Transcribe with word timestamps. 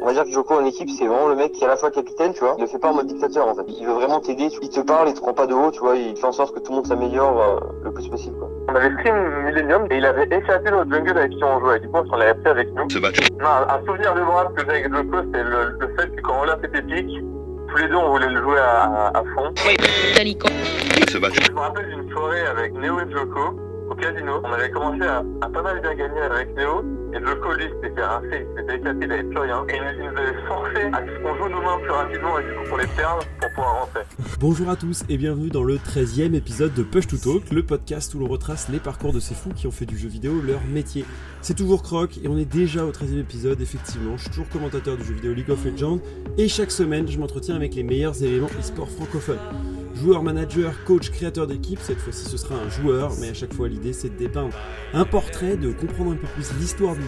On 0.00 0.06
va 0.06 0.12
dire 0.12 0.22
que 0.22 0.30
Joko 0.30 0.54
en 0.60 0.64
équipe, 0.64 0.88
c'est 0.90 1.06
vraiment 1.06 1.26
le 1.26 1.34
mec 1.34 1.50
qui 1.50 1.62
est 1.64 1.66
à 1.66 1.70
la 1.70 1.76
fois 1.76 1.90
capitaine, 1.90 2.32
tu 2.34 2.38
vois. 2.38 2.54
Il 2.56 2.60
le 2.62 2.68
fait 2.68 2.78
pas 2.78 2.90
en 2.90 2.94
mode 2.94 3.08
dictateur, 3.08 3.48
en 3.48 3.54
fait. 3.56 3.62
Il 3.66 3.84
veut 3.84 3.94
vraiment 3.94 4.20
t'aider. 4.20 4.48
Il 4.62 4.68
te 4.68 4.78
parle, 4.78 5.08
il 5.08 5.14
te 5.14 5.20
prend 5.20 5.34
pas 5.34 5.48
de 5.48 5.54
haut, 5.54 5.72
tu 5.72 5.80
vois. 5.80 5.96
Il 5.96 6.16
fait 6.16 6.24
en 6.24 6.30
sorte 6.30 6.54
que 6.54 6.60
tout 6.60 6.70
le 6.70 6.76
monde 6.76 6.86
s'améliore 6.86 7.40
euh, 7.42 7.58
le 7.82 7.92
plus 7.92 8.08
possible, 8.08 8.36
quoi. 8.38 8.48
On 8.68 8.74
avait 8.76 8.90
pris 8.90 9.10
Millennium 9.10 9.88
et 9.90 9.96
il 9.96 10.06
avait 10.06 10.26
éclaté 10.26 10.70
notre 10.70 10.88
jungle 10.92 11.18
avec 11.18 11.32
qui 11.32 11.42
on 11.42 11.58
jouait. 11.58 11.80
Du 11.80 11.88
coup, 11.88 11.98
on 12.12 12.16
l'avait 12.16 12.34
pris 12.40 12.50
avec 12.50 12.68
nous. 12.74 12.86
Non, 13.40 13.48
un 13.48 13.84
souvenir 13.86 14.14
mémorable 14.14 14.54
que 14.54 14.62
j'ai 14.64 14.70
avec 14.84 14.94
Joko, 14.94 15.16
c'est 15.34 15.42
le, 15.42 15.76
le 15.80 15.96
fait 15.96 16.14
que 16.14 16.20
quand 16.22 16.42
on 16.42 16.44
l'a 16.44 16.56
fait 16.58 16.78
épique, 16.78 17.18
tous 17.70 17.76
les 17.76 17.88
deux, 17.88 17.96
on 17.96 18.10
voulait 18.12 18.28
le 18.28 18.40
jouer 18.40 18.58
à, 18.60 18.82
à, 18.82 19.18
à 19.18 19.22
fond. 19.34 19.52
Dalico. 20.14 20.46
Je 21.46 21.52
me 21.52 21.58
rappelle 21.58 21.88
d'une 21.88 22.08
soirée 22.12 22.46
avec 22.46 22.72
Neo 22.74 23.00
et 23.00 23.10
Joko 23.12 23.58
au 23.90 23.94
casino. 23.96 24.40
On 24.44 24.52
avait 24.52 24.70
commencé 24.70 25.02
à, 25.02 25.24
à 25.40 25.48
pas 25.48 25.62
mal 25.62 25.80
bien 25.80 25.94
gagner 25.94 26.20
avec 26.20 26.54
Neo. 26.54 26.84
Et 27.14 27.18
Joko, 27.26 27.52
lui, 27.52 27.64
s'était 27.82 28.02
rincé, 28.02 28.46
il 28.50 28.60
s'était 28.60 28.76
éclaté, 28.76 28.98
il 29.04 29.12
avait 29.12 29.22
plus 29.24 29.38
rien. 29.38 29.64
Et 29.68 29.76
il, 29.76 29.98
nous- 30.02 30.08
avait 30.18 30.46
forcé 30.48 30.80
à 30.92 31.00
ce 31.06 31.22
qu'on 31.22 31.34
joue 31.36 31.48
nos 31.50 31.60
mains 31.60 31.78
plus 31.82 31.90
rapidement 31.90 32.38
et 32.38 32.42
du 32.44 32.48
coup 32.54 32.68
pour 32.68 32.78
les 32.78 32.86
perdre 32.86 33.22
pour 33.38 33.48
pouvoir 33.50 33.80
rentrer. 33.80 34.00
Bonjour 34.40 34.70
à 34.70 34.76
tous 34.76 35.04
et 35.10 35.18
bienvenue 35.18 35.50
dans 35.50 35.62
le 35.62 35.76
13e 35.76 36.34
épisode 36.34 36.72
de 36.72 36.82
Push 36.82 37.06
to 37.08 37.16
Talk, 37.18 37.50
le 37.50 37.62
podcast 37.64 38.14
où 38.14 38.18
l'on 38.18 38.28
retrace 38.28 38.68
les 38.70 38.78
parcours 38.78 39.12
de 39.12 39.20
ces 39.20 39.34
fous 39.34 39.50
qui 39.54 39.66
ont 39.66 39.70
fait 39.70 39.84
du 39.86 39.98
jeu 39.98 40.08
vidéo 40.08 40.40
leur 40.46 40.60
métier. 40.72 41.04
C'est 41.42 41.54
toujours 41.56 41.82
Croc 41.82 42.18
et 42.22 42.28
on 42.28 42.38
est 42.38 42.44
déjà 42.50 42.84
au 42.86 42.92
13e 42.92 43.18
épisode, 43.20 43.60
effectivement. 43.60 44.16
Je 44.16 44.22
suis 44.22 44.30
toujours 44.30 44.48
commentateur 44.48 44.96
du 44.96 45.04
jeu 45.04 45.12
vidéo 45.14 45.34
League 45.34 45.50
of 45.50 45.62
Legends 45.66 46.00
et 46.38 46.48
chaque 46.48 46.70
semaine 46.70 47.08
je 47.08 47.18
m'entretiens 47.18 47.56
avec 47.56 47.74
les 47.74 47.82
meilleurs 47.82 48.22
éléments 48.22 48.48
e-sport 48.58 48.88
francophones. 48.90 49.38
Joueur, 49.94 50.22
manager, 50.22 50.72
coach, 50.84 51.10
créateur 51.10 51.46
d'équipe, 51.46 51.78
cette 51.82 51.98
fois-ci 51.98 52.24
ce 52.24 52.38
sera 52.38 52.54
un 52.54 52.70
joueur, 52.70 53.12
mais 53.20 53.28
à 53.28 53.34
chaque 53.34 53.52
fois 53.52 53.68
l'idée 53.68 53.92
c'est 53.92 54.08
de 54.08 54.16
dépeindre 54.16 54.56
un 54.94 55.04
portrait, 55.04 55.56
de 55.58 55.70
comprendre 55.70 56.12
un 56.12 56.16
peu 56.16 56.26
plus 56.28 56.50
l'histoire 56.58 56.94
du 56.96 57.01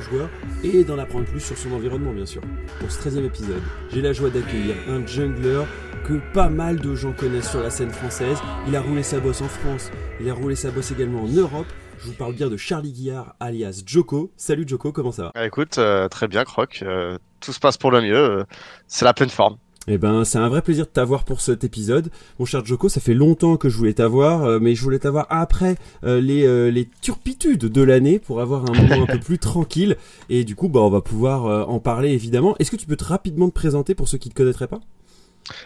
et 0.63 0.85
d'en 0.85 0.99
apprendre 0.99 1.25
plus 1.27 1.41
sur 1.41 1.57
son 1.57 1.73
environnement 1.73 2.13
bien 2.13 2.27
sûr. 2.27 2.43
Pour 2.81 2.91
ce 2.91 3.09
13e 3.09 3.25
épisode, 3.25 3.63
j'ai 3.93 4.03
la 4.03 4.13
joie 4.13 4.31
d'accueillir 4.31 4.75
un 4.89 5.05
jungler 5.07 5.63
que 6.07 6.21
pas 6.33 6.49
mal 6.49 6.81
de 6.81 6.95
gens 6.95 7.13
connaissent 7.13 7.51
sur 7.51 7.61
la 7.61 7.71
scène 7.71 7.91
française. 7.91 8.39
Il 8.69 8.77
a 8.77 8.81
roulé 8.81 9.03
sa 9.03 9.21
bosse 9.21 9.41
en 9.41 9.49
France, 9.49 9.91
il 10.21 10.29
a 10.29 10.35
roulé 10.35 10.55
sa 10.55 10.71
bosse 10.71 10.91
également 10.93 11.23
en 11.23 11.29
Europe. 11.29 11.67
Je 11.99 12.09
vous 12.09 12.15
parle 12.15 12.35
bien 12.35 12.49
de 12.51 12.57
Charlie 12.57 12.93
Guillard, 12.93 13.35
alias 13.41 13.83
Joko. 13.87 14.31
Salut 14.37 14.65
Joko, 14.69 14.93
comment 14.93 15.13
ça 15.13 15.31
va? 15.35 15.47
Écoute, 15.47 15.79
euh, 15.79 16.09
très 16.09 16.29
bien, 16.29 16.45
Croc. 16.45 16.81
euh, 16.83 17.17
tout 17.41 17.53
se 17.53 17.61
passe 17.61 17.79
pour 17.79 17.91
le 17.91 18.03
mieux. 18.03 18.15
euh, 18.17 18.45
c'est 18.87 19.05
la 19.07 19.15
pleine 19.15 19.31
forme. 19.31 19.57
Eh 19.87 19.99
ben, 19.99 20.25
c'est 20.25 20.39
un 20.39 20.49
vrai 20.49 20.63
plaisir 20.63 20.87
de 20.87 20.91
t'avoir 20.91 21.25
pour 21.25 21.43
cet 21.43 21.63
épisode. 21.63 22.11
Mon 22.39 22.47
cher 22.47 22.65
Joko, 22.65 22.89
ça 22.89 23.01
fait 23.01 23.13
longtemps 23.13 23.59
que 23.59 23.69
je 23.69 23.77
voulais 23.77 23.93
t'avoir, 23.93 24.45
euh, 24.45 24.59
mais 24.59 24.75
je 24.75 24.83
voulais 24.83 24.99
t'avoir 24.99 25.27
après 25.29 25.77
euh, 26.05 26.23
les, 26.23 26.47
euh, 26.47 26.71
les 26.71 26.89
turpitudes 27.03 27.67
de 27.67 27.83
l'année 27.83 28.19
pour 28.19 28.41
avoir 28.41 28.65
un 28.65 28.73
moment 28.73 29.03
un 29.03 29.07
peu 29.07 29.19
plus 29.21 29.39
tranquille. 29.39 29.97
Et 30.31 30.45
du 30.45 30.57
coup, 30.57 30.69
bah, 30.69 30.81
on 30.81 30.89
va 30.89 31.03
pouvoir 31.03 31.69
en 31.69 31.81
parler 31.81 32.11
évidemment. 32.11 32.57
Est-ce 32.59 32.71
que 32.71 32.77
tu 32.77 32.87
peux 32.87 32.97
te 32.97 33.05
rapidement 33.05 33.49
te 33.49 33.55
présenter 33.55 33.95
pour 33.95 34.09
ceux 34.09 34.17
qui 34.17 34.29
ne 34.29 34.33
te 34.33 34.39
connaîtraient 34.39 34.69
pas? 34.69 34.81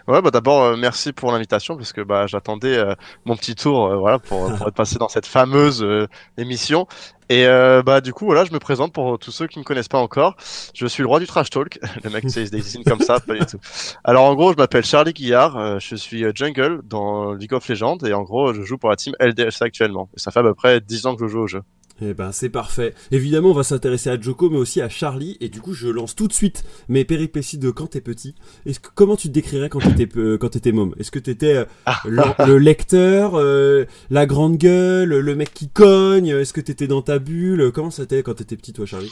Ouais, 0.08 0.20
bah 0.20 0.30
d'abord 0.30 0.62
euh, 0.64 0.76
merci 0.76 1.12
pour 1.12 1.30
l'invitation 1.30 1.76
parce 1.76 1.92
que 1.92 2.00
bah 2.00 2.26
j'attendais 2.26 2.76
euh, 2.76 2.94
mon 3.24 3.36
petit 3.36 3.54
tour, 3.54 3.86
euh, 3.86 3.96
voilà, 3.96 4.18
pour, 4.18 4.52
pour 4.56 4.68
être 4.68 4.74
passé 4.74 4.98
dans 4.98 5.08
cette 5.08 5.26
fameuse 5.26 5.82
euh, 5.84 6.08
émission. 6.36 6.86
Et 7.28 7.46
euh, 7.46 7.82
bah 7.82 8.00
du 8.00 8.12
coup 8.12 8.24
voilà, 8.24 8.44
je 8.44 8.52
me 8.52 8.58
présente 8.58 8.92
pour 8.92 9.18
tous 9.18 9.30
ceux 9.30 9.46
qui 9.46 9.58
me 9.58 9.64
connaissent 9.64 9.88
pas 9.88 9.98
encore. 9.98 10.34
Je 10.74 10.86
suis 10.86 11.02
le 11.02 11.08
roi 11.08 11.20
du 11.20 11.26
trash 11.26 11.50
talk. 11.50 11.78
le 12.04 12.10
mec 12.10 12.24
c'est 12.28 12.46
se 12.46 12.50
désigne 12.50 12.82
comme 12.84 13.00
ça, 13.00 13.20
pas 13.20 13.34
du 13.34 13.46
tout. 13.46 13.58
Alors 14.02 14.24
en 14.24 14.34
gros, 14.34 14.52
je 14.52 14.56
m'appelle 14.56 14.84
Charlie 14.84 15.12
Guillard. 15.12 15.56
euh, 15.56 15.78
je 15.78 15.94
suis 15.94 16.24
jungle 16.34 16.80
dans 16.84 17.34
League 17.34 17.52
of 17.52 17.68
Legends 17.68 17.98
et 18.04 18.14
en 18.14 18.22
gros, 18.22 18.52
je 18.54 18.62
joue 18.62 18.78
pour 18.78 18.90
la 18.90 18.96
team 18.96 19.14
LDLC 19.20 19.62
actuellement. 19.62 20.08
Et 20.16 20.20
ça 20.20 20.30
fait 20.32 20.40
à 20.40 20.42
peu 20.42 20.54
près 20.54 20.80
10 20.80 21.06
ans 21.06 21.14
que 21.16 21.24
je 21.26 21.30
joue 21.30 21.40
au 21.40 21.46
jeu. 21.46 21.62
Eh 22.00 22.14
ben 22.14 22.30
c'est 22.30 22.48
parfait. 22.48 22.94
Évidemment, 23.10 23.48
on 23.50 23.54
va 23.54 23.64
s'intéresser 23.64 24.08
à 24.08 24.20
Joko, 24.20 24.50
mais 24.50 24.56
aussi 24.58 24.80
à 24.80 24.88
Charlie. 24.88 25.36
Et 25.40 25.48
du 25.48 25.60
coup, 25.60 25.72
je 25.74 25.88
lance 25.88 26.14
tout 26.14 26.28
de 26.28 26.32
suite 26.32 26.62
mes 26.88 27.04
péripéties 27.04 27.58
de 27.58 27.70
quand 27.72 27.88
t'es 27.88 28.00
petit. 28.00 28.36
Est-ce 28.66 28.78
que 28.78 28.88
comment 28.94 29.16
tu 29.16 29.26
te 29.28 29.32
décrirais 29.32 29.68
quand 29.68 29.80
t'étais 29.80 30.06
peu- 30.06 30.38
quand 30.38 30.50
t'étais 30.50 30.70
môme? 30.70 30.94
Est-ce 31.00 31.10
que 31.10 31.18
t'étais 31.18 31.54
euh, 31.56 31.64
le, 32.04 32.22
le 32.46 32.58
lecteur, 32.58 33.32
euh, 33.34 33.84
la 34.10 34.26
grande 34.26 34.58
gueule, 34.58 35.08
le 35.18 35.34
mec 35.34 35.52
qui 35.52 35.68
cogne? 35.68 36.28
Est-ce 36.28 36.52
que 36.52 36.60
t'étais 36.60 36.86
dans 36.86 37.02
ta 37.02 37.18
bulle? 37.18 37.72
Comment 37.72 37.90
c'était 37.90 38.22
quand 38.22 38.34
t'étais 38.34 38.56
petit, 38.56 38.72
toi, 38.72 38.86
Charlie? 38.86 39.10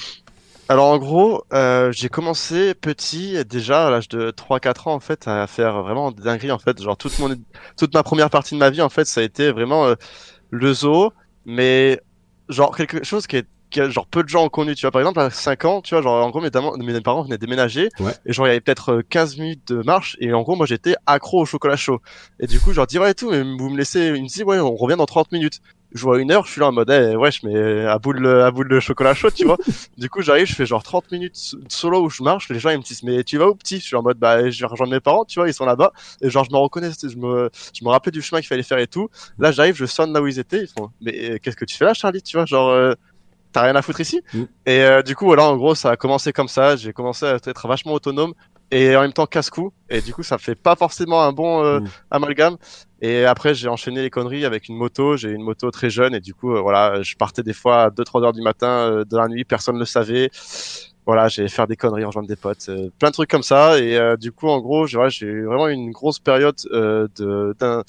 Alors 0.68 0.86
en 0.86 0.98
gros, 0.98 1.42
euh, 1.52 1.90
j'ai 1.92 2.08
commencé 2.08 2.74
petit, 2.74 3.36
déjà 3.48 3.86
à 3.86 3.90
l'âge 3.90 4.08
de 4.08 4.30
3-4 4.32 4.88
ans 4.88 4.94
en 4.94 5.00
fait, 5.00 5.26
à 5.28 5.46
faire 5.46 5.80
vraiment 5.82 6.10
des 6.10 6.22
dingueries 6.24 6.50
en 6.50 6.58
fait. 6.58 6.80
Genre 6.82 6.96
toute 6.96 7.16
mon, 7.20 7.34
toute 7.76 7.94
ma 7.94 8.02
première 8.02 8.30
partie 8.30 8.54
de 8.54 8.58
ma 8.58 8.70
vie 8.70 8.82
en 8.82 8.88
fait, 8.88 9.04
ça 9.06 9.20
a 9.20 9.24
été 9.24 9.52
vraiment 9.52 9.86
euh, 9.86 9.94
le 10.50 10.72
zoo, 10.74 11.12
mais 11.44 12.00
genre 12.48 12.76
quelque 12.76 13.04
chose 13.04 13.26
qui 13.26 13.36
est 13.36 13.46
que 13.68 13.90
genre 13.90 14.06
peu 14.06 14.22
de 14.22 14.28
gens 14.28 14.44
ont 14.44 14.48
connu, 14.48 14.76
tu 14.76 14.82
vois. 14.82 14.92
Par 14.92 15.00
exemple, 15.00 15.18
à 15.18 15.28
5 15.28 15.64
ans, 15.64 15.80
tu 15.82 15.94
vois, 15.94 16.00
genre 16.02 16.24
en 16.24 16.30
gros 16.30 16.40
mes, 16.40 16.50
mes 16.92 17.00
parents 17.00 17.22
venaient 17.22 17.36
déménager 17.36 17.88
Ouais. 17.98 18.12
et 18.24 18.32
genre 18.32 18.46
il 18.46 18.50
y 18.50 18.52
avait 18.52 18.60
peut-être 18.60 18.92
euh, 18.98 19.02
15 19.10 19.38
minutes 19.38 19.66
de 19.72 19.82
marche 19.82 20.16
et 20.20 20.32
en 20.32 20.42
gros 20.42 20.54
moi 20.54 20.66
j'étais 20.66 20.94
accro 21.04 21.42
au 21.42 21.46
chocolat 21.46 21.76
chaud. 21.76 22.00
Et 22.38 22.46
du 22.46 22.60
coup, 22.60 22.70
je 22.70 22.76
leur 22.76 22.86
dis 22.86 22.98
ouais 23.00 23.10
et 23.10 23.14
tout, 23.14 23.28
mais 23.30 23.42
vous 23.42 23.68
me 23.70 23.76
laissez, 23.76 24.12
ils 24.14 24.22
me 24.22 24.28
disent 24.28 24.44
ouais, 24.44 24.60
on 24.60 24.76
revient 24.76 24.96
dans 24.96 25.04
30 25.06 25.32
minutes. 25.32 25.60
Je 25.92 26.02
vois 26.02 26.20
une 26.20 26.30
heure, 26.30 26.44
je 26.44 26.52
suis 26.52 26.60
là 26.60 26.68
en 26.68 26.72
mode 26.72 26.90
eh, 26.90 27.16
wesh 27.16 27.42
mais 27.42 27.86
à 27.86 27.98
boule 27.98 28.26
à 28.26 28.50
boule 28.50 28.68
de 28.68 28.80
chocolat 28.80 29.14
chaud, 29.14 29.30
tu 29.30 29.44
vois. 29.44 29.56
Du 29.96 30.10
coup, 30.10 30.20
j'arrive, 30.20 30.46
je 30.46 30.54
fais 30.54 30.66
genre 30.66 30.82
30 30.82 31.10
minutes 31.12 31.54
solo 31.68 32.02
où 32.02 32.10
je 32.10 32.22
marche. 32.22 32.48
Les 32.50 32.58
gens, 32.58 32.70
ils 32.70 32.78
me 32.78 32.82
disent, 32.82 33.02
mais 33.02 33.24
tu 33.24 33.38
vas 33.38 33.48
où, 33.48 33.54
petit? 33.54 33.78
Je 33.78 33.84
suis 33.84 33.96
en 33.96 34.02
mode, 34.02 34.18
bah, 34.18 34.50
je 34.50 34.60
vais 34.60 34.66
rejoindre 34.66 34.92
mes 34.92 35.00
parents, 35.00 35.24
tu 35.24 35.38
vois, 35.38 35.48
ils 35.48 35.54
sont 35.54 35.64
là-bas. 35.64 35.92
Et 36.20 36.30
genre, 36.30 36.44
je 36.44 36.50
me 36.50 36.58
reconnais, 36.58 36.90
je 36.90 37.16
me, 37.16 37.50
je 37.74 37.84
me 37.84 37.88
rappelais 37.88 38.12
du 38.12 38.22
chemin 38.22 38.40
qu'il 38.40 38.48
fallait 38.48 38.62
faire 38.62 38.78
et 38.78 38.86
tout. 38.86 39.08
Là, 39.38 39.52
j'arrive, 39.52 39.76
je 39.76 39.86
sonne 39.86 40.12
là 40.12 40.20
où 40.20 40.26
ils 40.26 40.38
étaient. 40.38 40.62
Ils 40.62 40.68
font, 40.68 40.90
mais 41.00 41.30
euh, 41.30 41.38
qu'est-ce 41.42 41.56
que 41.56 41.64
tu 41.64 41.76
fais 41.76 41.84
là, 41.84 41.94
Charlie? 41.94 42.22
Tu 42.22 42.36
vois, 42.36 42.46
genre, 42.46 42.70
euh, 42.70 42.92
t'as 43.52 43.62
rien 43.62 43.76
à 43.76 43.82
foutre 43.82 44.00
ici? 44.00 44.20
Mm. 44.34 44.42
Et 44.66 44.80
euh, 44.82 45.02
du 45.02 45.16
coup, 45.16 45.24
voilà, 45.24 45.44
en 45.44 45.56
gros, 45.56 45.74
ça 45.74 45.90
a 45.90 45.96
commencé 45.96 46.32
comme 46.32 46.48
ça. 46.48 46.76
J'ai 46.76 46.92
commencé 46.92 47.24
à 47.24 47.36
être 47.36 47.68
vachement 47.68 47.92
autonome 47.92 48.34
et 48.70 48.96
en 48.96 49.02
même 49.02 49.12
temps 49.12 49.26
casse-cou. 49.26 49.72
Et 49.88 50.00
du 50.00 50.12
coup, 50.12 50.22
ça 50.22 50.38
fait 50.38 50.54
pas 50.54 50.74
forcément 50.76 51.22
un 51.22 51.32
bon 51.32 51.62
euh, 51.64 51.80
Mm. 51.80 51.86
amalgame. 52.10 52.56
Et 53.00 53.24
après, 53.24 53.54
j'ai 53.54 53.68
enchaîné 53.68 54.02
les 54.02 54.10
conneries 54.10 54.44
avec 54.44 54.68
une 54.68 54.76
moto. 54.76 55.16
J'ai 55.16 55.30
une 55.30 55.42
moto 55.42 55.70
très 55.70 55.90
jeune 55.90 56.14
et 56.14 56.20
du 56.20 56.34
coup, 56.34 56.54
euh, 56.54 56.60
voilà, 56.60 57.02
je 57.02 57.14
partais 57.16 57.42
des 57.42 57.52
fois 57.52 57.82
à 57.84 57.90
2-3 57.90 58.24
heures 58.24 58.32
du 58.32 58.42
matin 58.42 58.68
euh, 58.90 59.04
de 59.04 59.16
la 59.16 59.28
nuit, 59.28 59.44
personne 59.44 59.74
ne 59.76 59.80
le 59.80 59.84
savait. 59.86 60.30
Voilà, 61.06 61.28
j'ai 61.28 61.46
faire 61.48 61.68
des 61.68 61.76
conneries, 61.76 62.02
rejoindre 62.02 62.26
des 62.26 62.34
potes, 62.34 62.68
euh, 62.68 62.90
plein 62.98 63.10
de 63.10 63.12
trucs 63.12 63.30
comme 63.30 63.44
ça. 63.44 63.78
Et 63.78 63.96
euh, 63.96 64.16
du 64.16 64.32
coup, 64.32 64.48
en 64.48 64.58
gros, 64.60 64.86
j'ai 64.88 64.98
eu 65.26 65.44
vraiment 65.46 65.68
une 65.68 65.92
grosse 65.92 66.18
période 66.18 66.56
euh, 66.72 67.06
de, 67.16 67.54
d'un, 67.60 67.84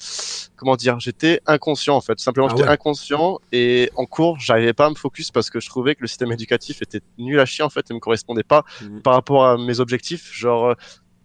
comment 0.54 0.76
dire, 0.76 1.00
j'étais 1.00 1.40
inconscient 1.44 1.96
en 1.96 2.00
fait. 2.00 2.20
Simplement, 2.20 2.46
Ah 2.46 2.50
j'étais 2.56 2.68
ouais. 2.68 2.72
inconscient 2.74 3.38
et 3.50 3.90
en 3.96 4.06
cours, 4.06 4.38
j'arrivais 4.38 4.72
pas 4.72 4.86
à 4.86 4.90
me 4.90 4.94
focus 4.94 5.32
parce 5.32 5.50
que 5.50 5.58
je 5.58 5.68
trouvais 5.68 5.96
que 5.96 6.02
le 6.02 6.06
système 6.06 6.30
éducatif 6.30 6.80
était 6.80 7.00
nul 7.18 7.40
à 7.40 7.44
chier 7.44 7.64
en 7.64 7.70
fait 7.70 7.90
et 7.90 7.94
me 7.94 7.98
correspondait 7.98 8.44
pas 8.44 8.62
Mhm. 8.82 9.02
par 9.02 9.14
rapport 9.14 9.44
à 9.46 9.58
mes 9.58 9.80
objectifs. 9.80 10.30
Genre, 10.32 10.66
euh, 10.66 10.74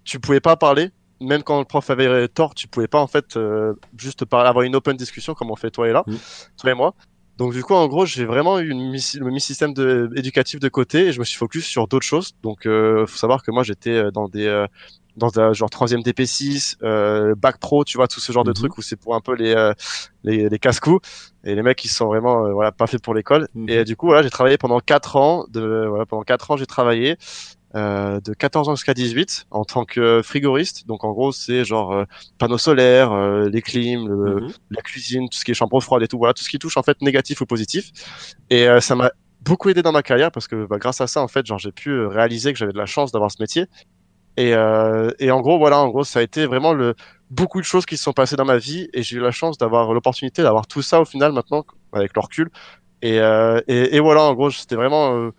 tu 0.03 0.19
pouvais 0.19 0.39
pas 0.41 0.55
parler. 0.55 0.89
Même 1.21 1.43
quand 1.43 1.59
le 1.59 1.65
prof 1.65 1.89
avait 1.91 2.27
tort, 2.27 2.55
tu 2.55 2.67
pouvais 2.67 2.87
pas 2.87 2.99
en 2.99 3.07
fait 3.07 3.37
euh, 3.37 3.75
juste 3.97 4.25
parler, 4.25 4.49
avoir 4.49 4.63
une 4.63 4.75
open 4.75 4.97
discussion 4.97 5.35
comme 5.35 5.51
on 5.51 5.55
fait 5.55 5.69
toi 5.71 5.87
et 5.87 5.91
là, 5.93 6.03
Mhm. 6.07 6.17
toi 6.57 6.71
et 6.71 6.73
moi. 6.73 6.95
Donc 7.38 7.53
du 7.53 7.63
coup, 7.63 7.73
en 7.73 7.88
gros, 7.88 8.05
j'ai 8.05 8.25
vraiment 8.25 8.59
eu 8.59 8.69
une 8.69 8.91
mis- 8.91 9.11
le 9.16 9.31
mi-système 9.31 9.73
de, 9.73 10.09
éducatif 10.16 10.59
de 10.59 10.69
côté 10.69 11.07
et 11.07 11.11
je 11.11 11.19
me 11.19 11.25
suis 11.25 11.38
focus 11.38 11.66
sur 11.66 11.88
d'autres 11.88 12.05
choses. 12.05 12.33
Donc, 12.44 12.66
euh, 12.67 13.07
faut 13.07 13.17
savoir 13.17 13.41
que 13.44 13.49
moi, 13.51 13.63
j'étais 13.63 13.89
euh, 13.91 14.11
dans 14.11 14.27
des 14.29 14.45
euh, 14.45 14.67
dans 15.16 15.39
un 15.39 15.53
genre 15.53 15.69
troisième 15.69 16.01
DP6, 16.03 16.75
euh, 16.83 17.35
bac 17.35 17.59
pro, 17.59 17.83
tu 17.85 17.97
vois, 17.97 18.07
tout 18.07 18.19
ce 18.19 18.31
genre 18.31 18.44
de 18.44 18.51
Mhm. 18.51 18.53
trucs 18.53 18.77
où 18.77 18.81
c'est 18.81 18.95
pour 18.95 19.16
un 19.16 19.21
peu 19.21 19.35
les 19.35 19.53
euh, 19.55 19.73
les, 20.23 20.47
les 20.49 20.59
casse-coups 20.59 21.07
et 21.44 21.55
les 21.55 21.61
mecs 21.63 21.77
qui 21.77 21.88
sont 21.88 22.05
vraiment 22.07 22.45
euh, 22.45 22.53
voilà 22.53 22.71
pas 22.71 22.88
faits 22.88 23.01
pour 23.03 23.13
l'école. 23.16 23.47
Mhm. 23.53 23.65
Et 23.69 23.77
euh, 23.79 23.83
du 23.83 23.95
coup, 23.95 24.07
voilà, 24.07 24.21
j'ai 24.23 24.29
travaillé 24.31 24.57
pendant 24.57 24.79
quatre 24.79 25.15
ans. 25.15 25.45
De 25.50 25.85
voilà, 25.88 26.05
pendant 26.05 26.23
quatre 26.23 26.51
ans, 26.51 26.57
j'ai 26.57 26.65
travaillé 26.67 27.17
euh, 27.75 28.19
de 28.22 28.34
14 28.34 28.69
ans 28.69 28.75
jusqu'à 28.75 28.94
18 28.94 29.45
en 29.51 29.66
tant 29.66 29.85
que 29.85 30.22
frigoriste. 30.23 30.85
Donc 30.88 31.03
en 31.03 31.11
gros, 31.11 31.31
c'est 31.31 31.66
genre 31.66 31.91
euh, 31.94 32.06
panneaux 32.38 32.57
solaires, 32.59 33.11
euh, 33.13 33.50
les 33.50 33.61
clims, 33.61 34.07
le, 34.07 34.41
Mhm. 34.41 34.53
la 34.72 34.81
cuisine, 34.81 35.29
tout 35.29 35.38
ce 35.38 35.45
qui 35.45 35.51
est 35.51 35.53
chambre 35.56 35.79
froide 35.81 36.03
et 36.03 36.07
tout, 36.07 36.17
voilà, 36.17 36.33
tout 36.33 36.44
ce 36.44 36.50
qui 36.50 36.59
touche 36.59 36.78
en 36.78 36.83
fait 36.83 37.01
négatif 37.01 37.41
ou 37.41 37.45
positif. 37.45 37.91
Et 38.50 38.67
euh, 38.67 38.79
ça 38.81 38.95
m'a 38.95 39.12
beaucoup 39.41 39.69
aidé 39.69 39.81
dans 39.81 39.91
ma 39.91 40.03
carrière 40.03 40.31
parce 40.31 40.47
que 40.47 40.66
bah, 40.66 40.78
grâce 40.79 41.01
à 41.01 41.07
ça, 41.07 41.22
en 41.22 41.28
fait, 41.28 41.45
genre 41.45 41.59
j'ai 41.59 41.72
pu 41.72 41.89
euh, 41.89 42.07
réaliser 42.07 42.53
que 42.53 42.59
j'avais 42.59 42.74
de 42.74 42.77
la 42.77 42.86
chance 42.86 43.12
d'avoir 43.12 43.31
ce 43.31 43.38
métier. 43.42 43.68
Et, 44.38 44.53
euh, 44.56 45.12
et 45.19 45.31
en 45.31 45.42
gros, 45.42 45.57
voilà, 45.59 45.80
en 45.80 45.89
gros, 45.89 46.03
ça 46.03 46.19
a 46.19 46.21
été 46.24 46.45
vraiment 46.47 46.74
le 46.74 46.95
beaucoup 47.30 47.59
de 47.59 47.65
choses 47.65 47.86
qui 47.86 47.97
se 47.97 48.03
sont 48.03 48.13
passées 48.13 48.36
dans 48.36 48.45
ma 48.45 48.57
vie 48.57 48.89
et 48.94 49.03
j'ai 49.03 49.18
eu 49.18 49.19
la 49.19 49.31
chance 49.31 49.57
d'avoir 49.57 49.94
l'opportunité 49.94 50.44
d'avoir 50.44 50.68
tout 50.68 50.81
ça 50.83 51.01
au 51.01 51.06
final 51.06 51.31
maintenant 51.33 51.65
avec 51.94 52.12
le 52.15 52.21
recul. 52.21 52.50
Et, 53.01 53.19
euh, 53.19 53.62
et, 53.68 53.95
et 53.95 54.00
voilà, 54.00 54.24
en 54.24 54.33
gros, 54.33 54.50
c'était 54.51 54.75
vraiment 54.75 55.15
euh, 55.18 55.31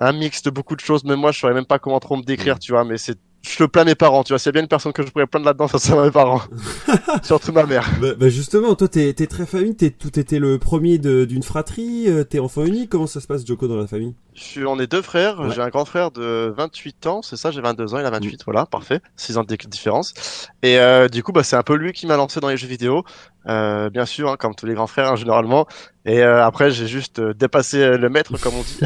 un 0.00 0.12
mix 0.12 0.42
de 0.42 0.50
beaucoup 0.50 0.74
de 0.74 0.80
choses. 0.80 1.04
Même 1.04 1.20
moi, 1.20 1.30
je 1.30 1.38
saurais 1.38 1.54
même 1.54 1.66
pas 1.66 1.78
comment 1.78 2.00
trop 2.00 2.16
me 2.16 2.22
décrire, 2.22 2.58
tu 2.58 2.72
vois, 2.72 2.84
mais 2.84 2.98
c'est 2.98 3.18
je 3.42 3.62
le 3.62 3.68
plains 3.68 3.84
mes 3.84 3.94
parents, 3.94 4.22
tu 4.22 4.32
vois. 4.32 4.38
S'il 4.38 4.48
y 4.48 4.50
a 4.50 4.52
bien 4.52 4.62
une 4.62 4.68
personne 4.68 4.92
que 4.92 5.02
je 5.02 5.10
pourrais 5.10 5.26
plaindre 5.26 5.46
là-dedans, 5.46 5.68
ça 5.68 5.78
serait 5.78 6.04
mes 6.04 6.10
parents. 6.10 6.42
Surtout 7.22 7.52
ma 7.52 7.64
mère. 7.64 7.88
Bah, 8.00 8.08
bah 8.18 8.28
justement, 8.28 8.74
toi, 8.74 8.88
t'es 8.88 9.08
es 9.08 9.26
très 9.26 9.46
famille, 9.46 9.74
t'es 9.74 9.90
tout 9.90 10.18
été 10.18 10.38
le 10.38 10.58
premier 10.58 10.98
d'une 10.98 11.42
fratrie, 11.42 12.04
euh, 12.08 12.24
t'es 12.24 12.38
enfant 12.38 12.64
unique. 12.64 12.90
Comment 12.90 13.06
ça 13.06 13.20
se 13.20 13.26
passe, 13.26 13.46
Joko, 13.46 13.66
dans 13.66 13.76
la 13.76 13.86
famille? 13.86 14.14
Je 14.34 14.42
suis, 14.42 14.66
on 14.66 14.78
est 14.78 14.86
deux 14.86 15.02
frères. 15.02 15.50
J'ai 15.50 15.60
un 15.60 15.68
grand 15.68 15.84
frère 15.84 16.10
de 16.10 16.52
28 16.56 17.06
ans, 17.06 17.22
c'est 17.22 17.36
ça. 17.36 17.50
J'ai 17.50 17.60
22 17.60 17.94
ans, 17.94 17.98
il 17.98 18.04
a 18.04 18.10
28, 18.10 18.34
mm. 18.34 18.36
voilà, 18.44 18.66
parfait. 18.66 19.00
6 19.16 19.38
ans 19.38 19.44
de 19.44 19.56
différence. 19.56 20.48
Et 20.62 20.78
euh, 20.78 21.08
du 21.08 21.22
coup, 21.22 21.32
bah, 21.32 21.42
c'est 21.42 21.56
un 21.56 21.62
peu 21.62 21.74
lui 21.74 21.92
qui 21.92 22.06
m'a 22.06 22.16
lancé 22.16 22.40
dans 22.40 22.48
les 22.48 22.56
jeux 22.56 22.68
vidéo. 22.68 23.04
Euh, 23.48 23.88
bien 23.88 24.04
sûr, 24.04 24.30
hein, 24.30 24.36
comme 24.38 24.54
tous 24.54 24.66
les 24.66 24.74
grands 24.74 24.86
frères 24.86 25.12
hein, 25.12 25.16
généralement. 25.16 25.66
Et 26.04 26.22
euh, 26.22 26.44
après, 26.44 26.70
j'ai 26.70 26.86
juste 26.86 27.18
euh, 27.18 27.32
dépassé 27.32 27.96
le 27.96 28.08
maître, 28.08 28.36
comme 28.38 28.54
on 28.54 28.62
dit. 28.62 28.78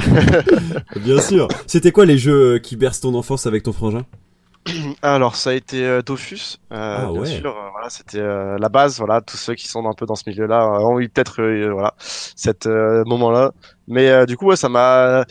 bien 1.01 1.21
sûr. 1.21 1.49
C'était 1.67 1.93
quoi 1.93 2.07
les 2.07 2.19
jeux 2.19 2.59
qui 2.59 2.77
bercent 2.77 3.01
ton 3.01 3.15
enfance 3.15 3.47
avec 3.47 3.65
ton 3.65 3.73
frangin? 3.73 4.05
alors 5.03 5.37
ça 5.37 5.51
a 5.51 5.53
été 5.53 5.85
euh, 5.85 6.03
Dofus, 6.03 6.59
euh, 6.73 6.99
ah, 7.01 7.11
bien 7.13 7.25
sûr. 7.25 7.57
Euh, 7.57 7.71
voilà, 7.73 7.91
c'était 7.91 8.21
la 8.21 8.69
base. 8.69 8.99
Voilà, 8.99 9.21
tous 9.21 9.37
ceux 9.37 9.55
qui 9.55 9.69
sont 9.69 9.87
un 9.87 9.93
peu 9.93 10.07
dans 10.07 10.17
ce 10.17 10.29
milieu-là 10.29 10.69
ont 10.81 11.01
eu 11.01 11.09
peut-être 11.09 11.43
voilà 11.71 11.95
cet 11.99 12.67
moment-là. 12.67 13.53
Mais 13.89 14.27
du 14.27 14.37
coup, 14.37 14.47
ouais, 14.47 14.57
ça 14.57 14.69
m'a 14.69 15.25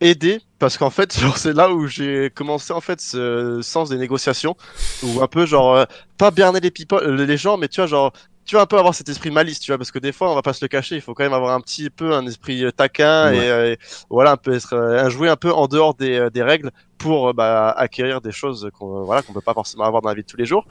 aidé 0.00 0.40
parce 0.58 0.78
qu'en 0.78 0.90
fait, 0.90 1.18
genre 1.20 1.36
c'est 1.36 1.52
là 1.52 1.70
où 1.70 1.86
j'ai 1.86 2.30
commencé 2.30 2.72
en 2.72 2.80
fait 2.80 3.00
ce 3.00 3.60
sens 3.62 3.88
des 3.88 3.98
négociations, 3.98 4.56
ou 5.02 5.22
un 5.22 5.26
peu 5.26 5.46
genre 5.46 5.86
pas 6.18 6.30
berner 6.30 6.60
les 6.60 6.70
people, 6.70 7.04
les 7.04 7.36
gens, 7.36 7.56
mais 7.56 7.68
tu 7.68 7.80
vois 7.80 7.86
genre 7.86 8.12
tu 8.46 8.54
vas 8.54 8.62
un 8.62 8.66
peu 8.66 8.78
avoir 8.78 8.94
cet 8.94 9.08
esprit 9.08 9.30
malice, 9.30 9.60
tu 9.60 9.70
vois, 9.70 9.78
parce 9.78 9.90
que 9.90 9.98
des 9.98 10.12
fois, 10.12 10.30
on 10.30 10.34
va 10.34 10.42
pas 10.42 10.52
se 10.52 10.64
le 10.64 10.68
cacher, 10.68 10.94
il 10.94 11.00
faut 11.00 11.14
quand 11.14 11.24
même 11.24 11.32
avoir 11.32 11.54
un 11.54 11.60
petit 11.60 11.90
peu 11.90 12.14
un 12.14 12.26
esprit 12.26 12.64
taquin 12.76 13.32
et, 13.32 13.76
voilà, 14.08 14.32
un 14.32 14.36
peu 14.36 14.54
être, 14.54 14.74
un 14.76 15.08
jouer 15.10 15.28
un 15.28 15.36
peu 15.36 15.52
en 15.52 15.66
dehors 15.66 15.94
des, 15.94 16.28
des 16.32 16.42
règles 16.42 16.70
pour 16.98 17.28
euh, 17.28 17.32
bah, 17.32 17.70
acquérir 17.70 18.20
des 18.20 18.32
choses 18.32 18.70
qu'on 18.78 19.04
voilà 19.04 19.22
qu'on 19.22 19.32
peut 19.32 19.40
pas 19.40 19.54
forcément 19.54 19.84
avoir 19.84 20.02
dans 20.02 20.08
la 20.08 20.14
vie 20.14 20.22
de 20.22 20.26
tous 20.26 20.36
les 20.36 20.46
jours. 20.46 20.66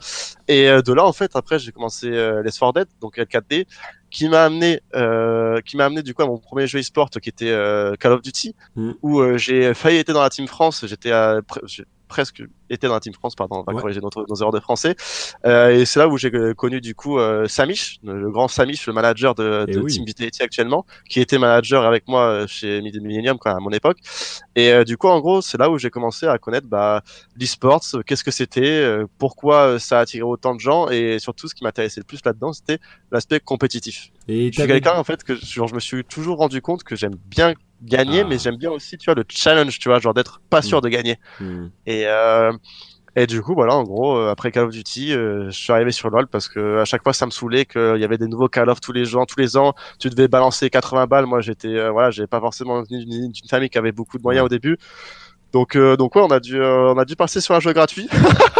Et 0.48 0.68
euh, 0.68 0.82
de 0.82 0.92
là 0.92 1.04
en 1.04 1.12
fait 1.12 1.36
après 1.36 1.58
j'ai 1.58 1.72
commencé 1.72 2.08
euh, 2.08 2.42
les 2.42 2.50
4 2.50 2.72
Dead 2.72 2.88
donc 3.00 3.18
L4D 3.18 3.66
qui 4.10 4.28
m'a 4.28 4.44
amené 4.44 4.80
euh, 4.94 5.60
qui 5.62 5.76
m'a 5.76 5.84
amené 5.86 6.02
du 6.02 6.14
coup 6.14 6.22
à 6.22 6.26
mon 6.26 6.38
premier 6.38 6.66
jeu 6.66 6.80
e-sport 6.80 7.10
qui 7.10 7.28
était 7.28 7.54
Call 8.00 8.12
of 8.12 8.22
Duty 8.22 8.54
mm. 8.76 8.92
où 9.02 9.36
j'ai 9.36 9.74
failli 9.74 9.98
être 9.98 10.12
dans 10.12 10.22
la 10.22 10.30
team 10.30 10.46
France, 10.46 10.84
j'étais 10.86 11.12
presque 12.06 12.42
était 12.70 12.86
dans 12.86 12.94
la 12.94 13.00
Team 13.00 13.14
France, 13.14 13.34
pardon, 13.34 13.64
on 13.66 13.72
va 13.72 13.78
corriger 13.78 14.00
nos, 14.00 14.10
nos, 14.28 14.36
erreurs 14.36 14.52
de 14.52 14.60
français. 14.60 14.96
Euh, 15.44 15.70
et 15.70 15.84
c'est 15.84 15.98
là 15.98 16.08
où 16.08 16.18
j'ai 16.18 16.30
connu 16.56 16.80
du 16.80 16.94
coup 16.94 17.18
euh, 17.18 17.46
Samish, 17.46 17.98
le 18.02 18.30
grand 18.30 18.48
Samish, 18.48 18.86
le 18.86 18.92
manager 18.92 19.34
de, 19.34 19.66
eh 19.68 19.86
Team 19.86 20.04
Vitality 20.04 20.42
actuellement, 20.42 20.84
qui 21.08 21.20
était 21.20 21.38
manager 21.38 21.84
avec 21.84 22.08
moi 22.08 22.22
euh, 22.22 22.46
chez 22.46 22.80
Millennium 22.80 23.38
quand 23.38 23.54
à 23.54 23.60
mon 23.60 23.70
époque. 23.70 23.98
Et 24.54 24.72
euh, 24.72 24.84
du 24.84 24.96
coup, 24.96 25.08
en 25.08 25.20
gros, 25.20 25.42
c'est 25.42 25.58
là 25.58 25.70
où 25.70 25.78
j'ai 25.78 25.90
commencé 25.90 26.26
à 26.26 26.38
connaître 26.38 26.66
bah, 26.66 27.02
l'e-sports, 27.38 27.84
qu'est-ce 28.06 28.24
que 28.24 28.30
c'était, 28.30 28.96
pourquoi 29.18 29.78
ça 29.78 29.98
a 29.98 30.00
attiré 30.02 30.22
autant 30.22 30.54
de 30.54 30.60
gens, 30.60 30.88
et 30.88 31.18
surtout 31.18 31.48
ce 31.48 31.54
qui 31.54 31.64
m'intéressait 31.64 32.00
le 32.00 32.04
plus 32.04 32.20
là-dedans, 32.24 32.52
c'était 32.52 32.78
l'aspect 33.10 33.40
compétitif. 33.40 34.10
Et 34.28 34.50
je 34.52 34.60
suis 34.60 34.68
quelqu'un 34.68 34.94
en 34.94 35.04
fait 35.04 35.22
que 35.22 35.34
genre, 35.34 35.68
je 35.68 35.74
me 35.74 35.80
suis 35.80 36.04
toujours 36.04 36.38
rendu 36.38 36.60
compte 36.60 36.82
que 36.82 36.96
j'aime 36.96 37.14
bien 37.26 37.54
gagner, 37.82 38.24
mais 38.24 38.36
ah. 38.36 38.38
j'aime 38.38 38.56
bien 38.56 38.70
aussi, 38.70 38.98
tu 38.98 39.06
vois, 39.06 39.14
le 39.14 39.24
challenge, 39.28 39.78
tu 39.78 39.88
vois, 39.88 39.98
genre 39.98 40.14
d'être 40.14 40.40
pas 40.50 40.62
sûr 40.62 40.78
mm. 40.78 40.82
de 40.82 40.88
gagner. 40.88 41.18
Mm. 41.40 41.66
Et 41.86 42.06
euh, 42.06 42.52
et 43.18 43.26
du 43.26 43.40
coup, 43.40 43.54
voilà, 43.54 43.74
en 43.74 43.82
gros, 43.82 44.14
euh, 44.18 44.30
après 44.30 44.52
Call 44.52 44.64
of 44.64 44.70
Duty, 44.70 45.14
euh, 45.14 45.46
je 45.50 45.58
suis 45.58 45.72
arrivé 45.72 45.90
sur 45.90 46.10
LoL 46.10 46.26
parce 46.26 46.48
que 46.48 46.80
à 46.80 46.84
chaque 46.84 47.02
fois, 47.02 47.14
ça 47.14 47.24
me 47.24 47.30
saoulait 47.30 47.64
qu'il 47.64 47.96
y 47.98 48.04
avait 48.04 48.18
des 48.18 48.28
nouveaux 48.28 48.48
Call 48.48 48.68
of 48.68 48.78
tous 48.82 48.92
les 48.92 49.16
ans, 49.16 49.24
tous 49.24 49.40
les 49.40 49.56
ans. 49.56 49.72
Tu 49.98 50.10
devais 50.10 50.28
balancer 50.28 50.68
80 50.68 51.06
balles. 51.06 51.24
Moi, 51.24 51.40
j'étais, 51.40 51.68
euh, 51.68 51.90
voilà, 51.90 52.10
j'avais 52.10 52.26
pas 52.26 52.40
forcément 52.40 52.82
venu 52.82 53.06
d'une 53.06 53.32
famille 53.48 53.70
qui 53.70 53.78
avait 53.78 53.92
beaucoup 53.92 54.18
de 54.18 54.22
moyens 54.22 54.44
au 54.44 54.48
début. 54.50 54.76
Donc, 55.52 55.78
donc 55.78 56.14
ouais, 56.14 56.22
on 56.22 56.30
a 56.30 56.40
dû, 56.40 56.60
on 56.60 56.98
a 56.98 57.06
dû 57.06 57.16
passer 57.16 57.40
sur 57.40 57.54
un 57.54 57.60
jeu 57.60 57.72
gratuit. 57.72 58.06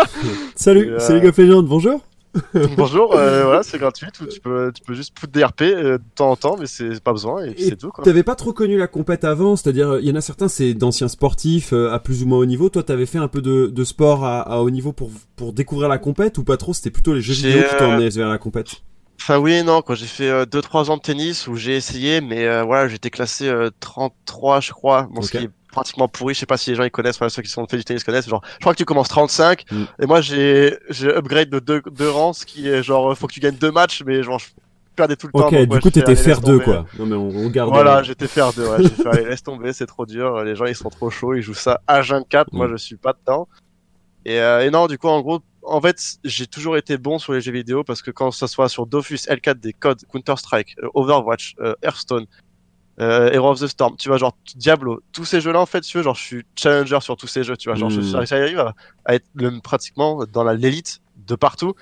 Salut, 0.54 0.94
c'est 0.98 1.20
les 1.20 1.30
gars 1.30 1.60
bonjour. 1.62 2.00
Bonjour, 2.76 3.14
euh, 3.14 3.44
voilà, 3.44 3.62
c'est 3.62 3.78
gratuit. 3.78 4.06
Tu 4.12 4.40
peux, 4.40 4.72
tu 4.74 4.82
peux 4.82 4.94
juste 4.94 5.18
foutre 5.18 5.32
des 5.32 5.44
RP 5.44 5.62
euh, 5.62 5.98
de 5.98 6.02
temps 6.14 6.30
en 6.30 6.36
temps, 6.36 6.56
mais 6.58 6.66
c'est 6.66 7.00
pas 7.02 7.12
besoin 7.12 7.44
et, 7.44 7.54
c'est 7.58 7.76
tout. 7.76 7.90
T'avais 8.02 8.22
pas 8.22 8.34
trop 8.34 8.52
connu 8.52 8.76
la 8.76 8.86
compète 8.86 9.24
avant, 9.24 9.56
c'est-à-dire 9.56 9.98
il 9.98 10.06
y 10.06 10.10
en 10.10 10.14
a 10.14 10.20
certains 10.20 10.48
c'est 10.48 10.74
d'anciens 10.74 11.08
sportifs 11.08 11.72
euh, 11.72 11.92
à 11.92 11.98
plus 11.98 12.22
ou 12.22 12.26
moins 12.26 12.38
haut 12.38 12.46
niveau. 12.46 12.68
Toi, 12.68 12.82
t'avais 12.82 13.06
fait 13.06 13.18
un 13.18 13.28
peu 13.28 13.40
de, 13.40 13.66
de 13.66 13.84
sport 13.84 14.24
à, 14.24 14.40
à, 14.40 14.58
haut 14.58 14.70
niveau 14.70 14.92
pour 14.92 15.10
pour 15.36 15.52
découvrir 15.52 15.88
la 15.88 15.98
compète 15.98 16.38
ou 16.38 16.44
pas 16.44 16.56
trop 16.56 16.72
C'était 16.72 16.90
plutôt 16.90 17.14
les 17.14 17.20
jeux 17.20 17.34
vidéo 17.34 17.62
qui 17.68 17.76
t'emmenaient 17.76 18.08
vers 18.08 18.28
la 18.28 18.38
compète? 18.38 18.82
Enfin 19.20 19.38
oui 19.38 19.62
non, 19.64 19.80
quand 19.82 19.94
j'ai 19.94 20.06
fait 20.06 20.30
2-3 20.44 20.90
ans 20.90 20.98
de 20.98 21.02
tennis 21.02 21.48
où 21.48 21.56
j'ai 21.56 21.74
essayé, 21.74 22.20
mais 22.20 22.62
voilà, 22.62 22.86
j'étais 22.86 23.10
classé 23.10 23.50
33 23.80 24.60
je 24.60 24.72
crois, 24.72 25.08
bon, 25.10 25.22
ce 25.22 25.30
qui 25.30 25.44
est 25.44 25.50
pratiquement 25.76 26.08
pourri. 26.08 26.34
Je 26.34 26.40
sais 26.40 26.46
pas 26.46 26.56
si 26.56 26.70
les 26.70 26.76
gens 26.76 26.84
ils 26.84 26.90
connaissent, 26.90 27.16
enfin, 27.16 27.28
ceux 27.28 27.42
qui 27.42 27.50
sont 27.50 27.66
fait 27.66 27.76
du 27.76 27.84
tennis 27.84 28.02
connaissent. 28.02 28.28
Genre, 28.28 28.42
je 28.54 28.60
crois 28.60 28.72
que 28.72 28.78
tu 28.78 28.84
commences 28.84 29.08
35 29.08 29.70
mm. 29.70 29.84
et 30.02 30.06
moi 30.06 30.20
j'ai 30.20 30.76
j'ai 30.88 31.08
upgrade 31.08 31.50
de 31.50 31.58
deux, 31.58 31.82
deux 31.90 32.10
rangs, 32.10 32.32
ce 32.32 32.46
qui 32.46 32.68
est 32.68 32.82
genre 32.82 33.16
faut 33.16 33.26
que 33.26 33.34
tu 33.34 33.40
gagnes 33.40 33.56
deux 33.56 33.70
matchs, 33.70 34.02
mais 34.04 34.22
genre 34.22 34.38
je 34.38 34.46
perdais 34.96 35.16
tout 35.16 35.26
le 35.26 35.32
temps. 35.32 35.48
Ok, 35.48 35.54
du 35.54 35.80
coup 35.80 35.90
t'étais 35.90 36.16
faire 36.16 36.40
deux 36.40 36.58
quoi. 36.58 36.86
Non 36.98 37.06
mais 37.06 37.16
on, 37.16 37.28
on 37.28 37.48
garde. 37.50 37.70
Voilà, 37.70 38.02
j'étais 38.02 38.26
faire 38.26 38.52
deux. 38.52 38.66
Ouais, 38.66 38.82
j'ai 38.82 38.88
fait 38.88 39.06
allez, 39.08 39.24
laisse 39.26 39.42
tomber, 39.42 39.72
c'est 39.72 39.86
trop 39.86 40.06
dur. 40.06 40.42
Les 40.42 40.56
gens 40.56 40.64
ils 40.64 40.74
sont 40.74 40.88
trop 40.88 41.10
chauds, 41.10 41.34
ils 41.34 41.42
jouent 41.42 41.54
ça 41.54 41.80
à 41.86 42.00
24 42.00 42.52
Moi 42.52 42.68
mm. 42.68 42.70
je 42.72 42.76
suis 42.76 42.96
pas 42.96 43.12
dedans. 43.12 43.48
Et, 44.24 44.40
euh, 44.40 44.64
et 44.64 44.70
non, 44.70 44.86
du 44.86 44.98
coup 44.98 45.08
en 45.08 45.20
gros 45.20 45.40
en 45.66 45.80
fait, 45.80 46.18
j'ai 46.24 46.46
toujours 46.46 46.76
été 46.76 46.96
bon 46.96 47.18
sur 47.18 47.32
les 47.32 47.40
jeux 47.40 47.52
vidéo 47.52 47.82
parce 47.82 48.00
que 48.00 48.12
quand 48.12 48.30
ça 48.30 48.46
soit 48.46 48.68
sur 48.68 48.86
Dofus, 48.86 49.26
L4, 49.28 49.54
des 49.54 49.72
codes, 49.72 50.00
Counter 50.12 50.36
Strike, 50.36 50.76
euh, 50.82 50.88
Overwatch, 50.94 51.56
euh, 51.60 51.74
Hearthstone, 51.82 52.26
euh, 53.00 53.30
Hero 53.32 53.50
of 53.50 53.60
the 53.60 53.66
Storm, 53.66 53.96
tu 53.96 54.08
vois, 54.08 54.18
genre 54.18 54.36
Diablo, 54.54 55.02
tous 55.12 55.24
ces 55.24 55.40
jeux-là, 55.40 55.60
en 55.60 55.66
fait, 55.66 55.82
tu 55.82 55.96
vois, 55.98 56.04
genre, 56.04 56.14
je 56.14 56.22
suis 56.22 56.46
challenger 56.56 56.98
sur 57.00 57.16
tous 57.16 57.26
ces 57.26 57.44
jeux, 57.44 57.56
tu 57.56 57.68
vois, 57.68 57.76
genre, 57.76 57.90
mm. 57.90 58.24
j'arrive 58.24 58.58
à, 58.58 58.74
à, 59.04 59.14
être 59.14 59.26
le, 59.34 59.60
pratiquement 59.60 60.24
dans 60.32 60.44
l'élite 60.44 61.00
de 61.26 61.34
partout. 61.34 61.74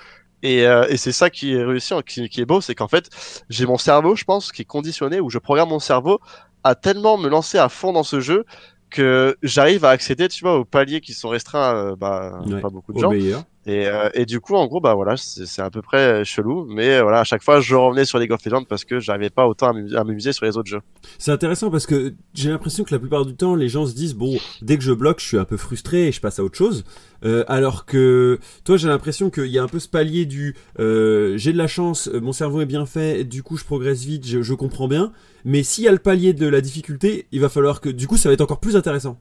Et, 0.42 0.66
euh, 0.66 0.86
et 0.88 0.98
c'est 0.98 1.12
ça 1.12 1.30
qui 1.30 1.54
est 1.54 1.64
réussi, 1.64 1.94
qui, 2.06 2.28
qui 2.28 2.40
est 2.40 2.44
beau, 2.44 2.60
c'est 2.60 2.74
qu'en 2.74 2.88
fait, 2.88 3.08
j'ai 3.48 3.64
mon 3.64 3.78
cerveau, 3.78 4.14
je 4.14 4.24
pense, 4.24 4.52
qui 4.52 4.62
est 4.62 4.66
conditionné, 4.66 5.20
où 5.20 5.30
je 5.30 5.38
programme 5.38 5.70
mon 5.70 5.78
cerveau 5.78 6.20
à 6.64 6.74
tellement 6.74 7.16
me 7.16 7.28
lancer 7.28 7.58
à 7.58 7.68
fond 7.68 7.92
dans 7.92 8.02
ce 8.02 8.20
jeu 8.20 8.44
que 8.90 9.36
j'arrive 9.42 9.84
à 9.84 9.90
accéder, 9.90 10.28
tu 10.28 10.44
vois, 10.44 10.58
aux 10.58 10.64
paliers 10.64 11.00
qui 11.00 11.14
sont 11.14 11.28
restreints, 11.28 11.74
euh, 11.74 11.96
bah, 11.96 12.40
pas 12.60 12.68
beaucoup 12.68 12.92
de 12.92 12.98
gens. 12.98 13.10
Et, 13.66 13.86
euh, 13.86 14.10
et 14.12 14.26
du 14.26 14.40
coup, 14.40 14.54
en 14.56 14.66
gros, 14.66 14.80
bah 14.80 14.94
voilà, 14.94 15.16
c'est 15.16 15.62
à 15.62 15.70
peu 15.70 15.80
près 15.80 16.24
chelou, 16.24 16.66
mais 16.68 17.00
voilà, 17.00 17.20
à 17.20 17.24
chaque 17.24 17.42
fois, 17.42 17.60
je 17.60 17.74
revenais 17.74 18.04
sur 18.04 18.18
League 18.18 18.32
of 18.32 18.44
Legends 18.44 18.64
parce 18.64 18.84
que 18.84 19.00
j'arrivais 19.00 19.30
pas 19.30 19.46
autant 19.46 19.68
à 19.70 20.04
m'amuser 20.04 20.32
sur 20.32 20.44
les 20.44 20.56
autres 20.56 20.68
jeux. 20.68 20.82
C'est 21.18 21.32
intéressant 21.32 21.70
parce 21.70 21.86
que 21.86 22.14
j'ai 22.34 22.50
l'impression 22.50 22.84
que 22.84 22.94
la 22.94 22.98
plupart 22.98 23.24
du 23.24 23.34
temps, 23.34 23.54
les 23.54 23.68
gens 23.68 23.86
se 23.86 23.94
disent 23.94 24.14
bon, 24.14 24.36
dès 24.60 24.76
que 24.76 24.82
je 24.82 24.92
bloque, 24.92 25.20
je 25.20 25.26
suis 25.26 25.38
un 25.38 25.44
peu 25.44 25.56
frustré 25.56 26.08
et 26.08 26.12
je 26.12 26.20
passe 26.20 26.38
à 26.38 26.44
autre 26.44 26.58
chose. 26.58 26.84
Euh, 27.24 27.44
alors 27.48 27.86
que 27.86 28.38
toi, 28.64 28.76
j'ai 28.76 28.88
l'impression 28.88 29.30
qu'il 29.30 29.46
y 29.46 29.58
a 29.58 29.62
un 29.62 29.68
peu 29.68 29.78
ce 29.78 29.88
palier 29.88 30.26
du 30.26 30.54
euh, 30.78 31.38
j'ai 31.38 31.52
de 31.54 31.58
la 31.58 31.68
chance, 31.68 32.10
mon 32.12 32.32
cerveau 32.32 32.60
est 32.60 32.66
bien 32.66 32.84
fait, 32.84 33.24
du 33.24 33.42
coup, 33.42 33.56
je 33.56 33.64
progresse 33.64 34.04
vite, 34.04 34.26
je, 34.26 34.42
je 34.42 34.54
comprends 34.54 34.88
bien. 34.88 35.12
Mais 35.46 35.62
s'il 35.62 35.84
y 35.84 35.88
a 35.88 35.92
le 35.92 35.98
palier 35.98 36.34
de 36.34 36.46
la 36.46 36.60
difficulté, 36.60 37.26
il 37.32 37.40
va 37.40 37.48
falloir 37.48 37.80
que 37.80 37.88
du 37.88 38.06
coup, 38.06 38.18
ça 38.18 38.28
va 38.28 38.34
être 38.34 38.42
encore 38.42 38.60
plus 38.60 38.76
intéressant. 38.76 39.18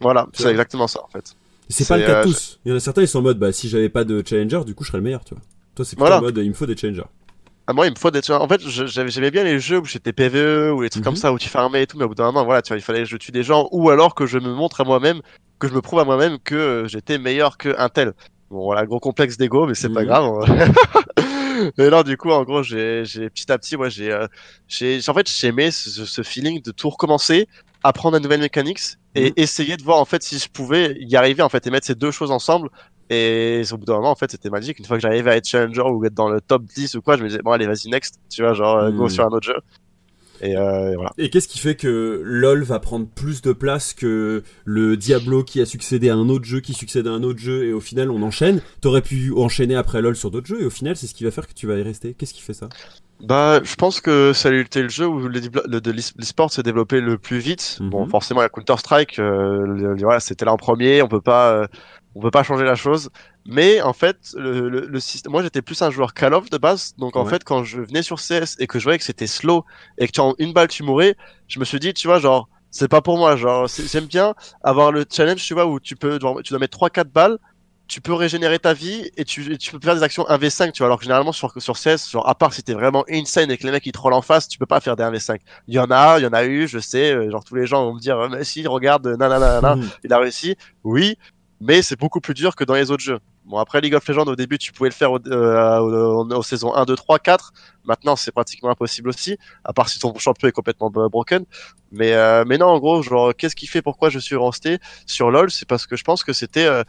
Voilà, 0.00 0.26
c'est 0.32 0.50
exactement 0.50 0.88
ça 0.88 1.00
en 1.04 1.08
fait. 1.08 1.36
C'est 1.68 1.88
pas 1.88 1.96
le 1.96 2.04
cas 2.04 2.24
de 2.24 2.30
tous. 2.30 2.60
Il 2.64 2.70
y 2.70 2.72
en 2.72 2.76
a 2.76 2.80
certains, 2.80 3.02
ils 3.02 3.08
sont 3.08 3.18
en 3.18 3.22
mode, 3.22 3.38
bah, 3.38 3.52
si 3.52 3.68
j'avais 3.68 3.88
pas 3.88 4.04
de 4.04 4.22
challenger, 4.26 4.62
du 4.64 4.74
coup, 4.74 4.84
je 4.84 4.88
serais 4.88 4.98
le 4.98 5.04
meilleur, 5.04 5.24
tu 5.24 5.34
vois. 5.34 5.42
Toi, 5.74 5.84
c'est 5.84 5.96
plutôt 5.96 6.12
en 6.12 6.20
mode, 6.20 6.36
il 6.38 6.48
me 6.48 6.54
faut 6.54 6.66
des 6.66 6.76
challengers. 6.76 7.04
Ah, 7.66 7.72
moi, 7.72 7.86
il 7.86 7.92
me 7.92 7.96
faut 7.96 8.10
des 8.10 8.30
En 8.30 8.46
fait, 8.46 8.60
j'aimais 8.60 9.30
bien 9.30 9.42
les 9.42 9.58
jeux 9.58 9.78
où 9.78 9.84
j'étais 9.86 10.12
PVE 10.12 10.72
ou 10.74 10.82
les 10.82 10.90
trucs 10.90 11.02
comme 11.02 11.14
mhm. 11.14 11.18
ça 11.18 11.32
où 11.32 11.38
tu 11.38 11.48
farmais 11.48 11.84
et 11.84 11.86
tout, 11.86 11.96
mais 11.96 12.04
au 12.04 12.08
bout 12.08 12.14
d'un 12.14 12.26
moment, 12.26 12.44
voilà, 12.44 12.60
tu 12.60 12.68
vois, 12.68 12.76
il 12.76 12.82
fallait 12.82 13.04
que 13.04 13.08
je 13.08 13.16
tue 13.16 13.32
des 13.32 13.42
gens 13.42 13.68
ou 13.72 13.88
alors 13.88 14.14
que 14.14 14.26
je 14.26 14.38
me 14.38 14.52
montre 14.52 14.82
à 14.82 14.84
moi-même, 14.84 15.22
que 15.58 15.66
je 15.66 15.72
me 15.72 15.80
prouve 15.80 16.00
à 16.00 16.04
moi-même 16.04 16.38
que 16.38 16.54
euh, 16.54 16.88
j'étais 16.88 17.16
meilleur 17.16 17.56
qu'un 17.56 17.88
tel. 17.88 18.12
Bon, 18.50 18.64
voilà, 18.64 18.84
gros 18.84 19.00
complexe 19.00 19.38
d'ego, 19.38 19.66
mais 19.66 19.74
c'est 19.74 19.88
pas 19.88 20.02
mhm. 20.02 20.06
grave. 20.06 21.72
et 21.78 21.88
là, 21.88 22.02
du 22.02 22.18
coup, 22.18 22.30
en 22.30 22.42
gros, 22.44 22.62
j'ai 22.62 23.02
petit 23.30 23.50
à 23.50 23.56
petit, 23.56 23.78
moi, 23.78 23.88
j'ai, 23.88 24.12
euh, 24.12 24.26
j'ai, 24.68 25.00
en 25.08 25.14
fait, 25.14 25.30
j'aimais 25.30 25.70
ce, 25.70 26.04
ce 26.04 26.22
feeling 26.22 26.60
de 26.60 26.70
tout 26.70 26.90
recommencer, 26.90 27.48
apprendre 27.84 28.14
la 28.14 28.20
nouvelle 28.20 28.40
mécanique 28.40 28.80
et 29.14 29.26
mhm. 29.26 29.32
essayer 29.36 29.76
de 29.76 29.82
voir 29.82 29.98
en 29.98 30.04
fait 30.04 30.22
si 30.22 30.38
je 30.38 30.48
pouvais 30.48 30.96
y 30.98 31.14
arriver 31.16 31.42
en 31.42 31.48
fait 31.48 31.66
et 31.66 31.70
mettre 31.70 31.86
ces 31.86 31.94
deux 31.94 32.10
choses 32.10 32.30
ensemble 32.30 32.70
et 33.10 33.62
au 33.70 33.76
bout 33.76 33.84
d'un 33.84 33.96
moment 33.96 34.10
en 34.10 34.16
fait 34.16 34.30
c'était 34.30 34.50
magique 34.50 34.78
une 34.78 34.86
fois 34.86 34.96
que 34.96 35.02
j'arrivais 35.02 35.30
à 35.30 35.36
être 35.36 35.46
challenger 35.46 35.82
ou 35.82 36.04
être 36.06 36.14
dans 36.14 36.30
le 36.30 36.40
top 36.40 36.64
10 36.64 36.94
ou 36.94 37.02
quoi 37.02 37.18
je 37.18 37.22
me 37.22 37.28
disais 37.28 37.42
bon 37.44 37.52
allez 37.52 37.66
vas-y 37.66 37.90
next 37.90 38.18
tu 38.30 38.42
vois 38.42 38.54
genre 38.54 38.90
go 38.90 39.04
mhm. 39.04 39.08
sur 39.10 39.24
un 39.24 39.28
autre 39.28 39.46
jeu 39.46 39.56
et, 40.40 40.56
euh, 40.56 40.92
et, 40.92 40.94
voilà. 40.96 41.12
Et 41.16 41.30
qu'est-ce 41.30 41.48
qui 41.48 41.58
fait 41.58 41.74
que 41.76 42.20
LoL 42.24 42.64
va 42.64 42.80
prendre 42.80 43.06
plus 43.06 43.40
de 43.40 43.52
place 43.52 43.94
que 43.94 44.42
le 44.64 44.96
Diablo 44.96 45.44
qui 45.44 45.60
a 45.60 45.66
succédé 45.66 46.10
à 46.10 46.16
un 46.16 46.28
autre 46.28 46.44
jeu 46.44 46.60
qui 46.60 46.74
succède 46.74 47.06
à 47.06 47.10
un 47.10 47.22
autre 47.22 47.38
jeu 47.38 47.66
et 47.66 47.72
au 47.72 47.80
final 47.80 48.10
on 48.10 48.20
enchaîne? 48.22 48.60
T'aurais 48.80 49.02
pu 49.02 49.32
enchaîner 49.36 49.76
après 49.76 50.02
LoL 50.02 50.16
sur 50.16 50.30
d'autres 50.30 50.46
jeux 50.46 50.62
et 50.62 50.66
au 50.66 50.70
final 50.70 50.96
c'est 50.96 51.06
ce 51.06 51.14
qui 51.14 51.24
va 51.24 51.30
faire 51.30 51.46
que 51.46 51.54
tu 51.54 51.66
vas 51.66 51.76
y 51.76 51.82
rester. 51.82 52.14
Qu'est-ce 52.14 52.34
qui 52.34 52.42
fait 52.42 52.54
ça? 52.54 52.68
Bah, 53.24 53.60
je 53.62 53.74
pense 53.74 54.00
que 54.00 54.32
ça 54.32 54.50
a 54.50 54.52
été 54.52 54.82
le 54.82 54.88
jeu 54.88 55.06
où 55.06 55.28
l'e-sport 55.28 56.52
s'est 56.52 56.62
développé 56.62 57.00
le 57.00 57.16
plus 57.16 57.38
vite. 57.38 57.78
Bon, 57.80 58.04
mhm. 58.04 58.10
forcément, 58.10 58.40
la 58.40 58.48
Counter 58.48 58.76
Strike, 58.76 59.18
euh, 59.18 59.96
voilà, 59.98 60.20
c'était 60.20 60.44
là 60.44 60.52
en 60.52 60.56
premier. 60.56 61.00
On 61.02 61.08
peut 61.08 61.20
pas, 61.20 61.52
euh, 61.52 61.66
on 62.14 62.20
peut 62.20 62.30
pas 62.30 62.42
changer 62.42 62.64
la 62.64 62.74
chose. 62.74 63.10
Mais 63.46 63.80
en 63.80 63.92
fait, 63.92 64.34
le, 64.36 64.68
le, 64.68 65.00
système, 65.00 65.32
moi, 65.32 65.42
j'étais 65.42 65.62
plus 65.62 65.80
un 65.82 65.90
joueur 65.90 66.12
Call 66.12 66.34
of 66.34 66.50
de 66.50 66.58
base. 66.58 66.94
Donc, 66.98 67.16
en 67.16 67.24
fait, 67.24 67.44
quand 67.44 67.64
je 67.64 67.80
venais 67.80 68.02
sur 68.02 68.18
CS 68.18 68.56
et 68.58 68.66
que 68.66 68.78
je 68.78 68.84
voyais 68.84 68.98
que 68.98 69.04
c'était 69.04 69.26
slow 69.26 69.64
et 69.98 70.06
que 70.06 70.12
tu 70.12 70.20
en 70.20 70.34
une 70.38 70.52
balle 70.52 70.68
tu 70.68 70.82
mourais, 70.82 71.16
je 71.48 71.58
me 71.58 71.64
suis 71.64 71.78
dit, 71.78 71.94
tu 71.94 72.06
vois, 72.06 72.18
genre, 72.18 72.48
c'est 72.70 72.88
pas 72.88 73.00
pour 73.00 73.16
moi. 73.16 73.36
Genre, 73.36 73.66
j'aime 73.68 74.06
bien 74.06 74.34
avoir 74.62 74.92
le 74.92 75.04
challenge, 75.10 75.42
tu 75.42 75.54
vois, 75.54 75.66
où 75.66 75.80
tu 75.80 75.96
peux, 75.96 76.18
tu 76.18 76.50
dois 76.50 76.58
mettre 76.58 76.76
trois, 76.76 76.90
quatre 76.90 77.12
balles 77.12 77.38
tu 77.86 78.00
peux 78.00 78.14
régénérer 78.14 78.58
ta 78.58 78.72
vie 78.72 79.10
et 79.16 79.24
tu, 79.24 79.58
tu 79.58 79.70
peux 79.72 79.78
faire 79.80 79.94
des 79.94 80.02
actions 80.02 80.24
1v5, 80.28 80.72
tu 80.72 80.78
vois, 80.78 80.86
alors 80.86 80.98
que 80.98 81.04
généralement 81.04 81.32
sur, 81.32 81.52
sur 81.60 81.76
CS, 81.76 82.10
genre, 82.10 82.26
à 82.28 82.34
part 82.34 82.52
si 82.54 82.62
t'es 82.62 82.72
vraiment 82.72 83.04
insane 83.10 83.50
et 83.50 83.58
que 83.58 83.64
les 83.66 83.72
mecs 83.72 83.84
ils 83.86 83.92
te 83.92 83.98
rollent 83.98 84.14
en 84.14 84.22
face, 84.22 84.48
tu 84.48 84.58
peux 84.58 84.66
pas 84.66 84.80
faire 84.80 84.96
des 84.96 85.02
1v5. 85.04 85.40
Il 85.68 85.74
y 85.74 85.78
en 85.78 85.90
a, 85.90 86.18
il 86.18 86.22
y 86.22 86.26
en 86.26 86.32
a 86.32 86.44
eu, 86.44 86.66
je 86.66 86.78
sais, 86.78 87.12
euh, 87.14 87.30
genre 87.30 87.44
tous 87.44 87.54
les 87.56 87.66
gens 87.66 87.84
vont 87.84 87.94
me 87.94 88.00
dire, 88.00 88.28
mais 88.30 88.42
si, 88.44 88.66
regarde, 88.66 89.06
nanana, 89.06 89.76
Mhm. 89.76 89.90
il 90.02 90.12
a 90.12 90.18
réussi. 90.18 90.56
Oui, 90.82 91.16
mais 91.60 91.82
c'est 91.82 91.98
beaucoup 91.98 92.20
plus 92.20 92.34
dur 92.34 92.56
que 92.56 92.64
dans 92.64 92.74
les 92.74 92.90
autres 92.90 93.02
jeux. 93.04 93.18
Bon, 93.44 93.58
après 93.58 93.82
League 93.82 93.94
of 93.94 94.06
Legends, 94.08 94.24
au 94.24 94.36
début, 94.36 94.56
tu 94.56 94.72
pouvais 94.72 94.88
le 94.88 94.94
faire 94.94 95.12
au, 95.12 95.18
euh, 95.28 95.78
au- 95.78 96.26
aux 96.34 96.42
saisons 96.42 96.74
1, 96.74 96.86
2, 96.86 96.96
3, 96.96 97.18
4. 97.18 97.52
Maintenant, 97.84 98.16
c'est 98.16 98.32
pratiquement 98.32 98.70
impossible 98.70 99.10
aussi, 99.10 99.36
à 99.64 99.74
part 99.74 99.90
si 99.90 99.98
ton 99.98 100.16
champion 100.18 100.48
est 100.48 100.52
complètement 100.52 100.90
broken. 100.90 101.44
Mais, 101.92 102.14
euh, 102.14 102.44
mais 102.46 102.56
non, 102.56 102.66
en 102.68 102.78
gros, 102.78 103.02
genre, 103.02 103.34
qu'est-ce 103.36 103.54
qui 103.54 103.66
fait 103.66 103.82
pourquoi 103.82 104.08
je 104.08 104.18
suis 104.18 104.36
resté 104.36 104.78
sur 105.06 105.30
LoL? 105.30 105.50
C'est 105.50 105.68
parce 105.68 105.86
que 105.86 105.94
je 105.96 106.02
pense 106.04 106.24
que 106.24 106.32
c'était... 106.32 106.64
euh, 106.64 106.82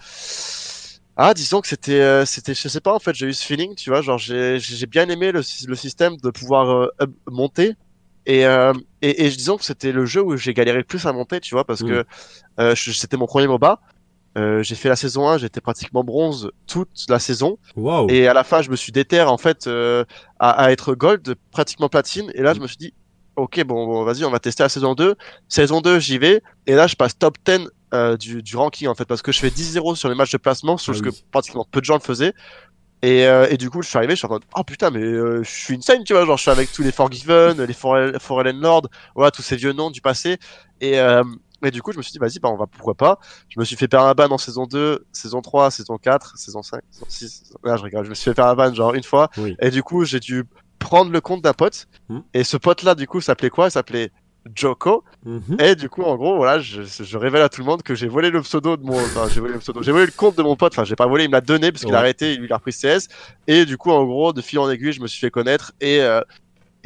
Ah, 1.18 1.34
disons 1.34 1.62
que 1.62 1.68
c'était, 1.68 2.02
euh, 2.02 2.26
c'était, 2.26 2.54
je 2.54 2.68
sais 2.68 2.82
pas, 2.82 2.94
en 2.94 3.00
fait, 3.00 3.16
j'ai 3.16 3.28
eu 3.28 3.34
ce 3.34 3.46
feeling, 3.46 3.74
tu 3.76 3.90
vois, 3.90 4.02
genre, 4.02 4.18
j'ai, 4.18 4.60
j'ai 4.60 4.86
bien 4.86 5.08
aimé 5.10 5.32
le, 5.32 5.42
sy- 5.44 5.66
le 5.66 5.76
système 5.76 6.18
de 6.18 6.30
pouvoir 6.30 6.70
euh, 6.70 6.88
monter. 7.28 7.74
Et, 8.26 8.46
euh, 8.46 8.74
et, 9.02 9.26
et 9.26 9.30
disons 9.30 9.56
que 9.58 9.64
c'était 9.64 9.92
le 9.94 10.06
jeu 10.06 10.22
où 10.22 10.36
j'ai 10.36 10.54
galéré 10.54 10.80
le 10.80 10.84
plus 10.84 11.06
à 11.06 11.14
monter, 11.14 11.40
tu 11.40 11.56
vois, 11.56 11.64
parce 11.64 11.82
Mm. 11.84 11.88
que 11.88 12.06
euh, 12.60 12.76
c'était 12.76 13.18
mon 13.18 13.28
premier 13.28 13.48
MOBA. 13.48 13.80
Euh, 14.38 14.62
j'ai 14.64 14.76
fait 14.76 14.90
la 14.90 14.98
saison 14.98 15.30
1, 15.30 15.38
j'étais 15.38 15.62
pratiquement 15.62 16.04
bronze 16.04 16.52
toute 16.68 16.90
la 17.08 17.20
saison. 17.20 17.58
Waouh. 17.78 18.10
Et 18.10 18.28
à 18.28 18.34
la 18.34 18.44
fin, 18.44 18.62
je 18.62 18.70
me 18.70 18.76
suis 18.76 18.92
déterré 18.92 19.30
en 19.30 19.38
fait 19.38 19.68
euh, 19.68 20.04
à, 20.40 20.50
à 20.52 20.72
être 20.72 20.94
gold, 20.96 21.36
pratiquement 21.52 21.88
platine. 21.88 22.30
Et 22.36 22.42
là, 22.42 22.54
je 22.54 22.60
me 22.60 22.68
suis 22.68 22.76
dit, 22.78 22.94
ok, 23.38 23.64
bon, 23.64 23.86
bon, 23.88 24.04
vas-y, 24.04 24.26
on 24.26 24.32
va 24.32 24.40
tester 24.40 24.64
la 24.64 24.70
saison 24.70 24.94
2. 24.94 25.16
Saison 25.48 25.80
2, 25.80 26.00
j'y 26.00 26.18
vais. 26.18 26.42
Et 26.68 26.74
là, 26.76 26.88
je 26.88 26.96
passe 26.96 27.18
top 27.18 27.38
10 27.46 27.70
euh, 27.94 28.18
du, 28.18 28.42
du 28.44 28.58
ranking 28.58 28.88
en 28.88 28.96
fait, 28.96 29.06
parce 29.06 29.22
que 29.22 29.32
je 29.32 29.40
fais 29.40 29.50
10-0 29.50 29.96
sur 29.96 30.10
les 30.10 30.16
matchs 30.16 30.32
de 30.32 30.38
placement, 30.38 30.78
chose 30.78 31.02
Ah 31.04 31.08
oui. 31.08 31.12
que 31.12 31.18
pratiquement 31.32 31.66
peu 31.70 31.80
de 31.80 31.86
gens 31.86 31.96
le 31.96 32.00
faisaient. 32.02 32.34
Et, 33.02 33.28
euh, 33.28 33.48
et 33.52 33.58
du 33.58 33.70
coup, 33.70 33.82
je 33.84 33.88
suis 33.90 33.98
arrivé, 33.98 34.14
je 34.14 34.18
suis 34.20 34.26
en 34.26 34.30
mode, 34.32 34.44
oh 34.56 34.64
putain, 34.64 34.90
mais 34.90 35.00
euh, 35.02 35.44
je 35.44 35.50
suis 35.50 35.76
insane, 35.76 36.04
tu 36.04 36.14
vois, 36.14 36.26
genre 36.26 36.38
je 36.38 36.42
suis 36.44 36.52
avec 36.52 36.72
tous 36.72 36.82
les 36.82 36.92
Forgiven, 36.92 37.62
les 37.62 37.74
Forel- 37.74 38.20
Forellen 38.20 38.60
Lord, 38.60 38.88
voilà, 39.14 39.30
tous 39.32 39.44
ces 39.44 39.56
vieux 39.58 39.74
noms 39.74 39.92
du 39.92 40.02
passé. 40.02 40.38
Et, 40.82 40.98
euh, 41.00 41.24
et 41.64 41.70
du 41.72 41.82
coup, 41.84 41.92
je 41.92 41.98
me 41.98 42.02
suis 42.04 42.12
dit, 42.14 42.18
vas-y, 42.18 42.40
bah, 42.40 42.50
on 42.50 42.58
va, 42.58 42.66
pourquoi 42.68 42.96
pas. 42.96 43.20
Je 43.50 43.60
me 43.60 43.66
suis 43.66 43.76
fait 43.76 43.88
faire 43.92 44.02
un 44.02 44.14
ban 44.14 44.30
en 44.32 44.38
saison 44.40 44.66
2, 44.66 45.06
saison 45.12 45.42
3, 45.42 45.70
saison 45.72 45.98
4, 45.98 46.38
saison 46.38 46.64
5, 46.64 46.82
saison 46.90 47.06
6. 47.08 47.44
Là, 47.64 47.78
je 47.78 47.84
rigole, 47.84 48.06
je 48.06 48.10
me 48.10 48.16
suis 48.16 48.24
fait 48.32 48.34
faire 48.36 48.48
un 48.48 48.56
ban 48.56 48.74
genre 48.74 48.94
une 48.96 49.04
fois. 49.04 49.30
Oui. 49.38 49.56
Et 49.62 49.70
du 49.70 49.84
coup, 49.84 50.04
j'ai 50.06 50.20
dû 50.20 50.44
prendre 50.80 51.12
le 51.12 51.22
compte 51.22 51.42
d'un 51.44 51.54
pote. 51.54 51.88
Hmm. 52.10 52.20
Et 52.34 52.44
ce 52.44 52.58
pote-là, 52.58 52.96
du 52.96 53.08
coup, 53.08 53.22
s'appelait 53.22 53.50
quoi? 53.52 53.68
Il 53.68 53.72
s'appelait 53.72 54.12
Joko. 54.54 55.04
Mhm. 55.26 55.58
Et 55.60 55.76
du 55.76 55.90
coup, 55.90 56.04
en 56.04 56.16
gros, 56.16 56.36
voilà, 56.36 56.60
je, 56.60 56.82
je 56.84 57.18
révèle 57.18 57.42
à 57.42 57.50
tout 57.50 57.62
le 57.62 57.66
monde 57.66 57.82
que 57.82 57.96
j'ai 57.96 58.08
volé 58.08 58.30
le 58.30 58.42
pseudo 58.42 58.78
de 58.78 58.84
mon, 58.84 58.96
enfin, 58.96 59.28
j'ai 59.34 59.40
volé 59.40 59.54
le 59.54 59.60
pseudo, 59.60 59.82
j'ai 59.82 59.92
volé 59.92 60.06
le 60.06 60.12
compte 60.12 60.38
de 60.38 60.44
mon 60.44 60.56
pote. 60.56 60.74
Enfin, 60.74 60.84
j'ai 60.84 60.96
pas 60.96 61.08
volé, 61.08 61.24
il 61.24 61.30
me 61.30 61.34
l'a 61.34 61.42
donné 61.42 61.72
parce 61.72 61.82
qu'il 61.84 61.92
Ouais. 61.92 61.98
a 61.98 62.00
arrêté, 62.02 62.34
il 62.34 62.54
a 62.54 62.58
repris 62.58 62.72
CS. 62.74 63.08
Et 63.48 63.66
du 63.66 63.78
coup, 63.78 63.92
en 63.92 64.04
gros, 64.06 64.34
de 64.34 64.42
fil 64.42 64.60
en 64.60 64.70
aiguille, 64.70 64.94
je 64.94 65.02
me 65.02 65.08
suis 65.08 65.20
fait 65.20 65.32
connaître 65.32 65.72
et 65.82 66.02
euh, 66.02 66.22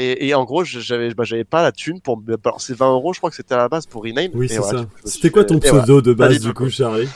et, 0.02 0.28
et 0.30 0.34
en 0.34 0.46
gros, 0.46 0.64
j'avais, 0.64 1.14
bah, 1.14 1.26
j'avais 1.26 1.44
pas 1.44 1.62
la 1.62 1.74
thune 1.74 2.00
pour 2.00 2.18
me 2.18 2.38
balancer 2.38 2.74
20 2.74 2.90
euros. 2.92 3.12
Je 3.12 3.20
crois 3.20 3.30
que 3.30 3.36
c'était 3.36 3.56
à 3.56 3.58
la 3.58 3.68
base 3.68 3.86
pour 3.86 4.04
rename. 4.04 4.32
Oui, 4.34 4.48
c'est 4.48 4.60
voilà, 4.60 4.80
ça. 4.80 4.86
C'était 5.04 5.30
quoi 5.30 5.44
ton 5.44 5.58
voilà. 5.60 5.80
pseudo 5.84 6.02
de 6.02 6.14
base 6.14 6.30
Allez, 6.30 6.40
du 6.40 6.54
coup, 6.54 6.70
Charlie 6.70 7.10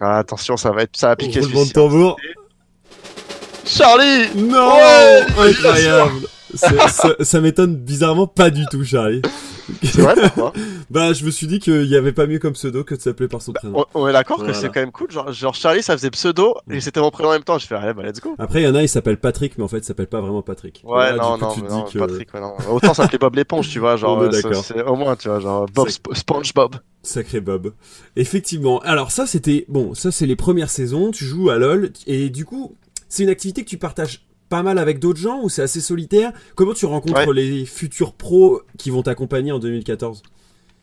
Ah, 0.00 0.18
attention, 0.18 0.56
ça 0.56 0.72
va 0.72 0.82
être, 0.82 0.96
ça 0.96 1.06
va 1.06 1.14
piquer 1.14 1.38
Roulement 1.38 1.64
de 1.64 1.70
tambour. 1.70 2.16
Charlie. 3.64 4.28
Non 4.34 4.72
Incroyable 5.38 6.26
ça 7.20 7.40
m'étonne 7.40 7.76
bizarrement 7.76 8.26
pas 8.26 8.50
du 8.50 8.66
tout, 8.66 8.84
Charlie. 8.84 9.22
C'est 9.82 10.02
vrai 10.02 10.14
pourquoi 10.16 10.52
Bah, 10.90 11.12
je 11.12 11.24
me 11.24 11.30
suis 11.30 11.46
dit 11.46 11.58
qu'il 11.60 11.84
y 11.86 11.96
avait 11.96 12.12
pas 12.12 12.26
mieux 12.26 12.38
comme 12.38 12.52
pseudo 12.54 12.82
que 12.84 12.94
de 12.94 13.00
s'appeler 13.00 13.28
par 13.28 13.42
son 13.42 13.52
prénom. 13.52 13.84
on, 13.94 14.02
on 14.02 14.08
est 14.08 14.12
d'accord 14.12 14.38
Voilà. 14.38 14.52
que 14.52 14.58
c'est 14.58 14.68
quand 14.68 14.80
même 14.80 14.92
cool. 14.92 15.10
Genre, 15.10 15.32
genre 15.32 15.54
Charlie, 15.54 15.82
ça 15.82 15.96
faisait 15.96 16.10
pseudo 16.10 16.54
et 16.70 16.80
c'était 16.80 17.00
mon 17.00 17.10
prénom 17.10 17.28
en 17.30 17.32
même 17.32 17.44
temps. 17.44 17.58
Je 17.58 17.66
fais, 17.66 17.74
allez, 17.76 17.94
bah 17.94 18.02
let's 18.02 18.20
go. 18.20 18.34
Après, 18.38 18.62
il 18.62 18.64
y 18.64 18.68
en 18.68 18.74
a, 18.74 18.82
il 18.82 18.88
s'appelle 18.88 19.18
Patrick, 19.18 19.56
mais 19.58 19.64
en 19.64 19.68
fait, 19.68 19.78
il 19.78 19.84
s'appelle 19.84 20.08
pas 20.08 20.20
vraiment 20.20 20.42
Patrick. 20.42 20.82
Ouais, 20.84 21.12
Là, 21.14 21.16
non, 21.16 21.36
du 21.36 21.42
coup, 21.42 21.48
non, 21.48 21.54
tu 21.54 21.60
te 21.62 21.66
non, 21.68 21.84
dis 21.84 21.92
que... 21.92 21.98
Patrick, 21.98 22.34
ouais, 22.34 22.40
non. 22.40 22.54
Autant 22.70 22.94
s'appeler 22.94 23.18
Bob 23.18 23.34
l'éponge, 23.36 23.68
tu 23.68 23.78
vois, 23.78 23.96
genre, 23.96 24.20
euh, 24.20 24.30
c'est- 24.32 24.82
au 24.82 24.96
moins, 24.96 25.16
tu 25.16 25.28
vois, 25.28 25.40
genre 25.40 25.66
Bob 25.66 25.88
C'est- 25.88 26.00
Sp- 26.02 26.14
SpongeBob. 26.14 26.76
Sacré 27.02 27.40
Bob. 27.40 27.72
Effectivement. 28.16 28.80
Alors 28.80 29.10
ça, 29.10 29.26
c'était 29.26 29.64
bon. 29.68 29.94
Ça, 29.94 30.10
c'est 30.12 30.26
les 30.26 30.36
premières 30.36 30.70
saisons. 30.70 31.10
Tu 31.12 31.24
joues 31.24 31.50
à 31.50 31.56
LoL 31.56 31.92
et 32.06 32.28
du 32.28 32.44
coup, 32.44 32.76
c'est 33.08 33.22
une 33.22 33.28
activité 33.30 33.64
que 33.64 33.68
tu 33.68 33.78
partages 33.78 34.26
pas 34.50 34.62
mal 34.62 34.78
avec 34.78 34.98
d'autres 34.98 35.18
gens 35.20 35.40
ou 35.42 35.48
c'est 35.48 35.62
assez 35.62 35.80
solitaire? 35.80 36.32
Comment 36.56 36.74
tu 36.74 36.84
rencontres 36.84 37.26
Ouais. 37.28 37.32
les 37.34 37.64
futurs 37.64 38.12
pros 38.12 38.60
qui 38.76 38.90
vont 38.90 39.02
t'accompagner 39.02 39.52
en 39.52 39.58
2014 39.58 40.22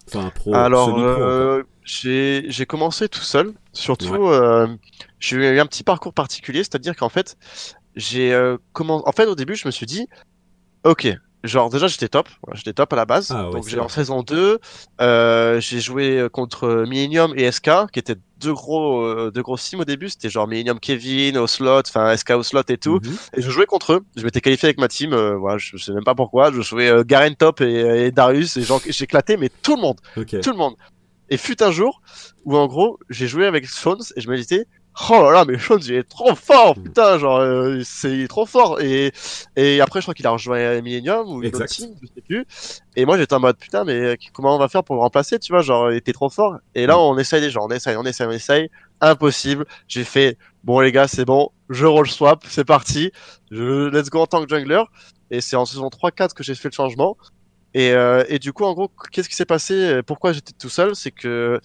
Enfin, 0.07 0.31
pro. 0.33 0.55
Alors, 0.55 0.97
euh, 0.97 1.63
j'ai 1.83 2.45
j'ai 2.47 2.65
commencé 2.65 3.09
tout 3.09 3.19
seul. 3.21 3.53
Surtout, 3.73 4.13
Ouais. 4.15 4.29
euh, 4.31 4.67
j'ai 5.19 5.35
eu 5.37 5.59
un 5.59 5.65
petit 5.65 5.83
parcours 5.83 6.13
particulier, 6.13 6.59
c'est-à-dire 6.63 6.95
qu'en 6.95 7.09
fait, 7.09 7.37
j'ai 7.95 8.33
euh, 8.33 8.57
comment 8.73 9.07
En 9.07 9.11
fait, 9.11 9.25
au 9.25 9.35
début, 9.35 9.55
je 9.55 9.67
me 9.67 9.71
suis 9.71 9.85
dit, 9.85 10.07
ok, 10.85 11.09
genre 11.47 11.69
déjà 11.69 11.87
j'étais 11.87 12.07
top, 12.09 12.29
j'étais 12.53 12.73
top 12.73 12.93
à 12.93 12.95
la 12.95 13.05
base. 13.05 13.31
Ah 13.35 13.47
ouais, 13.47 13.51
Donc 13.53 13.67
j'ai 13.67 13.79
en 13.79 13.89
saison 13.89 14.21
2, 14.23 14.59
euh, 15.01 15.59
j'ai 15.59 15.79
joué 15.79 16.27
contre 16.31 16.85
Millennium 16.87 17.33
et 17.35 17.51
SK, 17.51 17.69
qui 17.91 17.99
étaient 17.99 18.15
deux 18.39 18.53
gros 18.53 19.01
euh, 19.01 19.31
deux 19.33 19.41
gros 19.41 19.57
teams 19.57 19.79
au 19.79 19.85
début. 19.85 20.09
C'était 20.09 20.29
genre 20.29 20.47
Millennium 20.47 20.79
Kevin, 20.79 21.37
Oslot, 21.37 21.81
enfin 21.87 22.15
SK 22.15 22.31
Oslot 22.31 22.61
et 22.69 22.77
tout. 22.77 22.99
Mhm. 23.03 23.17
Et 23.37 23.41
je 23.41 23.49
jouais 23.49 23.65
contre 23.65 23.93
eux. 23.93 24.05
Je 24.15 24.23
m'étais 24.23 24.41
qualifié 24.41 24.67
avec 24.67 24.79
ma 24.79 24.87
team. 24.87 25.13
euh, 25.13 25.35
voilà, 25.37 25.57
je 25.57 25.77
sais 25.77 25.91
même 25.91 26.03
pas 26.03 26.15
pourquoi. 26.15 26.51
Je 26.51 26.61
jouais 26.61 26.89
euh, 26.89 27.03
Garen 27.03 27.35
Top 27.35 27.61
et, 27.61 28.05
et 28.05 28.11
Darius 28.11 28.57
et 28.57 28.61
genre 28.61 28.81
j'éclatais 28.87 29.37
mais 29.37 29.49
tout 29.63 29.75
le 29.75 29.81
monde 29.81 29.97
tout 30.41 30.51
le 30.51 30.57
monde. 30.57 30.75
Et 31.29 31.37
fut 31.37 31.61
un 31.61 31.71
jour 31.71 32.01
où 32.45 32.55
en 32.55 32.67
gros 32.67 32.99
j'ai 33.09 33.27
joué 33.27 33.45
avec 33.45 33.67
Shones 33.67 34.03
et 34.15 34.21
je 34.21 34.29
me 34.29 34.37
disais 34.37 34.65
oh 35.09 35.21
là 35.23 35.31
là 35.31 35.45
mais 35.45 35.57
Shones 35.57 35.81
il 35.85 35.93
est 35.93 36.03
trop 36.09 36.35
fort 36.35 36.77
Mm. 36.77 36.83
putain 36.83 37.17
genre 37.19 37.37
euh, 37.39 37.81
c'est 37.83 38.11
il 38.11 38.21
est 38.23 38.27
trop 38.27 38.45
fort. 38.45 38.79
Et 38.81 39.11
et 39.55 39.79
après 39.81 39.99
je 40.01 40.05
crois 40.05 40.13
qu'il 40.13 40.25
a 40.27 40.31
rejoint 40.31 40.81
Millennium 40.81 41.27
ou 41.29 41.41
une 41.43 41.55
autre 41.55 41.65
team 41.65 41.93
je 42.01 42.07
sais 42.07 42.21
plus. 42.21 42.45
Et 42.95 43.05
moi 43.05 43.17
j'étais 43.17 43.33
en 43.35 43.39
mode 43.39 43.57
putain 43.57 43.83
mais 43.83 44.17
comment 44.33 44.55
on 44.55 44.59
va 44.59 44.67
faire 44.67 44.83
pour 44.83 44.95
le 44.95 45.01
remplacer 45.01 45.39
tu 45.39 45.51
vois 45.53 45.61
genre 45.61 45.91
il 45.91 45.97
était 45.97 46.13
trop 46.13 46.29
fort. 46.29 46.57
Et 46.75 46.85
là 46.87 46.95
Mm. 46.95 46.99
on 46.99 47.17
essaye 47.17 47.41
déjà 47.41 47.59
on 47.61 47.69
essaye 47.69 47.95
on 47.95 48.03
essaye 48.05 48.27
on 48.27 48.31
essaye. 48.31 48.69
Impossible. 49.01 49.65
J'ai 49.87 50.03
fait 50.03 50.37
bon 50.63 50.79
les 50.79 50.91
gars 50.91 51.07
c'est 51.07 51.25
bon 51.25 51.51
je 51.69 51.85
roll 51.85 52.07
swap 52.09 52.43
c'est 52.49 52.65
parti. 52.65 53.11
Je 53.51 53.89
let's 53.89 54.09
go 54.09 54.21
en 54.21 54.25
tant 54.27 54.43
que 54.43 54.49
jungler. 54.49 54.83
Et 55.29 55.41
c'est 55.41 55.57
en 55.57 55.65
saison 55.65 55.89
3-4 55.89 56.33
que 56.33 56.41
j'ai 56.41 56.55
fait 56.55 56.69
le 56.69 56.73
changement 56.73 57.17
et, 57.79 57.91
euh, 57.91 58.23
et 58.29 58.39
du 58.39 58.53
coup, 58.53 58.63
en 58.63 58.73
gros, 58.73 58.89
qu'est-ce 59.11 59.29
qui 59.29 59.35
s'est 59.35 59.45
passé 59.45 60.01
Pourquoi 60.07 60.33
j'étais 60.33 60.53
tout 60.57 60.69
seul? 60.69 60.95
C'est 60.95 61.11
que 61.11 61.59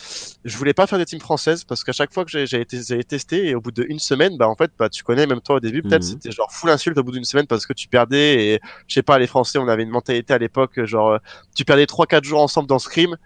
je 0.45 0.57
voulais 0.59 0.75
pas 0.75 0.87
faire 0.87 0.99
des 0.99 1.05
teams 1.07 1.21
françaises 1.21 1.65
parce 1.65 1.85
qu'à 1.85 1.93
chaque 1.93 2.13
fois 2.13 2.25
que 2.25 2.45
j'ai 2.45 2.61
été, 2.61 2.79
testé 3.05 3.49
et 3.49 3.55
au 3.55 3.61
bout 3.61 3.71
d'une 3.73 3.99
semaine, 3.99 4.37
bah 4.37 4.49
en 4.49 4.55
fait, 4.57 4.71
bah 4.79 4.89
tu 4.89 5.03
connais 5.05 5.27
même 5.27 5.41
toi 5.41 5.57
au 5.57 5.61
début, 5.61 5.83
peut-être 5.83 6.03
Mhm. 6.03 6.09
c'était 6.09 6.31
genre 6.31 6.51
full 6.53 6.71
insulte 6.71 6.99
au 6.99 7.03
bout 7.03 7.13
d'une 7.13 7.25
semaine 7.25 7.47
parce 7.47 7.65
que 7.67 7.73
tu 7.73 7.89
perdais 7.89 8.47
et 8.55 8.61
je 8.89 8.95
sais 8.95 9.03
pas, 9.03 9.19
les 9.19 9.27
Français, 9.27 9.59
on 9.59 9.69
avait 9.69 9.83
une 9.85 9.91
mentalité 9.91 10.35
à 10.35 10.39
l'époque 10.39 10.85
genre 10.85 11.13
euh, 11.13 11.19
tu 11.57 11.65
perdais 11.65 11.87
trois 11.87 12.07
quatre 12.07 12.25
jours 12.25 12.43
ensemble 12.43 12.69
dans 12.69 12.79
Scream, 12.79 13.17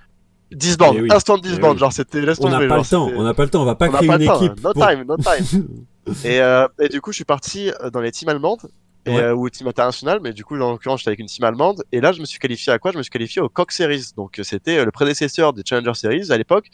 10 0.52 0.76
bandes, 0.78 0.96
Eh 0.98 1.02
oui. 1.02 1.08
instant 1.10 1.38
10 1.38 1.58
Eh 1.60 1.66
oui. 1.66 1.78
genre 1.78 1.92
c'était 1.92 2.20
laisse 2.20 2.38
On 2.40 2.48
n'a 2.48 2.56
tomber, 2.56 2.68
pas 2.68 2.78
le 2.78 2.84
temps. 2.84 3.10
On 3.16 3.22
n'a 3.24 3.34
pas 3.34 3.42
le 3.42 3.50
temps. 3.50 3.62
On 3.62 3.64
va 3.64 3.74
pas 3.74 3.88
créer 3.88 4.06
pas 4.06 4.16
une 4.16 4.26
temps, 4.26 4.40
équipe. 4.40 4.62
No 4.62 4.72
pour- 4.72 4.86
time, 4.86 5.04
no 5.08 5.16
time. 5.16 5.66
et, 6.24 6.40
euh, 6.40 6.68
et 6.78 6.88
du 6.88 7.00
coup, 7.00 7.10
je 7.10 7.16
suis 7.16 7.24
parti 7.24 7.72
dans 7.92 8.00
les 8.00 8.12
teams 8.12 8.28
allemandes. 8.28 8.60
Et, 9.06 9.10
Ouais. 9.14 9.22
euh, 9.22 9.34
ou 9.34 9.48
team 9.48 9.68
international, 9.68 10.18
mais 10.20 10.32
du 10.32 10.44
coup, 10.44 10.60
en 10.60 10.72
l'occurrence, 10.72 11.00
j'étais 11.00 11.10
avec 11.10 11.20
une 11.20 11.26
team 11.26 11.44
allemande. 11.44 11.84
Et 11.92 12.00
là, 12.00 12.10
je 12.10 12.20
me 12.20 12.24
suis 12.26 12.40
qualifié 12.40 12.72
à 12.72 12.78
quoi? 12.80 12.90
Je 12.90 12.98
me 12.98 13.04
suis 13.04 13.10
qualifié 13.10 13.40
au 13.40 13.48
Coq 13.48 13.70
Series. 13.70 14.10
Donc, 14.16 14.38
euh, 14.40 14.42
c'était 14.42 14.78
euh, 14.78 14.84
le 14.84 14.90
prédécesseur 14.90 15.52
des 15.52 15.62
Challenger 15.64 15.94
Series 15.94 16.32
à 16.32 16.36
l'époque. 16.36 16.66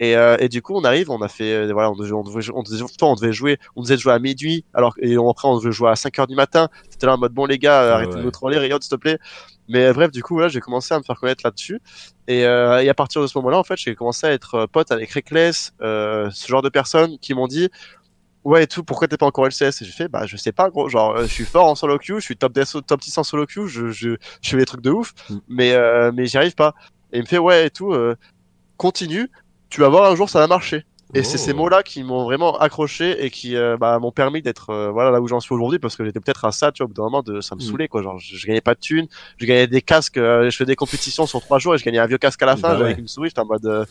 Et, 0.00 0.16
euh, 0.16 0.36
et 0.38 0.48
du 0.48 0.62
coup, 0.62 0.74
on 0.76 0.84
arrive, 0.84 1.10
on 1.10 1.20
a 1.22 1.28
fait, 1.28 1.52
euh, 1.52 1.72
voilà, 1.72 1.90
on 1.90 1.96
devait, 1.96 2.12
on 2.12 2.22
devait, 2.22 2.44
on 2.54 2.62
devait, 2.62 2.84
on 3.02 3.14
devait 3.16 3.32
jouer, 3.32 3.58
on 3.76 3.82
devait 3.82 3.98
jouer 3.98 4.12
à 4.12 4.18
minuit. 4.20 4.64
Alors, 4.74 4.94
et 5.00 5.18
on- 5.18 5.28
après, 5.30 5.48
on 5.48 5.58
devait 5.58 5.72
jouer 5.72 5.90
à 5.90 5.96
5 5.96 6.18
heures 6.20 6.26
du 6.28 6.36
matin. 6.36 6.68
C'était 6.88 7.06
là 7.06 7.14
en 7.14 7.18
mode, 7.18 7.32
bon, 7.32 7.46
les 7.46 7.58
gars, 7.58 7.80
Ah 7.80 7.94
arrêtez 7.96 8.12
ouais. 8.12 8.18
de 8.18 8.22
nous 8.24 8.30
troller, 8.30 8.58
Riot, 8.58 8.78
s'il 8.80 8.90
te 8.90 8.96
plaît. 8.96 9.18
Mais 9.68 9.86
euh, 9.86 9.92
bref, 9.92 10.10
du 10.12 10.22
coup, 10.22 10.38
là, 10.38 10.48
j'ai 10.48 10.60
commencé 10.60 10.94
à 10.94 10.98
me 10.98 11.02
faire 11.04 11.18
connaître 11.18 11.42
là-dessus. 11.44 11.80
Et, 12.28 12.44
euh, 12.44 12.80
et 12.82 12.88
à 12.88 12.94
partir 12.94 13.22
de 13.22 13.26
ce 13.26 13.36
moment-là, 13.38 13.58
en 13.58 13.64
fait, 13.64 13.76
j'ai 13.76 13.94
commencé 13.94 14.26
à 14.26 14.32
être 14.32 14.66
pote 14.66 14.92
avec 14.92 15.10
Reckless, 15.12 15.72
euh, 15.82 16.30
ce 16.32 16.46
genre 16.48 16.62
de 16.62 16.68
personnes 16.68 17.18
qui 17.18 17.34
m'ont 17.34 17.46
dit, 17.48 17.68
ouais 18.44 18.64
et 18.64 18.66
tout 18.66 18.82
pourquoi 18.82 19.06
t'es 19.08 19.16
pas 19.16 19.26
encore 19.26 19.46
LCS 19.46 19.82
et 19.82 19.84
j'ai 19.84 19.92
fait 19.92 20.08
bah 20.08 20.26
je 20.26 20.36
sais 20.36 20.52
pas 20.52 20.68
gros 20.70 20.88
genre 20.88 21.16
euh, 21.16 21.22
je 21.22 21.32
suis 21.32 21.44
fort 21.44 21.66
en 21.66 21.74
solo 21.74 21.98
queue 21.98 22.16
je 22.18 22.24
suis 22.24 22.36
top 22.36 22.52
10 22.52 22.76
top 22.86 23.00
10 23.00 23.18
en 23.18 23.22
solo 23.24 23.46
queue 23.46 23.66
je 23.66 23.90
je 23.90 24.16
je 24.40 24.50
fais 24.50 24.56
des 24.56 24.64
trucs 24.66 24.80
de 24.82 24.90
ouf 24.90 25.12
Mm. 25.30 25.36
mais 25.48 25.72
euh, 25.72 26.10
mais 26.14 26.26
j'y 26.26 26.36
arrive 26.38 26.54
pas 26.54 26.74
et 27.12 27.18
il 27.18 27.22
me 27.22 27.26
fait 27.26 27.38
ouais 27.38 27.66
et 27.66 27.70
tout 27.70 27.92
euh, 27.92 28.16
continue 28.76 29.30
tu 29.70 29.80
vas 29.80 29.88
voir 29.88 30.10
un 30.10 30.16
jour 30.16 30.28
ça 30.28 30.38
va 30.40 30.46
marcher 30.46 30.84
et 31.14 31.22
c'est 31.22 31.36
Oh. 31.36 31.44
ces 31.44 31.52
mots 31.52 31.68
là 31.68 31.82
qui 31.82 32.02
m'ont 32.04 32.24
vraiment 32.24 32.56
accroché 32.58 33.22
et 33.24 33.28
qui 33.30 33.54
euh, 33.54 33.76
bah, 33.76 33.98
m'ont 33.98 34.12
permis 34.12 34.40
d'être 34.40 34.70
euh, 34.70 34.90
voilà 34.90 35.10
là 35.10 35.20
où 35.20 35.28
j'en 35.28 35.40
suis 35.40 35.52
aujourd'hui 35.54 35.78
parce 35.78 35.94
que 35.94 36.04
j'étais 36.06 36.20
peut-être 36.20 36.44
à 36.46 36.52
ça 36.52 36.72
tu 36.72 36.82
vois 36.82 36.86
au 36.86 36.88
bout 36.88 36.94
d'un 36.94 37.02
moment 37.04 37.22
de 37.22 37.40
ça 37.42 37.54
me 37.54 37.60
Mm. 37.60 37.64
saoulait 37.64 37.88
quoi 37.88 38.02
genre 38.02 38.18
je, 38.18 38.34
je 38.36 38.46
gagnais 38.46 38.62
pas 38.62 38.74
de 38.74 38.80
thunes 38.80 39.06
je 39.36 39.44
gagnais 39.46 39.66
des 39.66 39.82
casques 39.82 40.16
euh, 40.16 40.48
je 40.50 40.56
fais 40.56 40.64
des 40.64 40.74
compétitions 40.76 41.26
sur 41.26 41.40
trois 41.42 41.58
jours 41.58 41.74
et 41.74 41.78
je 41.78 41.84
gagnais 41.84 41.98
un 41.98 42.06
vieux 42.06 42.18
casque 42.18 42.42
à 42.42 42.46
la 42.46 42.56
fin 42.56 42.70
Bah 42.70 42.78
ouais. 42.78 42.84
avec 42.86 42.98
une 42.98 43.08
souris 43.08 43.28
j'étais 43.28 43.40
en 43.40 43.46
mode 43.46 43.66
euh, 43.66 43.84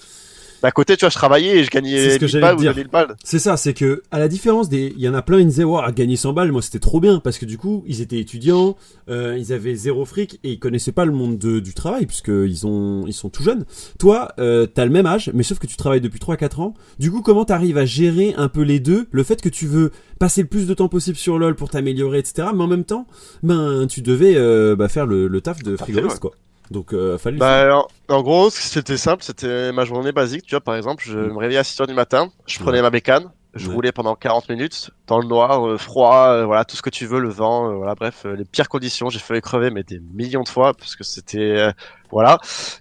à 0.67 0.71
côté, 0.71 0.95
tu 0.97 1.01
vois, 1.05 1.09
je 1.09 1.15
travaillais 1.15 1.57
et 1.59 1.63
je 1.63 1.69
gagnais 1.69 1.97
C'est 1.97 2.09
ce 2.11 2.19
que 2.19 2.25
1000 2.25 2.29
j'allais 2.31 2.41
balles 2.41 2.55
ou 2.55 2.59
dire. 2.59 2.73
2000 2.73 2.87
balles. 2.89 3.15
C'est 3.23 3.39
ça, 3.39 3.57
c'est 3.57 3.73
que 3.73 4.03
à 4.11 4.19
la 4.19 4.27
différence 4.27 4.69
des, 4.69 4.93
il 4.95 5.01
y 5.03 5.09
en 5.09 5.13
a 5.13 5.21
plein, 5.21 5.39
ils 5.39 5.47
disaient 5.47 5.63
à 5.83 5.91
gagner 5.91 6.15
100 6.15 6.33
balles, 6.33 6.51
moi 6.51 6.61
c'était 6.61 6.79
trop 6.79 6.99
bien 6.99 7.19
parce 7.19 7.37
que 7.37 7.45
du 7.45 7.57
coup 7.57 7.83
ils 7.87 8.01
étaient 8.01 8.19
étudiants, 8.19 8.75
euh, 9.09 9.37
ils 9.37 9.53
avaient 9.53 9.75
zéro 9.75 10.05
fric 10.05 10.39
et 10.43 10.51
ils 10.51 10.59
connaissaient 10.59 10.91
pas 10.91 11.05
le 11.05 11.11
monde 11.11 11.37
de- 11.37 11.59
du 11.59 11.73
travail 11.73 12.05
puisque 12.05 12.27
ils 12.29 12.67
ont, 12.67 13.05
ils 13.07 13.13
sont 13.13 13.29
tout 13.29 13.43
jeunes. 13.43 13.65
Toi, 13.99 14.29
euh, 14.39 14.65
t'as 14.67 14.85
le 14.85 14.91
même 14.91 15.05
âge, 15.05 15.31
mais 15.33 15.43
sauf 15.43 15.59
que 15.59 15.67
tu 15.67 15.75
travailles 15.77 16.01
depuis 16.01 16.19
3-4 16.19 16.59
ans. 16.61 16.73
Du 16.99 17.11
coup, 17.11 17.21
comment 17.21 17.45
t'arrives 17.45 17.77
à 17.77 17.85
gérer 17.85 18.33
un 18.37 18.47
peu 18.47 18.61
les 18.61 18.79
deux, 18.79 19.07
le 19.11 19.23
fait 19.23 19.41
que 19.41 19.49
tu 19.49 19.65
veux 19.67 19.91
passer 20.19 20.41
le 20.41 20.47
plus 20.47 20.67
de 20.67 20.73
temps 20.73 20.87
possible 20.89 21.17
sur 21.17 21.39
LoL 21.39 21.55
pour 21.55 21.69
t'améliorer, 21.69 22.19
etc. 22.19 22.49
Mais 22.55 22.63
en 22.63 22.67
même 22.67 22.83
temps, 22.85 23.07
ben 23.41 23.87
tu 23.89 24.01
devais 24.01 24.35
euh, 24.35 24.75
bah, 24.75 24.87
faire 24.89 25.05
le, 25.07 25.27
le 25.27 25.41
taf 25.41 25.63
de 25.63 25.75
frigoriste 25.75 26.15
ouais. 26.15 26.19
quoi. 26.19 26.31
Donc 26.71 26.93
euh, 26.93 27.17
fallait. 27.17 27.37
Bah, 27.37 27.83
en, 28.09 28.13
en 28.15 28.21
gros, 28.23 28.49
c'était 28.49 28.97
simple, 28.97 29.23
c'était 29.23 29.71
ma 29.73 29.85
journée 29.85 30.11
basique, 30.13 30.45
tu 30.45 30.55
vois, 30.55 30.61
par 30.61 30.75
exemple, 30.75 31.03
je 31.05 31.17
me 31.19 31.37
réveillais 31.37 31.59
à 31.59 31.63
6 31.63 31.79
heures 31.81 31.87
du 31.87 31.93
matin, 31.93 32.29
je 32.47 32.57
prenais 32.59 32.77
Ouais. 32.77 32.81
ma 32.83 32.89
bécane, 32.89 33.25
je 33.55 33.67
Ouais. 33.67 33.73
roulais 33.75 33.91
pendant 33.91 34.15
40 34.15 34.47
minutes, 34.49 34.89
dans 35.05 35.19
le 35.19 35.27
noir, 35.27 35.67
euh, 35.67 35.77
froid, 35.77 36.27
euh, 36.29 36.45
voilà, 36.45 36.63
tout 36.63 36.77
ce 36.77 36.81
que 36.81 36.89
tu 36.89 37.05
veux, 37.05 37.19
le 37.19 37.27
vent, 37.27 37.69
euh, 37.69 37.75
voilà, 37.75 37.93
bref, 37.95 38.25
les 38.25 38.45
pires 38.45 38.69
conditions, 38.69 39.09
j'ai 39.09 39.19
failli 39.19 39.41
crever, 39.41 39.69
mais 39.69 39.83
des 39.83 39.99
millions 40.13 40.43
de 40.43 40.47
fois, 40.47 40.73
parce 40.73 40.95
que 40.95 41.03
c'était, 41.03 41.39
euh, 41.39 41.71
voilà. 42.09 42.37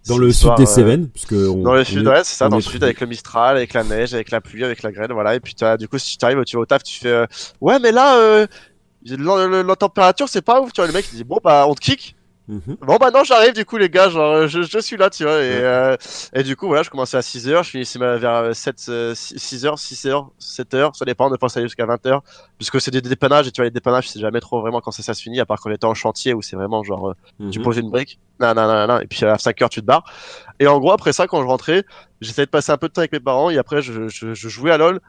dans 0.06 0.18
le 0.18 0.30
sud 0.30 0.50
des 0.56 0.66
Cévennes, 0.66 1.09
puisque 1.09 1.32
on- 1.32 1.62
Dans 1.62 1.75
le 1.75 1.80
on 1.80 1.85
sud, 1.85 2.06
est- 2.06 2.11
ouais, 2.11 2.23
c'est 2.23 2.37
ça, 2.37 2.49
dans 2.49 2.56
le 2.56 2.62
sud 2.62 2.85
avec 2.85 3.00
le 3.00 3.09
Mistral, 3.09 3.56
avec 3.56 3.75
la 3.75 3.82
neige, 3.82 4.14
avec 4.14 4.30
la 4.30 4.40
pluie, 4.40 4.62
avec 4.64 4.85
la 4.85 4.92
grêle, 4.92 5.12
voilà. 5.12 5.35
Et 5.35 5.40
puis 5.40 5.54
t'as, 5.56 5.76
du 5.76 5.88
coup, 5.88 5.99
si 5.99 6.16
tu 6.16 6.25
arrives, 6.25 6.44
tu 6.44 6.54
vas 6.54 6.62
au 6.62 6.66
taf, 6.66 6.85
tu 6.85 7.00
fais, 7.00 7.09
euh, 7.09 7.26
ouais, 7.61 7.80
mais 7.80 7.90
là, 7.90 8.18
euh, 8.18 8.47
la, 9.04 9.49
la- 9.49 9.62
la 9.64 9.76
température, 9.76 10.28
c'est 10.28 10.42
pas 10.42 10.61
ouf, 10.61 10.73
tu 10.73 10.80
vois. 10.80 10.87
Le 10.87 10.92
mec, 10.92 11.06
il 11.12 11.16
dit, 11.16 11.25
bon, 11.25 11.38
bah, 11.42 11.64
on 11.66 11.75
te 11.75 11.80
kick. 11.80 12.14
Mhm. 12.50 12.76
Bon, 12.80 12.97
bah, 12.97 13.12
non, 13.12 13.23
j'arrive, 13.23 13.52
du 13.52 13.64
coup, 13.64 13.76
les 13.76 13.88
gars, 13.88 14.09
genre, 14.09 14.49
je, 14.49 14.62
je 14.62 14.78
suis 14.80 14.97
là, 14.97 15.09
tu 15.09 15.23
vois. 15.23 15.40
Et, 15.40 15.52
euh, 15.52 15.97
et 16.35 16.42
du 16.42 16.57
coup, 16.57 16.66
voilà, 16.66 16.83
je 16.83 16.90
commençais 16.90 17.16
à 17.16 17.23
6h, 17.23 17.62
je 17.62 17.71
finissais 17.71 17.99
vers 18.00 18.54
7, 18.57 18.76
6h, 19.14 19.78
6h, 19.78 20.30
7h, 20.40 20.90
ça 20.97 21.04
dépend, 21.04 21.30
on 21.33 21.37
peut 21.37 21.47
aller 21.54 21.66
jusqu'à 21.66 21.87
20h. 21.87 22.21
Puisque 22.59 22.80
c'est 22.80 22.90
des 22.90 23.00
dépannages, 23.02 23.47
et 23.47 23.52
tu 23.52 23.61
vois, 23.61 23.66
les 23.66 23.71
dépannages, 23.71 24.09
c'est 24.09 24.19
jamais 24.19 24.40
trop 24.40 24.61
vraiment 24.61 24.80
quand 24.80 24.90
ça, 24.90 25.04
ça 25.04 25.14
se 25.14 25.23
finit, 25.23 25.38
à 25.38 25.47
part 25.47 25.61
quand 25.61 25.71
on 25.71 25.73
était 25.73 25.85
en 25.87 25.95
chantier 25.95 26.35
où 26.35 26.42
c'est 26.42 26.57
vraiment 26.57 26.83
genre, 26.83 27.11
euh, 27.11 27.50
tu 27.52 27.61
Mhm. 27.61 27.64
poses 27.64 27.78
une 27.78 27.90
brique, 27.90 28.19
nan, 28.40 28.57
nan, 28.57 28.66
nan, 28.66 28.88
nan, 28.88 29.02
et 29.02 29.07
puis 29.07 29.25
à 29.25 29.38
5 29.38 29.62
heures 29.62 29.71
tu 29.71 29.80
te 29.80 29.87
barres. 29.87 30.02
Et 30.59 30.66
en 30.66 30.78
gros 30.80 30.90
après 30.92 31.12
ça 31.12 31.28
quand 31.28 31.40
je 31.40 31.47
rentrais, 31.47 31.85
j'essayais 32.21 32.47
de 32.47 32.50
passer 32.50 32.73
un 32.73 32.78
peu 32.78 32.88
de 32.88 32.92
temps 32.92 33.00
avec 33.02 33.12
mes 33.12 33.21
parents 33.21 33.50
et 33.50 33.59
après 33.59 33.80
je, 33.80 34.09
je, 34.09 34.35
je 34.35 34.49
jouais 34.49 34.73
à 34.73 34.76
LoL, 34.78 35.00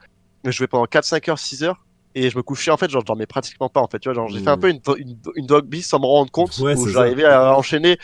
je 0.45 0.51
jouais 0.51 0.67
pendant 0.67 0.85
4, 0.85 1.05
5 1.05 1.27
heures, 1.29 1.39
6 1.39 1.63
heures 1.63 1.85
et 2.15 2.29
je 2.29 2.37
me 2.37 2.43
couchais 2.43 2.71
en 2.71 2.77
fait, 2.77 2.89
genre 2.89 3.01
je 3.01 3.05
dormais 3.05 3.25
pratiquement 3.27 3.69
pas 3.69 3.81
en 3.81 3.87
fait, 3.87 3.99
tu 3.99 4.09
vois, 4.09 4.13
genre 4.15 4.27
j'ai 4.29 4.39
fait 4.39 4.49
un 4.49 4.57
Mhm. 4.57 4.59
peu 4.59 4.69
une, 4.69 4.81
une, 4.97 5.17
une 5.35 5.45
dog 5.45 5.65
beast 5.67 5.89
sans 5.91 5.99
me 5.99 6.05
rendre 6.05 6.31
compte 6.31 6.51
Ouais, 6.59 6.75
où 6.75 6.87
j'arrivais 6.87 7.25
à 7.25 7.55
enchaîner 7.55 7.97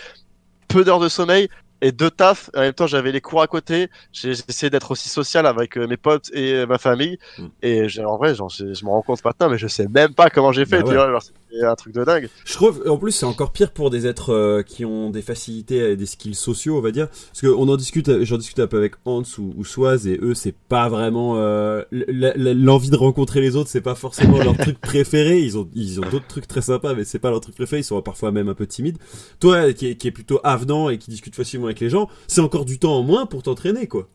peu 0.68 0.84
d'heures 0.84 1.00
de 1.00 1.10
sommeil 1.10 1.48
et 1.82 1.92
deux 1.92 2.10
tafs, 2.10 2.50
et 2.56 2.58
en 2.58 2.62
même 2.62 2.74
temps 2.74 2.88
j'avais 2.88 3.12
les 3.12 3.22
cours 3.22 3.42
à 3.42 3.48
côté, 3.48 3.90
j'ai 4.12 4.32
essayé 4.32 4.70
d'être 4.70 4.92
aussi 4.92 5.10
social 5.10 5.46
avec 5.46 5.78
euh, 5.78 5.88
mes 5.88 5.98
potes 5.98 6.30
et 6.34 6.54
euh, 6.54 6.66
ma 6.66 6.78
famille, 6.80 7.18
Mm. 7.38 7.52
et 7.62 7.88
en 8.06 8.18
vrai 8.18 8.34
genre, 8.36 8.50
je, 8.50 8.74
je 8.74 8.86
me 8.86 8.90
rends 8.90 9.04
compte 9.04 9.24
maintenant, 9.24 9.50
mais 9.50 9.58
je 9.60 9.68
sais 9.68 9.88
même 9.88 10.14
pas 10.16 10.30
comment 10.30 10.52
j'ai 10.52 10.66
fait, 10.66 10.82
Bah 10.82 10.84
tu 10.84 10.96
vois, 10.96 11.10
genre 11.12 11.22
c'était 11.50 11.66
un 11.66 11.76
truc 11.76 11.94
de 11.94 12.04
dingue. 12.04 12.30
Je 12.46 12.54
trouve, 12.54 12.84
en 12.88 12.98
plus, 12.98 13.12
c'est 13.12 13.26
encore 13.26 13.52
pire 13.52 13.72
pour 13.72 13.90
des 13.90 14.08
êtres 14.08 14.34
euh, 14.34 14.64
qui 14.64 14.86
ont 14.86 15.10
des 15.10 15.22
facilités 15.22 15.92
et 15.92 15.96
des 15.96 16.06
skills 16.06 16.36
sociaux, 16.36 16.78
on 16.78 16.82
va 16.82 16.92
dire. 16.92 17.08
Parce 17.10 17.42
que 17.42 17.48
on 17.48 17.68
en 17.70 17.78
discute, 17.78 18.24
j'en 18.24 18.38
discute 18.38 18.60
un 18.60 18.68
peu 18.68 18.78
avec 18.78 18.96
Hans 19.06 19.24
ou, 19.38 19.54
ou 19.58 19.66
Soaz, 19.66 20.08
et 20.08 20.20
eux, 20.22 20.34
c'est 20.34 20.56
pas 20.56 20.90
vraiment 20.90 21.36
euh, 21.38 21.84
l'envie 21.92 22.90
de 22.90 22.96
rencontrer 22.96 23.42
les 23.42 23.56
autres, 23.56 23.70
c'est 23.70 23.82
pas 23.82 23.96
forcément 23.96 24.38
leur 24.38 24.58
truc 24.58 24.80
préféré. 24.80 25.40
Ils 25.40 25.58
ont, 25.58 25.70
ils 25.74 26.00
ont 26.00 26.10
d'autres 26.10 26.28
trucs 26.28 26.48
très 26.48 26.62
sympas, 26.62 26.94
mais 26.94 27.04
c'est 27.04 27.20
pas 27.20 27.30
leur 27.30 27.42
truc 27.42 27.56
préféré. 27.56 27.82
Ils 27.82 27.86
sont 27.86 28.02
parfois 28.02 28.32
même 28.32 28.50
un 28.50 28.56
peu 28.56 28.68
timides. 28.68 28.98
Toi, 29.40 29.74
qui 29.74 29.88
est, 29.88 29.96
qui 29.96 30.08
est 30.08 30.12
plutôt 30.12 30.40
avenant 30.44 30.90
et 30.90 30.98
qui 30.98 31.10
discute 31.10 31.36
facilement 31.36 31.66
avec 31.68 31.80
les 31.80 31.90
gens, 31.90 32.10
c'est 32.28 32.42
encore 32.42 32.66
du 32.66 32.80
temps 32.80 32.98
en 32.98 33.04
moins 33.04 33.26
pour 33.26 33.44
t'entraîner, 33.44 33.88
quoi. 33.88 34.08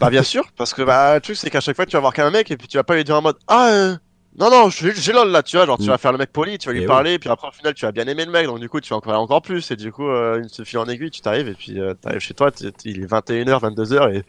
Bah 0.00 0.10
bien 0.10 0.22
sûr, 0.22 0.44
parce 0.56 0.72
que 0.72 0.82
bah 0.82 1.14
le 1.14 1.20
truc 1.20 1.36
c'est 1.36 1.50
qu'à 1.50 1.60
chaque 1.60 1.76
fois 1.76 1.84
tu 1.84 1.92
vas 1.92 2.00
voir 2.00 2.14
qu'un 2.14 2.30
mec 2.30 2.50
et 2.50 2.56
puis 2.56 2.66
tu 2.66 2.76
vas 2.76 2.84
pas 2.84 2.96
lui 2.96 3.04
dire 3.04 3.16
en 3.16 3.22
mode 3.22 3.36
ah 3.46 3.68
euh, 3.72 3.96
non 4.38 4.50
non 4.50 4.68
j'ai 4.70 4.94
j'ai 4.94 5.12
lol 5.12 5.30
là 5.30 5.42
tu 5.42 5.56
vois 5.56 5.66
genre 5.66 5.78
tu 5.78 5.84
Mm. 5.84 5.88
vas 5.88 5.98
faire 5.98 6.12
le 6.12 6.18
mec 6.18 6.32
poli, 6.32 6.58
tu 6.58 6.68
vas 6.68 6.72
lui 6.74 6.82
Et 6.82 6.86
parler 6.86 7.18
puis 7.18 7.28
après 7.30 7.48
au 7.48 7.52
final 7.52 7.74
tu 7.74 7.84
vas 7.86 7.92
bien 7.92 8.06
aimer 8.06 8.24
le 8.24 8.30
mec 8.30 8.46
donc 8.46 8.58
du 8.60 8.68
coup 8.68 8.80
tu 8.80 8.90
vas 8.90 8.96
encore 8.96 9.18
encore 9.20 9.42
plus 9.42 9.70
et 9.70 9.76
du 9.76 9.90
coup 9.92 10.08
euh, 10.08 10.40
il 10.44 10.50
se 10.50 10.62
file 10.64 10.78
en 10.78 10.86
aiguille 10.88 11.10
tu 11.10 11.20
t'arrives 11.20 11.48
et 11.48 11.54
puis 11.54 11.80
euh, 11.80 11.94
t'arrives 11.94 12.20
chez 12.20 12.34
toi 12.34 12.50
t'es- 12.50 12.70
il 12.84 13.02
est 13.02 13.06
21h 13.06 13.60
22h 13.60 14.14
et 14.14 14.24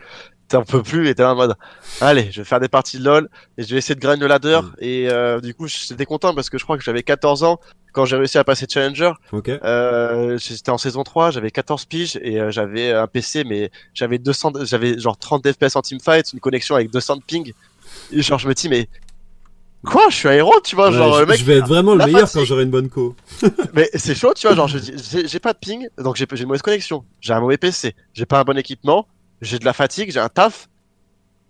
t'en 0.48 0.64
peux 0.64 0.82
plus 0.82 1.10
et 1.10 1.16
t'es 1.16 1.24
là 1.24 1.34
en 1.34 1.36
mode 1.36 1.56
allez 2.00 2.30
je 2.32 2.40
vais 2.42 2.46
faire 2.46 2.62
des 2.62 2.70
parties 2.70 3.00
de 3.00 3.04
lol 3.04 3.28
et 3.58 3.64
je 3.64 3.70
vais 3.74 3.80
essayer 3.80 3.96
de 3.96 4.00
grind 4.00 4.22
le 4.22 4.28
ladder 4.28 4.60
Mm. 4.64 4.76
et 4.80 5.10
euh, 5.10 5.42
du 5.42 5.54
coup 5.54 5.68
j'étais 5.68 6.06
content 6.06 6.34
parce 6.34 6.50
que 6.50 6.58
je 6.58 6.64
crois 6.64 6.78
que 6.78 6.84
j'avais 6.84 7.04
14 7.04 7.44
ans 7.44 7.60
quand 7.92 8.06
j'ai 8.06 8.16
réussi 8.16 8.38
à 8.38 8.44
passer 8.44 8.66
challenger 8.70 9.12
Ok. 9.34 9.50
euh, 9.50 10.38
j'étais 10.38 10.70
en 10.70 10.78
saison 10.78 11.04
3, 11.04 11.32
j'avais 11.32 11.50
14 11.52 11.86
piges 11.86 12.18
et 12.22 12.40
euh, 12.40 12.52
j'avais 12.52 12.92
un 12.94 13.08
PC 13.08 13.44
mais 13.44 13.72
j'avais 13.96 14.20
200 14.20 14.54
j'avais 14.66 15.00
genre 15.00 15.18
30 15.18 15.52
FPS 15.52 15.76
en 15.76 15.82
teamfight, 15.82 16.32
une 16.32 16.40
connexion 16.40 16.76
avec 16.76 16.92
200 16.92 17.16
de 17.18 17.24
ping. 17.24 17.54
Et 18.12 18.22
genre 18.22 18.38
je 18.38 18.48
me 18.48 18.54
dis 18.54 18.70
mais 18.70 18.88
quoi, 19.86 20.10
je 20.10 20.16
suis 20.16 20.28
un 20.28 20.34
héros, 20.34 20.60
tu 20.64 20.76
vois, 20.76 20.90
Ouais, 20.90 20.96
genre 20.98 21.16
je, 21.16 21.20
le 21.22 21.26
mec 21.28 21.40
je 21.40 21.46
vais 21.46 21.58
être 21.58 21.68
vraiment 21.68 21.96
le 21.96 22.06
meilleur 22.06 22.30
quand 22.32 22.44
j'aurai 22.46 22.64
une 22.64 22.70
bonne 22.72 22.90
co. 22.90 23.16
mais 23.74 23.90
c'est 23.96 24.16
chaud, 24.16 24.34
tu 24.36 24.48
vois, 24.48 24.56
genre 24.56 24.68
j'ai 24.68 25.40
pas 25.40 25.54
de 25.54 25.60
ping, 25.60 25.88
donc 25.98 26.16
j'ai 26.16 26.26
une 26.30 26.46
mauvaise 26.48 26.62
connexion, 26.62 27.04
j'ai 27.22 27.34
un 27.34 27.40
mauvais 27.40 27.58
PC, 27.58 27.96
j'ai 28.14 28.26
pas 28.26 28.40
un 28.40 28.44
bon 28.44 28.58
équipement, 28.58 29.08
j'ai 29.42 29.60
de 29.60 29.66
la 29.66 29.74
fatigue, 29.74 30.12
j'ai 30.12 30.20
un 30.20 30.30
taf 30.30 30.68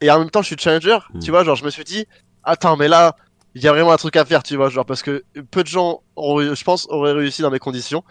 et 0.01 0.11
en 0.11 0.19
même 0.19 0.29
temps 0.29 0.41
je 0.41 0.47
suis 0.47 0.57
challenger, 0.57 0.97
Mm. 1.13 1.19
tu 1.19 1.31
vois, 1.31 1.43
genre 1.43 1.55
je 1.55 1.65
me 1.65 1.69
suis 1.69 1.83
dit 1.83 2.05
attends 2.43 2.77
mais 2.77 2.87
là 2.87 3.15
il 3.55 3.63
y 3.63 3.67
a 3.67 3.71
vraiment 3.71 3.91
un 3.91 3.97
truc 3.97 4.15
à 4.17 4.25
faire, 4.25 4.43
tu 4.43 4.55
vois, 4.55 4.69
genre 4.69 4.85
parce 4.85 5.01
que 5.01 5.23
peu 5.49 5.63
de 5.63 5.67
gens 5.67 6.01
auraient, 6.15 6.53
je 6.55 6.63
pense 6.63 6.85
auraient 6.89 7.13
réussi 7.13 7.41
dans 7.41 7.49
mes 7.49 7.57
conditions. 7.59 8.03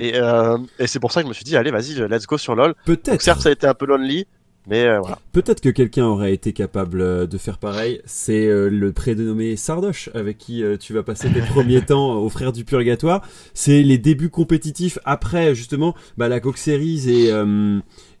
Et, 0.00 0.16
euh, 0.16 0.56
et 0.80 0.86
c'est 0.88 0.98
pour 1.00 1.12
ça 1.12 1.20
que 1.20 1.26
je 1.26 1.28
me 1.28 1.34
suis 1.34 1.44
dit, 1.44 1.56
allez, 1.56 1.70
vas-y, 1.70 1.94
let's 2.08 2.26
go 2.26 2.36
sur 2.38 2.54
LoL. 2.56 2.74
Peut-être. 2.84 3.20
certes, 3.22 3.40
ça 3.40 3.48
a 3.48 3.52
été 3.52 3.66
un 3.66 3.74
peu 3.74 3.86
lonely, 3.86 4.26
mais 4.68 4.84
euh, 4.84 5.00
voilà. 5.00 5.18
Peut-être 5.32 5.60
que 5.60 5.68
quelqu'un 5.68 6.04
aurait 6.04 6.34
été 6.34 6.52
capable 6.52 7.00
euh, 7.00 7.26
de 7.26 7.38
faire 7.38 7.58
pareil. 7.58 8.00
C'est 8.04 8.46
euh, 8.46 8.68
le 8.68 8.92
prédénommé 8.92 9.54
Sardoche 9.54 10.10
avec 10.12 10.36
qui 10.36 10.64
euh, 10.64 10.76
tu 10.76 10.92
vas 10.92 11.04
passer 11.04 11.30
tes 11.30 11.40
premiers 11.54 11.80
temps 11.80 12.16
au 12.16 12.28
frère 12.28 12.52
du 12.52 12.64
purgatoire. 12.64 13.24
C'est 13.54 13.82
les 13.82 13.98
débuts 13.98 14.30
compétitifs 14.30 14.98
après 15.04 15.54
justement 15.54 15.94
bah, 16.16 16.28
la 16.28 16.40
Coq 16.40 16.58
Series 16.58 17.08
et, 17.08 17.32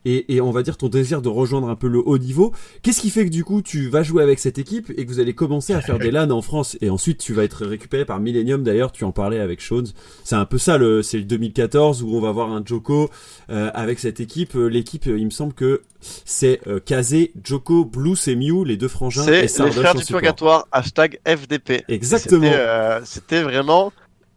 et 0.04 0.34
et 0.34 0.40
on 0.40 0.50
va 0.50 0.62
dire 0.62 0.76
ton 0.76 0.88
désir 0.88 1.22
de 1.22 1.28
rejoindre 1.28 1.68
un 1.68 1.76
peu 1.76 1.88
le 1.88 1.98
haut 1.98 2.18
niveau. 2.18 2.52
Qu'est-ce 2.82 3.00
qui 3.00 3.10
fait 3.10 3.24
que 3.24 3.30
du 3.30 3.44
coup 3.44 3.62
tu 3.62 3.88
vas 3.88 4.02
jouer 4.02 4.22
avec 4.22 4.38
cette 4.38 4.58
équipe 4.58 4.92
et 4.96 5.04
que 5.04 5.10
vous 5.10 5.20
allez 5.20 5.34
commencer 5.34 5.72
à 5.74 5.80
faire 5.80 5.98
des 5.98 6.10
LAN 6.12 6.30
en 6.30 6.42
France? 6.42 6.76
Et 6.80 6.90
ensuite 6.90 7.18
tu 7.18 7.32
vas 7.34 7.44
être 7.44 7.64
récupéré 7.66 8.04
par 8.04 8.20
Millennium 8.20 8.62
d'ailleurs. 8.62 8.92
Tu 8.92 9.04
en 9.04 9.12
parlais 9.12 9.40
avec 9.40 9.60
Shones. 9.60 9.88
C'est 10.24 10.36
un 10.36 10.44
peu 10.44 10.58
ça 10.58 10.78
le 10.78 11.02
c'est 11.02 11.18
le 11.18 11.24
2014 11.24 12.02
où 12.02 12.14
on 12.14 12.20
va 12.20 12.32
voir 12.32 12.50
un 12.52 12.62
Joko 12.64 13.10
euh, 13.50 13.70
avec 13.74 13.98
cette 13.98 14.20
équipe. 14.20 14.54
Euh, 14.56 14.68
L'équipe, 14.68 15.06
euh, 15.06 15.18
il 15.18 15.24
me 15.26 15.30
semble 15.30 15.52
que 15.54 15.82
c'est 16.24 16.60
euh, 16.68 16.78
Kazé, 16.78 17.32
Joko, 17.42 17.84
Blues 17.84 18.28
et 18.28 18.36
Mew, 18.36 18.64
les 18.64 18.76
deux 18.76 18.88
frangins. 18.88 19.24
C'est 19.24 19.42
les 19.42 19.70
frères 19.72 19.94
du 19.94 20.04
purgatoire, 20.04 20.66
hashtag 20.72 21.18
FDP. 21.26 21.84
Exactement. 21.88 22.42
C'était 22.42 22.54
euh, 22.56 23.00
c'était 23.04 23.42
vraiment 23.42 23.92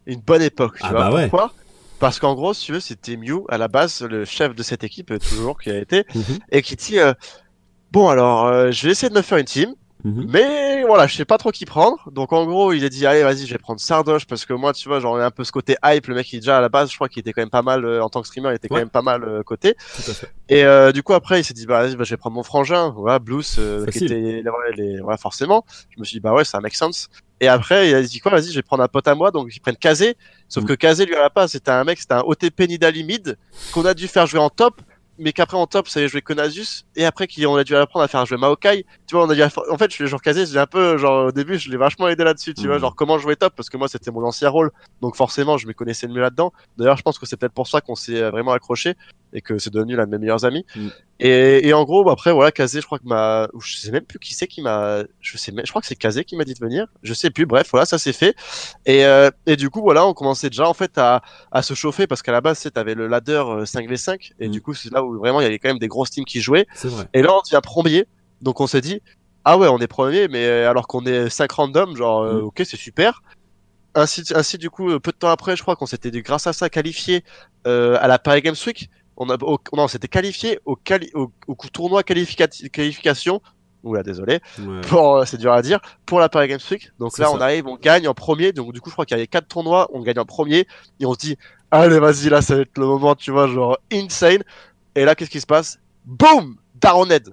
une 0.06 0.20
bonne 0.20 0.42
époque, 0.42 0.74
tu 0.78 0.82
Ah 0.84 0.90
vois. 0.90 1.00
bah 1.10 1.14
ouais. 1.14 1.28
Pourquoi? 1.28 1.54
Parce 2.02 2.18
qu'en 2.18 2.34
gros, 2.34 2.52
si 2.52 2.66
tu 2.66 2.72
veux, 2.72 2.80
c'était 2.80 3.16
Mew, 3.16 3.44
à 3.48 3.58
la 3.58 3.68
base, 3.68 4.02
le 4.02 4.24
chef 4.24 4.56
de 4.56 4.64
cette 4.64 4.82
équipe, 4.82 5.16
toujours, 5.20 5.56
qui 5.56 5.70
a 5.70 5.78
été, 5.78 6.04
Mhm, 6.16 6.38
et 6.50 6.60
qui 6.60 6.74
dit, 6.74 6.98
euh, 6.98 7.12
bon, 7.92 8.08
alors, 8.08 8.46
euh, 8.46 8.72
je 8.72 8.84
vais 8.84 8.90
essayer 8.90 9.08
de 9.08 9.14
me 9.14 9.22
faire 9.22 9.38
une 9.38 9.44
team, 9.44 9.72
mhm. 10.02 10.26
Mais 10.28 10.82
voilà, 10.84 11.06
je 11.06 11.14
sais 11.14 11.24
pas 11.24 11.38
trop 11.38 11.50
qui 11.50 11.64
prendre. 11.64 12.10
Donc 12.10 12.32
en 12.32 12.44
gros, 12.44 12.72
il 12.72 12.84
a 12.84 12.88
dit 12.88 13.06
allez, 13.06 13.22
vas-y, 13.22 13.46
je 13.46 13.52
vais 13.52 13.58
prendre 13.58 13.80
Sardoche 13.80 14.26
parce 14.26 14.44
que 14.44 14.52
moi, 14.52 14.72
tu 14.72 14.88
vois, 14.88 14.98
on 15.04 15.18
est 15.18 15.22
un 15.22 15.30
peu 15.30 15.44
ce 15.44 15.52
côté 15.52 15.76
hype. 15.84 16.06
Le 16.06 16.14
mec, 16.14 16.32
il 16.32 16.36
est 16.36 16.40
déjà 16.40 16.58
à 16.58 16.60
la 16.60 16.68
base, 16.68 16.90
je 16.90 16.96
crois 16.96 17.08
qu'il 17.08 17.20
était 17.20 17.32
quand 17.32 17.42
même 17.42 17.50
pas 17.50 17.62
mal 17.62 17.84
euh, 17.84 18.02
en 18.02 18.08
tant 18.08 18.20
que 18.20 18.26
streamer, 18.26 18.50
il 18.50 18.56
était 18.56 18.68
quand 18.68 18.76
même 18.76 18.90
pas 18.90 19.02
mal 19.02 19.24
euh, 19.24 19.42
coté. 19.42 19.76
Et 20.48 20.64
euh, 20.64 20.92
du 20.92 21.02
coup, 21.02 21.14
après, 21.14 21.40
il 21.40 21.44
s'est 21.44 21.54
dit 21.54 21.66
bah, 21.66 21.82
vas-y, 21.82 21.96
bah, 21.96 22.04
je 22.04 22.10
vais 22.10 22.16
prendre 22.16 22.34
mon 22.34 22.42
frangin, 22.42 22.90
voilà, 22.90 23.18
Blues, 23.18 23.60
qui 23.92 24.04
était 24.04 24.42
ouais, 24.44 24.72
les, 24.76 25.00
voilà, 25.00 25.16
forcément. 25.16 25.64
Je 25.90 26.00
me 26.00 26.04
suis 26.04 26.16
dit 26.16 26.20
bah 26.20 26.32
ouais, 26.32 26.44
ça 26.44 26.60
make 26.60 26.74
sense. 26.74 27.08
Et 27.42 27.48
après, 27.48 27.88
il 27.90 27.94
a 27.96 28.02
dit 28.02 28.20
quoi, 28.20 28.30
vas-y, 28.30 28.50
je 28.50 28.54
vais 28.54 28.62
prendre 28.62 28.84
un 28.84 28.88
pote 28.88 29.08
à 29.08 29.16
moi, 29.16 29.32
donc 29.32 29.48
ils 29.54 29.58
prennent 29.58 29.76
Kazé. 29.76 30.16
Sauf 30.48 30.62
Mm. 30.62 30.66
que 30.68 30.72
Kazé, 30.74 31.04
lui, 31.06 31.16
à 31.16 31.22
la 31.22 31.28
base, 31.28 31.50
c'était 31.50 31.72
un 31.72 31.82
mec, 31.82 31.98
c'était 31.98 32.14
un 32.14 32.20
OTP 32.24 32.68
Nidali 32.68 33.02
mid 33.02 33.36
qu'on 33.72 33.84
a 33.84 33.94
dû 33.94 34.06
faire 34.06 34.28
jouer 34.28 34.38
en 34.38 34.48
top. 34.48 34.80
Mais 35.22 35.32
qu'après 35.32 35.56
en 35.56 35.66
top, 35.68 35.86
ça 35.88 36.00
allait 36.00 36.08
jouer 36.08 36.20
que 36.20 36.32
Nasus, 36.32 36.84
et 36.96 37.04
après 37.04 37.28
qu'on 37.28 37.54
a 37.56 37.62
dû 37.64 37.76
apprendre 37.76 38.02
à 38.04 38.08
faire 38.08 38.26
jouer 38.26 38.36
Maokai. 38.38 38.84
Tu 39.06 39.14
vois, 39.14 39.24
on 39.24 39.30
a 39.30 39.34
dû, 39.36 39.42
en 39.42 39.78
fait, 39.78 39.90
je 39.90 39.94
suis 39.94 40.06
genre 40.08 40.20
Kazé, 40.20 40.46
j'ai 40.46 40.58
un 40.58 40.66
peu, 40.66 40.96
genre, 40.98 41.26
au 41.26 41.32
début, 41.32 41.58
je 41.58 41.70
l'ai 41.70 41.76
vachement 41.76 42.08
aidé 42.08 42.24
là-dessus, 42.24 42.54
tu 42.54 42.62
Mhm. 42.62 42.66
vois, 42.68 42.78
genre 42.78 42.94
comment 42.96 43.18
jouer 43.18 43.36
top, 43.36 43.54
parce 43.56 43.70
que 43.70 43.76
moi, 43.76 43.86
c'était 43.86 44.10
mon 44.10 44.24
ancien 44.24 44.48
rôle. 44.48 44.70
Donc 45.00 45.14
forcément, 45.14 45.58
je 45.58 45.66
me 45.68 45.72
connaissais 45.74 46.06
le 46.08 46.12
mieux 46.14 46.20
là-dedans. 46.20 46.52
D'ailleurs, 46.76 46.96
je 46.96 47.02
pense 47.02 47.18
que 47.20 47.26
c'est 47.26 47.36
peut-être 47.36 47.52
pour 47.54 47.68
ça 47.68 47.80
qu'on 47.80 47.94
s'est 47.94 48.20
euh, 48.20 48.30
vraiment 48.30 48.52
accroché 48.52 48.94
et 49.32 49.40
que 49.40 49.58
c'est 49.58 49.72
devenu 49.72 49.96
l'un 49.96 50.04
de 50.06 50.10
mes 50.10 50.18
meilleurs 50.18 50.44
amis. 50.44 50.66
Mm. 50.76 50.88
Et, 51.20 51.68
et 51.68 51.72
en 51.72 51.84
gros, 51.84 52.02
bah, 52.04 52.12
après, 52.12 52.32
voilà, 52.32 52.50
Kazé, 52.50 52.80
je 52.80 52.86
crois 52.86 52.98
que 52.98 53.06
m'a, 53.06 53.46
je 53.60 53.76
sais 53.76 53.92
même 53.92 54.04
plus 54.04 54.18
qui 54.18 54.34
c'est 54.34 54.48
qui 54.48 54.60
m'a, 54.60 55.04
je 55.20 55.38
sais 55.38 55.52
même, 55.52 55.64
je 55.64 55.70
crois 55.70 55.80
que 55.80 55.86
c'est 55.86 55.94
Kazé 55.94 56.24
qui 56.24 56.36
m'a 56.36 56.44
dit 56.44 56.54
de 56.54 56.58
venir. 56.58 56.86
Je 57.04 57.14
sais 57.14 57.30
plus. 57.30 57.46
Bref, 57.46 57.68
voilà, 57.70 57.86
ça 57.86 57.96
s'est 57.98 58.12
fait. 58.12 58.34
Et, 58.86 59.04
euh, 59.06 59.30
et 59.46 59.54
du 59.56 59.70
coup, 59.70 59.80
voilà, 59.82 60.04
on 60.04 60.14
commençait 60.14 60.50
déjà, 60.50 60.68
en 60.68 60.74
fait, 60.74 60.98
à, 60.98 61.22
à 61.52 61.62
se 61.62 61.74
chauffer 61.74 62.06
parce 62.08 62.22
qu'à 62.22 62.32
la 62.32 62.40
base, 62.40 62.68
t'avais 62.74 62.94
le 62.94 63.06
ladder 63.06 63.42
euh, 63.46 63.64
5v5 63.64 64.32
et 64.40 64.48
Mm. 64.48 64.50
du 64.50 64.60
coup, 64.60 64.74
c'est 64.74 64.92
là 64.92 65.04
où 65.04 65.11
vraiment 65.18 65.40
il 65.40 65.44
y 65.44 65.46
avait 65.46 65.58
quand 65.58 65.68
même 65.68 65.78
des 65.78 65.88
grosses 65.88 66.10
teams 66.10 66.24
qui 66.24 66.40
jouaient. 66.40 66.66
Vrai. 66.84 67.08
Et 67.14 67.22
là, 67.22 67.30
on 67.34 67.40
devient 67.42 67.60
premier. 67.62 68.06
Donc, 68.40 68.60
on 68.60 68.66
s'est 68.66 68.80
dit, 68.80 69.00
ah 69.44 69.56
ouais, 69.58 69.68
on 69.68 69.78
est 69.78 69.86
premier, 69.86 70.28
mais 70.28 70.46
alors 70.46 70.86
qu'on 70.86 71.04
est 71.06 71.28
5 71.30 71.50
random, 71.52 71.96
genre, 71.96 72.22
euh, 72.22 72.40
Mm. 72.40 72.44
ok, 72.44 72.62
c'est 72.64 72.76
super. 72.76 73.22
Ainsi, 73.94 74.24
ainsi, 74.34 74.56
du 74.58 74.70
coup, 74.70 74.90
euh, 74.90 74.98
peu 75.00 75.12
de 75.12 75.16
temps 75.16 75.28
après, 75.28 75.54
je 75.56 75.62
crois 75.62 75.76
qu'on 75.76 75.84
s'était, 75.86 76.10
grâce 76.22 76.46
à 76.46 76.52
ça, 76.54 76.70
qualifié 76.70 77.24
euh, 77.66 77.98
à 78.00 78.08
la 78.08 78.18
Paris 78.18 78.40
Games 78.42 78.56
Week. 78.66 78.88
on 79.18 79.28
a, 79.28 79.36
au- 79.42 79.58
non, 79.74 79.86
c'était 79.88 80.08
qualifié 80.08 80.58
au, 80.64 80.74
quali- 80.74 81.10
au, 81.14 81.30
au 81.46 81.54
tournoi 81.72 82.00
qualificati- 82.02 82.70
qualification. 82.70 83.42
Oula, 83.84 84.02
désolé. 84.02 84.40
Ouais. 84.60 84.80
Pour, 84.82 85.16
euh, 85.16 85.24
c'est 85.26 85.36
dur 85.36 85.52
à 85.52 85.60
dire. 85.60 85.80
Pour 86.06 86.18
la 86.20 86.28
Paris 86.30 86.48
Games 86.48 86.60
Week. 86.70 86.90
Donc 86.98 87.18
là, 87.18 87.26
ça. 87.26 87.32
on 87.32 87.40
arrive, 87.40 87.66
on 87.66 87.76
gagne 87.76 88.08
en 88.08 88.14
premier. 88.14 88.52
Donc 88.52 88.72
du 88.72 88.80
coup, 88.80 88.88
je 88.88 88.94
crois 88.94 89.04
qu'il 89.04 89.16
y 89.16 89.20
avait 89.20 89.26
quatre 89.26 89.48
tournois. 89.48 89.88
On 89.92 90.00
gagne 90.00 90.18
en 90.18 90.24
premier. 90.24 90.66
Et 90.98 91.04
on 91.06 91.12
se 91.12 91.18
dit, 91.18 91.36
allez, 91.70 91.98
vas-y, 91.98 92.30
là, 92.30 92.40
ça 92.40 92.54
va 92.56 92.62
être 92.62 92.78
le 92.78 92.86
moment, 92.86 93.14
tu 93.14 93.30
vois, 93.32 93.46
genre 93.48 93.76
insane. 93.92 94.42
Et 94.94 95.04
là, 95.04 95.14
qu'est-ce 95.14 95.30
qui 95.30 95.40
se 95.40 95.46
passe? 95.46 95.78
Boum 96.04 96.56
Daroned. 96.74 97.32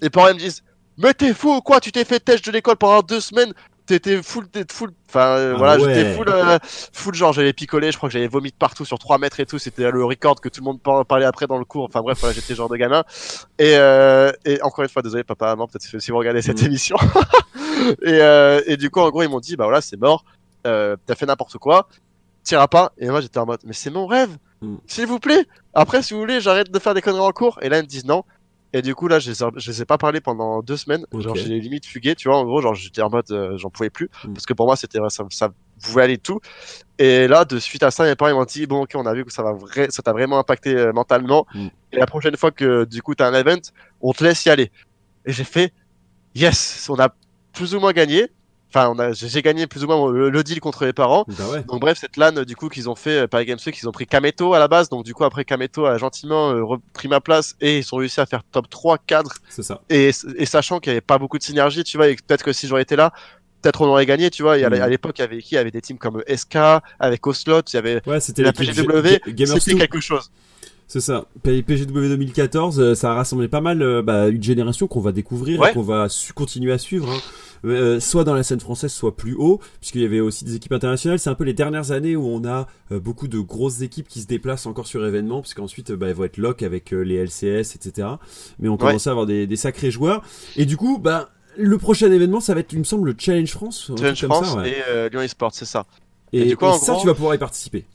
Les 0.00 0.10
parents 0.10 0.28
ils 0.28 0.34
me 0.34 0.38
disent, 0.38 0.62
mais 0.98 1.14
t'es 1.14 1.32
fou 1.34 1.54
ou 1.56 1.60
quoi? 1.60 1.80
Tu 1.80 1.92
t'es 1.92 2.04
fait 2.04 2.20
têche 2.20 2.42
de 2.42 2.50
l'école 2.52 2.76
pendant 2.76 3.00
deux 3.02 3.20
semaines. 3.20 3.52
T'étais 3.84 4.22
full, 4.22 4.46
full. 4.70 4.90
Enfin, 5.08 5.20
euh, 5.36 5.52
Ah 5.54 5.58
voilà, 5.58 5.82
ouais. 5.82 5.92
j'étais 5.94 6.14
full, 6.14 6.28
euh, 6.28 6.58
full 6.92 7.14
genre, 7.14 7.32
j'avais 7.32 7.52
picolé. 7.52 7.90
Je 7.90 7.96
crois 7.96 8.08
que 8.08 8.12
j'avais 8.12 8.28
vomi 8.28 8.50
de 8.50 8.54
partout 8.56 8.84
sur 8.84 8.98
3 8.98 9.18
mètres 9.18 9.40
et 9.40 9.46
tout. 9.46 9.58
C'était 9.58 9.90
le 9.90 10.04
record 10.04 10.40
que 10.40 10.48
tout 10.48 10.60
le 10.60 10.64
monde 10.66 10.80
par- 10.80 11.04
parlait 11.04 11.24
après 11.24 11.48
dans 11.48 11.58
le 11.58 11.64
cours. 11.64 11.84
Enfin 11.86 12.00
bref, 12.00 12.18
voilà, 12.20 12.32
j'étais 12.34 12.54
genre 12.54 12.68
de 12.68 12.76
gamin. 12.76 13.02
Et, 13.58 13.74
euh, 13.76 14.30
et 14.44 14.62
encore 14.62 14.84
une 14.84 14.88
fois, 14.90 15.02
désolé 15.02 15.24
papa, 15.24 15.46
maman, 15.46 15.66
peut-être 15.66 15.98
si 16.00 16.10
vous 16.12 16.16
regardez 16.18 16.42
cette 16.42 16.60
Mhm. 16.60 16.66
émission. 16.66 16.96
et, 18.02 18.20
euh, 18.20 18.60
et 18.66 18.76
du 18.76 18.88
coup, 18.90 19.00
en 19.00 19.10
gros, 19.10 19.22
ils 19.24 19.28
m'ont 19.28 19.40
dit, 19.40 19.56
bah 19.56 19.64
voilà, 19.64 19.80
c'est 19.80 19.96
mort. 19.98 20.24
Euh, 20.66 20.96
T'as 21.06 21.16
fait 21.16 21.26
n'importe 21.26 21.58
quoi. 21.58 21.88
T'iras 22.44 22.68
pas. 22.68 22.92
Et 22.98 23.08
moi, 23.08 23.20
j'étais 23.20 23.38
en 23.38 23.46
mode, 23.46 23.60
mais 23.64 23.72
c'est 23.72 23.90
mon 23.90 24.06
rêve. 24.06 24.36
Mhm. 24.60 24.78
S'il 24.86 25.06
vous 25.06 25.18
plaît. 25.20 25.46
Après, 25.74 26.02
si 26.02 26.14
vous 26.14 26.20
voulez, 26.20 26.40
j'arrête 26.40 26.70
de 26.70 26.78
faire 26.78 26.94
des 26.94 27.00
conneries 27.02 27.20
en 27.20 27.32
cours. 27.32 27.58
Et 27.62 27.68
là, 27.68 27.78
ils 27.78 27.82
me 27.82 27.86
disent 27.86 28.04
non. 28.04 28.24
Et 28.74 28.80
du 28.80 28.94
coup, 28.94 29.06
là, 29.06 29.18
je 29.18 29.30
les 29.30 29.42
ai, 29.42 29.46
je 29.56 29.70
les 29.70 29.82
ai 29.82 29.84
pas 29.84 29.98
parlé 29.98 30.20
pendant 30.22 30.62
deux 30.62 30.78
semaines. 30.78 31.04
Genre, 31.12 31.32
Ok. 31.32 31.38
j'ai 31.38 31.60
limite 31.60 31.84
fugué, 31.84 32.14
tu 32.14 32.28
vois. 32.28 32.38
En 32.38 32.44
gros, 32.44 32.62
genre, 32.62 32.74
j'étais 32.74 33.02
en 33.02 33.10
mode, 33.10 33.30
euh, 33.30 33.56
j'en 33.58 33.68
pouvais 33.70 33.90
plus. 33.90 34.08
Mhm. 34.24 34.32
Parce 34.34 34.46
que 34.46 34.54
pour 34.54 34.66
moi, 34.66 34.76
c'était, 34.76 34.98
ça, 35.08 35.24
ça 35.30 35.50
pouvait 35.82 36.02
aller 36.02 36.18
tout. 36.18 36.40
Et 36.98 37.28
là, 37.28 37.44
de 37.44 37.58
suite 37.58 37.82
à 37.82 37.90
ça, 37.90 38.04
mes 38.04 38.14
parents 38.16 38.32
m'ont 38.34 38.44
dit, 38.44 38.66
bon, 38.66 38.82
ok, 38.82 38.92
on 38.94 39.04
a 39.04 39.12
vu 39.12 39.24
que 39.26 39.32
ça 39.32 39.42
va 39.42 39.52
vrai, 39.52 39.88
ça 39.90 40.02
t'a 40.02 40.12
vraiment 40.12 40.38
impacté 40.38 40.74
euh, 40.74 40.92
mentalement. 40.92 41.46
Mhm. 41.54 41.70
Et 41.92 41.98
la 41.98 42.06
prochaine 42.06 42.36
fois 42.36 42.50
que, 42.50 42.84
du 42.84 43.02
coup, 43.02 43.14
t'as 43.14 43.28
un 43.28 43.34
event, 43.34 43.60
on 44.00 44.12
te 44.12 44.24
laisse 44.24 44.44
y 44.46 44.50
aller. 44.50 44.70
Et 45.26 45.32
j'ai 45.32 45.44
fait, 45.44 45.72
yes, 46.34 46.86
on 46.88 46.98
a 46.98 47.14
plus 47.52 47.74
ou 47.74 47.80
moins 47.80 47.92
gagné. 47.92 48.30
Enfin, 48.74 48.88
on 48.94 48.98
a, 48.98 49.12
j'ai 49.12 49.42
gagné 49.42 49.66
plus 49.66 49.84
ou 49.84 49.86
moins 49.86 50.10
le, 50.10 50.30
le 50.30 50.42
deal 50.42 50.58
contre 50.60 50.84
les 50.86 50.92
parents. 50.94 51.24
Bah 51.28 51.44
ouais. 51.52 51.62
Donc 51.64 51.80
bref, 51.80 51.98
cette 52.00 52.16
LAN 52.16 52.32
du 52.44 52.56
coup 52.56 52.68
qu'ils 52.70 52.88
ont 52.88 52.94
fait 52.94 53.22
euh, 53.24 53.26
Paris 53.28 53.44
Games 53.44 53.58
Week, 53.66 53.78
ils 53.78 53.86
ont 53.88 53.92
pris 53.92 54.06
Kameto 54.06 54.54
à 54.54 54.58
la 54.58 54.68
base. 54.68 54.88
Donc 54.88 55.04
du 55.04 55.12
coup 55.12 55.24
après 55.24 55.44
Kameto 55.44 55.84
a 55.84 55.98
gentiment 55.98 56.50
euh, 56.52 56.62
repris 56.64 57.08
ma 57.08 57.20
place 57.20 57.54
et 57.60 57.78
ils 57.78 57.94
ont 57.94 57.98
réussi 57.98 58.20
à 58.20 58.26
faire 58.26 58.42
top 58.50 58.70
3 58.70 58.96
cadres 58.98 59.32
C'est 59.50 59.62
ça. 59.62 59.82
et, 59.90 60.10
et 60.36 60.46
sachant 60.46 60.80
qu'il 60.80 60.90
n'y 60.92 60.94
avait 60.94 61.00
pas 61.02 61.18
beaucoup 61.18 61.36
de 61.38 61.42
synergie, 61.42 61.84
tu 61.84 61.96
vois, 61.98 62.08
et 62.08 62.16
peut-être 62.16 62.42
que 62.44 62.52
si 62.54 62.66
j'aurais 62.66 62.82
été 62.82 62.96
là, 62.96 63.12
peut-être 63.60 63.82
on 63.82 63.86
aurait 63.86 64.06
gagné, 64.06 64.30
tu 64.30 64.42
vois. 64.42 64.56
Et 64.58 64.64
à 64.64 64.88
l'époque, 64.88 65.18
il 65.18 65.20
y 65.20 65.24
avait 65.24 65.42
qui? 65.42 65.54
Il 65.54 65.56
y 65.56 65.58
avait 65.58 65.70
des 65.70 65.80
teams 65.80 65.98
comme 65.98 66.22
SK, 66.26 66.56
avec 66.98 67.26
Oslot, 67.26 67.60
il 67.72 67.74
y 67.74 67.76
avait 67.76 68.00
Ouais, 68.08 68.20
c'était 68.20 68.42
la 68.42 68.52
PGW, 68.52 69.20
c'était 69.46 69.72
2. 69.72 69.78
quelque 69.78 70.00
chose. 70.00 70.30
C'est 70.92 71.00
ça. 71.00 71.24
PGW 71.42 72.08
2014, 72.10 72.78
euh, 72.78 72.94
ça 72.94 73.12
a 73.12 73.14
rassemblé 73.14 73.48
pas 73.48 73.62
mal 73.62 73.80
euh, 73.80 74.02
bah, 74.02 74.28
une 74.28 74.42
génération 74.42 74.86
qu'on 74.86 75.00
va 75.00 75.12
découvrir 75.12 75.58
Ouais. 75.58 75.70
et 75.70 75.72
qu'on 75.72 75.80
va 75.80 76.06
continuer 76.34 76.70
à 76.70 76.76
suivre. 76.76 77.10
hein. 77.10 77.18
Euh, 77.64 77.98
soit 77.98 78.24
dans 78.24 78.34
la 78.34 78.42
scène 78.42 78.60
française, 78.60 78.92
soit 78.92 79.16
plus 79.16 79.34
haut, 79.34 79.58
puisqu'il 79.80 80.02
y 80.02 80.04
avait 80.04 80.20
aussi 80.20 80.44
des 80.44 80.54
équipes 80.56 80.72
internationales. 80.72 81.18
C'est 81.18 81.30
un 81.30 81.34
peu 81.34 81.44
les 81.44 81.54
dernières 81.54 81.92
années 81.92 82.14
où 82.14 82.26
on 82.26 82.44
a 82.44 82.66
euh, 82.90 83.00
beaucoup 83.00 83.26
de 83.26 83.38
grosses 83.38 83.80
équipes 83.80 84.06
qui 84.06 84.20
se 84.20 84.26
déplacent 84.26 84.66
encore 84.66 84.86
sur 84.86 85.06
événements, 85.06 85.40
puisqu'ensuite 85.40 85.92
bah, 85.92 86.08
elles 86.08 86.14
vont 86.14 86.24
être 86.24 86.36
lock 86.36 86.62
avec 86.62 86.92
euh, 86.92 87.00
les 87.00 87.16
LCS, 87.24 87.74
etc. 87.74 88.08
Mais 88.58 88.68
on 88.68 88.76
commence 88.76 89.06
à 89.06 89.12
avoir 89.12 89.24
des, 89.24 89.46
des 89.46 89.56
sacrés 89.56 89.90
joueurs. 89.90 90.22
Et 90.56 90.66
du 90.66 90.76
coup, 90.76 90.98
bah, 90.98 91.30
le 91.56 91.78
prochain 91.78 92.12
événement, 92.12 92.40
ça 92.40 92.52
va 92.52 92.60
être, 92.60 92.72
il 92.74 92.80
me 92.80 92.84
semble, 92.84 93.08
le 93.08 93.14
Challenge 93.16 93.50
France. 93.50 93.90
Challenge 93.96 94.24
France 94.26 94.50
ça, 94.52 94.56
ouais. 94.58 94.74
et 95.06 95.08
Lyon 95.08 95.22
Esports, 95.22 95.54
c'est 95.54 95.64
ça. 95.64 95.86
Et, 96.34 96.40
et 96.42 96.44
du 96.46 96.56
coup, 96.58 96.66
et 96.66 96.68
en 96.68 96.74
ça, 96.78 96.92
gros- 96.92 97.00
tu 97.00 97.06
vas 97.06 97.14
pouvoir 97.14 97.34
y 97.34 97.38
participer. 97.38 97.86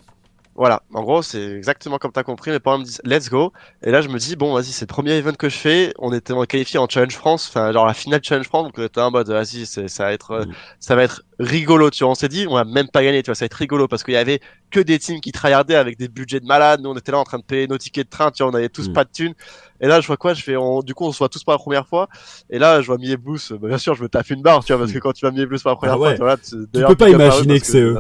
Voilà, 0.57 0.81
en 0.91 1.03
gros, 1.03 1.21
c'est 1.21 1.51
exactement 1.55 1.99
comme 1.99 2.11
t'as 2.11 2.23
compris. 2.23 2.49
Mes 2.49 2.59
parents 2.59 2.79
me 2.79 2.83
disent 2.83 2.99
let's 3.05 3.29
go. 3.29 3.53
Et 3.83 3.91
là, 3.91 4.01
je 4.01 4.07
me 4.09 4.17
dis 4.17 4.35
bon, 4.35 4.55
vas-y, 4.55 4.65
c'est 4.71 4.85
le 4.89 4.93
premier 4.93 5.11
event 5.11 5.33
que 5.33 5.49
je 5.49 5.55
fais. 5.55 5.93
On 5.99 6.11
était 6.11 6.33
qualifié 6.47 6.79
en 6.79 6.89
Challenge 6.89 7.13
France, 7.15 7.47
enfin 7.47 7.71
genre 7.71 7.85
la 7.85 7.93
finale 7.93 8.21
Challenge 8.23 8.47
France. 8.47 8.63
Donc 8.63 8.73
on 8.79 8.83
était 8.83 8.99
en 8.99 9.11
mode 9.11 9.29
vas-y, 9.29 9.67
ça 9.67 9.83
va 10.05 10.13
être, 10.13 10.31
euh, 10.31 10.45
Mm. 10.45 10.51
ça 10.79 10.95
va 10.95 11.03
être 11.03 11.21
rigolo. 11.37 11.91
Tu 11.91 12.03
vois, 12.03 12.11
on 12.11 12.15
s'est 12.15 12.27
dit 12.27 12.47
on 12.49 12.55
va 12.55 12.63
même 12.65 12.87
pas 12.87 13.03
gagner. 13.03 13.21
Tu 13.21 13.27
vois, 13.27 13.35
ça 13.35 13.43
va 13.43 13.45
être 13.45 13.53
rigolo 13.53 13.87
parce 13.87 14.03
qu'il 14.03 14.15
y 14.15 14.17
avait 14.17 14.39
que 14.71 14.79
des 14.79 14.97
teams 14.97 15.21
qui 15.21 15.31
tryhardaient 15.31 15.75
avec 15.75 15.95
des 15.99 16.07
budgets 16.07 16.39
de 16.39 16.45
malades. 16.47 16.81
Nous, 16.81 16.89
on 16.89 16.95
était 16.97 17.11
là 17.11 17.19
en 17.19 17.23
train 17.23 17.37
de 17.37 17.43
payer 17.43 17.67
nos 17.67 17.77
tickets 17.77 18.07
de 18.07 18.09
train. 18.09 18.31
Tu 18.31 18.41
vois, 18.41 18.51
on 18.51 18.55
avait 18.55 18.69
tous 18.69 18.89
Mm. 18.89 18.93
pas 18.93 19.03
de 19.03 19.11
thunes. 19.11 19.33
Et 19.79 19.85
là, 19.85 20.01
je 20.01 20.07
vois 20.07 20.17
quoi? 20.17 20.33
Je 20.33 20.41
fais, 20.41 20.55
on- 20.55 20.81
du 20.81 20.95
coup, 20.95 21.05
on 21.05 21.11
se 21.11 21.19
voit 21.19 21.29
tous 21.29 21.43
pour 21.43 21.53
la 21.53 21.59
première 21.59 21.85
fois. 21.87 22.09
Et 22.49 22.57
là, 22.57 22.81
je 22.81 22.87
vois 22.87 22.97
Mie 22.97 23.15
Blues. 23.15 23.51
Bah, 23.61 23.67
bien 23.67 23.77
sûr, 23.77 23.93
je 23.93 24.01
me 24.01 24.09
tape 24.09 24.27
une 24.31 24.41
barre, 24.41 24.63
tu 24.65 24.73
vois, 24.73 24.79
parce 24.81 24.91
que 24.91 24.97
quand 24.97 25.13
tu 25.13 25.23
vas 25.23 25.29
Mie 25.31 25.45
Blues 25.45 25.61
pour 25.61 25.69
la 25.69 25.75
première 25.75 25.93
Ah 25.95 25.99
ouais. 25.99 26.17
fois, 26.17 26.17
tu 26.17 26.23
vois, 26.23 26.37
tu, 26.37 26.67
d'ailleurs, 26.73 26.89
peux 26.89 26.95
pas 26.95 27.09
imaginer 27.11 27.59
que 27.59 27.65
c'est 27.67 27.81
eux. 27.81 27.95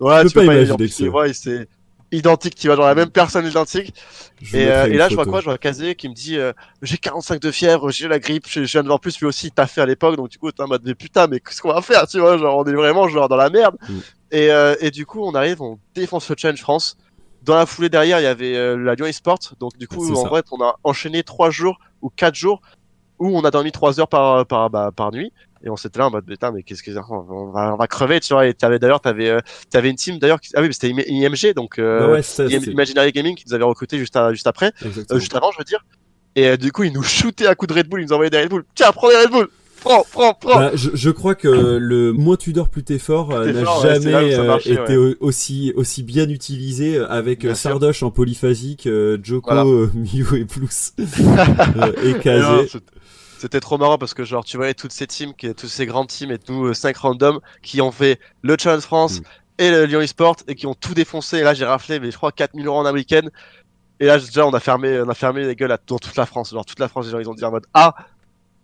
Ouais, 0.00 0.22
Tu 0.22 0.28
tu 0.28 0.34
peux 0.34 0.46
pas 0.46 0.54
imaginer 0.54 0.76
que 0.88 1.32
c'est 1.32 1.68
identique, 2.12 2.54
tu 2.54 2.68
vois, 2.68 2.76
genre 2.76 2.86
la 2.86 2.94
même 2.94 3.10
personne 3.10 3.46
identique. 3.46 3.94
Et, 4.52 4.68
euh, 4.68 4.86
et 4.86 4.94
là, 4.94 5.08
je 5.08 5.14
vois 5.14 5.26
quoi? 5.26 5.40
Je 5.40 5.46
vois 5.46 5.58
Kazé 5.58 5.94
qui 5.94 6.08
me 6.08 6.14
dit 6.14 6.36
euh, 6.36 6.52
j'ai 6.82 6.96
45 6.96 7.40
de 7.40 7.50
fièvre, 7.50 7.90
j'ai 7.90 8.08
la 8.08 8.18
grippe, 8.18 8.46
je 8.48 8.64
je 8.64 8.72
viens 8.72 8.82
de 8.82 8.88
voir 8.88 9.00
plus 9.00 9.18
lui 9.18 9.26
aussi 9.26 9.50
t'as 9.50 9.66
fait 9.66 9.80
à 9.80 9.86
l'époque, 9.86 10.16
donc 10.16 10.28
du 10.28 10.38
coup 10.38 10.50
t'es 10.50 10.62
en 10.62 10.68
mode 10.68 10.82
mais 10.84 10.94
putain, 10.94 11.26
mais 11.26 11.40
qu'est-ce 11.40 11.60
qu'on 11.60 11.72
va 11.72 11.82
faire, 11.82 12.06
tu 12.06 12.18
vois 12.20 12.38
Genre 12.38 12.56
on 12.56 12.64
est 12.64 12.74
vraiment 12.74 13.08
genre 13.08 13.28
dans 13.28 13.36
la 13.36 13.50
merde. 13.50 13.76
Mm. 13.88 13.98
Et, 14.30 14.50
euh, 14.50 14.74
et 14.80 14.90
du 14.90 15.06
coup 15.06 15.22
on 15.22 15.34
arrive, 15.34 15.60
on 15.62 15.78
défonce 15.94 16.28
le 16.28 16.36
Challenge 16.38 16.60
France. 16.60 16.96
Dans 17.42 17.54
la 17.54 17.66
foulée 17.66 17.88
derrière, 17.88 18.20
il 18.20 18.24
y 18.24 18.26
avait 18.26 18.56
euh, 18.56 18.76
la 18.76 18.94
Lyon 18.94 19.06
Esport, 19.06 19.38
donc 19.60 19.76
du 19.78 19.86
coup 19.86 20.12
en 20.12 20.22
ça. 20.22 20.28
vrai 20.28 20.42
on 20.50 20.62
a 20.62 20.76
enchaîné 20.84 21.22
trois 21.22 21.50
jours 21.50 21.78
ou 22.02 22.10
quatre 22.10 22.34
jours 22.34 22.60
où 23.18 23.36
on 23.36 23.42
a 23.42 23.50
dormi 23.50 23.72
trois 23.72 24.00
heures 24.00 24.08
par 24.08 24.46
par 24.46 24.70
bah, 24.70 24.90
par 24.94 25.12
nuit. 25.12 25.32
Et 25.64 25.70
on 25.70 25.76
s'était 25.76 25.98
là 25.98 26.06
en 26.06 26.10
mode 26.10 26.24
putain 26.24 26.52
mais 26.52 26.62
qu'est-ce 26.62 26.82
que 26.82 26.90
on 27.10 27.50
va 27.50 27.74
on 27.74 27.76
va 27.76 27.86
crever 27.88 28.20
tu 28.20 28.32
vois 28.32 28.46
et 28.46 28.54
t'avais 28.54 28.78
d'ailleurs 28.78 29.00
t'avais 29.00 29.28
euh, 29.28 29.40
t'avais 29.70 29.90
une 29.90 29.96
team 29.96 30.18
d'ailleurs 30.18 30.40
qui... 30.40 30.50
ah 30.54 30.60
oui 30.60 30.68
mais 30.68 30.72
c'était 30.72 30.90
IMG 30.90 31.54
donc 31.54 31.78
euh, 31.78 32.12
ouais, 32.12 32.22
ça, 32.22 32.44
IM- 32.44 32.60
c'est- 32.62 32.70
Imaginary 32.70 33.10
Gaming 33.12 33.34
qui 33.34 33.44
nous 33.48 33.54
avait 33.54 33.64
recruté 33.64 33.98
juste 33.98 34.14
à- 34.16 34.32
juste 34.32 34.46
après 34.46 34.72
euh, 35.12 35.18
juste 35.18 35.34
avant, 35.34 35.50
je 35.52 35.58
veux 35.58 35.64
dire. 35.64 35.84
Et 36.36 36.46
euh, 36.46 36.56
du 36.56 36.70
coup, 36.70 36.84
ils 36.84 36.92
nous 36.92 37.02
shootaient 37.18 37.46
à 37.48 37.54
coups 37.56 37.72
de 37.74 37.78
Red 37.78 37.88
Bull, 37.88 38.00
ils 38.00 38.04
nous 38.06 38.12
envoyaient 38.12 38.30
des 38.30 38.40
Red 38.40 38.50
Bull. 38.50 38.64
Tiens, 38.76 38.92
prends 38.92 39.08
des 39.08 39.16
Red 39.16 39.30
Bull 39.30 39.48
Prends, 39.80 40.04
prends, 40.10 40.34
prends 40.34 40.56
Bah, 40.58 40.70
je, 40.74 40.90
je 40.94 41.10
crois 41.10 41.34
que 41.34 41.48
le 41.48 42.12
moins 42.12 42.36
tu 42.36 42.52
dors 42.52 42.68
plus 42.68 42.82
t'es 42.82 42.98
fort 42.98 43.30
euh, 43.32 43.52
n'a 43.52 43.60
ouais, 43.60 43.64
là 43.64 43.98
jamais 43.98 44.34
euh, 44.34 44.56
été 44.58 44.96
au- 44.96 45.14
aussi 45.20 45.72
aussi 45.76 46.02
bien 46.02 46.28
utilisé 46.28 46.98
avec 46.98 47.40
Bien 47.40 47.50
euh, 47.50 47.54
sûr. 47.54 47.70
Sardoche 47.70 48.02
en 48.02 48.10
polyphasique, 48.10 48.88
Joko, 49.22 49.50
Voilà. 49.52 49.64
Miyu 49.94 50.26
et 50.36 50.44
Plus 50.44 50.92
et 50.98 52.14
Kazé. 52.20 52.68
C'était 53.38 53.60
trop 53.60 53.78
marrant 53.78 53.98
parce 53.98 54.14
que 54.14 54.24
genre 54.24 54.44
tu 54.44 54.56
voyais 54.56 54.74
toutes 54.74 54.90
ces 54.92 55.06
teams, 55.06 55.32
qui, 55.32 55.54
tous 55.54 55.68
ces 55.68 55.86
grands 55.86 56.06
teams 56.06 56.32
et 56.32 56.38
nous 56.48 56.74
5 56.74 56.96
randoms 56.96 57.38
qui 57.62 57.80
ont 57.80 57.92
fait 57.92 58.18
le 58.42 58.56
Challenge 58.58 58.82
France 58.82 59.20
Mm. 59.20 59.22
et 59.58 59.70
le 59.70 59.84
Lyon 59.86 60.00
eSport 60.00 60.36
et 60.48 60.54
qui 60.56 60.66
ont 60.66 60.74
tout 60.74 60.94
défoncé. 60.94 61.38
Et 61.38 61.42
là 61.42 61.54
j'ai 61.54 61.64
raflé 61.64 62.00
mais 62.00 62.10
je 62.10 62.16
crois 62.16 62.32
4000 62.32 62.66
euros 62.66 62.78
en 62.78 62.84
un 62.86 62.92
week-end. 62.92 63.28
Et 64.00 64.06
là 64.06 64.18
déjà 64.18 64.44
on 64.44 64.50
a 64.54 64.60
fermé 64.60 65.00
on 65.00 65.08
a 65.08 65.14
fermé 65.14 65.44
les 65.46 65.54
gueules 65.54 65.70
à, 65.72 65.78
dans 65.86 65.98
toute 65.98 66.16
la 66.16 66.26
France. 66.26 66.50
Genre 66.50 66.66
toute 66.66 66.80
la 66.80 66.88
France 66.88 67.06
les 67.06 67.12
gens 67.12 67.20
ils 67.20 67.28
ont 67.28 67.34
dit 67.34 67.44
en 67.44 67.52
mode 67.52 67.66
ah 67.74 67.94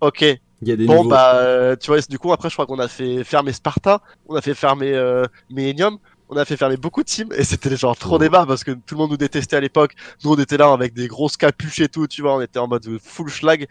ok 0.00 0.24
Il 0.64 0.70
y 0.70 0.72
a 0.72 0.76
des 0.76 0.86
Bon 0.86 1.04
bah 1.04 1.34
euh, 1.36 1.76
tu 1.76 1.88
vois 1.90 2.00
du 2.00 2.18
coup 2.18 2.32
après 2.32 2.48
je 2.48 2.54
crois 2.54 2.66
qu'on 2.66 2.78
a 2.78 2.88
fait 2.88 3.22
fermer 3.24 3.52
Sparta, 3.52 4.00
on 4.28 4.34
a 4.36 4.40
fait 4.40 4.54
fermer 4.54 4.92
euh, 4.94 5.24
Millennium, 5.50 5.98
on 6.30 6.36
a 6.38 6.44
fait 6.46 6.56
fermer 6.56 6.78
beaucoup 6.78 7.02
de 7.02 7.08
teams 7.08 7.28
et 7.36 7.44
c'était 7.44 7.76
genre 7.76 7.96
trop 7.96 8.18
débat 8.18 8.46
parce 8.46 8.64
que 8.64 8.70
tout 8.70 8.94
le 8.94 8.96
monde 8.98 9.10
nous 9.10 9.16
détestait 9.18 9.56
à 9.56 9.60
l'époque. 9.60 9.92
Nous 10.24 10.32
on 10.32 10.36
était 10.36 10.56
là 10.56 10.72
avec 10.72 10.94
des 10.94 11.06
grosses 11.06 11.36
capuches 11.36 11.80
et 11.80 11.88
tout, 11.88 12.06
tu 12.06 12.22
vois, 12.22 12.36
on 12.36 12.40
était 12.40 12.58
en 12.58 12.66
mode 12.66 12.86
full 13.02 13.28
schlag. 13.28 13.66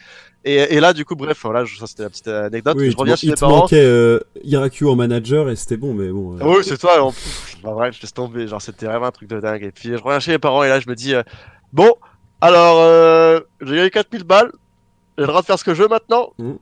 Et, 0.45 0.75
et 0.75 0.79
là 0.79 0.93
du 0.93 1.03
coup 1.03 1.15
bref 1.15 1.39
voilà, 1.41 1.65
ça 1.65 1.87
c'était 1.87 2.03
la 2.03 2.09
petite 2.09 2.27
anecdote. 2.27 2.77
oui, 2.77 2.91
je 2.91 2.97
reviens 2.97 3.15
chez 3.15 3.27
il 3.27 3.29
mes 3.31 3.35
parents. 3.37 3.57
manquait 3.57 3.83
euh, 3.83 4.19
en 4.83 4.95
manager 4.95 5.49
et 5.49 5.55
c'était 5.55 5.77
bon, 5.77 5.93
mais 5.95 6.09
bon. 6.09 6.37
euh, 6.37 6.43
Oui 6.43 6.63
c'est 6.63 6.77
toi. 6.77 7.01
En 7.03 7.09
bah, 7.63 7.71
bref 7.73 7.95
je 7.95 8.01
laisse 8.03 8.13
tomber, 8.13 8.47
genre 8.47 8.61
c'était 8.61 8.85
vraiment 8.85 9.07
un 9.07 9.11
truc 9.11 9.29
de 9.29 9.39
dingue. 9.39 9.63
Et 9.63 9.71
puis 9.71 9.89
je 9.89 10.03
reviens 10.03 10.19
chez 10.19 10.31
mes 10.31 10.39
parents 10.39 10.63
et 10.63 10.69
là 10.69 10.79
je 10.79 10.87
me 10.87 10.95
dis 10.95 11.15
euh, 11.15 11.23
bon 11.71 11.91
alors 12.39 13.41
j'ai 13.61 13.75
gagné 13.77 13.89
4000 13.89 14.23
balles, 14.25 14.51
j'ai 15.17 15.23
le 15.23 15.27
droit 15.27 15.41
de 15.41 15.45
faire 15.45 15.57
ce 15.57 15.63
que 15.63 15.73
je 15.73 15.81
veux 15.81 15.87
maintenant. 15.89 16.33
Mhm. 16.37 16.57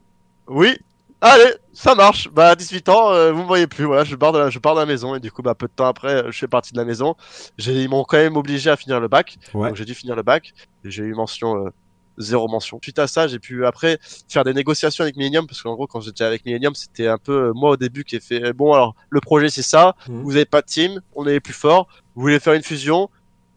Oui. 0.52 0.76
Allez, 1.20 1.54
ça 1.72 1.94
marche. 1.94 2.28
Bah, 2.32 2.48
à 2.48 2.56
18 2.56 2.88
ans, 2.88 3.12
euh, 3.12 3.32
vous 3.32 3.42
me 3.42 3.46
voyez 3.46 3.66
plus. 3.66 3.84
Voilà, 3.84 4.04
je 4.04 4.16
pars 4.16 4.32
de 4.32 4.38
la, 4.38 4.50
je 4.50 4.58
pars 4.58 4.74
de 4.74 4.80
la 4.80 4.86
maison 4.86 5.14
et 5.14 5.20
du 5.20 5.30
coup, 5.30 5.42
bah, 5.42 5.54
peu 5.54 5.66
de 5.66 5.72
temps 5.72 5.86
après, 5.86 6.24
je 6.30 6.38
fais 6.38 6.48
partie 6.48 6.72
de 6.72 6.78
la 6.78 6.84
maison. 6.84 7.14
J'ai, 7.58 7.82
ils 7.82 7.88
m'ont 7.88 8.04
quand 8.04 8.16
même 8.16 8.36
obligé 8.36 8.70
à 8.70 8.76
finir 8.76 8.98
le 8.98 9.08
bac. 9.08 9.38
Ouais. 9.54 9.68
Donc 9.68 9.76
j'ai 9.76 9.84
dû 9.84 9.94
finir 9.94 10.16
le 10.16 10.22
bac. 10.22 10.52
J'ai 10.84 11.04
eu 11.04 11.14
mention 11.14 11.66
euh, 11.66 11.70
zéro 12.18 12.48
mention. 12.48 12.78
Suite 12.82 12.98
à 12.98 13.06
ça, 13.06 13.26
j'ai 13.26 13.38
pu 13.38 13.66
après 13.66 13.98
faire 14.28 14.44
des 14.44 14.54
négociations 14.54 15.02
avec 15.02 15.16
Millennium 15.16 15.46
parce 15.46 15.62
qu'en 15.62 15.74
gros, 15.74 15.86
quand 15.86 16.00
j'étais 16.00 16.24
avec 16.24 16.44
Millennium, 16.44 16.74
c'était 16.74 17.06
un 17.06 17.18
peu 17.18 17.48
euh, 17.48 17.52
moi 17.54 17.70
au 17.70 17.76
début 17.76 18.04
qui 18.04 18.16
ai 18.16 18.20
fait 18.20 18.42
euh, 18.42 18.52
bon 18.52 18.72
alors 18.72 18.94
le 19.10 19.20
projet 19.20 19.48
c'est 19.48 19.62
ça. 19.62 19.94
Mhm. 20.08 20.22
Vous 20.22 20.36
avez 20.36 20.44
pas 20.44 20.60
de 20.60 20.66
team, 20.66 21.00
on 21.14 21.26
est 21.26 21.32
les 21.32 21.40
plus 21.40 21.52
forts. 21.52 21.88
Vous 22.14 22.22
voulez 22.22 22.40
faire 22.40 22.54
une 22.54 22.62
fusion? 22.62 23.08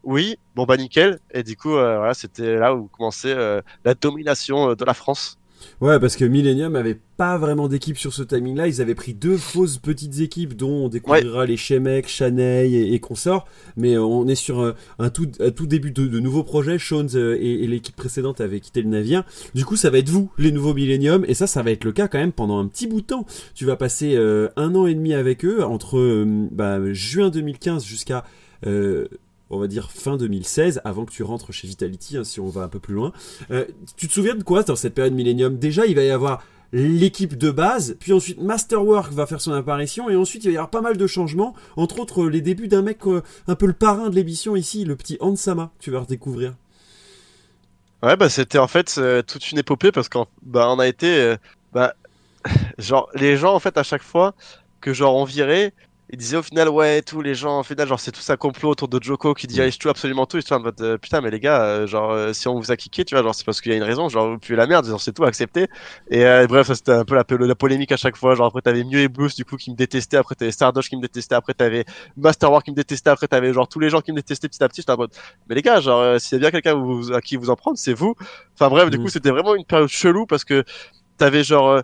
Oui. 0.03 0.37
Bon 0.55 0.65
bah 0.65 0.77
nickel. 0.77 1.19
Et 1.31 1.43
du 1.43 1.57
coup, 1.57 1.75
euh, 1.75 1.97
voilà, 1.97 2.13
c'était 2.13 2.57
là 2.57 2.75
où 2.75 2.87
commençait 2.87 3.33
euh, 3.33 3.61
la 3.83 3.93
domination 3.93 4.73
de 4.73 4.85
la 4.85 4.93
France. 4.93 5.37
Ouais, 5.81 5.99
parce 5.99 6.15
que 6.15 6.25
Millennium 6.25 6.75
avait 6.75 6.97
pas 7.17 7.37
vraiment 7.37 7.67
d'équipe 7.67 7.97
sur 7.97 8.13
ce 8.13 8.23
timing-là. 8.23 8.67
Ils 8.67 8.81
avaient 8.81 8.95
pris 8.95 9.13
deux 9.13 9.37
fausses 9.37 9.77
petites 9.77 10.19
équipes 10.19 10.55
dont 10.55 10.85
on 10.85 10.89
découvrira 10.89 11.45
les 11.45 11.57
Shemek, 11.57 12.07
Chaney 12.07 12.69
et, 12.69 12.93
et 12.93 12.99
consorts. 12.99 13.45
Mais 13.77 13.93
euh, 13.95 14.03
on 14.03 14.27
est 14.27 14.35
sur 14.35 14.61
un, 14.61 14.73
un 14.99 15.09
tout, 15.09 15.29
un 15.39 15.51
tout 15.51 15.67
début 15.67 15.91
de, 15.91 16.07
de 16.07 16.19
nouveaux 16.19 16.43
projets. 16.43 16.77
Shones 16.77 17.09
euh, 17.15 17.37
et, 17.39 17.63
et 17.63 17.67
l'équipe 17.67 17.95
précédente 17.95 18.41
avaient 18.41 18.59
quitté 18.59 18.81
le 18.81 18.89
navire. 18.89 19.23
Du 19.53 19.65
coup, 19.65 19.75
ça 19.75 19.89
va 19.89 19.97
être 19.99 20.09
vous, 20.09 20.31
les 20.37 20.51
nouveaux 20.51 20.73
Millennium. 20.73 21.25
Et 21.27 21.33
ça, 21.33 21.47
ça 21.47 21.61
va 21.63 21.71
être 21.71 21.83
le 21.83 21.91
cas 21.91 22.07
quand 22.07 22.19
même 22.19 22.31
pendant 22.33 22.59
un 22.59 22.67
petit 22.67 22.87
bout 22.87 23.01
de 23.01 23.07
temps. 23.07 23.25
Tu 23.53 23.65
vas 23.65 23.75
passer 23.75 24.15
euh, 24.15 24.49
un 24.55 24.75
an 24.75 24.87
et 24.87 24.93
demi 24.95 25.13
avec 25.13 25.45
eux, 25.45 25.63
entre 25.63 25.97
euh, 25.97 26.47
bah, 26.51 26.79
juin 26.93 27.29
2015 27.29 27.85
jusqu'à... 27.85 28.25
euh, 28.65 29.07
on 29.49 29.59
va 29.59 29.67
dire 29.67 29.91
fin 29.91 30.17
2016, 30.17 30.81
avant 30.83 31.05
que 31.05 31.11
tu 31.11 31.23
rentres 31.23 31.51
chez 31.51 31.67
Vitality, 31.67 32.17
hein, 32.17 32.23
si 32.23 32.39
on 32.39 32.47
va 32.47 32.61
un 32.61 32.67
peu 32.67 32.79
plus 32.79 32.93
loin. 32.93 33.11
Euh, 33.51 33.65
tu 33.95 34.07
te 34.07 34.13
souviens 34.13 34.35
de 34.35 34.43
quoi 34.43 34.63
dans 34.63 34.75
cette 34.75 34.93
période 34.93 35.13
Millennium 35.13 35.57
Déjà, 35.57 35.85
il 35.85 35.95
va 35.95 36.03
y 36.03 36.09
avoir 36.09 36.43
l'équipe 36.73 37.37
de 37.37 37.51
base, 37.51 37.95
puis 37.99 38.11
ensuite 38.11 38.41
Masterwork 38.41 39.13
va 39.13 39.25
faire 39.25 39.39
son 39.39 39.53
apparition, 39.53 40.09
et 40.09 40.15
ensuite 40.15 40.43
il 40.43 40.47
va 40.47 40.53
y 40.53 40.57
avoir 40.57 40.69
pas 40.69 40.81
mal 40.81 40.97
de 40.97 41.07
changements, 41.07 41.53
entre 41.77 41.99
autres 41.99 42.27
les 42.27 42.41
débuts 42.41 42.67
d'un 42.67 42.81
mec 42.81 43.05
euh, 43.05 43.21
un 43.47 43.55
peu 43.55 43.67
le 43.67 43.73
parrain 43.73 44.09
de 44.09 44.15
l'émission 44.15 44.55
ici, 44.55 44.83
le 44.83 44.95
petit 44.95 45.17
Hansama, 45.21 45.71
tu 45.79 45.91
vas 45.91 45.99
redécouvrir. 45.99 46.55
Ouais, 48.03 48.17
bah 48.17 48.29
c'était 48.29 48.57
en 48.57 48.67
fait 48.67 48.95
euh, 48.97 49.21
toute 49.21 49.51
une 49.51 49.59
épopée 49.59 49.91
parce 49.91 50.09
qu'on 50.09 50.25
bah, 50.41 50.75
a 50.77 50.87
été, 50.87 51.35
bah, 51.71 51.95
genre 52.77 53.09
les 53.13 53.37
gens 53.37 53.53
en 53.53 53.59
fait 53.59 53.77
à 53.77 53.83
chaque 53.83 54.03
fois 54.03 54.33
que 54.81 54.93
genre 54.93 55.15
on 55.15 55.23
virait, 55.23 55.73
il 56.11 56.17
disait 56.17 56.37
au 56.37 56.43
final 56.43 56.69
ouais 56.69 57.01
tous 57.01 57.21
les 57.21 57.33
gens 57.33 57.61
au 57.61 57.63
final 57.63 57.87
genre 57.87 57.99
c'est 57.99 58.11
tout 58.11 58.21
ça 58.21 58.37
complot 58.37 58.69
autour 58.69 58.87
de 58.87 59.01
Joko 59.01 59.33
qui 59.33 59.47
dirige 59.47 59.79
tout 59.79 59.89
absolument 59.89 60.27
tout. 60.27 60.37
Histoire 60.37 60.59
de 60.59 60.65
mode 60.65 60.81
euh, 60.81 60.97
putain 60.99 61.19
mais 61.19 61.31
les 61.31 61.39
gars 61.39 61.63
euh, 61.63 61.87
genre 61.87 62.11
euh, 62.11 62.31
si 62.31 62.47
on 62.47 62.59
vous 62.59 62.71
a 62.71 62.77
kické 62.77 63.05
tu 63.05 63.15
vois 63.15 63.23
genre 63.23 63.33
c'est 63.33 63.43
parce 63.43 63.59
qu'il 63.59 63.71
y 63.71 63.75
a 63.75 63.77
une 63.77 63.83
raison 63.83 64.07
genre 64.07 64.29
vous 64.29 64.37
puez 64.37 64.55
la 64.55 64.67
merde 64.67 64.85
genre 64.85 65.01
c'est 65.01 65.13
tout 65.13 65.23
accepté. 65.23 65.67
Et 66.11 66.23
bref 66.47 66.71
c'était 66.73 66.91
un 66.91 67.05
peu 67.05 67.15
la, 67.15 67.25
la, 67.27 67.55
polémique 67.55 67.91
à 67.91 67.97
chaque 67.97 68.17
fois 68.17 68.35
genre 68.35 68.47
après 68.47 68.61
t'avais 68.61 68.83
Mew 68.83 68.97
et 68.97 69.07
Blues 69.07 69.33
du 69.35 69.45
coup 69.45 69.57
qui 69.57 69.71
me 69.71 69.75
détestaient 69.75 70.17
après 70.17 70.35
t'avais 70.35 70.51
Stardosh 70.51 70.89
qui 70.89 70.95
me 70.95 71.01
détestait 71.01 71.35
après 71.35 71.55
t'avais 71.55 71.85
Masterwar 72.17 72.63
qui 72.63 72.71
me 72.71 72.75
détestait 72.75 73.09
après 73.09 73.27
t'avais 73.27 73.51
genre 73.51 73.67
tous 73.67 73.79
les 73.79 73.89
gens 73.89 74.01
qui 74.01 74.11
me 74.11 74.17
détestaient 74.17 74.47
petit 74.47 74.63
à 74.63 74.67
petit. 74.67 74.81
J'étais 74.81 74.91
en 74.91 74.97
mode 74.97 75.11
mais 75.49 75.55
les 75.55 75.63
gars 75.63 75.81
genre 75.81 76.19
s'il 76.19 76.35
y 76.35 76.45
a 76.45 76.49
bien 76.49 76.51
quelqu'un 76.51 76.79
à 77.15 77.21
qui 77.21 77.35
vous 77.35 77.49
en 77.49 77.55
prendre 77.55 77.77
c'est 77.79 77.93
vous. 77.93 78.13
Enfin 78.53 78.69
bref 78.69 78.91
du 78.91 78.99
mm. 78.99 79.01
coup 79.03 79.09
c'était 79.09 79.31
vraiment 79.31 79.55
une 79.55 79.65
période 79.65 79.89
chelou 79.89 80.27
parce 80.27 80.43
que 80.43 80.63
t'avais 81.17 81.43
genre 81.43 81.81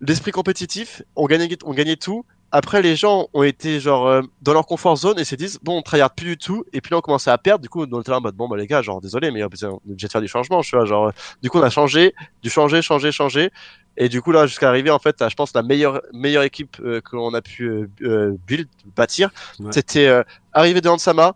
l'esprit 0.00 0.32
compétitif 0.32 1.02
on 1.14 1.26
gagnait 1.26 1.56
on 1.64 1.72
gagnait 1.72 1.96
tout 1.96 2.24
après, 2.52 2.82
les 2.82 2.96
gens 2.96 3.28
ont 3.32 3.42
été 3.44 3.78
genre 3.78 4.06
euh, 4.08 4.22
dans 4.42 4.52
leur 4.52 4.66
confort 4.66 4.96
zone 4.96 5.18
et 5.18 5.24
se 5.24 5.36
disent 5.36 5.58
bon, 5.62 5.78
on 5.78 5.82
tryhard 5.82 6.10
plus 6.10 6.30
du 6.30 6.36
tout. 6.36 6.64
Et 6.72 6.80
puis 6.80 6.90
là, 6.90 6.98
on 6.98 7.00
commençait 7.00 7.30
à 7.30 7.38
perdre. 7.38 7.62
Du 7.62 7.68
coup, 7.68 7.84
on 7.84 8.00
était 8.00 8.10
là 8.10 8.18
en 8.18 8.20
mode 8.20 8.34
bon, 8.34 8.48
bah 8.48 8.56
les 8.56 8.66
gars, 8.66 8.82
genre 8.82 9.00
désolé, 9.00 9.30
mais 9.30 9.42
on 9.44 9.48
est 9.48 9.64
obligé 9.64 10.06
de 10.06 10.12
faire 10.12 10.20
du 10.20 10.28
changement. 10.28 10.60
Tu 10.62 10.74
vois, 10.74 10.84
genre 10.84 11.08
euh, 11.08 11.12
du 11.42 11.50
coup, 11.50 11.58
on 11.58 11.62
a 11.62 11.70
changé, 11.70 12.14
du 12.42 12.50
changer, 12.50 12.82
changer, 12.82 13.12
changer. 13.12 13.50
Et 13.96 14.08
du 14.08 14.22
coup 14.22 14.32
là, 14.32 14.46
jusqu'à 14.46 14.68
arriver 14.68 14.90
en 14.90 14.98
fait, 14.98 15.20
à, 15.20 15.28
je 15.28 15.34
pense 15.34 15.52
la 15.52 15.62
meilleure 15.62 16.00
meilleure 16.12 16.44
équipe 16.44 16.76
euh, 16.80 17.00
qu'on 17.00 17.34
a 17.34 17.42
pu 17.42 17.88
build, 18.46 18.68
bâtir, 18.96 19.30
c'était 19.70 20.22
arrivé 20.52 20.80
de 20.80 20.88
Hansama 20.88 21.34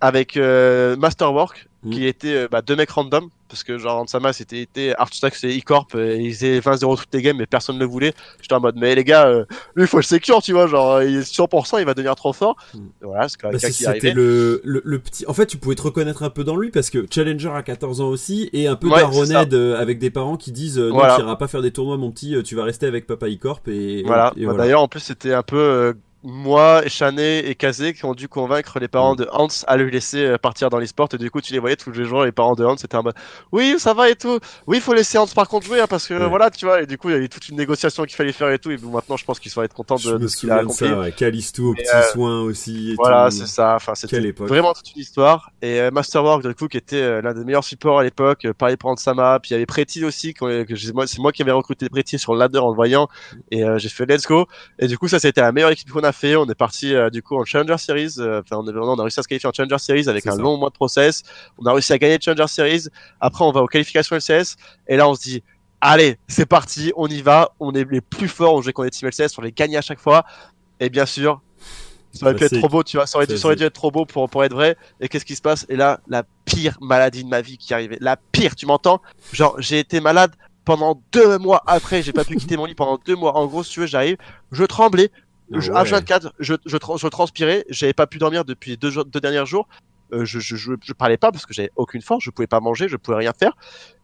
avec 0.00 0.36
Masterwork 0.36 1.68
qui 1.90 2.00
mm. 2.00 2.04
était 2.04 2.34
euh, 2.34 2.48
bah, 2.50 2.62
deux 2.62 2.76
mecs 2.76 2.90
random 2.90 3.28
parce 3.52 3.64
que 3.64 3.76
genre 3.76 3.98
Ansama 3.98 4.32
c'était 4.32 4.62
été 4.62 4.96
Artstack 4.96 5.34
c'est 5.34 5.48
E-Corp 5.48 5.94
et 5.94 6.16
ils 6.16 6.32
faisaient 6.32 6.58
20-0 6.58 6.96
toutes 6.96 7.12
les 7.12 7.20
games 7.20 7.36
mais 7.36 7.44
personne 7.44 7.74
ne 7.74 7.80
le 7.80 7.86
voulait. 7.86 8.14
J'étais 8.40 8.54
en 8.54 8.60
mode 8.60 8.76
mais 8.78 8.94
les 8.94 9.04
gars 9.04 9.26
euh, 9.26 9.44
lui 9.74 9.84
il 9.84 9.86
faut 9.86 9.98
le 9.98 10.02
secure 10.02 10.40
tu 10.40 10.52
vois 10.54 10.66
genre 10.66 11.02
il 11.02 11.18
est 11.18 11.30
100% 11.30 11.78
il 11.78 11.84
va 11.84 11.92
devenir 11.92 12.14
trop 12.14 12.32
fort. 12.32 12.56
Mm. 12.72 12.78
voilà 13.02 13.28
c'est 13.28 13.38
quand 13.38 13.50
même 13.50 13.60
bah, 13.60 13.68
c'était 13.70 14.14
le, 14.14 14.62
le, 14.64 14.98
petit 14.98 15.26
en 15.26 15.34
fait 15.34 15.44
tu 15.44 15.58
pouvais 15.58 15.74
te 15.74 15.82
reconnaître 15.82 16.22
un 16.22 16.30
peu 16.30 16.44
dans 16.44 16.56
lui 16.56 16.70
parce 16.70 16.88
que 16.88 17.06
Challenger 17.10 17.52
à 17.54 17.62
14 17.62 18.00
ans 18.00 18.08
aussi 18.08 18.48
et 18.54 18.66
un 18.66 18.76
peu 18.76 18.88
ouais, 18.88 19.02
euh, 19.52 19.78
avec 19.78 19.98
des 19.98 20.10
parents 20.10 20.38
qui 20.38 20.50
disent 20.50 20.78
non 20.78 20.98
tu 21.14 21.20
iras 21.20 21.36
pas 21.36 21.46
faire 21.46 21.60
des 21.60 21.72
tournois 21.72 21.98
mon 21.98 22.10
petit 22.10 22.42
tu 22.42 22.56
vas 22.56 22.64
rester 22.64 22.86
avec 22.86 23.06
papa 23.06 23.28
E-Corp 23.28 23.68
et, 23.68 24.02
voilà, 24.06 24.32
bah, 24.34 24.54
d'ailleurs 24.54 24.80
en 24.80 24.88
plus 24.88 25.00
c'était 25.00 25.34
un 25.34 25.42
peu 25.42 25.94
moi, 26.24 26.82
Chanet 26.86 27.44
et 27.48 27.54
Kazé 27.56 27.94
qui 27.94 28.04
ont 28.04 28.14
dû 28.14 28.28
convaincre 28.28 28.78
les 28.78 28.86
parents 28.86 29.14
mm. 29.14 29.16
de 29.16 29.28
Hans 29.32 29.48
à 29.66 29.76
le 29.76 29.88
laisser 29.88 30.24
euh, 30.24 30.38
partir 30.38 30.70
dans 30.70 30.78
l'esport. 30.78 31.08
Et 31.12 31.18
du 31.18 31.30
coup 31.30 31.40
tu 31.40 31.52
les 31.52 31.58
voyais 31.58 31.76
tous 31.76 31.90
les 31.90 32.04
jours 32.04 32.24
les 32.24 32.32
parents 32.32 32.54
de 32.54 32.64
Hans 32.64 32.76
c'était 32.76 32.94
un 32.94 33.02
mode 33.02 33.14
oui 33.50 33.74
ça 33.78 33.92
va 33.92 34.08
et 34.08 34.14
tout. 34.14 34.38
Oui 34.66 34.76
il 34.76 34.80
faut 34.80 34.94
laisser 34.94 35.18
Hans 35.18 35.26
par 35.26 35.48
contre 35.48 35.66
jouer 35.66 35.80
hein, 35.80 35.86
parce 35.88 36.06
que 36.06 36.14
voilà 36.14 36.50
tu 36.50 36.64
vois. 36.64 36.82
Et 36.82 36.86
du 36.86 36.96
coup 36.96 37.08
il 37.08 37.12
y 37.12 37.16
avait 37.16 37.28
toute 37.28 37.48
une 37.48 37.56
négociation 37.56 38.04
qu'il 38.04 38.14
fallait 38.14 38.32
faire 38.32 38.50
et 38.50 38.58
tout. 38.58 38.70
Et 38.70 38.78
maintenant 38.78 39.16
je 39.16 39.24
pense 39.24 39.40
qu'ils 39.40 39.50
vont 39.52 39.62
être 39.62 39.74
contents 39.74 39.96
de, 39.96 40.16
de 40.16 40.26
ce 40.28 40.36
qu'il 40.36 40.50
a 40.50 40.56
accompli. 40.56 40.88
ça, 40.88 40.98
ouais. 40.98 41.12
Calisto 41.12 41.70
au 41.70 41.74
petit 41.74 41.88
euh, 41.92 42.02
soin 42.12 42.40
aussi 42.42 42.94
voilà 42.94 43.30
c'est 43.30 43.46
ça. 43.46 43.74
Enfin 43.74 43.94
c'était 43.96 44.20
vraiment 44.32 44.74
toute 44.74 44.94
une 44.94 45.02
histoire. 45.02 45.50
Et 45.60 45.80
euh, 45.80 45.90
Masterwork 45.90 46.46
du 46.46 46.54
coup 46.54 46.68
qui 46.68 46.76
était 46.76 47.02
euh, 47.02 47.20
l'un 47.20 47.34
des 47.34 47.44
meilleurs 47.44 47.64
supports 47.64 47.98
à 47.98 48.04
l'époque 48.04 48.46
pareil 48.58 48.76
pour 48.76 48.96
Sama 48.98 49.40
puis 49.40 49.50
il 49.50 49.54
y 49.54 49.56
avait 49.56 49.66
Pretty 49.66 50.04
aussi 50.04 50.34
que, 50.34 50.66
c'est 50.76 51.18
moi 51.18 51.32
qui 51.32 51.42
avais 51.42 51.50
recruté 51.50 51.88
Pretty 51.88 52.18
sur 52.18 52.34
le 52.34 52.38
ladder 52.38 52.58
en 52.58 52.68
le 52.68 52.76
voyant. 52.76 53.08
Et 53.50 53.64
j'ai 53.76 53.88
fait 53.88 54.06
let's 54.06 54.26
go. 54.26 54.46
Et 54.78 54.86
du 54.86 54.98
coup 54.98 55.08
ça 55.08 55.18
c'était 55.18 55.40
la 55.40 55.50
meilleure 55.50 55.70
équipe 55.70 55.90
qu'on 55.90 56.04
a 56.04 56.11
fait 56.12 56.36
on 56.36 56.46
est 56.46 56.54
parti 56.54 56.94
du 57.10 57.22
coup 57.22 57.36
en 57.36 57.44
Challenger 57.44 57.78
Series 57.78 58.14
enfin 58.18 58.56
on, 58.56 58.66
on 58.68 58.98
a 58.98 59.02
réussi 59.02 59.20
à 59.20 59.22
se 59.22 59.28
qualifier 59.28 59.48
en 59.48 59.52
Challenger 59.52 59.78
Series 59.78 60.08
avec 60.08 60.26
un 60.26 60.36
long 60.36 60.56
mois 60.56 60.70
de 60.70 60.74
process. 60.74 61.22
On 61.58 61.66
a 61.66 61.72
réussi 61.72 61.92
à 61.92 61.98
gagner 61.98 62.18
Challenger 62.20 62.48
Series. 62.48 62.84
Après, 63.20 63.44
on 63.44 63.52
va 63.52 63.62
aux 63.62 63.66
qualifications 63.66 64.16
LCS. 64.16 64.56
Et 64.88 64.96
là, 64.96 65.08
on 65.08 65.14
se 65.14 65.22
dit, 65.22 65.42
allez, 65.80 66.18
c'est 66.28 66.46
parti, 66.46 66.92
on 66.96 67.08
y 67.08 67.22
va. 67.22 67.52
On 67.60 67.72
est 67.72 67.90
les 67.90 68.00
plus 68.00 68.28
forts. 68.28 68.54
On 68.54 68.62
joue 68.62 68.72
qu'on 68.72 68.84
est 68.84 68.90
Team 68.90 69.08
LCS. 69.08 69.38
On 69.38 69.42
les 69.42 69.52
gagne 69.52 69.76
à 69.76 69.82
chaque 69.82 70.00
fois. 70.00 70.24
Et 70.80 70.90
bien 70.90 71.06
sûr, 71.06 71.40
ça 72.12 72.26
aurait 72.26 72.34
pu 72.34 72.44
être 72.44 72.58
trop 72.58 72.68
beau, 72.68 72.82
tu 72.82 72.96
vois. 72.96 73.06
Ça 73.06 73.18
aurait, 73.18 73.26
dû, 73.26 73.64
être 73.64 73.72
trop 73.72 73.90
beau 73.90 74.04
pour, 74.04 74.28
pour 74.28 74.44
être 74.44 74.54
vrai. 74.54 74.76
Et 75.00 75.08
qu'est-ce 75.08 75.24
qui 75.24 75.36
se 75.36 75.42
passe? 75.42 75.66
Et 75.68 75.76
là, 75.76 76.00
la 76.08 76.24
pire 76.44 76.76
maladie 76.80 77.24
de 77.24 77.28
ma 77.28 77.40
vie 77.40 77.58
qui 77.58 77.72
arrivait. 77.72 77.98
La 78.00 78.16
pire, 78.16 78.54
tu 78.54 78.66
m'entends? 78.66 79.00
Genre, 79.32 79.54
j'ai 79.58 79.78
été 79.78 80.00
malade 80.00 80.34
pendant 80.64 81.00
deux 81.12 81.38
mois 81.38 81.62
après. 81.66 82.02
J'ai 82.02 82.12
pas 82.12 82.24
pu 82.24 82.36
quitter 82.36 82.56
mon 82.56 82.66
lit 82.66 82.74
pendant 82.74 82.98
deux 83.04 83.16
mois. 83.16 83.36
En 83.36 83.46
gros, 83.46 83.62
si 83.62 83.72
tu 83.72 83.80
veux, 83.80 83.86
j'arrive. 83.86 84.16
Je 84.50 84.64
tremblais. 84.64 85.10
Ah 85.54 85.84
je, 85.84 85.94
H24, 85.94 86.30
je, 86.38 86.54
je, 86.64 86.76
je 86.76 87.08
transpirais, 87.08 87.64
j'avais 87.68 87.92
pas 87.92 88.06
pu 88.06 88.18
dormir 88.18 88.44
depuis 88.44 88.76
deux, 88.76 88.92
deux 89.04 89.20
derniers 89.20 89.46
jours. 89.46 89.68
Euh, 90.12 90.24
je, 90.24 90.40
je, 90.40 90.56
je, 90.56 90.92
parlais 90.92 91.16
pas 91.16 91.32
parce 91.32 91.46
que 91.46 91.54
j'avais 91.54 91.70
aucune 91.76 92.02
force, 92.02 92.22
je 92.24 92.30
pouvais 92.30 92.46
pas 92.46 92.60
manger, 92.60 92.88
je 92.88 92.96
pouvais 92.96 93.16
rien 93.16 93.32
faire. 93.32 93.52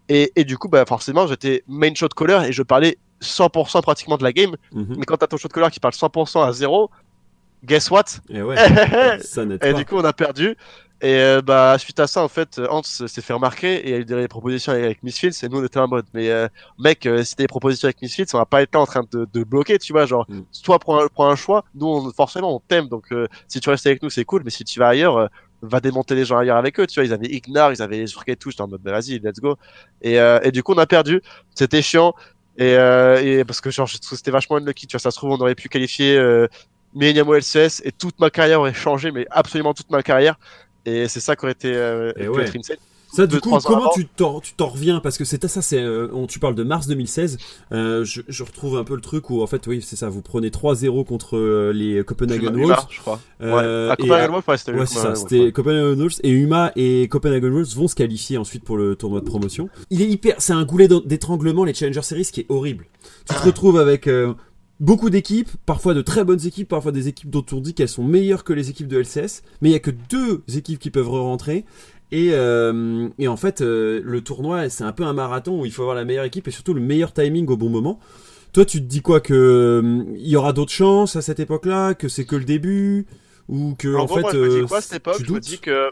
Et, 0.09 0.33
et 0.37 0.45
du 0.45 0.57
coup, 0.57 0.69
bah, 0.69 0.85
forcément, 0.87 1.27
j'étais 1.27 1.63
main 1.69 1.95
shot 1.95 2.09
caller 2.09 2.49
et 2.49 2.53
je 2.53 2.63
parlais 2.63 2.97
100% 3.21 3.83
pratiquement 3.83 4.17
de 4.17 4.25
la 4.25 4.33
game. 4.33 4.57
Mhm. 4.73 4.97
Mais 4.99 5.05
quand 5.05 5.19
t'as 5.19 5.27
ton 5.27 5.37
shot 5.37 5.49
caller 5.49 5.71
qui 5.71 5.81
parle 5.81 5.93
100% 5.93 6.47
à 6.47 6.53
zéro, 6.53 6.91
guess 7.65 7.91
what? 7.91 8.05
Et, 8.31 8.43
ouais, 8.43 8.57
ça 9.21 9.43
et 9.63 9.75
du 9.75 9.85
coup, 9.85 9.97
on 9.97 10.05
a 10.05 10.13
perdu. 10.13 10.57
Et 11.01 11.15
euh, 11.15 11.41
bah 11.41 11.77
suite 11.79 12.01
à 12.01 12.09
ça 12.09 12.25
en 12.25 12.29
fait 12.29 12.61
Hans 12.69 12.83
s'est 12.83 13.21
fait 13.21 13.33
remarquer 13.33 13.77
et 13.89 13.91
il 13.91 13.95
a 13.95 13.99
eu 13.99 14.05
des 14.05 14.27
propositions 14.27 14.73
avec 14.73 15.01
Misfits 15.05 15.45
et 15.45 15.49
nous 15.49 15.61
on 15.61 15.65
était 15.65 15.79
en 15.79 15.87
mode 15.87 16.07
mais 16.13 16.29
euh, 16.29 16.49
mec 16.77 17.07
euh, 17.07 17.23
si 17.23 17.37
t'as 17.37 17.45
des 17.45 17.47
propositions 17.47 17.87
avec 17.87 18.03
Misfits 18.03 18.27
on 18.35 18.39
va 18.39 18.47
pas 18.47 18.63
être 18.63 18.75
là 18.75 18.81
en 18.81 18.87
train 18.87 19.05
de, 19.13 19.29
de 19.33 19.45
bloquer 19.45 19.79
tu 19.79 19.93
vois 19.93 20.07
genre 20.07 20.27
mm. 20.29 20.41
soit 20.51 20.81
prends 20.81 21.01
un, 21.01 21.07
prends 21.07 21.31
un 21.31 21.37
choix 21.37 21.65
nous 21.77 21.87
on, 21.87 22.11
forcément 22.11 22.53
on 22.53 22.59
t'aime 22.59 22.89
donc 22.89 23.15
si 23.47 23.61
tu 23.61 23.71
restes 23.71 23.87
avec 23.87 24.03
nous 24.03 24.11
c'est 24.11 24.25
cool 24.25 24.43
mais 24.45 24.51
si 24.51 24.65
tu 24.65 24.81
vas 24.81 24.89
ailleurs 24.89 25.31
va 25.63 25.79
démonter 25.79 26.17
les 26.17 26.25
gens 26.25 26.37
ailleurs 26.37 26.57
avec 26.57 26.81
eux 26.81 26.87
tu 26.89 26.99
vois 26.99 27.07
ils 27.07 27.13
avaient 27.13 27.29
Ignar 27.29 27.73
ils 27.73 27.81
avaient 27.81 27.99
les 27.99 28.13
et 28.27 28.35
tout 28.35 28.51
j'étais 28.51 28.63
en 28.63 28.69
mode 28.69 28.83
vas-y 28.83 29.21
let's 29.21 29.39
go. 29.39 29.57
Et, 30.03 30.15
et 30.15 30.51
du 30.51 30.65
coup 30.65 30.73
on 30.75 30.79
a 30.79 30.87
perdu. 30.87 31.23
C'était 31.55 31.83
chiant. 31.83 32.13
Et, 32.57 32.73
et 32.73 33.45
parce 33.45 33.61
que 33.61 33.71
genre 33.71 33.87
je 33.87 33.99
trouve 33.99 34.19
c'était 34.19 34.33
vachement 34.33 34.57
unlucky 34.57 34.89
tu 34.89 34.97
vois 34.97 35.01
ça 35.01 35.13
se 35.13 35.17
trouve 35.17 35.31
on 35.31 35.39
aurait 35.39 35.55
pu 35.55 35.69
qualifier 35.69 36.19
Millennium 36.93 37.33
LCS 37.33 37.83
et 37.85 37.93
toute 37.93 38.19
ma 38.19 38.31
carrière 38.31 38.61
aurait 38.61 38.75
changé 38.75 39.13
mais 39.13 39.27
absolument 39.31 39.75
toute 39.75 39.91
ma 39.91 40.03
carrière 40.03 40.37
et 40.89 41.09
c'est 41.09 41.21
ça 41.21 41.37
qui 41.37 41.45
aurait 41.45 41.53
été, 41.53 41.73
euh, 41.75 42.13
Ça, 43.13 43.27
du 43.27 43.41
coup, 43.41 43.57
comment 43.65 43.91
tu 43.91 44.07
t'en, 44.07 44.41
tu 44.41 44.55
t'en 44.55 44.69
reviens? 44.69 45.01
Parce 45.01 45.17
que 45.17 45.25
c'est 45.25 45.47
ça, 45.47 45.63
c'est, 45.63 45.81
euh, 45.81 46.27
tu 46.27 46.39
parles 46.39 46.55
de 46.55 46.63
mars 46.63 46.87
2016. 46.87 47.39
Euh, 47.73 48.05
je, 48.05 48.23
je, 48.29 48.43
retrouve 48.43 48.77
un 48.77 48.85
peu 48.85 48.95
le 48.95 49.01
truc 49.01 49.31
où, 49.31 49.43
en 49.43 49.47
fait, 49.47 49.67
oui, 49.67 49.83
c'est 49.83 49.97
ça. 49.97 50.09
Vous 50.09 50.23
prenez 50.23 50.51
3-0 50.51 51.05
contre 51.05 51.37
euh, 51.37 51.73
les 51.73 52.05
Copenhagen 52.05 52.55
Wolves. 52.55 52.87
je 52.91 53.01
crois. 53.01 53.21
Euh, 53.41 53.91
ouais. 53.91 53.97
Copenhagen 53.97 54.33
Wolves, 54.33 54.59
c'était 54.59 54.73
ouais, 54.73 54.87
c'est 54.87 54.99
ça. 54.99 55.15
C'était 55.15 55.53
Copenhagen 55.53 55.97
Wolves 55.97 56.21
et 56.23 56.31
Uma 56.31 56.73
et 56.77 57.09
Copenhagen 57.09 57.51
Wolves 57.51 57.75
vont 57.75 57.89
se 57.89 57.95
qualifier 57.95 58.37
ensuite 58.37 58.65
pour 58.65 58.77
le 58.77 58.97
tournoi 58.97 59.21
de 59.21 59.27
promotion. 59.27 59.69
Il 59.91 60.03
est 60.03 60.09
hyper, 60.09 60.35
c'est 60.39 60.53
un 60.53 60.65
goulet 60.65 60.89
d'étranglement 61.07 61.65
les 61.65 61.75
Challenger 61.75 62.03
Series 62.03 62.29
qui 62.33 62.41
est 62.41 62.47
horrible. 62.49 62.87
Tu 63.29 63.35
te 63.35 63.43
retrouves 63.43 63.79
avec 63.79 64.09
beaucoup 64.81 65.11
d'équipes, 65.11 65.51
parfois 65.67 65.95
de 65.95 66.03
très 66.03 66.25
bonnes 66.25 66.45
équipes, 66.47 66.69
parfois 66.69 66.93
des 66.93 67.09
équipes 67.09 67.31
dont 67.31 67.45
on 67.53 67.61
dit 67.61 67.75
qu'elles 67.75 67.89
sont 67.89 68.05
meilleures 68.05 68.45
que 68.45 68.53
les 68.53 68.71
équipes 68.71 68.89
de 68.89 68.99
LCS, 68.99 69.43
mais 69.61 69.71
il 69.71 69.73
y 69.73 69.77
a 69.77 69.81
que 69.81 69.91
deux 69.91 70.43
équipes 70.55 70.79
qui 70.79 70.91
peuvent 70.91 71.09
re-rentrer. 71.09 71.65
Et, 72.11 72.31
euh, 72.33 73.09
et 73.19 73.29
en 73.29 73.37
fait, 73.37 73.61
euh, 73.61 74.01
le 74.03 74.23
tournoi, 74.23 74.71
c'est 74.71 74.85
un 74.85 74.93
peu 74.93 75.05
un 75.05 75.13
marathon 75.13 75.61
où 75.61 75.67
il 75.67 75.73
faut 75.73 75.83
avoir 75.83 75.97
la 75.97 76.05
meilleure 76.05 76.25
équipe 76.25 76.49
et 76.49 76.51
surtout 76.51 76.73
le 76.73 76.81
meilleur 76.81 77.13
timing 77.13 77.47
au 77.49 77.57
bon 77.57 77.69
moment. 77.69 77.99
Toi, 78.53 78.65
tu 78.65 78.81
te 78.81 78.87
dis 78.87 79.03
quoi 79.03 79.21
que 79.21 79.35
euh, 79.35 80.05
il 80.17 80.27
y 80.27 80.37
aura 80.37 80.55
d'autres 80.55 80.73
chances 80.73 81.17
à 81.17 81.23
cette 81.23 81.39
époque-là, 81.39 81.95
que 81.95 82.09
c'est 82.09 82.25
que 82.25 82.37
le 82.37 82.45
début, 82.45 83.07
ou 83.49 83.75
que 83.79 83.95
en, 83.95 84.09
fait, 84.09 84.21
moi, 84.21 84.33
je 84.33 84.39
me 84.39 84.61
dis 84.63 84.67
quoi 84.67 84.79
à 84.79 84.81
cette 84.81 84.95
époque 84.95 85.23
Je 85.23 85.33
me 85.33 85.41
dis 85.41 85.59
que 85.59 85.91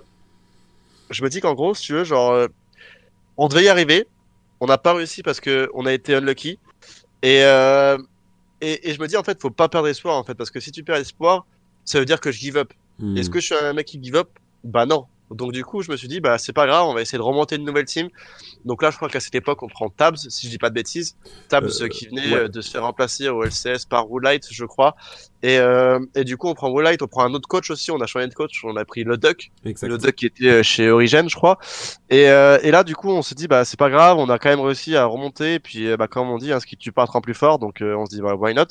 je 1.11 1.22
me 1.22 1.29
dis 1.29 1.40
qu'en 1.40 1.55
gros, 1.55 1.75
si 1.75 1.83
tu 1.83 1.92
veux, 1.92 2.05
genre, 2.05 2.49
on 3.37 3.49
devait 3.49 3.64
y 3.64 3.68
arriver, 3.68 4.07
on 4.61 4.66
n'a 4.66 4.79
pas 4.79 4.94
réussi 4.94 5.22
parce 5.22 5.38
que 5.38 5.68
on 5.75 5.85
a 5.85 5.92
été 5.92 6.14
unlucky, 6.14 6.59
et 7.22 7.42
et, 8.61 8.88
et, 8.88 8.95
je 8.95 9.01
me 9.01 9.07
dis 9.07 9.16
en 9.16 9.23
fait, 9.23 9.40
faut 9.40 9.51
pas 9.51 9.69
perdre 9.69 9.88
espoir 9.88 10.16
en 10.16 10.25
fait, 10.25 10.35
parce 10.35 10.51
que 10.51 10.61
si 10.61 10.73
tu 10.73 10.83
perds 10.83 10.97
espoir, 10.97 11.47
ça 11.85 11.99
veut 11.99 12.05
dire 12.05 12.21
que 12.21 12.33
je 12.33 12.38
give 12.38 12.57
up. 12.57 12.73
Hmm. 12.99 13.16
Est-ce 13.16 13.31
que 13.31 13.40
je 13.40 13.47
suis 13.47 13.55
un 13.55 13.73
mec 13.73 13.87
qui 13.87 14.03
give 14.03 14.16
up? 14.16 14.29
Bah 14.64 14.87
non. 14.87 15.07
Donc 15.31 15.53
du 15.53 15.64
coup, 15.64 15.83
je 15.83 15.90
me 15.90 15.97
suis 15.97 16.07
dit 16.09 16.21
bah 16.21 16.38
c'est 16.38 16.53
pas 16.53 16.66
grave, 16.66 16.87
on 16.87 16.95
va 16.95 17.03
essayer 17.03 17.19
de 17.19 17.23
remonter 17.23 17.57
une 17.57 17.64
nouvelle 17.64 17.85
team. 17.85 18.09
Donc 18.64 18.83
là, 18.83 18.90
je 18.90 18.97
crois 18.97 19.09
qu'à 19.09 19.21
cette 19.21 19.35
époque, 19.35 19.62
on 19.62 19.69
prend 19.69 19.88
Tabs, 19.88 20.16
si 20.16 20.47
je 20.47 20.51
dis 20.53 20.59
pas 20.59 20.71
de 20.71 20.75
bêtises, 20.75 21.16
Tabs 21.49 21.69
euh, 21.81 21.88
qui 21.88 22.07
venait 22.07 22.33
euh, 22.33 22.49
de 22.49 22.61
se 22.61 22.71
faire 22.71 22.83
remplacer 22.83 23.29
au 23.29 23.42
LCS 23.42 23.87
par 23.88 24.11
Woodlight, 24.11 24.47
je 24.51 24.64
crois. 24.64 24.95
Et, 25.46 25.59
euh, 25.61 26.00
et 26.16 26.24
du 26.24 26.37
coup, 26.37 26.48
on 26.48 26.54
prend 26.54 26.68
Wallite, 26.70 27.02
on 27.02 27.06
prend 27.06 27.22
un 27.22 27.32
autre 27.32 27.46
coach 27.46 27.70
aussi. 27.70 27.92
On 27.92 28.00
a 28.00 28.06
changé 28.06 28.26
de 28.26 28.35
coach. 28.35 28.62
On 28.64 28.74
a 28.74 28.85
pris 28.85 29.04
le 29.04 29.16
Duck, 29.16 29.52
le 29.64 29.96
Duck 29.96 30.16
qui 30.16 30.26
était 30.26 30.48
euh, 30.48 30.62
chez 30.64 30.90
Origin, 30.90 31.28
je 31.28 31.37
crois. 31.37 31.56
Et, 32.11 32.28
euh, 32.30 32.59
et 32.64 32.72
là, 32.72 32.82
du 32.82 32.96
coup, 32.96 33.11
on 33.11 33.22
s'est 33.22 33.37
dit, 33.37 33.46
bah 33.46 33.64
c'est 33.64 33.78
pas 33.78 33.88
grave, 33.88 34.18
on 34.18 34.28
a 34.28 34.40
quand 34.40 34.48
même 34.48 34.59
réussi 34.61 34.96
à 34.96 35.04
remonter. 35.04 35.54
Et 35.54 35.61
puis, 35.61 35.96
bah 35.96 36.09
comme 36.09 36.28
on 36.30 36.38
dit, 36.38 36.52
hein, 36.52 36.59
ce 36.59 36.66
qui 36.66 36.76
tue 36.76 36.90
pas 36.90 37.04
rend 37.04 37.20
plus 37.20 37.32
fort. 37.32 37.61
Donc, 37.61 37.80
euh, 37.80 37.94
on 37.94 38.06
se 38.06 38.16
dit, 38.16 38.20
bah, 38.20 38.35
why 38.35 38.54
not? 38.54 38.64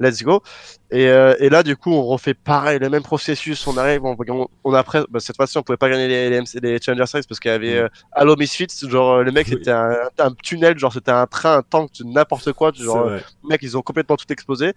Let's 0.00 0.22
go. 0.22 0.42
Et, 0.90 1.02
et 1.04 1.48
là, 1.50 1.62
du 1.62 1.76
coup, 1.76 1.92
on 1.92 2.02
refait 2.06 2.32
pareil, 2.34 2.78
le 2.78 2.88
même 2.88 3.02
processus. 3.02 3.66
On 3.66 3.76
arrive, 3.76 4.02
on, 4.02 4.16
on, 4.28 4.48
on 4.64 4.72
a 4.72 4.78
après, 4.78 5.04
bah, 5.10 5.20
cette 5.20 5.36
fois-ci, 5.36 5.58
on 5.58 5.62
pouvait 5.62 5.76
pas 5.76 5.90
gagner 5.90 6.08
les, 6.08 6.30
les, 6.30 6.40
MC 6.40 6.60
les 6.62 6.80
Challenger 6.80 7.06
Series 7.06 7.24
parce 7.28 7.40
qu'il 7.40 7.50
y 7.50 7.54
avait 7.54 7.86
Halo 8.12 8.36
Misfits. 8.36 8.88
Genre, 8.88 9.22
le 9.22 9.32
mec, 9.32 9.48
Oui. 9.48 9.56
c'était 9.58 9.70
un, 9.70 9.96
un 10.18 10.32
tunnel, 10.42 10.78
genre, 10.78 10.94
c'était 10.94 11.10
un 11.10 11.26
train, 11.26 11.58
un 11.58 11.62
tank, 11.62 11.90
n'importe 12.06 12.52
quoi. 12.54 12.72
Genre, 12.74 13.10
mec, 13.44 13.60
ils 13.62 13.76
ont 13.76 13.82
complètement 13.82 14.16
tout 14.16 14.30
explosé. 14.32 14.72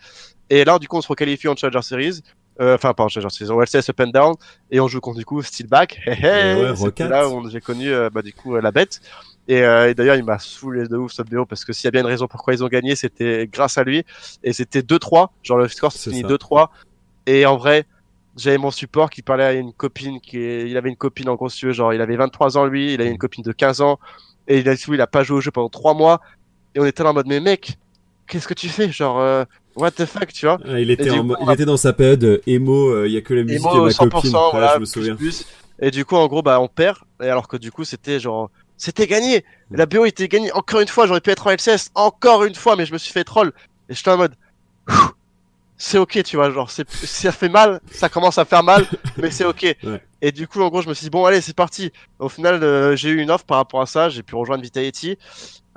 Et 0.49 0.63
là, 0.63 0.79
du 0.79 0.87
coup, 0.87 0.97
on 0.97 1.01
se 1.01 1.07
requalifie 1.07 1.47
en 1.47 1.55
Challenger 1.55 1.81
Series. 1.81 2.21
Euh, 2.61 2.75
Enfin, 2.75 2.93
pas 2.93 3.03
en 3.03 3.07
Challenger 3.07 3.33
Series, 3.33 3.51
en 3.51 3.61
LCS 3.61 3.89
Up 3.89 3.99
and 3.99 4.07
Down. 4.07 4.35
Et 4.71 4.79
on 4.79 4.87
joue 4.87 5.01
contre, 5.01 5.17
du 5.17 5.25
coup, 5.25 5.41
Steelback. 5.41 5.99
Hey, 6.05 6.23
hey, 6.23 6.55
ouais, 6.73 7.09
là 7.09 7.27
où 7.27 7.49
j'ai 7.49 7.61
connu, 7.61 7.89
euh, 7.91 8.09
bah, 8.09 8.21
du 8.21 8.33
coup, 8.33 8.55
euh, 8.55 8.61
la 8.61 8.71
bête. 8.71 9.01
Et, 9.47 9.61
euh, 9.61 9.89
et 9.89 9.93
d'ailleurs, 9.93 10.15
il 10.15 10.23
m'a 10.23 10.39
saoulé 10.39 10.87
de 10.87 10.97
ouf, 10.97 11.11
ce 11.11 11.21
BO, 11.21 11.45
parce 11.45 11.65
que 11.65 11.73
s'il 11.73 11.85
y 11.85 11.89
a 11.89 11.91
bien 11.91 12.01
une 12.01 12.07
raison 12.07 12.27
pourquoi 12.27 12.53
ils 12.53 12.63
ont 12.63 12.67
gagné, 12.67 12.95
c'était 12.95 13.47
grâce 13.51 13.77
à 13.77 13.83
lui. 13.83 14.03
Et 14.43 14.53
c'était 14.53 14.81
2-3. 14.81 15.29
Genre, 15.43 15.57
le 15.57 15.67
score, 15.67 15.91
c'est 15.91 16.09
fini 16.09 16.21
ça. 16.21 16.27
2-3. 16.27 16.69
Et 17.27 17.45
en 17.45 17.57
vrai, 17.57 17.85
j'avais 18.37 18.57
mon 18.57 18.71
support 18.71 19.09
qui 19.09 19.21
parlait 19.21 19.43
à 19.43 19.53
une 19.53 19.73
copine 19.73 20.19
qui 20.19 20.37
est... 20.37 20.69
il 20.69 20.77
avait 20.77 20.89
une 20.89 20.97
copine 20.97 21.29
en 21.29 21.35
gros 21.35 21.49
si 21.49 21.65
veux, 21.65 21.71
genre 21.71 21.93
il 21.93 22.01
avait 22.01 22.17
23 22.17 22.57
ans 22.57 22.65
lui, 22.65 22.93
il 22.93 23.01
avait 23.01 23.09
une 23.09 23.17
copine 23.17 23.43
de 23.43 23.51
15 23.51 23.81
ans 23.81 23.99
et 24.47 24.59
il 24.59 24.69
a 24.69 24.73
il 24.73 25.01
a 25.01 25.07
pas 25.07 25.23
joué 25.23 25.37
au 25.37 25.41
jeu 25.41 25.51
pendant 25.51 25.69
3 25.69 25.93
mois 25.93 26.21
et 26.75 26.79
on 26.79 26.85
était 26.85 27.03
là 27.03 27.11
en 27.11 27.13
mode 27.13 27.27
mais 27.27 27.39
mec, 27.39 27.77
qu'est-ce 28.27 28.47
que 28.47 28.53
tu 28.53 28.69
fais? 28.69 28.91
Genre 28.91 29.19
euh, 29.19 29.45
what 29.75 29.91
the 29.91 30.05
fuck, 30.05 30.31
tu 30.33 30.45
vois 30.45 30.57
Ah, 30.65 30.79
il 30.79 30.89
était, 30.91 31.09
en 31.09 31.27
coup, 31.27 31.35
il 31.41 31.51
était 31.53 31.65
dans 31.65 31.77
sa 31.77 31.93
période 31.93 32.23
euh, 32.23 32.41
emo, 32.47 32.89
euh, 32.89 33.07
il 33.07 33.13
y 33.13 33.17
a 33.17 33.21
que 33.21 33.33
la 33.33 33.43
musique 33.43 33.65
Emo, 33.65 33.81
et 33.83 33.85
ma 33.85 33.89
100%, 33.89 34.09
copine. 34.09 34.31
Voilà, 34.51 34.73
je 34.75 34.79
me 34.79 34.85
souviens. 34.85 35.15
plus. 35.15 35.45
Et 35.79 35.91
du 35.91 36.05
coup 36.05 36.15
en 36.15 36.27
gros 36.27 36.41
bah 36.41 36.61
on 36.61 36.69
perd 36.69 36.97
et 37.21 37.27
alors 37.27 37.49
que 37.49 37.57
du 37.57 37.69
coup 37.69 37.83
c'était 37.83 38.19
genre 38.19 38.49
c'était 38.77 39.07
gagné. 39.07 39.43
La 39.71 39.85
BO 39.85 40.05
était 40.05 40.27
gagnée 40.29 40.51
encore 40.53 40.79
une 40.79 40.87
fois, 40.87 41.05
j'aurais 41.05 41.19
pu 41.21 41.31
être 41.31 41.47
en 41.47 41.51
LCS 41.51 41.91
encore 41.95 42.45
une 42.45 42.55
fois 42.55 42.75
mais 42.77 42.85
je 42.85 42.93
me 42.93 42.97
suis 42.97 43.11
fait 43.11 43.25
troll 43.25 43.51
et 43.89 43.93
j'étais 43.93 44.09
en 44.11 44.17
mode 44.17 44.35
c'est 45.77 45.97
ok, 45.97 46.23
tu 46.23 46.37
vois, 46.37 46.51
genre, 46.51 46.69
c'est, 46.69 46.89
ça 46.89 47.31
fait 47.31 47.49
mal, 47.49 47.81
ça 47.91 48.09
commence 48.09 48.37
à 48.37 48.45
faire 48.45 48.63
mal, 48.63 48.85
mais 49.17 49.31
c'est 49.31 49.45
ok. 49.45 49.75
Ouais. 49.83 50.01
Et 50.21 50.31
du 50.31 50.47
coup, 50.47 50.61
en 50.61 50.69
gros, 50.69 50.81
je 50.81 50.89
me 50.89 50.93
suis 50.93 51.05
dit, 51.05 51.09
bon, 51.09 51.25
allez, 51.25 51.41
c'est 51.41 51.55
parti. 51.55 51.91
Au 52.19 52.29
final, 52.29 52.63
euh, 52.63 52.95
j'ai 52.95 53.09
eu 53.09 53.21
une 53.21 53.29
offre 53.31 53.45
par 53.45 53.57
rapport 53.57 53.81
à 53.81 53.85
ça, 53.85 54.09
j'ai 54.09 54.23
pu 54.23 54.35
rejoindre 54.35 54.63
Vitality. 54.63 55.17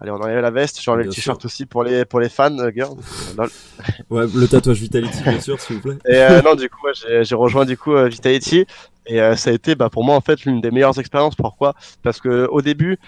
Allez, 0.00 0.12
on 0.12 0.16
enlève 0.22 0.40
la 0.40 0.52
veste, 0.52 0.80
j'ai 0.80 0.90
enlevé 0.92 1.06
le 1.06 1.10
t-shirt 1.10 1.44
aussi 1.44 1.66
pour 1.66 1.82
les, 1.82 2.04
pour 2.04 2.20
les 2.20 2.28
fans, 2.28 2.56
euh, 2.58 2.70
girls. 2.70 2.96
Euh. 3.38 3.46
Ouais, 4.10 4.26
le 4.32 4.46
tatouage 4.46 4.78
Vitality, 4.78 5.22
bien 5.24 5.40
sûr, 5.40 5.60
s'il 5.60 5.76
vous 5.76 5.82
plaît. 5.82 5.98
Et 6.08 6.16
euh, 6.16 6.40
non, 6.42 6.54
du 6.56 6.70
coup, 6.70 6.86
ouais, 6.86 6.92
j'ai, 6.94 7.24
j'ai 7.24 7.34
rejoint 7.34 7.64
du 7.64 7.76
coup 7.76 7.94
euh, 7.94 8.08
Vitality 8.08 8.64
et 9.08 9.20
euh, 9.20 9.34
ça 9.34 9.50
a 9.50 9.52
été, 9.52 9.74
bah, 9.74 9.90
pour 9.90 10.04
moi, 10.04 10.14
en 10.14 10.20
fait, 10.20 10.44
l'une 10.44 10.60
des 10.60 10.70
meilleures 10.70 10.98
expériences. 11.00 11.34
Pourquoi? 11.34 11.74
Parce 12.02 12.20
que 12.20 12.46
au 12.50 12.62
début, 12.62 12.98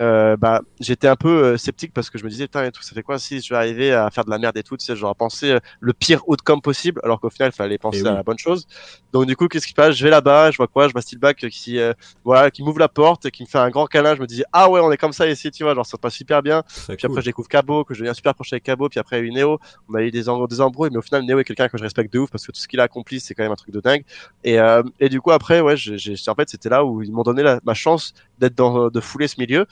euh, 0.00 0.36
bah, 0.36 0.62
j'étais 0.80 1.08
un 1.08 1.16
peu 1.16 1.28
euh, 1.28 1.56
sceptique 1.58 1.92
parce 1.92 2.08
que 2.10 2.18
je 2.18 2.24
me 2.24 2.30
disais, 2.30 2.44
putain, 2.46 2.64
et 2.64 2.72
tout, 2.72 2.82
ça 2.82 2.94
fait 2.94 3.02
quoi 3.02 3.18
si 3.18 3.40
je 3.40 3.50
vais 3.52 3.56
arriver 3.56 3.92
à 3.92 4.10
faire 4.10 4.24
de 4.24 4.30
la 4.30 4.38
merde 4.38 4.56
et 4.56 4.62
tout, 4.62 4.76
tu 4.76 4.84
sais, 4.84 4.92
à 5.04 5.14
penser 5.14 5.52
euh, 5.52 5.58
le 5.80 5.92
pire 5.92 6.22
outcome 6.28 6.62
possible, 6.62 7.00
alors 7.04 7.20
qu'au 7.20 7.30
final, 7.30 7.50
il 7.52 7.56
fallait 7.56 7.78
penser 7.78 8.00
Et 8.00 8.08
à 8.08 8.12
la 8.14 8.22
bonne 8.22 8.38
chose. 8.38 8.66
Donc 9.12 9.26
du 9.26 9.36
coup, 9.36 9.48
qu'est-ce 9.48 9.66
qui 9.66 9.70
se 9.72 9.74
passe? 9.74 9.94
Je 9.96 10.04
vais 10.04 10.10
là-bas, 10.10 10.50
je 10.50 10.56
vois 10.56 10.68
quoi? 10.68 10.88
Je 10.88 10.92
vois 10.92 11.02
Steelback 11.02 11.36
qui, 11.50 11.78
euh, 11.78 11.92
voilà, 12.24 12.50
qui 12.50 12.62
m'ouvre 12.62 12.78
la 12.78 12.88
porte, 12.88 13.30
qui 13.30 13.42
me 13.42 13.48
fait 13.48 13.58
un 13.58 13.70
grand 13.70 13.86
câlin. 13.86 14.14
Je 14.14 14.20
me 14.20 14.26
dis, 14.26 14.42
ah 14.52 14.70
ouais, 14.70 14.80
on 14.80 14.90
est 14.92 14.96
comme 14.96 15.12
ça 15.12 15.28
ici, 15.28 15.50
tu 15.50 15.64
vois, 15.64 15.74
genre 15.74 15.84
ça 15.86 15.92
se 15.92 15.96
passe 15.96 16.14
super 16.14 16.42
bien. 16.42 16.62
Puis 16.96 17.06
cool. 17.06 17.06
après, 17.06 17.20
je 17.20 17.26
découvre 17.26 17.48
Cabo, 17.48 17.84
que 17.84 17.94
je 17.94 18.00
deviens 18.00 18.14
super 18.14 18.34
proche 18.34 18.52
avec 18.52 18.62
Cabo. 18.62 18.88
Puis 18.88 19.00
après, 19.00 19.18
il 19.18 19.24
y 19.24 19.24
a 19.24 19.28
eu 19.28 19.32
Neo. 19.32 19.58
On 19.88 19.94
a 19.94 20.02
eu 20.02 20.10
des, 20.10 20.22
des 20.48 20.60
embrouilles, 20.60 20.90
mais 20.92 20.98
au 20.98 21.02
final, 21.02 21.24
Neo 21.24 21.38
est 21.38 21.44
quelqu'un 21.44 21.68
que 21.68 21.76
je 21.78 21.82
respecte 21.82 22.12
de 22.12 22.18
ouf 22.20 22.30
parce 22.30 22.46
que 22.46 22.52
tout 22.52 22.60
ce 22.60 22.68
qu'il 22.68 22.80
a 22.80 22.84
accompli, 22.84 23.20
c'est 23.20 23.34
quand 23.34 23.42
même 23.42 23.52
un 23.52 23.56
truc 23.56 23.74
de 23.74 23.80
dingue. 23.80 24.04
Et, 24.44 24.58
euh, 24.58 24.82
et 25.00 25.08
du 25.08 25.20
coup, 25.20 25.30
après, 25.32 25.60
ouais, 25.60 25.76
j'ai, 25.76 25.98
j'ai- 25.98 26.14
en 26.30 26.34
fait, 26.34 26.48
c'était 26.48 26.68
là 26.68 26.84
où 26.84 27.02
ils 27.02 27.12
m'ont 27.12 27.22
donné 27.22 27.42
la, 27.42 27.60
ma 27.64 27.74
chance 27.74 28.12
d'être 28.38 28.54
dans, 28.54 28.88
de 28.90 29.00
fouler 29.00 29.28
ce 29.28 29.40
milieu. 29.40 29.66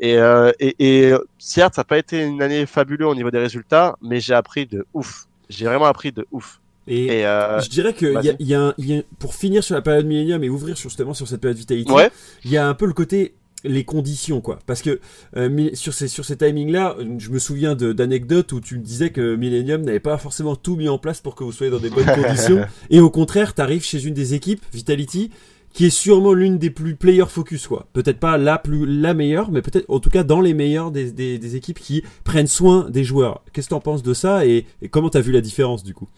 Et, 0.00 0.16
euh, 0.18 0.52
et, 0.60 0.74
et 0.78 1.12
certes, 1.38 1.74
ça 1.74 1.80
n'a 1.80 1.84
pas 1.84 1.98
été 1.98 2.22
une 2.22 2.40
année 2.42 2.66
fabuleuse 2.66 3.08
au 3.08 3.14
niveau 3.14 3.30
des 3.30 3.38
résultats, 3.38 3.96
mais 4.02 4.20
j'ai 4.20 4.34
appris 4.34 4.66
de 4.66 4.86
ouf. 4.94 5.26
J'ai 5.48 5.64
vraiment 5.66 5.86
appris 5.86 6.12
de 6.12 6.26
ouf. 6.30 6.60
Et, 6.86 7.06
Et 7.06 7.26
euh, 7.26 7.60
je 7.60 7.68
dirais 7.68 7.92
que 7.92 8.06
y 8.24 8.30
a, 8.30 8.34
y 8.38 8.54
a 8.54 8.60
un- 8.62 8.74
y 8.78 8.94
a- 8.98 9.02
pour 9.18 9.34
finir 9.34 9.62
sur 9.62 9.74
la 9.74 9.82
période 9.82 10.06
Millennium 10.06 10.42
et 10.44 10.48
ouvrir 10.48 10.76
justement 10.76 11.12
sur 11.14 11.26
cette 11.28 11.40
période 11.40 11.58
Vitality, 11.58 11.90
ouais, 11.92 12.10
il 12.44 12.50
y 12.50 12.56
a 12.56 12.66
un 12.66 12.74
peu 12.74 12.86
le 12.86 12.92
côté 12.94 13.34
les 13.64 13.82
conditions 13.84 14.40
quoi 14.40 14.60
parce 14.66 14.82
que 14.82 15.00
euh, 15.36 15.70
sur 15.74 15.92
ces 15.92 16.06
sur 16.06 16.24
ces 16.24 16.36
timings 16.36 16.70
là 16.70 16.94
je 17.18 17.28
me 17.30 17.40
souviens 17.40 17.74
d'anecdotes 17.74 18.52
où 18.52 18.60
tu 18.60 18.76
me 18.78 18.82
disais 18.84 19.10
que 19.10 19.34
Millennium 19.34 19.82
n'avait 19.82 19.98
pas 19.98 20.16
forcément 20.16 20.54
tout 20.54 20.76
mis 20.76 20.88
en 20.88 20.96
place 20.96 21.20
pour 21.20 21.34
que 21.34 21.42
vous 21.42 21.50
soyez 21.50 21.72
dans 21.72 21.80
des 21.80 21.90
bonnes 21.90 22.06
conditions 22.22 22.64
et 22.88 23.00
au 23.00 23.10
contraire 23.10 23.54
t'arrives 23.54 23.82
chez 23.84 24.06
une 24.06 24.14
des 24.14 24.34
équipes 24.34 24.62
Vitality 24.72 25.32
qui 25.72 25.86
est 25.86 25.90
sûrement 25.90 26.32
l'une 26.32 26.58
des 26.58 26.70
plus 26.70 26.96
player 26.96 27.24
focus 27.28 27.66
quoi. 27.68 27.86
Peut-être 27.92 28.18
pas 28.18 28.36
la 28.38 28.58
plus 28.58 28.86
la 28.86 29.14
meilleure 29.14 29.50
mais 29.50 29.62
peut-être 29.62 29.84
en 29.88 30.00
tout 30.00 30.10
cas 30.10 30.24
dans 30.24 30.40
les 30.40 30.54
meilleures 30.54 30.90
des, 30.90 31.12
des, 31.12 31.38
des 31.38 31.56
équipes 31.56 31.78
qui 31.78 32.02
prennent 32.24 32.46
soin 32.46 32.88
des 32.90 33.04
joueurs. 33.04 33.42
Qu'est-ce 33.52 33.68
que 33.68 33.74
t'en 33.74 33.80
penses 33.80 34.02
de 34.02 34.14
ça 34.14 34.46
et, 34.46 34.66
et 34.82 34.88
comment 34.88 35.10
t'as 35.10 35.20
vu 35.20 35.32
la 35.32 35.40
différence 35.40 35.84
du 35.84 35.94
coup? 35.94 36.08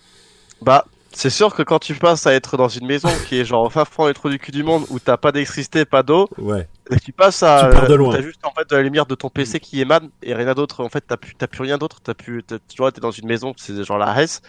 Bah, 0.62 0.84
c'est 1.12 1.30
sûr 1.30 1.54
que 1.54 1.62
quand 1.62 1.80
tu 1.80 1.94
passes 1.94 2.26
à 2.26 2.34
être 2.34 2.56
dans 2.56 2.68
une 2.68 2.86
maison 2.86 3.08
qui 3.28 3.36
est 3.40 3.44
genre 3.44 3.64
au 3.64 3.70
fin 3.70 3.84
fond 3.84 4.06
et 4.08 4.14
trou 4.14 4.28
du 4.30 4.38
cul 4.38 4.52
du 4.52 4.62
monde 4.62 4.84
où 4.90 5.00
t'as 5.00 5.16
pas 5.16 5.32
d'électricité, 5.32 5.84
pas 5.84 6.04
d'eau, 6.04 6.28
ouais. 6.38 6.68
Et 6.92 6.96
tu 7.00 7.10
passes 7.12 7.42
à 7.42 7.68
Tu 7.70 7.76
pars 7.76 7.88
de 7.88 7.94
loin. 7.94 8.14
t'as 8.14 8.22
juste 8.22 8.44
en 8.44 8.52
fait 8.52 8.68
de 8.70 8.76
la 8.76 8.82
lumière 8.82 9.06
de 9.06 9.14
ton 9.16 9.28
PC 9.28 9.58
qui 9.58 9.80
émane 9.80 10.10
et 10.22 10.34
rien 10.34 10.54
d'autre. 10.54 10.84
En 10.84 10.88
fait 10.88 11.02
t'as 11.06 11.16
plus 11.16 11.34
t'as 11.36 11.46
plus 11.48 11.62
rien 11.62 11.78
d'autre. 11.78 12.00
T'as 12.02 12.14
plus 12.14 12.42
t'as- 12.44 12.58
tu 12.68 12.76
vois 12.78 12.92
t'es 12.92 13.00
dans 13.00 13.10
une 13.10 13.26
maison 13.26 13.52
c'est 13.56 13.82
genre 13.84 13.98
la 13.98 14.22
Hesse. 14.22 14.40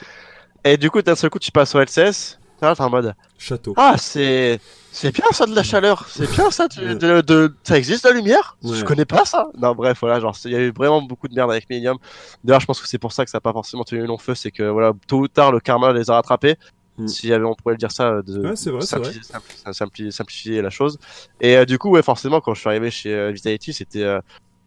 Et 0.64 0.78
du 0.78 0.92
coup 0.92 1.02
d'un 1.02 1.16
seul 1.16 1.30
coup 1.32 1.40
tu 1.40 1.52
passes 1.52 1.74
au 1.74 1.80
LCS 1.80 2.38
t'es 2.62 2.82
en 2.82 2.90
mode 2.90 3.16
château 3.38 3.74
ah 3.78 3.96
c'est 3.98 4.60
c'est 4.92 5.14
bien 5.14 5.26
ça 5.32 5.46
de 5.46 5.56
la 5.56 5.64
chaleur 5.64 6.06
c'est 6.10 6.30
bien 6.32 6.52
ça 6.52 6.68
Ouais. 6.78 6.96
de, 6.96 7.22
de- 7.22 7.54
ça 7.64 7.78
existe 7.78 8.06
la 8.06 8.12
lumière? 8.12 8.56
Ouais. 8.64 8.76
je 8.78 8.86
connais 8.86 9.06
pas 9.06 9.26
ça 9.26 9.48
non 9.58 9.74
bref 9.74 9.98
voilà 10.00 10.20
genre 10.20 10.38
il 10.46 10.52
y 10.52 10.56
a 10.56 10.60
eu 10.60 10.72
vraiment 10.72 11.02
beaucoup 11.02 11.28
de 11.28 11.34
merde 11.34 11.50
avec 11.52 11.70
Millennium 11.70 11.98
d'ailleurs 12.44 12.62
je 12.62 12.66
pense 12.68 12.80
que 12.80 12.88
c'est 12.88 12.98
pour 13.00 13.12
ça 13.14 13.26
que 13.26 13.32
ça 13.32 13.40
a 13.40 13.42
pas 13.42 13.52
forcément 13.54 13.84
tenu 13.84 14.06
long 14.06 14.18
feu 14.18 14.36
c'est 14.36 14.52
que 14.52 14.64
voilà 14.64 14.94
tôt 15.08 15.20
ou 15.20 15.28
tard 15.28 15.52
le 15.52 15.60
karma 15.60 15.92
les 15.94 16.10
a 16.10 16.14
rattrapés 16.16 16.56
Mm. 16.98 17.08
si 17.08 17.32
on 17.34 17.56
pourrait 17.56 17.76
le 17.76 17.78
dire 17.78 17.92
ça 17.92 18.22
de 18.22 18.50
Ouais, 18.50 18.56
c'est 18.58 18.70
vrai, 18.70 18.82
simplifier, 18.82 19.22
simpli- 19.22 19.72
simpli- 19.72 20.12
simplifier 20.12 20.62
la 20.62 20.70
chose 20.70 21.00
et 21.40 21.56
euh, 21.56 21.64
du 21.64 21.78
coup, 21.80 21.90
ouais, 21.90 22.04
forcément, 22.04 22.42
quand 22.42 22.54
je 22.54 22.60
suis 22.60 22.68
arrivé 22.70 22.92
chez 22.92 23.14
euh, 23.16 23.32
Vitality, 23.32 23.72
c'était 23.72 24.04
euh, 24.04 24.20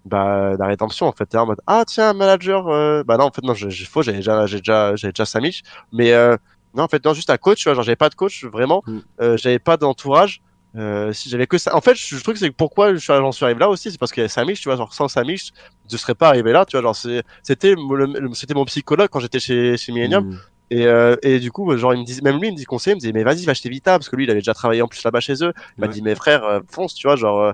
bah, 0.06 0.54
la 0.58 0.66
rédemption 0.66 1.06
en 1.06 1.12
fait. 1.12 1.26
T'es 1.26 1.36
en 1.36 1.44
mode 1.44 1.60
ah 1.66 1.84
tiens, 1.86 2.14
manager. 2.14 2.66
euh, 2.68 3.02
Bah 3.04 3.18
non, 3.18 3.24
en 3.26 3.30
fait 3.30 3.42
non, 3.44 3.52
j'ai 3.52 3.84
faux, 3.84 4.00
j'avais 4.00 4.16
déjà, 4.18 4.46
j'ai 4.46 4.58
déjà, 4.58 4.96
j'avais 4.96 5.12
déjà 5.12 5.26
Samich, 5.26 5.62
mais 5.92 6.12
euh, 6.14 6.34
non, 6.74 6.84
en 6.84 6.88
fait 6.88 7.04
non, 7.04 7.14
juste 7.14 7.30
un 7.30 7.36
coach. 7.36 7.58
Tu 7.58 7.64
vois, 7.68 7.74
genre 7.74 7.84
j'avais 7.84 7.96
pas 7.96 8.08
de 8.08 8.14
coach 8.14 8.44
vraiment, 8.44 8.82
Mm. 8.86 8.98
euh, 9.20 9.36
j'avais 9.36 9.58
pas 9.58 9.76
d'entourage. 9.76 10.40
Euh, 10.76 11.12
si 11.12 11.28
j'avais 11.28 11.46
que 11.46 11.56
ça, 11.56 11.76
en 11.76 11.80
fait, 11.80 11.94
je- 11.94 12.16
le 12.16 12.20
truc 12.20 12.36
c'est 12.36 12.48
que 12.50 12.54
pourquoi 12.54 12.92
je 12.94 12.98
suis- 12.98 13.06
j'en 13.12 13.30
suis 13.30 13.44
arrivé 13.44 13.60
là 13.60 13.68
aussi, 13.68 13.92
c'est 13.92 13.98
parce 13.98 14.10
qu'il 14.10 14.22
y 14.22 14.24
avait 14.24 14.28
Samich, 14.28 14.58
tu 14.60 14.68
vois, 14.68 14.76
genre 14.76 14.92
sans 14.92 15.06
Samich, 15.06 15.52
je 15.88 15.96
serais 15.96 16.16
pas 16.16 16.28
arrivé 16.28 16.50
là, 16.50 16.64
tu 16.64 16.76
vois, 16.76 16.82
genre 16.82 16.96
c'était 16.96 17.22
c'était 17.44 18.54
mon 18.54 18.64
psychologue 18.64 19.08
quand 19.08 19.20
j'étais 19.20 19.38
chez 19.40 19.76
chez 19.76 19.92
Millennium. 19.92 20.24
Mm. 20.30 20.38
Et, 20.70 20.86
euh, 20.86 21.14
et 21.22 21.38
du 21.38 21.52
coup, 21.52 21.76
genre, 21.76 21.94
il 21.94 22.00
me 22.00 22.04
disait, 22.04 22.22
même 22.22 22.40
lui, 22.40 22.48
il 22.48 22.52
me 22.52 22.56
dit 22.56 22.64
conseiller, 22.64 22.94
il 22.94 22.96
me 22.96 23.00
disait, 23.00 23.12
mais 23.12 23.22
vas-y, 23.22 23.44
va 23.44 23.52
acheter 23.52 23.68
Vita, 23.68 23.92
parce 23.98 24.08
que 24.08 24.16
lui, 24.16 24.24
il 24.24 24.30
avait 24.30 24.40
déjà 24.40 24.54
travaillé 24.54 24.82
en 24.82 24.88
plus 24.88 25.04
là-bas 25.04 25.20
chez 25.20 25.34
eux. 25.44 25.52
Il 25.76 25.80
m'a 25.82 25.86
Ouais. 25.86 25.92
dit, 25.92 26.02
mais 26.02 26.14
frère, 26.16 26.42
euh, 26.42 26.60
fonce, 26.70 26.94
tu 26.94 27.06
vois, 27.06 27.14
genre, 27.16 27.38
euh, 27.40 27.52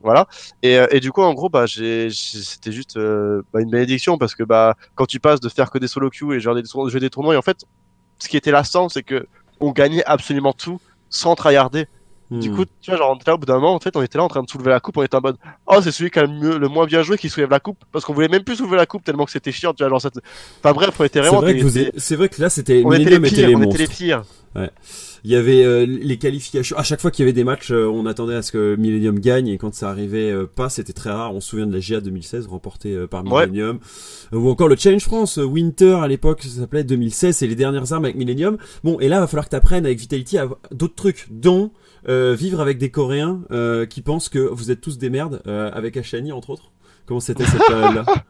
voilà. 0.00 0.26
Et, 0.62 0.78
euh, 0.78 0.86
et 0.90 1.00
du 1.00 1.10
coup, 1.12 1.22
en 1.22 1.32
gros, 1.34 1.48
bah, 1.48 1.64
c'était 1.66 2.72
juste 2.72 2.96
euh, 2.98 3.42
bah, 3.52 3.60
une 3.60 3.70
bénédiction, 3.70 4.18
parce 4.18 4.34
que 4.34 4.42
bah, 4.44 4.76
quand 4.94 5.06
tu 5.06 5.18
passes 5.18 5.40
de 5.40 5.48
faire 5.48 5.70
que 5.70 5.78
des 5.78 5.88
solo 5.88 6.10
queues 6.10 6.34
et 6.34 6.40
genre 6.40 6.54
des, 6.54 6.62
jouer 6.64 7.00
des 7.00 7.10
tournois, 7.10 7.34
et 7.34 7.38
en 7.38 7.42
fait, 7.42 7.64
ce 8.22 8.28
qui 8.28 8.36
était 8.36 8.52
lassant, 8.52 8.88
c'est 8.88 9.02
que 9.02 9.26
on 9.58 9.72
gagnait 9.72 10.04
absolument 10.04 10.52
tout 10.52 10.80
sans 11.10 11.34
tryharder. 11.34 11.88
Du 12.40 12.50
Mm. 12.50 12.56
coup, 12.56 12.64
tu 12.80 12.90
vois, 12.90 12.98
genre, 12.98 13.10
on 13.12 13.16
était 13.16 13.30
là 13.30 13.34
au 13.34 13.38
bout 13.38 13.46
d'un 13.46 13.54
moment, 13.54 13.74
en 13.74 13.80
fait, 13.80 13.96
on 13.96 14.02
était 14.02 14.18
là 14.18 14.24
en 14.24 14.28
train 14.28 14.42
de 14.42 14.48
soulever 14.50 14.70
la 14.70 14.80
coupe, 14.80 14.96
on 14.96 15.02
était 15.02 15.16
en 15.16 15.20
mode, 15.20 15.36
oh, 15.66 15.80
c'est 15.82 15.92
celui 15.92 16.10
qui 16.10 16.18
a 16.18 16.22
le, 16.22 16.28
mieux, 16.28 16.58
le 16.58 16.68
moins 16.68 16.86
bien 16.86 17.02
joué 17.02 17.18
qui 17.18 17.28
soulève 17.28 17.50
la 17.50 17.60
coupe, 17.60 17.78
parce 17.92 18.04
qu'on 18.04 18.14
voulait 18.14 18.28
même 18.28 18.44
plus 18.44 18.56
soulever 18.56 18.76
la 18.76 18.86
coupe 18.86 19.04
tellement 19.04 19.24
que 19.24 19.30
c'était 19.32 19.52
chiant, 19.52 19.72
tu 19.74 19.82
vois, 19.82 19.90
genre, 19.90 20.00
cette... 20.00 20.18
enfin 20.62 20.72
bref, 20.74 20.94
on 20.98 21.04
était 21.04 21.20
c'est 21.22 21.28
vraiment 21.28 21.40
vrai, 21.42 21.54
des- 21.54 21.60
que 21.60 21.64
vous 21.64 21.70
des- 21.70 21.82
êtes- 21.82 21.94
c'est 21.98 22.16
vrai 22.16 22.28
que 22.28 22.40
là 22.40 22.48
c'était 22.50 22.82
on 22.84 22.92
était 22.92 23.10
les 23.10 23.20
pires, 23.20 23.48
les 23.48 23.54
on 23.54 23.58
monstres 23.60 23.80
était 23.80 23.90
les 23.90 23.96
pires. 23.96 24.24
Il 25.24 25.30
y 25.30 25.36
avait 25.36 25.64
euh, 25.64 25.86
les 25.86 26.18
qualifications. 26.18 26.76
À 26.76 26.82
chaque 26.82 27.00
fois 27.00 27.12
qu'il 27.12 27.22
y 27.22 27.26
avait 27.26 27.32
des 27.32 27.44
matchs, 27.44 27.70
euh, 27.70 27.86
on 27.86 28.06
attendait 28.06 28.34
à 28.34 28.42
ce 28.42 28.50
que 28.50 28.74
Millennium 28.74 29.20
gagne 29.20 29.46
et 29.46 29.56
quand 29.56 29.72
ça 29.72 29.88
arrivait 29.88 30.32
euh, 30.32 30.46
pas, 30.52 30.68
c'était 30.68 30.92
très 30.92 31.10
rare. 31.10 31.32
On 31.32 31.40
se 31.40 31.50
souvient 31.50 31.66
de 31.68 31.72
la 31.72 31.78
GA 31.80 32.00
2016 32.00 32.48
remportée 32.48 32.92
euh, 32.92 33.06
par 33.06 33.24
Ouais. 33.24 33.46
Millennium 33.46 33.78
Euh, 34.32 34.38
ou 34.38 34.50
encore 34.50 34.66
le 34.66 34.74
Challenge 34.76 35.00
France 35.02 35.36
Winter 35.38 35.94
à 36.02 36.08
l'époque, 36.08 36.42
ça 36.42 36.48
s'appelait 36.60 36.82
2016, 36.82 37.36
c'est 37.36 37.46
les 37.46 37.54
dernières 37.54 37.92
armes 37.92 38.04
avec 38.04 38.16
Millennium. 38.16 38.58
Bon, 38.82 38.98
et 38.98 39.08
là, 39.08 39.20
va 39.20 39.28
falloir 39.28 39.44
que 39.44 39.50
tu 39.50 39.56
apprennes 39.56 39.86
avec 39.86 39.98
Vitality 40.00 40.38
d'autres 40.72 40.96
trucs, 40.96 41.28
dont 41.30 41.70
euh, 42.08 42.34
vivre 42.34 42.60
avec 42.60 42.78
des 42.78 42.90
Coréens 42.90 43.40
euh, 43.50 43.86
qui 43.86 44.02
pensent 44.02 44.28
que 44.28 44.38
vous 44.38 44.70
êtes 44.70 44.80
tous 44.80 44.98
des 44.98 45.10
merdes, 45.10 45.42
euh, 45.46 45.70
avec 45.72 45.96
Ashani 45.96 46.32
entre 46.32 46.50
autres. 46.50 46.70
Comment 47.06 47.20
c'était 47.20 47.44
cette 47.46 47.64
période-là? 47.66 48.04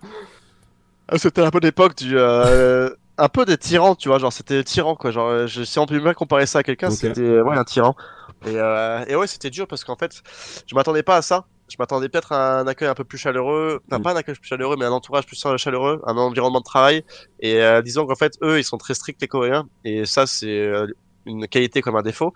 Ah, 1.09 1.19
C'était 1.19 1.43
un 1.43 1.51
peu 1.51 1.59
l'époque 1.61 1.97
du, 1.97 2.19
un 2.19 3.29
peu 3.29 3.45
des 3.45 3.59
tyrans, 3.59 3.95
tu 3.97 4.09
vois, 4.09 4.19
genre 4.19 4.33
c'était 4.33 4.65
tyran 4.65 4.95
quoi, 4.97 5.11
genre 5.11 5.47
je, 5.47 5.63
si 5.65 5.79
on 5.79 5.85
peut 5.85 5.99
bien 6.01 6.15
comparer 6.15 6.47
ça 6.47 6.61
à 6.61 6.63
quelqu'un, 6.63 6.91
c'était 6.91 7.41
ouais 7.41 7.57
un 7.57 7.65
tyran. 7.65 7.95
Et, 8.47 8.55
et 8.55 9.17
ouais, 9.17 9.27
c'était 9.27 9.51
dur 9.51 9.67
parce 9.67 9.85
qu'en 9.85 9.97
fait, 9.97 10.23
je 10.67 10.75
m'attendais 10.75 11.03
pas 11.03 11.17
à 11.17 11.23
ça. 11.23 11.45
je 11.69 11.77
m'attendais 11.79 12.09
peut-être 12.09 12.33
à 12.33 12.61
un 12.61 12.67
accueil 12.67 12.89
un 12.89 12.95
peu 12.95 13.05
plus 13.05 13.19
chaleureux, 13.19 13.81
enfin 13.89 13.99
Mm. 13.99 14.03
pas 14.03 14.13
un 14.13 14.17
accueil 14.17 14.35
plus 14.37 14.49
chaleureux, 14.49 14.77
mais 14.79 14.87
un 14.87 14.93
entourage 14.93 15.27
plus 15.27 15.37
chaleureux, 15.59 16.01
un 16.07 16.17
environnement 16.17 16.61
de 16.61 16.65
travail. 16.65 17.05
Et 17.41 17.61
disons 17.85 18.07
qu'en 18.07 18.15
fait, 18.17 18.35
eux, 18.43 18.59
ils 18.59 18.65
sont 18.65 18.79
très 18.79 18.95
stricts 18.95 19.21
les 19.21 19.29
Coréens, 19.29 19.67
et 19.85 20.07
ça, 20.07 20.27
c'est 20.27 20.71
une 21.27 21.47
qualité 21.49 21.81
comme 21.83 21.97
un 21.97 22.03
défaut. 22.03 22.33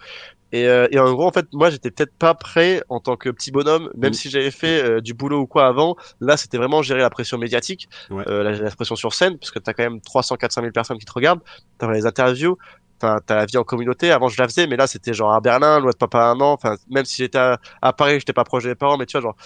Et, 0.53 0.66
euh, 0.68 0.87
et 0.92 0.99
en 1.01 1.12
gros, 1.12 1.27
en 1.27 1.33
fait, 1.33 1.46
moi, 1.53 1.70
j'étais 1.70 1.90
peut-être 1.90 2.14
pas 2.18 2.35
prêt 2.35 2.83
en 2.88 3.01
tant 3.01 3.16
que 3.16 3.29
petit 3.31 3.51
bonhomme, 3.51 3.90
même 3.96 4.11
Mm. 4.11 4.14
si 4.14 4.31
j'avais 4.31 4.51
fait 4.53 4.83
euh, 4.83 5.01
du 5.01 5.12
boulot 5.12 5.40
ou 5.40 5.46
quoi 5.46 5.66
avant. 5.66 5.96
Là, 6.20 6.37
c'était 6.37 6.57
vraiment 6.57 6.83
gérer 6.83 7.01
la 7.01 7.11
pression 7.11 7.37
médiatique, 7.38 7.88
Ouais. 8.11 8.25
euh, 8.29 8.42
la, 8.44 8.53
la 8.53 8.70
pression 8.70 8.94
sur 8.96 9.12
scène, 9.12 9.38
parce 9.38 9.51
que 9.51 9.59
t'as 9.59 9.72
quand 9.75 9.83
même 9.83 10.01
300, 10.01 10.37
400 10.37 10.61
000 10.62 10.72
personnes 10.72 10.99
qui 10.99 11.05
te 11.05 11.12
regardent. 11.12 11.40
T'as 11.79 11.90
les 11.90 12.07
interviews, 12.07 12.57
t'as 13.01 13.18
t'as 13.20 13.35
la 13.37 13.46
vie 13.46 13.59
en 13.59 13.64
communauté. 13.64 14.12
Avant, 14.12 14.29
je 14.29 14.40
la 14.40 14.46
faisais, 14.49 14.66
mais 14.68 14.77
là, 14.77 14.87
c'était 14.87 15.12
genre 15.12 15.35
à 15.35 15.40
Berlin, 15.40 15.81
loin 15.81 15.90
de 15.90 15.96
papa 15.96 16.20
un 16.27 16.40
an. 16.40 16.53
Enfin, 16.53 16.76
même 16.89 17.05
si 17.05 17.16
j'étais 17.22 17.39
à, 17.39 17.59
à 17.82 17.93
Paris, 17.93 18.20
j'étais 18.20 18.32
pas 18.32 18.45
proche 18.45 18.62
de 18.64 18.68
mes 18.68 18.74
parents, 18.76 18.97
mais 18.99 19.07
tu 19.07 19.12
vois, 19.18 19.22
genre, 19.22 19.37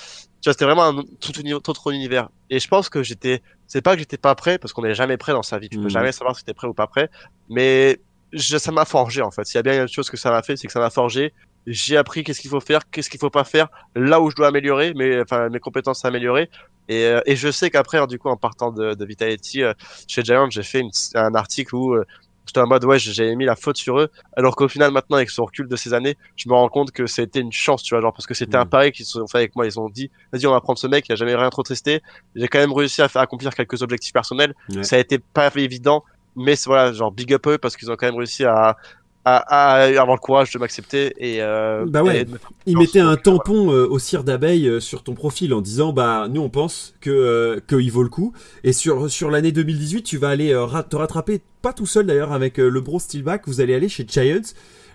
tu 0.42 0.48
vois, 0.48 0.52
c'était 0.52 0.66
vraiment 0.66 0.84
un 0.84 1.02
tout, 1.20 1.32
uni- 1.40 1.50
tout 1.62 1.70
autre 1.70 1.92
univers. 1.92 2.28
Et 2.50 2.60
je 2.60 2.68
pense 2.68 2.88
que 2.90 3.02
j'étais, 3.02 3.42
c'est 3.66 3.82
pas 3.82 3.94
que 3.94 4.00
j'étais 4.00 4.18
pas 4.18 4.34
prêt, 4.34 4.58
parce 4.58 4.72
qu'on 4.74 4.82
n'est 4.82 4.94
jamais 4.94 5.16
prêt 5.16 5.32
dans 5.32 5.42
sa 5.42 5.58
vie. 5.58 5.68
Tu 5.70 5.78
peux 5.78 5.84
Mhm. 5.84 5.90
jamais 5.90 6.12
savoir 6.12 6.36
si 6.36 6.44
t'es 6.44 6.54
prêt 6.54 6.68
ou 6.68 6.74
pas 6.74 6.86
prêt. 6.86 7.08
Mais 7.48 8.00
je, 8.32 8.58
ça 8.58 8.72
m'a 8.72 8.84
forgé, 8.84 9.22
en 9.22 9.30
fait. 9.30 9.44
S'il 9.44 9.56
y 9.56 9.58
a 9.58 9.62
bien 9.62 9.82
une 9.82 9.88
chose 9.88 10.10
que 10.10 10.16
ça 10.16 10.30
m'a 10.30 10.42
fait, 10.42 10.56
c'est 10.56 10.66
que 10.66 10.72
ça 10.72 10.80
m'a 10.80 10.90
forgé. 10.90 11.32
J'ai 11.66 11.96
appris 11.96 12.24
qu'est-ce 12.24 12.40
qu'il 12.40 12.50
faut 12.50 12.60
faire, 12.60 12.88
qu'est-ce 12.90 13.10
qu'il 13.10 13.20
faut 13.20 13.30
pas 13.30 13.44
faire, 13.44 13.68
là 13.94 14.20
où 14.20 14.30
je 14.30 14.36
dois 14.36 14.48
améliorer, 14.48 14.94
mes, 14.94 15.20
enfin, 15.20 15.48
mes 15.50 15.60
compétences 15.60 16.04
à 16.04 16.08
améliorer. 16.08 16.48
Et, 16.88 17.04
euh, 17.04 17.20
et 17.26 17.36
je 17.36 17.50
sais 17.50 17.70
qu'après, 17.70 17.98
hein, 17.98 18.06
du 18.06 18.18
coup, 18.18 18.28
en 18.28 18.36
partant 18.36 18.72
de, 18.72 18.94
de 18.94 19.04
Vitality, 19.04 19.62
euh, 19.62 19.74
chez 20.08 20.22
Giant, 20.24 20.48
j'ai 20.50 20.62
fait 20.62 20.80
une- 20.80 20.90
un 21.14 21.34
article 21.34 21.74
où 21.76 21.94
euh, 21.94 22.04
j'étais 22.46 22.60
en 22.60 22.66
mode, 22.66 22.84
ouais, 22.84 22.98
j'avais 22.98 23.36
mis 23.36 23.44
la 23.44 23.54
faute 23.56 23.76
sur 23.76 24.00
eux. 24.00 24.08
Alors 24.36 24.56
qu'au 24.56 24.66
final, 24.68 24.90
maintenant, 24.90 25.18
avec 25.18 25.30
ce 25.30 25.40
recul 25.40 25.68
de 25.68 25.76
ces 25.76 25.92
années, 25.92 26.16
je 26.34 26.48
me 26.48 26.54
rends 26.54 26.68
compte 26.70 26.90
que 26.92 27.06
c'était 27.06 27.40
une 27.40 27.52
chance, 27.52 27.82
tu 27.82 27.94
vois, 27.94 28.00
genre, 28.00 28.12
parce 28.12 28.26
que 28.26 28.34
c'était 28.34 28.56
un 28.56 28.64
pari 28.66 28.90
qu'ils 28.90 29.04
se 29.04 29.12
sont 29.20 29.26
fait 29.28 29.38
avec 29.38 29.54
moi. 29.54 29.66
Ils 29.66 29.78
ont 29.78 29.88
dit, 29.90 30.10
vas-y, 30.32 30.46
on 30.46 30.52
va 30.52 30.60
prendre 30.62 30.78
ce 30.78 30.86
mec, 30.86 31.06
il 31.08 31.12
a 31.12 31.16
jamais 31.16 31.34
rien 31.36 31.50
trop 31.50 31.62
testé. 31.62 32.00
J'ai 32.34 32.48
quand 32.48 32.58
même 32.58 32.72
réussi 32.72 33.02
à 33.02 33.08
faire 33.08 33.22
accomplir 33.22 33.54
quelques 33.54 33.82
objectifs 33.82 34.14
personnels. 34.14 34.54
Ça 34.82 34.96
a 34.96 34.98
été 34.98 35.18
pas 35.18 35.52
évident, 35.54 36.02
mais 36.36 36.54
voilà, 36.66 36.92
genre, 36.92 37.12
big 37.12 37.32
up 37.34 37.46
eux 37.48 37.58
parce 37.58 37.76
qu'ils 37.76 37.90
ont 37.90 37.96
quand 37.96 38.06
même 38.06 38.16
réussi 38.16 38.44
à, 38.44 38.76
à, 39.24 39.36
à 39.36 39.82
avoir 40.00 40.12
le 40.16 40.18
courage 40.20 40.50
de 40.52 40.58
m'accepter 40.58 41.12
et, 41.18 41.42
euh, 41.42 41.84
Bah 41.86 42.02
ouais. 42.02 42.20
et 42.20 42.24
de 42.24 42.30
me 42.32 42.38
faire 42.38 42.50
Il 42.66 42.74
confiance. 42.74 42.94
mettait 42.94 43.00
un 43.00 43.16
voilà. 43.16 43.16
tampon 43.16 43.72
euh, 43.72 43.86
au 43.86 43.98
cire 43.98 44.24
d'abeille 44.24 44.66
euh, 44.68 44.80
sur 44.80 45.02
ton 45.02 45.14
profil 45.14 45.52
en 45.54 45.60
disant 45.60 45.92
bah 45.92 46.26
nous 46.30 46.40
on 46.40 46.48
pense 46.48 46.94
que 47.00 47.10
euh, 47.10 47.60
qu'il 47.68 47.90
vaut 47.92 48.02
le 48.02 48.08
coup 48.08 48.32
et 48.64 48.72
sur 48.72 49.10
sur 49.10 49.30
l'année 49.30 49.52
2018 49.52 50.02
tu 50.04 50.16
vas 50.18 50.30
aller 50.30 50.52
euh, 50.54 50.66
te 50.88 50.96
rattraper 50.96 51.42
pas 51.62 51.72
tout 51.74 51.86
seul 51.86 52.06
d'ailleurs 52.06 52.32
avec 52.32 52.56
le 52.56 52.80
bro 52.80 52.98
Steelback 52.98 53.42
vous 53.46 53.60
allez 53.60 53.74
aller 53.74 53.88
chez 53.90 54.06
Giants 54.08 54.40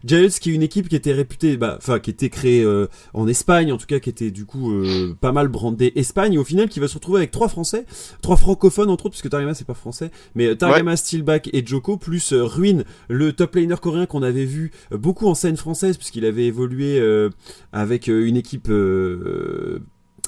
Giants 0.05 0.27
qui 0.39 0.51
est 0.51 0.53
une 0.53 0.63
équipe 0.63 0.89
qui 0.89 0.95
était 0.95 1.13
réputée 1.13 1.57
bah 1.57 1.75
enfin 1.77 1.99
qui 1.99 2.09
était 2.11 2.29
créée 2.29 2.63
euh, 2.63 2.87
en 3.13 3.27
Espagne 3.27 3.71
en 3.71 3.77
tout 3.77 3.87
cas 3.87 3.99
qui 3.99 4.09
était 4.09 4.31
du 4.31 4.45
coup 4.45 4.71
euh, 4.71 5.15
pas 5.19 5.31
mal 5.31 5.47
brandée 5.47 5.91
Espagne 5.95 6.33
et 6.33 6.37
au 6.37 6.43
final 6.43 6.69
qui 6.69 6.79
va 6.79 6.87
se 6.87 6.95
retrouver 6.95 7.19
avec 7.19 7.31
trois 7.31 7.49
français 7.49 7.85
trois 8.21 8.37
francophones 8.37 8.89
entre 8.89 9.05
autres 9.05 9.13
puisque 9.13 9.29
Targama 9.29 9.53
c'est 9.53 9.67
pas 9.67 9.73
français 9.73 10.11
mais 10.35 10.47
euh, 10.47 10.55
Targama 10.55 10.95
Steelback 10.95 11.49
et 11.53 11.65
Joko 11.65 11.97
plus 11.97 12.33
euh, 12.33 12.43
Ruin 12.43 12.83
le 13.09 13.33
top 13.33 13.55
laner 13.55 13.75
coréen 13.81 14.05
qu'on 14.05 14.23
avait 14.23 14.45
vu 14.45 14.71
euh, 14.91 14.97
beaucoup 14.97 15.27
en 15.27 15.35
scène 15.35 15.57
française 15.57 15.97
puisqu'il 15.97 16.25
avait 16.25 16.45
évolué 16.45 16.99
euh, 16.99 17.29
avec 17.73 18.07
une 18.07 18.37
équipe 18.37 18.69
euh, 18.69 19.79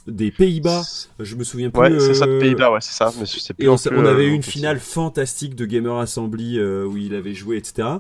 des 0.08 0.32
Pays-Bas, 0.32 0.84
je 1.20 1.36
me 1.36 1.44
souviens 1.44 1.70
plus. 1.70 1.82
Ouais, 1.82 2.00
c'est 2.00 2.14
ça, 2.14 2.26
de 2.26 2.32
euh, 2.32 2.40
Pays-Bas, 2.40 2.72
ouais, 2.72 2.80
c'est 2.82 2.94
ça. 2.94 3.14
Mais 3.20 3.26
c'est 3.26 3.54
plus 3.54 3.66
Et 3.66 3.68
on, 3.68 3.76
plus, 3.78 3.90
avait 4.08 4.24
euh, 4.24 4.28
eu 4.28 4.34
une 4.34 4.42
petit. 4.42 4.52
finale 4.52 4.80
fantastique 4.80 5.56
de 5.56 5.66
Gamer 5.66 5.98
Assembly 5.98 6.58
euh, 6.60 6.86
où 6.86 6.98
il 6.98 7.14
avait 7.16 7.34
joué, 7.34 7.58
etc. 7.58 8.00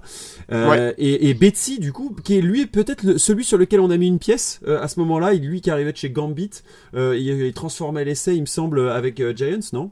Euh, 0.51 0.70
Ouais. 0.70 0.95
et, 0.97 1.30
et 1.30 1.34
Betsy, 1.34 1.80
du 1.80 1.91
coup, 1.93 2.16
qui 2.24 2.38
est 2.38 2.41
lui 2.41 2.66
peut-être 2.66 3.18
celui 3.18 3.43
sur 3.43 3.58
lequel 3.58 3.80
on 3.80 3.89
a 3.89 3.97
mis 3.97 4.08
une 4.08 4.20
pièce 4.20 4.60
euh, 4.68 4.82
à 4.82 4.88
ce 4.88 4.99
moment-là, 5.01 5.34
il- 5.34 5.43
lui 5.47 5.62
qui 5.62 5.70
arrivait 5.72 5.91
de 5.91 5.97
chez 5.97 6.10
Gambit, 6.10 6.49
euh, 6.95 7.16
il, 7.18 7.28
il 7.28 7.53
transformait 7.53 8.05
l'essai, 8.05 8.36
il 8.36 8.41
me 8.41 8.45
semble, 8.45 8.89
avec 8.89 9.20
euh, 9.20 9.34
Giants, 9.36 9.60
non? 9.74 9.91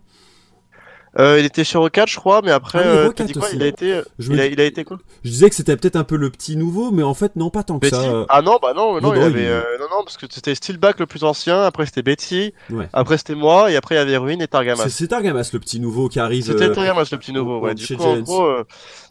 Euh, 1.17 1.39
il 1.39 1.45
était 1.45 1.63
chez 1.63 1.77
Rocket, 1.77 2.09
je 2.09 2.17
crois, 2.17 2.41
mais 2.43 2.51
après, 2.51 2.79
Ah 2.83 2.87
euh, 2.87 3.03
Rocket 3.05 3.15
t'as 3.15 3.23
dit 3.25 3.33
quoi. 3.33 3.47
Il 3.53 3.63
a 3.63 3.67
été, 3.67 4.01
Je 4.19 4.31
il 4.31 4.35
me 4.37 4.41
a, 4.41 4.45
il 4.47 4.59
a 4.59 4.65
été 4.65 4.83
quoi 4.83 4.97
Je 5.23 5.29
disais 5.29 5.49
que 5.49 5.55
c'était 5.55 5.77
peut-être 5.77 5.95
un 5.95 6.03
peu 6.03 6.17
le 6.17 6.29
petit 6.29 6.57
nouveau, 6.57 6.91
mais 6.91 7.03
en 7.03 7.13
fait, 7.13 7.35
non, 7.37 7.49
pas 7.49 7.63
tant 7.63 7.75
que 7.79 7.87
Betty 7.87 7.95
ça. 7.95 8.25
Ah 8.27 8.41
non, 8.41 8.59
bah 8.61 8.73
non, 8.75 8.95
non, 8.95 9.01
non, 9.01 9.13
il 9.13 9.19
non, 9.21 9.25
avait, 9.27 9.43
il- 9.43 9.47
euh, 9.47 9.61
non, 9.79 9.85
non, 9.89 10.03
parce 10.03 10.17
que 10.17 10.25
c'était 10.29 10.53
Steelback 10.55 10.99
le 10.99 11.05
plus 11.05 11.23
ancien, 11.23 11.61
après 11.63 11.85
c'était 11.85 12.01
Betty, 12.01 12.53
Ouais. 12.69 12.89
après 12.91 13.17
c'était 13.17 13.35
moi, 13.35 13.71
et 13.71 13.77
après 13.77 13.95
il 13.95 13.97
y 13.99 14.01
avait 14.01 14.17
Ruin 14.17 14.39
et 14.39 14.47
Targamas. 14.47 14.89
c'est 14.89 15.07
Targamas, 15.07 15.49
le 15.53 15.59
petit 15.59 15.79
nouveau 15.79 16.09
qui 16.09 16.19
arrive. 16.19 16.43
C'était 16.43 16.65
euh, 16.65 16.73
Targamas 16.73 17.07
le 17.11 17.17
petit 17.17 17.31
nouveau, 17.31 17.59
au- 17.59 17.61
ouais. 17.61 17.75
Du 17.75 17.95
coup, 17.95 18.03
en 18.03 18.19
gros, 18.19 18.45
euh, 18.45 18.63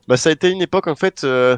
bah 0.07 0.16
ça 0.18 0.28
a 0.28 0.32
été 0.32 0.50
une 0.50 0.61
époque 0.61 0.86
en 0.88 0.96
fait 0.96 1.24
euh, 1.24 1.57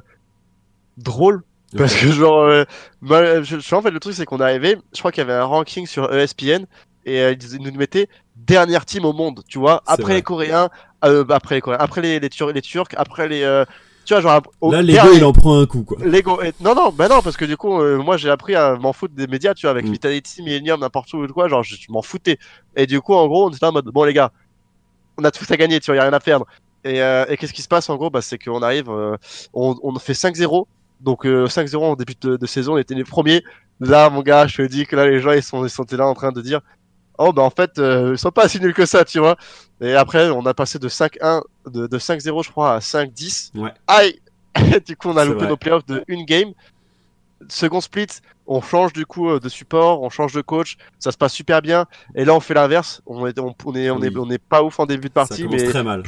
drôle. 0.97 1.43
Parce 1.77 1.95
que 1.97 2.07
genre, 2.13 2.43
euh, 2.43 2.65
bah, 3.03 3.43
je, 3.43 3.59
je- 3.59 3.75
en 3.75 3.83
fait 3.83 3.91
le 3.91 3.99
truc 3.99 4.15
c'est 4.15 4.25
qu'on 4.25 4.39
arrivé, 4.41 4.79
je 4.95 4.99
crois 5.01 5.11
qu'il 5.11 5.21
y 5.21 5.25
avait 5.25 5.33
un 5.35 5.45
ranking 5.45 5.85
sur 5.87 6.15
ESPN 6.15 6.65
et 7.05 7.21
euh, 7.21 7.35
ils 7.35 7.61
nous 7.61 7.73
mettaient 7.77 8.09
dernière 8.37 8.85
team 8.85 9.05
au 9.05 9.13
monde, 9.13 9.43
tu 9.49 9.59
vois, 9.59 9.83
après 9.87 10.15
les 10.15 10.23
Coréens, 10.23 10.69
euh, 11.05 11.25
après 11.31 11.57
les 11.57 11.61
Coréens, 11.61 11.79
après 11.81 12.01
les, 12.03 12.21
les, 12.21 12.29
Tur- 12.29 12.53
les 12.53 12.63
Turcs, 12.63 12.89
après 12.97 13.29
les, 13.29 13.43
euh, 13.43 13.65
tu 14.05 14.15
vois 14.15 14.21
genre 14.21 14.41
au 14.61 14.71
Là, 14.71 14.83
Lego, 14.83 14.93
dernier- 14.93 15.17
il 15.17 15.25
en 15.25 15.33
prend 15.33 15.59
un 15.61 15.67
coup, 15.67 15.83
quoi. 15.83 15.97
Lego. 16.05 16.41
et- 16.43 16.53
Non, 16.61 16.75
non, 16.75 16.91
bah 16.93 17.09
non, 17.09 17.23
parce 17.23 17.37
que 17.37 17.45
du 17.45 17.57
coup, 17.57 17.81
euh, 17.81 17.99
moi 17.99 18.17
j'ai 18.17 18.31
appris 18.31 18.55
à 18.55 18.77
m'en 18.77 18.93
foutre 18.93 19.15
des 19.15 19.27
médias, 19.27 19.55
tu 19.55 19.63
vois, 19.63 19.73
avec 19.73 19.87
Mm. 19.87 19.93
Vitality, 19.93 20.43
Millennium, 20.43 20.81
n'importe 20.81 21.13
où, 21.15 21.25
ou 21.25 21.27
quoi, 21.29 21.49
genre 21.49 21.63
je, 21.65 21.75
je 21.75 21.91
m'en 21.91 22.03
foutais. 22.03 22.39
Et 22.77 22.87
du 22.87 23.01
coup, 23.01 23.15
en 23.15 23.27
gros, 23.27 23.47
on 23.47 23.51
était 23.51 23.65
en 23.67 23.73
mode, 23.73 23.87
bon 23.87 24.05
les 24.05 24.13
gars, 24.13 24.31
on 25.19 25.25
a 25.25 25.31
tout 25.31 25.45
à 25.49 25.57
gagner, 25.57 25.81
tu 25.81 25.87
vois, 25.87 25.97
y 25.97 25.99
a 25.99 26.03
rien 26.03 26.13
à 26.13 26.21
perdre. 26.21 26.47
Et, 26.85 27.03
euh, 27.03 27.25
et 27.29 27.37
qu'est-ce 27.37 27.53
qui 27.53 27.63
se 27.63 27.69
passe 27.69 27.91
en 27.91 27.97
gros? 27.97 28.11
Bah, 28.11 28.21
C'est 28.23 28.39
qu'on 28.39 28.63
arrive, 28.63 28.89
euh, 28.91 29.17
on, 29.55 29.75
on 29.83 29.99
fait 29.99 30.13
5-0. 30.15 30.69
Donc 31.01 31.27
euh, 31.27 31.47
5-0 31.49 31.83
en 31.85 31.97
début 31.97 32.15
de, 32.21 32.37
de 32.37 32.47
saison, 32.47 32.75
on 32.75 32.79
était 32.79 32.95
les 32.95 33.03
premiers. 33.05 33.43
Là, 33.81 34.09
mon 34.09 34.23
gars, 34.23 34.47
je 34.47 34.59
te 34.59 34.63
dis 34.63 34.87
que 34.87 34.95
là, 34.97 35.07
les 35.09 35.21
gens, 35.21 35.33
ils 35.33 35.43
sont, 35.43 35.65
ils 35.65 35.71
sont 35.71 35.85
là 35.93 36.07
en 36.07 36.15
train 36.15 36.33
de 36.33 36.41
dire, 36.41 36.61
oh 37.19 37.33
bah 37.33 37.43
en 37.43 37.51
fait, 37.51 37.79
euh, 37.79 38.13
ils 38.15 38.19
sont 38.19 38.31
pas 38.31 38.49
si 38.49 38.61
nuls 38.61 38.75
que 38.75 38.87
ça, 38.87 39.05
tu 39.05 39.19
vois. 39.19 39.37
Et 39.81 39.95
après, 39.95 40.31
on 40.31 40.45
a 40.47 40.55
passé 40.55 40.79
de 40.79 40.89
5-1, 40.89 41.43
de, 41.67 41.87
de 41.87 41.99
5-0, 41.99 42.45
je 42.45 42.51
crois, 42.51 42.75
à 42.75 42.79
5-10. 42.79 43.51
Ouais. 43.59 43.73
Aïe 43.87 44.21
Du 44.87 44.97
coup, 44.97 45.09
on 45.09 45.17
a 45.17 45.25
loupé 45.25 45.41
vrai. 45.41 45.49
nos 45.49 45.57
playoffs 45.57 45.87
de 45.87 46.03
une 46.09 46.25
game. 46.25 46.53
Second 47.49 47.81
split, 47.83 48.07
on 48.47 48.63
change 48.63 48.93
du 48.95 49.05
coup 49.05 49.29
euh, 49.31 49.39
de 49.39 49.49
support, 49.51 50.03
on 50.03 50.09
change 50.09 50.33
de 50.33 50.41
coach, 50.41 50.79
ça 50.99 51.13
se 51.13 51.19
passe 51.19 51.35
super 51.35 51.61
bien. 51.61 51.85
Et 52.15 52.25
là, 52.25 52.35
on 52.35 52.41
fait 52.41 52.55
l'inverse. 52.55 53.03
On 53.07 53.27
est, 53.27 53.39
on, 53.39 53.55
on 53.65 53.75
est, 53.75 53.91
on 53.91 54.03
est, 54.03 54.17
on 54.17 54.31
est 54.31 54.39
pas 54.43 54.63
ouf 54.63 54.81
en 54.81 54.87
début 54.87 55.09
de 55.09 55.13
Ça 55.15 55.27
partie, 55.27 55.43
commence 55.45 55.61
mais 55.61 55.69
très 55.69 55.83
mal. 55.83 56.03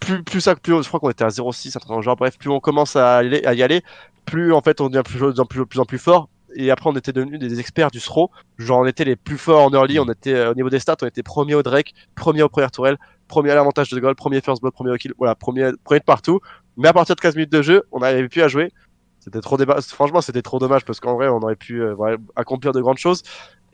plus, 0.00 0.22
plus 0.24 0.40
ça, 0.40 0.56
plus, 0.56 0.82
je 0.82 0.88
crois 0.88 0.98
qu'on 0.98 1.10
était 1.10 1.24
à 1.24 1.28
0,6, 1.28 1.68
un 1.68 1.78
truc 1.78 1.88
dans 1.88 1.96
le 1.96 2.02
genre. 2.02 2.16
Bref, 2.16 2.36
plus 2.36 2.50
on 2.50 2.58
commence 2.60 2.96
à, 2.96 3.16
aller, 3.16 3.44
à 3.44 3.54
y 3.54 3.62
aller, 3.62 3.82
plus 4.24 4.52
en 4.52 4.60
fait 4.60 4.80
on 4.80 4.88
devient 4.88 5.02
plus, 5.04 5.18
plus, 5.18 5.44
plus, 5.46 5.66
plus 5.66 5.80
en 5.80 5.84
plus 5.84 5.98
fort. 5.98 6.28
Et 6.56 6.70
après, 6.70 6.88
on 6.88 6.96
était 6.96 7.12
devenus 7.12 7.38
des 7.38 7.60
experts 7.60 7.90
du 7.90 8.00
throw. 8.00 8.30
Genre, 8.56 8.80
on 8.80 8.86
était 8.86 9.04
les 9.04 9.14
plus 9.14 9.36
forts 9.36 9.62
en 9.62 9.70
early. 9.72 10.00
On 10.00 10.08
était 10.10 10.34
euh, 10.34 10.50
au 10.50 10.54
niveau 10.54 10.70
des 10.70 10.78
stats, 10.78 10.96
on 11.02 11.06
était 11.06 11.22
premier 11.22 11.54
au 11.54 11.62
Drake, 11.62 11.94
premier 12.14 12.42
au 12.42 12.48
première 12.48 12.70
tourelle, 12.70 12.96
premier 13.28 13.50
à 13.50 13.54
l'avantage 13.54 13.90
de 13.90 14.00
goal, 14.00 14.14
premier 14.14 14.40
first 14.40 14.62
blood, 14.62 14.72
premier 14.72 14.90
au 14.90 14.96
kill. 14.96 15.12
Voilà, 15.18 15.34
premier, 15.34 15.70
premier 15.84 16.00
de 16.00 16.04
partout. 16.04 16.40
Mais 16.78 16.88
à 16.88 16.92
partir 16.94 17.14
de 17.14 17.20
15 17.20 17.36
minutes 17.36 17.52
de 17.52 17.60
jeu, 17.62 17.82
on 17.92 18.00
n'avait 18.00 18.26
plus 18.28 18.40
à 18.42 18.48
jouer. 18.48 18.72
C'était 19.20 19.40
trop 19.40 19.58
débat. 19.58 19.80
Franchement, 19.82 20.22
c'était 20.22 20.42
trop 20.42 20.58
dommage 20.58 20.84
parce 20.84 20.98
qu'en 20.98 21.14
vrai, 21.14 21.28
on 21.28 21.38
aurait 21.38 21.56
pu 21.56 21.82
euh, 21.82 22.16
accomplir 22.36 22.72
de 22.72 22.80
grandes 22.80 22.98
choses. 22.98 23.22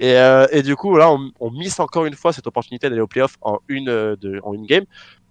Et, 0.01 0.16
euh, 0.16 0.47
et 0.51 0.62
du 0.62 0.74
coup, 0.74 0.97
là, 0.97 1.11
on, 1.12 1.30
on 1.39 1.51
mise 1.53 1.78
encore 1.78 2.05
une 2.07 2.14
fois 2.14 2.33
cette 2.33 2.49
opportunité 2.49 2.89
d'aller 2.89 3.01
au 3.01 3.07
playoff 3.07 3.37
en 3.43 3.59
une, 3.68 4.16
en 4.43 4.55
une 4.55 4.66
game. 4.66 4.85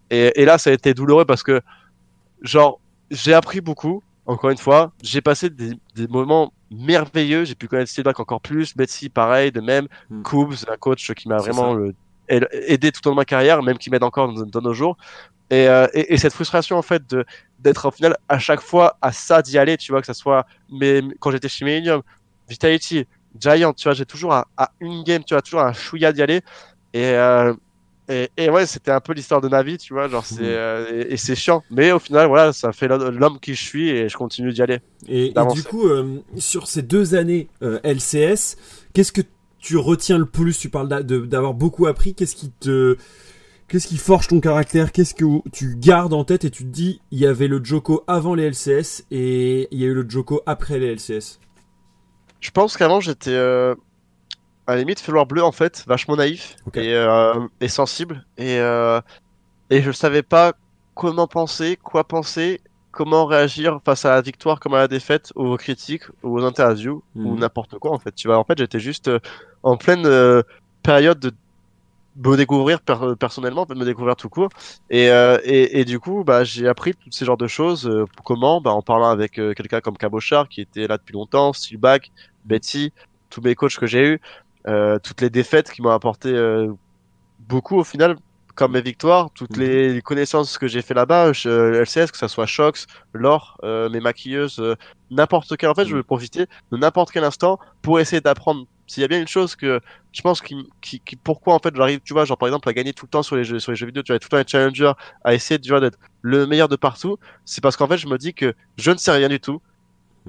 Et, 0.10 0.41
et 0.41 0.45
là, 0.45 0.58
ça 0.58 0.70
a 0.70 0.74
été 0.74 0.93
douloureux 0.93 1.26
parce 1.26 1.43
que, 1.43 1.62
genre, 2.41 2.80
j'ai 3.10 3.34
appris 3.34 3.60
beaucoup. 3.60 4.04
Encore 4.26 4.52
une 4.52 4.58
fois, 4.58 4.93
j'ai 5.02 5.20
passé 5.20 5.49
des 5.49 6.08
moments 6.08 6.54
merveilleux. 6.72 7.43
J'ai 7.45 7.55
pu 7.55 7.67
connaître 7.67 7.91
Steelback 7.91 8.19
encore 8.19 8.41
plus. 8.41 8.76
Betsy, 8.76 9.09
pareil, 9.09 9.51
de 9.51 9.61
même. 9.61 9.88
Mm. 10.09 10.24
Coobs, 10.24 10.65
un 10.67 10.78
coach 10.78 11.13
qui 11.13 11.28
m'a 11.28 11.38
vraiment 11.38 11.76
euh, 11.76 11.93
aid- 12.30 12.47
aidé 12.51 12.91
tout 12.91 13.05
au 13.07 13.09
long 13.09 13.15
de 13.15 13.22
ma 13.22 13.26
carrière, 13.26 13.61
même 13.61 13.78
qui 13.78 13.89
m'aide 13.89 14.03
encore 14.03 14.34
dans, 14.34 14.45
dans 14.45 14.61
nos 14.61 14.74
jours. 14.74 14.97
Et, 15.49 15.67
euh, 15.67 15.88
et, 15.93 16.13
et 16.13 16.17
cette 16.17 16.34
frustration, 16.34 16.78
en 16.78 16.82
fait, 16.82 17.07
de 17.09 17.26
d'être 17.59 17.88
au 17.88 17.91
final 17.91 18.17
à 18.28 18.39
chaque 18.39 18.61
fois 18.61 18.97
à 19.01 19.11
ça 19.11 19.41
d'y 19.41 19.57
aller, 19.57 19.78
tu 19.78 19.91
vois, 19.91 20.01
que 20.01 20.07
ça 20.07 20.13
soit, 20.13 20.47
mais 20.72 21.01
quand 21.19 21.30
j'étais 21.32 21.49
chez 21.49 21.65
Millennium, 21.65 22.01
Vitality, 22.49 23.05
Giant, 23.39 23.74
tu 23.74 23.84
vois, 23.84 23.93
j'ai 23.93 24.05
toujours 24.05 24.34
à, 24.34 24.47
à 24.57 24.72
une 24.80 25.03
game, 25.03 25.24
tu 25.24 25.34
vois, 25.34 25.41
toujours 25.41 25.61
un 25.61 25.74
chouïa 25.74 26.11
d'y 26.11 26.22
aller. 26.22 26.41
Et, 26.93 27.05
euh, 27.05 27.53
et, 28.12 28.30
et 28.36 28.49
ouais, 28.49 28.66
c'était 28.66 28.91
un 28.91 28.99
peu 28.99 29.14
l'histoire 29.14 29.39
de 29.39 29.47
ma 29.47 29.64
vie, 29.64 29.78
tu 29.78 29.93
vois, 29.93 30.07
genre, 30.09 30.26
c'est, 30.26 30.39
euh, 30.41 31.05
et, 31.07 31.14
et 31.14 31.18
c'est 31.18 31.36
chiant. 31.36 31.64
Mais 31.72 31.91
au 31.91 31.99
final, 31.99 32.28
voilà, 32.28 32.51
ça 32.51 32.74
fait 32.74 32.88
l'homme 32.88 33.39
qui 33.39 33.55
je 33.55 33.64
suis 33.64 33.89
et 33.89 34.09
je 34.09 34.18
continue 34.18 34.51
d'y 34.51 34.62
aller. 34.62 34.80
Et, 35.07 35.34
du 35.53 35.64
coup, 35.64 35.88
euh, 35.88 36.20
sur 36.38 36.68
ces 36.68 36.82
deux 36.82 37.16
années 37.16 37.47
euh, 37.64 37.80
LCS, 37.84 38.57
qu'est-ce 38.93 39.14
que 39.14 39.22
tu 39.59 39.78
retiens 39.78 40.18
le 40.18 40.26
plus? 40.26 40.57
Tu 40.57 40.70
parles 40.70 40.89
d'avoir 40.89 41.53
beaucoup 41.53 41.88
appris. 41.88 42.14
Qu'est-ce 42.14 42.36
qui 42.36 42.51
te, 42.51 42.97
qu'est-ce 43.70 43.88
qui 43.88 43.97
forge 43.97 44.28
ton 44.28 44.41
caractère? 44.41 44.91
Qu'est-ce 44.91 45.16
que 45.16 45.47
tu 45.51 45.76
gardes 45.78 46.14
en 46.14 46.26
tête 46.26 46.43
et 46.43 46.49
tu 46.49 46.66
te 46.66 46.70
dis, 46.70 46.99
il 47.12 47.20
y 47.20 47.26
avait 47.26 47.47
le 47.47 47.64
Joko 47.64 48.03
avant 48.07 48.36
les 48.36 48.49
LCS 48.49 49.05
et 49.09 49.70
il 49.72 49.80
y 49.80 49.86
a 49.86 49.88
eu 49.88 49.93
le 49.93 50.05
Joko 50.09 50.41
après 50.45 50.80
les 50.80 50.95
LCS. 50.95 51.39
Je 52.41 52.51
pense 52.51 52.76
qu'avant, 52.76 52.99
j'étais, 52.99 53.38
à 54.72 54.76
la 54.76 54.80
limite, 54.82 54.99
fleur 55.01 55.26
bleu, 55.28 55.43
en 55.43 55.51
fait, 55.51 55.84
vachement 55.88 56.15
naïf 56.17 56.59
et, 56.76 56.93
euh, 56.95 57.47
et 57.59 57.67
sensible. 57.69 58.26
Et, 58.38 58.59
euh, 58.59 59.01
et 59.69 59.82
je 59.82 59.91
savais 59.91 60.24
pas 60.24 60.53
comment 60.95 61.28
penser, 61.28 61.78
quoi 61.78 62.07
penser. 62.07 62.61
comment 62.91 63.26
réagir 63.26 63.80
face 63.86 64.05
à 64.05 64.11
la 64.15 64.22
victoire 64.22 64.59
comme 64.59 64.74
à 64.74 64.80
la 64.80 64.88
défaite, 64.89 65.32
aux 65.36 65.57
critiques, 65.57 66.03
aux 66.24 66.43
interviews 66.43 67.05
ou 67.24 67.38
Mhm. 67.38 67.38
n'importe 67.38 67.80
quoi 67.80 67.91
en 67.93 67.99
fait. 67.99 68.13
Tu 68.13 68.28
vois, 68.28 68.38
en 68.38 68.43
fait, 68.45 68.57
j'étais 68.57 68.80
juste 68.82 69.07
euh, 69.09 69.19
en 69.63 69.78
pleine 69.78 70.05
euh, 70.07 70.43
période 70.84 71.19
de 71.19 71.32
me 72.15 72.36
découvrir 72.38 72.82
per- 72.82 73.15
personnellement, 73.19 73.65
de 73.65 73.76
me 73.76 73.86
découvrir 73.86 74.15
tout 74.17 74.30
court. 74.30 74.49
Et, 74.89 75.09
euh, 75.09 75.39
et, 75.43 75.80
et 75.80 75.86
du 75.86 75.99
coup, 75.99 76.24
bah, 76.26 76.43
j'ai 76.43 76.67
appris 76.67 76.93
tous 76.95 77.11
ces 77.11 77.26
genres 77.26 77.38
de 77.38 77.47
choses. 77.47 77.88
euh, 77.88 78.05
comment 78.26 78.61
bah, 78.61 78.72
En 78.72 78.82
parlant 78.82 79.09
avec 79.09 79.39
euh, 79.39 79.53
quelqu'un 79.53 79.82
comme 79.82 79.97
Cabochard, 79.97 80.49
qui 80.49 80.61
était 80.61 80.88
là 80.88 80.97
depuis 80.97 81.13
longtemps, 81.13 81.53
Steelback, 81.53 82.11
Betty, 82.43 82.93
tous 83.30 83.41
mes 83.41 83.55
coachs 83.55 83.78
que 83.78 83.88
j'ai 83.88 84.03
eus, 84.15 84.19
toutes 85.03 85.22
les 85.22 85.30
défaites 85.30 85.72
qui 85.72 85.82
m'ont 85.82 85.89
apporté 85.91 86.30
euh, 86.30 86.72
beaucoup 87.39 87.78
au 87.78 87.84
final, 87.84 88.18
comme 88.55 88.74
mes 88.74 88.82
victoires, 88.82 89.32
toutes 89.34 89.57
Mhm. 89.57 89.57
les 89.57 90.01
connaissances 90.03 90.57
que 90.57 90.68
j'ai 90.68 90.82
fait 90.82 90.93
là-bas, 90.93 91.32
euh, 91.45 91.82
LCS, 91.82 92.12
que 92.12 92.18
ça 92.18 92.28
soit 92.28 92.45
Shox, 92.45 92.86
Laure, 93.14 93.57
euh, 93.64 93.89
mes 93.89 93.99
maquilleuses, 94.01 94.59
euh, 94.59 94.76
n'importe 95.09 95.55
quel. 95.57 95.70
En 95.70 95.76
fait, 95.76 95.86
je 95.86 95.95
Mhm. 95.95 95.97
veux 95.97 96.03
profiter 96.03 96.47
de 96.72 96.78
n'importe 96.78 97.12
quel 97.12 97.24
instant 97.24 97.57
pour 97.82 97.99
essayer 97.99 98.22
d'apprendre. 98.22 98.66
S'il 98.88 99.01
y 99.01 99.05
a 99.05 99.07
bien 99.07 99.22
une 99.22 99.28
chose 99.28 99.55
que 99.55 99.80
je 100.12 100.22
pense 100.22 100.41
qui, 100.41 100.55
qui, 100.82 100.99
qui- 101.01 101.16
pourquoi 101.16 101.53
en 101.55 101.59
fait 101.59 101.74
j'arrive, 101.76 102.01
tu 102.01 102.14
vois, 102.14 102.26
genre 102.26 102.38
par 102.38 102.49
exemple 102.49 102.68
à 102.68 102.74
gagner 102.74 102.93
tout 102.93 103.05
le 103.05 103.09
temps 103.09 103.24
sur 103.24 103.38
les 103.38 103.45
jeux, 103.45 103.59
sur 103.59 103.72
les 103.72 103.78
jeux 103.78 103.86
vidéo, 103.86 104.03
tu 104.03 104.12
vois, 104.12 104.20
tout 104.20 104.26
le 104.28 104.30
temps 104.32 104.38
être 104.39 104.49
challenger, 104.49 104.91
à 105.24 105.34
essayer 105.34 105.59
tu 105.59 105.70
vois, 105.70 105.80
d'être 105.80 105.97
le 106.22 106.45
meilleur 106.45 106.68
de 106.68 106.76
partout, 106.76 107.18
c'est 107.45 107.62
parce 107.62 107.78
qu'en 107.78 107.88
fait 107.88 107.97
je 107.97 108.07
me 108.07 108.18
dis 108.18 108.34
que 108.34 108.53
je 108.78 108.91
ne 108.91 108.97
sais 108.97 109.12
rien 109.12 109.30
du 109.30 109.39
tout, 109.39 109.62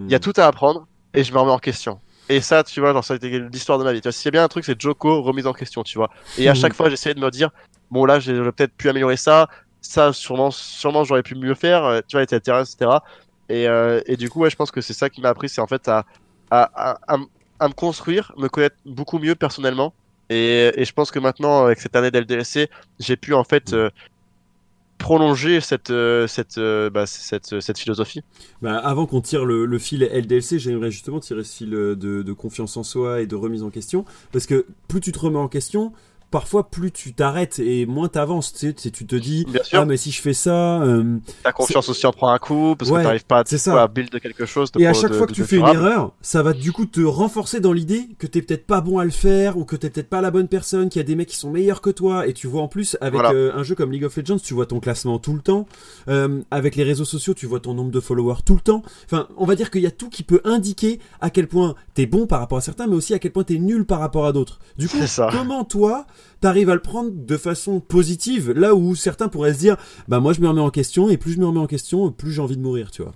il 0.08 0.12
y 0.12 0.16
a 0.16 0.20
tout 0.20 0.32
à 0.36 0.46
apprendre 0.46 0.86
et 1.14 1.24
je 1.24 1.32
me 1.32 1.38
remets 1.40 1.52
en 1.52 1.58
question. 1.58 2.00
Et 2.28 2.40
ça, 2.40 2.62
tu 2.64 2.80
vois, 2.80 2.92
genre, 2.92 3.04
ça 3.04 3.14
a 3.14 3.16
été 3.16 3.38
l'histoire 3.40 3.78
de 3.78 3.84
ma 3.84 3.92
vie. 3.92 4.00
Tu 4.00 4.04
vois, 4.08 4.12
s'il 4.12 4.26
y 4.26 4.28
a 4.28 4.32
bien 4.32 4.44
un 4.44 4.48
truc, 4.48 4.64
c'est 4.64 4.80
Joko, 4.80 5.22
remise 5.22 5.46
en 5.46 5.52
question, 5.52 5.82
tu 5.82 5.98
vois. 5.98 6.08
Et 6.36 6.48
à 6.48 6.52
Mhm. 6.52 6.56
chaque 6.56 6.74
fois, 6.74 6.88
j'essayais 6.88 7.14
de 7.14 7.20
me 7.20 7.30
dire, 7.30 7.50
bon, 7.90 8.04
là, 8.04 8.20
j'ai- 8.20 8.34
j'aurais 8.36 8.52
peut-être 8.52 8.74
pu 8.76 8.88
améliorer 8.88 9.16
ça, 9.16 9.48
ça, 9.80 10.12
sûrement, 10.12 10.50
sûrement, 10.50 11.04
j'aurais 11.04 11.22
pu 11.22 11.34
mieux 11.34 11.54
faire, 11.54 11.84
euh, 11.84 12.00
tu 12.08 12.16
vois, 12.16 12.22
etc., 12.22 12.62
etc. 12.62 13.02
Et, 13.48 13.68
euh, 13.68 14.00
et 14.06 14.16
du 14.16 14.30
coup, 14.30 14.40
ouais, 14.40 14.50
je 14.50 14.56
pense 14.56 14.70
que 14.70 14.80
c'est 14.80 14.94
ça 14.94 15.10
qui 15.10 15.20
m'a 15.20 15.28
appris, 15.30 15.48
c'est 15.48 15.60
en 15.60 15.66
fait 15.66 15.88
à, 15.88 16.04
à, 16.50 16.98
à, 17.58 17.68
me 17.68 17.72
construire, 17.74 18.32
me 18.36 18.48
connaître 18.48 18.76
beaucoup 18.84 19.18
mieux 19.18 19.34
personnellement. 19.34 19.94
Et, 20.30 20.72
et 20.76 20.84
je 20.84 20.92
pense 20.92 21.10
que 21.10 21.18
maintenant, 21.18 21.64
avec 21.66 21.80
cette 21.80 21.94
année 21.96 22.10
d'LDLC, 22.10 22.68
j'ai 22.98 23.16
pu, 23.16 23.34
en 23.34 23.44
fait, 23.44 23.72
euh, 23.74 23.90
prolonger 25.02 25.60
cette, 25.60 25.90
euh, 25.90 26.26
cette, 26.26 26.56
euh, 26.56 26.88
bah, 26.88 27.04
cette, 27.06 27.60
cette 27.60 27.78
philosophie. 27.78 28.22
Bah, 28.62 28.78
avant 28.78 29.04
qu'on 29.04 29.20
tire 29.20 29.44
le, 29.44 29.78
fil 29.78 30.02
LDLC, 30.02 30.58
j'aimerais 30.58 30.90
justement 30.90 31.20
tirer 31.20 31.44
ce 31.44 31.56
fil 31.56 31.74
euh, 31.74 31.94
de 31.96 32.32
confiance 32.32 32.76
en 32.76 32.82
soi 32.82 33.20
et 33.20 33.26
de 33.26 33.36
remise 33.36 33.62
en 33.62 33.70
question. 33.70 34.04
Parce 34.32 34.46
que 34.46 34.64
plus 34.88 35.00
tu 35.00 35.12
te 35.12 35.18
remets 35.18 35.38
en 35.38 35.48
question, 35.48 35.92
parfois 36.32 36.68
plus 36.68 36.90
tu 36.90 37.14
t'arrêtes 37.14 37.60
et 37.60 37.86
moins 37.86 38.08
t'avances. 38.08 38.52
Tu, 38.52 38.74
sais, 38.76 38.90
tu 38.90 39.06
te 39.06 39.14
dis, 39.14 39.44
Bien 39.48 39.62
sûr. 39.62 39.78
ah 39.80 39.84
mais 39.84 39.96
si 39.96 40.10
je 40.10 40.20
fais 40.20 40.32
ça... 40.32 40.82
euh, 40.82 41.18
Ta 41.44 41.52
confiance 41.52 41.88
aussi 41.88 42.04
en 42.06 42.12
prend 42.12 42.30
un 42.32 42.38
coup 42.38 42.74
parce 42.76 42.90
Ouais, 42.90 42.98
que 42.98 43.04
t'arrives 43.04 43.24
pas 43.26 43.38
à, 43.40 43.44
ça. 43.44 43.80
à 43.80 43.86
build 43.86 44.18
quelque 44.20 44.46
chose. 44.46 44.72
De 44.72 44.80
Et 44.80 44.86
à 44.88 44.94
chaque 44.94 45.12
de- 45.12 45.16
fois 45.16 45.28
que 45.28 45.32
tu 45.32 45.44
fais 45.44 45.56
une 45.58 45.66
erreur, 45.68 46.12
ça 46.22 46.42
va 46.42 46.52
du 46.54 46.72
coup 46.72 46.86
te 46.86 47.00
renforcer 47.00 47.60
dans 47.60 47.72
l'idée 47.72 48.08
que 48.18 48.26
t'es 48.26 48.42
peut-être 48.42 48.66
pas 48.66 48.80
bon 48.80 48.98
à 48.98 49.04
le 49.04 49.10
faire 49.12 49.56
ou 49.56 49.64
que 49.64 49.76
t'es 49.76 49.90
peut-être 49.90 50.08
pas 50.08 50.20
la 50.20 50.30
bonne 50.32 50.48
personne, 50.48 50.88
qu'il 50.88 50.98
y 50.98 51.04
a 51.04 51.06
des 51.06 51.14
mecs 51.14 51.28
qui 51.28 51.36
sont 51.36 51.50
meilleurs 51.52 51.80
que 51.80 51.90
toi. 51.90 52.26
Et 52.26 52.32
tu 52.32 52.46
vois 52.48 52.62
en 52.62 52.68
plus 52.68 52.96
avec 53.00 53.14
Voilà. 53.20 53.32
euh, 53.32 53.52
un 53.54 53.62
jeu 53.62 53.74
comme 53.76 53.92
League 53.92 54.04
of 54.04 54.16
Legends, 54.16 54.38
tu 54.38 54.54
vois 54.54 54.66
ton 54.66 54.80
classement 54.80 55.18
tout 55.18 55.34
le 55.34 55.40
temps. 55.40 55.66
Euh, 56.08 56.40
avec 56.50 56.74
les 56.76 56.82
réseaux 56.84 57.04
sociaux, 57.04 57.34
tu 57.34 57.46
vois 57.46 57.60
ton 57.60 57.74
nombre 57.74 57.90
de 57.90 58.00
followers 58.00 58.42
tout 58.44 58.54
le 58.54 58.60
temps. 58.60 58.82
Enfin, 59.04 59.28
on 59.36 59.44
va 59.44 59.54
dire 59.54 59.70
qu'il 59.70 59.82
y 59.82 59.86
a 59.86 59.90
tout 59.90 60.08
qui 60.08 60.22
peut 60.22 60.40
indiquer 60.44 60.98
à 61.20 61.28
quel 61.30 61.46
point 61.46 61.74
t'es 61.94 62.06
bon 62.06 62.26
par 62.26 62.40
rapport 62.40 62.58
à 62.58 62.62
certains, 62.62 62.86
mais 62.86 62.96
aussi 62.96 63.12
à 63.12 63.18
quel 63.18 63.32
point 63.32 63.44
t'es 63.44 63.58
nul 63.58 63.84
par 63.84 64.00
rapport 64.00 64.24
à 64.26 64.32
d'autres. 64.32 64.58
Du 64.78 64.88
coup, 64.88 64.96
ça. 65.06 65.28
comment 65.30 65.64
toi 65.64 66.06
t'arrives 66.40 66.70
à 66.70 66.74
le 66.74 66.82
prendre 66.82 67.10
de 67.12 67.36
façon 67.36 67.80
positive 67.80 68.52
là 68.52 68.74
où 68.74 68.94
certains 68.94 69.28
pourraient 69.28 69.54
se 69.54 69.58
dire, 69.58 69.76
bah 70.08 70.20
moi 70.20 70.32
je 70.32 70.40
me 70.40 70.48
remets 70.48 70.60
en 70.60 70.70
question 70.70 71.08
et 71.08 71.16
plus 71.16 71.32
je 71.32 71.40
me 71.40 71.46
remets 71.46 71.60
en 71.60 71.66
question, 71.66 72.10
plus 72.10 72.32
j'ai 72.32 72.42
envie 72.42 72.56
de 72.56 72.62
mourir, 72.62 72.90
tu 72.90 73.02
vois. 73.02 73.12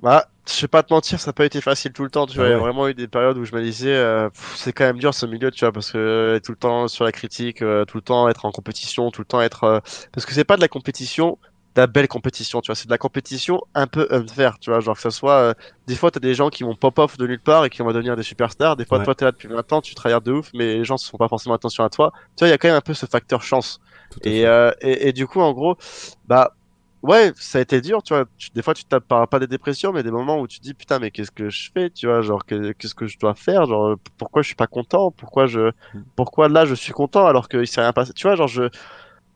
Bah, 0.00 0.28
je 0.46 0.60
vais 0.60 0.68
pas 0.68 0.82
te 0.82 0.92
mentir, 0.92 1.18
ça 1.20 1.30
n'a 1.30 1.32
pas 1.32 1.46
été 1.46 1.60
facile 1.60 1.92
tout 1.92 2.04
le 2.04 2.10
temps. 2.10 2.26
Tu 2.26 2.38
Ah 2.38 2.40
vois, 2.40 2.48
il 2.48 2.50
y 2.50 2.54
a 2.54 2.58
vraiment 2.58 2.86
eu 2.88 2.94
des 2.94 3.08
périodes 3.08 3.38
où 3.38 3.44
je 3.44 3.54
me 3.54 3.62
disais, 3.62 3.94
euh, 3.94 4.28
c'est 4.54 4.72
quand 4.72 4.84
même 4.84 4.98
dur 4.98 5.14
ce 5.14 5.24
milieu, 5.26 5.50
tu 5.50 5.60
vois, 5.64 5.72
parce 5.72 5.90
que 5.90 5.98
euh, 5.98 6.40
tout 6.40 6.52
le 6.52 6.58
temps 6.58 6.86
sur 6.88 7.04
la 7.04 7.12
critique, 7.12 7.62
euh, 7.62 7.84
tout 7.84 7.96
le 7.96 8.02
temps 8.02 8.28
être 8.28 8.44
en 8.44 8.52
compétition, 8.52 9.10
tout 9.10 9.22
le 9.22 9.26
temps 9.26 9.40
être, 9.40 9.82
parce 10.12 10.26
que 10.26 10.34
c'est 10.34 10.44
pas 10.44 10.56
de 10.56 10.60
la 10.60 10.68
compétition, 10.68 11.38
de 11.76 11.80
la 11.82 11.86
belle 11.86 12.08
compétition, 12.08 12.60
tu 12.62 12.68
vois, 12.68 12.74
c'est 12.76 12.86
de 12.86 12.90
la 12.92 12.98
compétition 12.98 13.60
un 13.74 13.86
peu 13.86 14.08
unfair, 14.10 14.58
tu 14.58 14.70
vois, 14.70 14.80
genre 14.80 14.96
que 14.96 15.02
ça 15.02 15.10
soit, 15.12 15.34
euh, 15.50 15.54
des 15.86 15.94
fois 15.96 16.10
t'as 16.10 16.20
des 16.20 16.34
gens 16.34 16.48
qui 16.50 16.64
vont 16.64 16.74
pop 16.74 16.98
off 16.98 17.18
de 17.18 17.26
nulle 17.26 17.40
part 17.42 17.64
et 17.66 17.70
qui 17.70 17.82
vont 17.82 17.92
devenir 17.92 18.16
des 18.16 18.22
superstars, 18.24 18.76
des 18.76 18.86
fois 18.86 18.98
Ouais. 18.98 19.04
toi 19.04 19.14
t'es 19.14 19.24
là 19.26 19.32
depuis 19.32 19.48
20 19.48 19.70
ans, 19.72 19.80
tu 19.82 19.94
travailles 19.94 20.20
de 20.22 20.32
ouf, 20.32 20.50
mais 20.54 20.76
les 20.78 20.84
gens 20.84 20.96
se 20.96 21.08
font 21.10 21.18
pas 21.18 21.28
forcément 21.28 21.54
attention 21.54 21.84
à 21.84 21.90
toi. 21.90 22.12
Tu 22.36 22.40
vois, 22.42 22.48
il 22.48 22.50
y 22.50 22.54
a 22.54 22.58
quand 22.58 22.68
même 22.68 22.76
un 22.76 22.80
peu 22.80 22.94
ce 22.94 23.06
facteur 23.06 23.42
chance. 23.42 23.78
Et, 24.24 24.46
euh, 24.46 24.72
et, 24.80 25.08
et 25.08 25.12
du 25.12 25.26
coup, 25.26 25.40
en 25.40 25.52
gros, 25.52 25.76
bah, 26.24 26.56
ouais, 27.02 27.32
ça 27.36 27.58
a 27.58 27.60
été 27.62 27.80
dur, 27.80 28.02
tu 28.02 28.14
vois. 28.14 28.24
Tu- 28.38 28.50
des 28.54 28.62
fois, 28.62 28.74
tu 28.74 28.84
tapes 28.84 29.06
pas, 29.06 29.26
pas 29.26 29.38
des 29.38 29.46
dépressions, 29.46 29.92
mais 29.92 30.02
des 30.02 30.10
moments 30.10 30.40
où 30.40 30.46
tu 30.48 30.58
te 30.58 30.62
dis, 30.64 30.74
putain, 30.74 30.98
mais 30.98 31.10
qu'est-ce 31.10 31.30
que 31.30 31.50
je 31.50 31.70
fais, 31.74 31.90
tu 31.90 32.06
vois, 32.06 32.22
genre, 32.22 32.44
que- 32.46 32.72
qu'est-ce 32.72 32.94
que 32.94 33.06
je 33.06 33.18
dois 33.18 33.34
faire, 33.34 33.66
genre, 33.66 33.96
pourquoi 34.18 34.42
je 34.42 34.46
suis 34.48 34.56
pas 34.56 34.66
content, 34.66 35.10
pourquoi 35.12 35.46
je, 35.46 35.70
Mm. 35.92 36.02
pourquoi 36.16 36.48
là, 36.48 36.64
je 36.64 36.74
suis 36.74 36.92
content 36.92 37.26
alors 37.26 37.48
qu'il 37.48 37.66
s'est 37.66 37.80
rien 37.80 37.92
passé, 37.92 38.12
tu 38.14 38.26
vois, 38.26 38.36
genre, 38.36 38.48
je, 38.48 38.62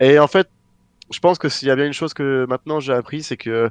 et 0.01 0.19
en 0.19 0.27
fait, 0.29 0.49
je 1.11 1.19
pense 1.21 1.39
que 1.39 1.49
s'il 1.49 1.69
y 1.69 1.71
a 1.71 1.77
bien 1.77 1.87
une 1.87 1.93
chose 1.93 2.15
que 2.15 2.47
maintenant 2.49 2.81
j'ai 2.81 2.93
appris, 2.93 3.23
c'est 3.23 3.37
que 3.37 3.71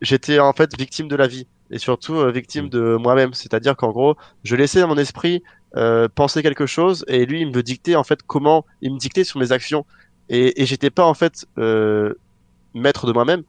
j'étais 0.00 0.38
en 0.38 0.52
fait 0.52 0.76
victime 0.78 1.08
de 1.08 1.16
la 1.16 1.26
vie 1.26 1.46
et 1.70 1.78
surtout 1.78 2.16
euh, 2.16 2.30
victime 2.30 2.66
Mm. 2.66 2.68
de 2.70 2.96
moi-même. 2.96 3.34
C'est-à-dire 3.34 3.76
qu'en 3.76 3.90
gros, 3.90 4.16
je 4.44 4.56
laissais 4.56 4.80
dans 4.80 4.88
mon 4.88 4.98
esprit 4.98 5.42
euh, 5.76 6.08
penser 6.14 6.42
quelque 6.42 6.66
chose 6.66 7.04
et 7.08 7.24
lui, 7.26 7.40
il 7.40 7.50
me 7.50 7.62
dictait 7.62 7.96
en 7.96 8.04
fait 8.04 8.20
comment, 8.26 8.64
il 8.82 8.92
me 8.92 8.98
dictait 8.98 9.24
sur 9.24 9.40
mes 9.40 9.52
actions 9.52 9.86
et, 10.28 10.62
et 10.62 10.66
j'étais 10.66 10.90
pas 10.90 11.04
en 11.04 11.14
fait 11.14 11.46
euh, 11.58 12.14
maître 12.74 13.06
de 13.06 13.12
moi-même. 13.12 13.42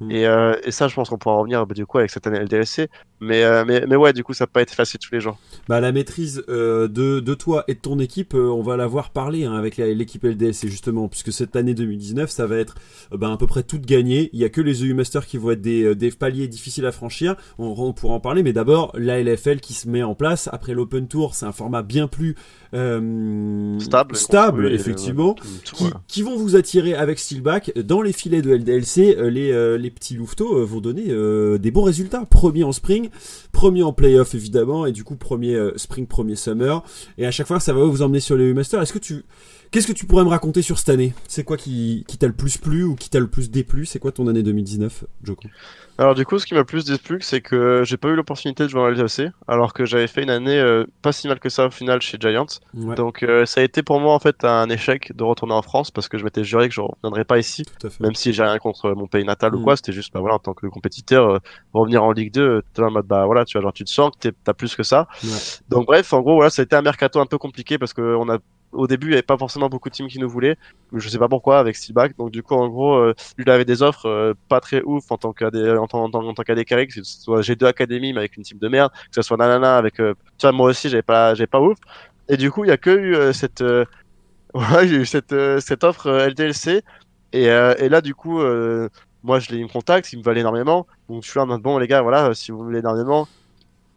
Mm. 0.00 0.10
Et, 0.10 0.26
euh, 0.26 0.54
et 0.64 0.70
ça, 0.72 0.88
je 0.88 0.94
pense 0.94 1.08
qu'on 1.08 1.18
pourra 1.18 1.36
en 1.36 1.38
revenir 1.40 1.66
bah, 1.66 1.74
du 1.74 1.86
coup 1.86 1.98
avec 1.98 2.10
cette 2.10 2.26
année 2.26 2.40
LDLC. 2.40 2.88
Mais, 3.20 3.42
euh, 3.42 3.64
mais, 3.66 3.84
mais 3.88 3.96
ouais, 3.96 4.12
du 4.12 4.22
coup, 4.22 4.32
ça 4.32 4.44
n'a 4.44 4.48
pas 4.48 4.62
été 4.62 4.74
facile 4.74 5.00
tous 5.00 5.12
les 5.12 5.20
jours. 5.20 5.38
Bah, 5.68 5.80
la 5.80 5.90
maîtrise 5.92 6.44
euh, 6.48 6.86
de, 6.88 7.20
de 7.20 7.34
toi 7.34 7.64
et 7.68 7.74
de 7.74 7.80
ton 7.80 7.98
équipe, 7.98 8.34
euh, 8.34 8.48
on 8.48 8.62
va 8.62 8.76
la 8.76 8.86
voir 8.86 9.10
parler 9.10 9.44
hein, 9.44 9.54
avec 9.54 9.76
l'équipe 9.76 10.22
LDS, 10.24 10.66
justement, 10.66 11.08
puisque 11.08 11.32
cette 11.32 11.56
année 11.56 11.74
2019, 11.74 12.30
ça 12.30 12.46
va 12.46 12.56
être 12.56 12.76
euh, 13.12 13.16
bah, 13.16 13.32
à 13.32 13.36
peu 13.36 13.46
près 13.46 13.62
toute 13.64 13.86
gagnée. 13.86 14.30
Il 14.32 14.38
y 14.38 14.44
a 14.44 14.48
que 14.48 14.60
les 14.60 14.84
EU 14.84 14.94
Masters 14.94 15.26
qui 15.26 15.36
vont 15.36 15.50
être 15.50 15.60
des, 15.62 15.82
euh, 15.84 15.94
des 15.94 16.10
paliers 16.10 16.48
difficiles 16.48 16.86
à 16.86 16.92
franchir. 16.92 17.34
On, 17.58 17.74
on 17.76 17.92
pourra 17.92 18.14
en 18.14 18.20
parler, 18.20 18.42
mais 18.42 18.52
d'abord, 18.52 18.92
la 18.96 19.20
LFL 19.22 19.60
qui 19.60 19.74
se 19.74 19.88
met 19.88 20.02
en 20.02 20.14
place. 20.14 20.48
Après 20.52 20.74
l'Open 20.74 21.08
Tour, 21.08 21.34
c'est 21.34 21.46
un 21.46 21.52
format 21.52 21.82
bien 21.82 22.06
plus 22.08 22.36
euh, 22.74 23.78
Stable. 23.78 24.16
stable 24.16 24.66
Oui, 24.66 24.72
effectivement. 24.74 25.34
tout, 25.64 25.74
qui, 25.76 25.84
qui 26.06 26.22
vont 26.22 26.36
vous 26.36 26.56
attirer 26.56 26.94
avec 26.94 27.18
Steelback 27.18 27.76
dans 27.78 28.02
les 28.02 28.12
filets 28.12 28.42
de 28.42 28.54
LDLC. 28.54 29.16
euh, 29.18 29.30
les, 29.30 29.52
euh, 29.52 29.78
les 29.78 29.90
petits 29.90 30.14
louveteaux 30.14 30.58
euh, 30.58 30.64
vont 30.64 30.80
donner 30.80 31.06
euh, 31.08 31.58
des 31.58 31.70
bons 31.70 31.82
résultats. 31.82 32.24
Premier 32.28 32.64
en 32.64 32.72
spring, 32.72 33.07
premier 33.52 33.82
en 33.82 33.92
playoff 33.92 34.34
évidemment, 34.34 34.86
et 34.86 34.92
du 34.92 35.04
coup 35.04 35.16
premier 35.16 35.54
euh, 35.54 35.72
spring, 35.76 36.06
premier 36.06 36.36
summer. 36.36 36.82
Et 37.16 37.26
à 37.26 37.30
chaque 37.30 37.46
fois, 37.46 37.60
ça 37.60 37.72
va 37.72 37.84
vous 37.84 38.02
emmener 38.02 38.20
sur 38.20 38.36
les 38.36 38.44
U-Masters. 38.44 38.82
Est-ce 38.82 38.92
que 38.92 38.98
tu, 38.98 39.24
qu'est-ce 39.70 39.86
que 39.86 39.92
tu 39.92 40.06
pourrais 40.06 40.24
me 40.24 40.28
raconter 40.30 40.62
sur 40.62 40.78
cette 40.78 40.88
année? 40.88 41.14
C'est 41.26 41.44
quoi 41.44 41.56
qui, 41.56 42.04
qui 42.08 42.18
t'a 42.18 42.26
le 42.26 42.32
plus 42.32 42.58
plu 42.58 42.84
ou 42.84 42.94
qui 42.96 43.10
t'a 43.10 43.20
le 43.20 43.28
plus 43.28 43.50
déplu? 43.50 43.86
C'est 43.86 43.98
quoi 43.98 44.12
ton 44.12 44.26
année 44.28 44.42
2019, 44.42 45.04
Joko? 45.22 45.48
Alors 46.00 46.14
du 46.14 46.24
coup, 46.24 46.38
ce 46.38 46.46
qui 46.46 46.54
m'a 46.54 46.60
le 46.60 46.64
plus 46.66 46.84
déplu, 46.84 47.18
c'est 47.20 47.40
que 47.40 47.82
j'ai 47.84 47.96
pas 47.96 48.06
eu 48.08 48.14
l'opportunité 48.14 48.62
de 48.62 48.68
jouer 48.68 48.80
en 48.80 48.88
LDLC, 48.88 49.32
alors 49.48 49.72
que 49.72 49.84
j'avais 49.84 50.06
fait 50.06 50.22
une 50.22 50.30
année 50.30 50.56
euh, 50.56 50.84
pas 51.02 51.10
si 51.10 51.26
mal 51.26 51.40
que 51.40 51.48
ça 51.48 51.66
au 51.66 51.70
final 51.70 52.00
chez 52.00 52.18
Giants. 52.20 52.46
Ouais, 52.74 52.94
Donc 52.94 53.24
euh, 53.24 53.44
ça 53.46 53.60
a 53.60 53.64
été 53.64 53.82
pour 53.82 53.98
moi 53.98 54.14
en 54.14 54.20
fait 54.20 54.44
un 54.44 54.68
échec 54.70 55.12
de 55.16 55.24
retourner 55.24 55.54
en 55.54 55.62
France 55.62 55.90
parce 55.90 56.08
que 56.08 56.16
je 56.16 56.22
m'étais 56.24 56.44
juré 56.44 56.68
que 56.68 56.74
je 56.74 56.80
reviendrais 56.82 57.24
pas 57.24 57.38
ici, 57.40 57.64
même 57.98 58.14
si 58.14 58.32
j'ai 58.32 58.44
rien 58.44 58.58
contre 58.58 58.92
mon 58.92 59.08
pays 59.08 59.24
natal 59.24 59.56
ou 59.56 59.58
Mm. 59.58 59.64
quoi. 59.64 59.74
C'était 59.76 59.90
juste 59.92 60.12
bah 60.14 60.20
voilà 60.20 60.36
en 60.36 60.38
tant 60.38 60.54
que 60.54 60.68
compétiteur 60.68 61.28
euh, 61.28 61.38
revenir 61.74 62.04
en 62.04 62.12
Ligue 62.12 62.32
2, 62.32 62.40
euh, 62.42 62.62
t'es 62.74 62.82
en 62.82 62.92
mode 62.92 63.06
bah 63.06 63.26
voilà 63.26 63.44
tu 63.44 63.58
vois 63.58 63.62
genre 63.62 63.72
tu 63.72 63.82
te 63.84 63.90
sens 63.90 64.12
que 64.20 64.28
t'as 64.44 64.54
plus 64.54 64.76
que 64.76 64.84
ça. 64.84 65.08
Ouais. 65.24 65.30
Donc 65.68 65.86
bref 65.86 66.12
en 66.12 66.20
gros 66.20 66.36
voilà 66.36 66.50
ça 66.50 66.62
a 66.62 66.64
été 66.64 66.76
un 66.76 66.82
mercato 66.82 67.18
un 67.18 67.26
peu 67.26 67.38
compliqué 67.38 67.76
parce 67.76 67.92
que 67.92 68.14
on 68.14 68.28
a 68.28 68.38
au 68.72 68.86
début 68.86 69.08
il 69.08 69.10
y 69.10 69.14
avait 69.14 69.22
pas 69.22 69.38
forcément 69.38 69.68
beaucoup 69.68 69.88
de 69.88 69.94
teams 69.94 70.08
qui 70.08 70.18
nous 70.18 70.28
voulaient, 70.28 70.56
mais 70.92 71.00
je 71.00 71.08
sais 71.08 71.18
pas 71.18 71.28
pourquoi 71.28 71.58
avec 71.58 71.76
Steelback. 71.76 72.16
Donc 72.16 72.30
du 72.30 72.42
coup 72.42 72.54
en 72.54 72.68
gros 72.68 72.96
euh, 72.96 73.14
il 73.38 73.48
avait 73.50 73.64
des 73.64 73.82
offres 73.82 74.06
euh, 74.06 74.34
pas 74.48 74.60
très 74.60 74.82
ouf 74.82 75.10
en 75.10 75.16
tant 75.16 75.32
qu'AD 75.32 75.54
que 75.54 76.92
ce 76.92 77.02
soit 77.04 77.40
G2 77.40 77.66
Academy 77.66 78.12
mais 78.12 78.20
avec 78.20 78.36
une 78.36 78.42
team 78.42 78.58
de 78.58 78.68
merde, 78.68 78.92
que 78.92 79.14
ce 79.14 79.22
soit 79.22 79.36
Nanana 79.36 79.76
avec 79.76 80.00
euh, 80.00 80.14
tu 80.38 80.46
vois 80.46 80.52
moi 80.52 80.70
aussi 80.70 80.88
j'avais 80.88 81.02
pas 81.02 81.34
pas 81.50 81.60
ouf. 81.60 81.78
Et 82.30 82.36
du 82.36 82.50
coup, 82.50 82.64
il 82.64 82.68
y 82.68 82.70
a 82.70 82.76
que 82.76 82.90
eu 82.90 83.14
euh, 83.14 83.32
cette, 83.32 83.62
offre 85.84 86.10
LDLC. 86.10 86.82
Et, 87.32 87.46
là, 87.46 88.00
du 88.02 88.14
coup, 88.14 88.42
moi, 89.22 89.40
je 89.40 89.50
l'ai 89.50 89.62
me 89.62 89.68
contacte, 89.68 90.12
il 90.12 90.18
me 90.18 90.22
valait 90.22 90.40
énormément. 90.40 90.86
Donc, 91.08 91.24
je 91.24 91.30
suis 91.30 91.38
là 91.38 91.46
bon, 91.46 91.78
les 91.78 91.86
gars, 91.86 92.02
voilà, 92.02 92.34
si 92.34 92.50
vous 92.50 92.58
voulez 92.58 92.80
énormément, 92.80 93.26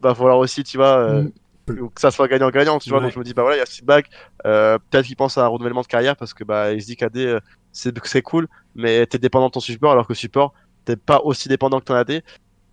va 0.02 0.14
falloir 0.14 0.38
aussi, 0.38 0.64
tu 0.64 0.76
vois, 0.76 0.98
euh, 0.98 1.28
Mm. 1.68 1.88
que 1.94 2.00
ça 2.00 2.10
soit 2.10 2.28
gagnant-gagnant, 2.28 2.78
tu 2.78 2.90
vois. 2.90 2.98
Ouais. 2.98 3.04
Donc, 3.04 3.14
je 3.14 3.18
me 3.18 3.24
dis, 3.24 3.34
bah 3.34 3.42
voilà, 3.42 3.56
il 3.56 3.60
y 3.60 3.62
a 3.62 3.66
feedback. 3.66 4.06
Euh, 4.46 4.78
peut-être 4.90 5.06
qu'il 5.06 5.16
pense 5.16 5.38
à 5.38 5.44
un 5.44 5.48
renouvellement 5.48 5.82
de 5.82 5.86
carrière 5.86 6.16
parce 6.16 6.34
que, 6.34 6.44
bah, 6.44 6.72
il 6.72 6.82
se 6.82 6.86
dit 6.86 6.96
qu'AD, 6.96 7.16
euh, 7.16 7.40
c'est, 7.72 8.22
cool, 8.22 8.48
mais 8.74 9.06
t'es 9.06 9.18
dépendant 9.18 9.46
de 9.46 9.52
ton 9.52 9.60
support 9.60 9.92
alors 9.92 10.06
que 10.06 10.14
support, 10.14 10.52
t'es 10.84 10.96
pas 10.96 11.20
aussi 11.22 11.48
dépendant 11.48 11.80
que 11.80 11.84
ton 11.84 11.94
AD. 11.94 12.10
Et, 12.10 12.22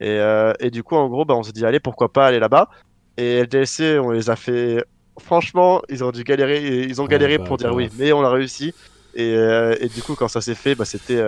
euh, 0.01 0.53
et 0.59 0.71
du 0.71 0.83
coup, 0.83 0.95
en 0.95 1.07
gros, 1.07 1.25
bah, 1.25 1.35
on 1.35 1.43
s'est 1.43 1.51
dit, 1.51 1.65
allez, 1.65 1.79
pourquoi 1.79 2.11
pas 2.11 2.27
aller 2.27 2.39
là-bas. 2.39 2.69
Et 3.17 3.43
LDLC, 3.43 3.99
on 3.99 4.11
les 4.11 4.29
a 4.29 4.35
fait. 4.35 4.83
Franchement, 5.19 5.81
ils 5.89 6.03
ont 6.03 6.11
dû 6.11 6.23
galérer, 6.23 6.83
ils 6.83 7.01
ont 7.01 7.05
galéré 7.05 7.37
bah, 7.37 7.43
pour 7.43 7.57
dire 7.57 7.73
oui, 7.75 7.87
grave. 7.87 7.97
mais 7.99 8.13
on 8.13 8.21
a 8.21 8.29
réussi. 8.29 8.73
Et, 9.13 9.35
euh, 9.35 9.75
et 9.81 9.89
du 9.89 10.01
coup, 10.01 10.15
quand 10.15 10.29
ça 10.29 10.41
s'est 10.41 10.55
fait, 10.55 10.75
bah, 10.75 10.85
c'était. 10.85 11.21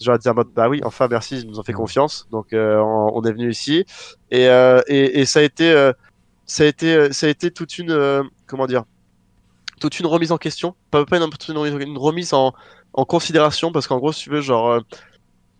genre 0.00 0.18
dire 0.18 0.34
bah 0.34 0.68
oui 0.68 0.80
enfin 0.82 1.06
merci 1.08 1.38
ils 1.38 1.46
nous 1.46 1.60
ont 1.60 1.62
fait 1.62 1.74
confiance 1.74 2.26
donc 2.32 2.48
on, 2.52 3.10
on, 3.14 3.22
est 3.22 3.30
venu 3.30 3.50
ici 3.50 3.84
et, 4.32 4.46
et, 4.88 5.20
et 5.20 5.24
ça 5.26 5.38
a 5.38 5.42
été 5.42 5.92
ça 6.52 6.64
a 6.64 6.66
été 6.66 7.12
ça 7.12 7.26
a 7.26 7.30
été 7.30 7.50
toute 7.50 7.78
une 7.78 8.28
comment 8.46 8.66
dire 8.66 8.84
toute 9.80 9.98
une 9.98 10.06
remise 10.06 10.32
en 10.32 10.38
question 10.38 10.74
pas 10.90 11.04
pas 11.04 11.18
une, 11.18 11.80
une 11.80 11.98
remise 11.98 12.32
en, 12.32 12.52
en 12.92 13.04
considération 13.04 13.72
parce 13.72 13.86
qu'en 13.86 13.98
gros 13.98 14.12
si 14.12 14.24
tu 14.24 14.30
veux 14.30 14.40
genre 14.40 14.82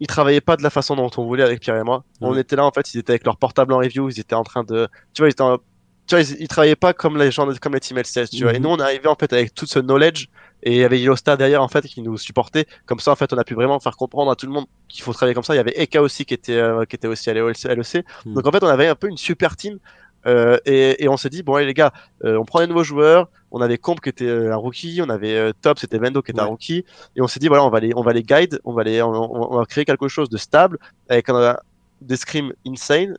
ils 0.03 0.09
travaillaient 0.09 0.41
pas 0.41 0.57
de 0.57 0.65
la 0.65 0.71
façon 0.71 0.97
dont 0.97 1.11
on 1.17 1.25
voulait 1.25 1.45
avec 1.45 1.61
Pierre 1.61 1.77
et 1.77 1.85
moi. 1.85 2.03
On 2.21 2.37
était 2.37 2.57
là 2.57 2.65
en 2.65 2.73
fait, 2.73 2.93
ils 2.93 2.99
étaient 2.99 3.13
avec 3.13 3.25
leur 3.25 3.37
portable 3.37 3.73
en 3.73 3.79
review, 3.79 4.09
ils 4.11 4.19
étaient 4.19 4.35
en 4.35 4.43
train 4.43 4.65
de, 4.65 4.89
tu 5.15 5.23
vois, 5.23 5.29
ils 5.29 5.31
étaient 5.31 5.45
tu 6.09 6.17
vois, 6.17 6.25
ils, 6.41 6.49
travaillaient 6.49 6.75
pas 6.75 6.93
comme 6.93 7.17
les 7.17 7.31
gens, 7.31 7.49
comme 7.61 7.75
les 7.75 7.81
team 7.81 7.97
LCS, 7.99 8.31
tu 8.31 8.43
vois. 8.43 8.53
Et 8.53 8.59
mhm. 8.59 8.65
nous, 8.65 8.69
on 8.71 8.79
est 8.79 8.83
arrivé 8.83 9.07
en 9.07 9.15
fait 9.15 9.33
avec 9.33 9.55
tout 9.55 9.67
ce 9.67 9.79
knowledge 9.79 10.27
et 10.65 10.73
il 10.73 10.79
y 10.79 10.85
avait 10.85 11.01
Yosta 11.01 11.37
derrière 11.37 11.63
en 11.63 11.69
fait 11.69 11.87
qui 11.87 12.03
nous 12.03 12.19
supportait. 12.19 12.67
Comme 12.87 12.99
ça, 12.99 13.13
en 13.13 13.17
fait, 13.17 13.33
on 13.33 13.39
a 13.39 13.45
pu 13.45 13.55
vraiment 13.55 13.79
faire 13.79 13.97
comprendre 13.97 14.31
à 14.33 14.35
tout 14.35 14.47
le 14.47 14.53
monde 14.53 14.67
qu'il 14.89 15.05
faut 15.05 15.13
travailler 15.13 15.35
comme 15.35 15.45
ça. 15.45 15.55
Il 15.55 15.59
y 15.59 15.61
avait 15.61 15.81
Eka 15.81 16.03
aussi 16.03 16.25
qui 16.25 16.35
était 16.35 16.57
euh, 16.57 16.85
qui 16.85 16.97
était 16.97 17.07
aussi 17.07 17.31
à 17.31 17.35
l'EC. 17.35 18.05
Mhm. 18.27 18.35
Donc 18.35 18.45
en 18.45 18.51
fait, 18.51 18.65
on 18.65 18.69
avait 18.69 18.89
un 18.89 18.97
peu 18.97 19.09
une 19.09 19.17
super 19.17 19.57
team 19.57 19.79
euh, 20.27 20.59
et, 20.65 21.03
et, 21.03 21.09
on 21.09 21.17
s'est 21.17 21.31
dit 21.31 21.43
bon 21.43 21.55
allez 21.55 21.67
les 21.67 21.75
gars, 21.75 21.93
euh, 22.25 22.39
on 22.39 22.45
prend 22.45 22.61
des 22.61 22.67
nouveaux 22.67 22.85
joueurs. 22.85 23.29
On 23.51 23.61
avait 23.61 23.77
Comp 23.77 24.01
qui 24.01 24.09
était 24.09 24.27
euh, 24.27 24.53
un 24.53 24.57
rookie, 24.57 25.01
on 25.05 25.11
avait 25.11 25.53
Top, 25.61 25.79
c'était 25.79 25.99
Vendo 25.99 26.23
qui 26.23 26.31
était 26.31 26.41
un 26.41 26.47
rookie, 26.47 26.85
et 27.17 27.21
on 27.21 27.27
s'est 27.27 27.41
dit 27.41 27.49
voilà 27.49 27.65
on 27.65 27.71
va 27.71 27.81
les 27.81 27.93
on 27.95 28.03
va 28.03 28.13
les 28.13 28.23
guide, 28.23 28.61
on 28.65 28.73
va 28.73 28.83
les 28.85 29.03
on, 29.03 29.57
va 29.57 29.65
créer 29.67 29.85
quelque 29.85 30.09
chose 30.09 30.31
de 30.31 30.39
stable 30.39 30.79
avec 31.09 31.29
un, 31.29 31.57
des 32.01 32.17
scrims 32.17 32.53
insane, 32.67 33.19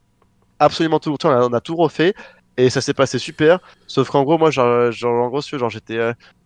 absolument 0.60 1.00
tout. 1.00 1.16
On 1.24 1.30
a, 1.30 1.46
on 1.46 1.54
a 1.54 1.62
tout 1.62 1.76
refait 1.76 2.14
et 2.58 2.70
ça 2.70 2.82
s'est 2.82 2.94
passé 2.94 3.20
super. 3.20 3.60
Sauf 3.86 4.10
qu'en 4.10 4.24
gros 4.24 4.38
moi 4.38 4.50
genre, 4.50 4.92
genre 4.92 5.24
en 5.24 5.30
gros 5.30 5.42
genre 5.42 5.70
j'étais 5.70 6.00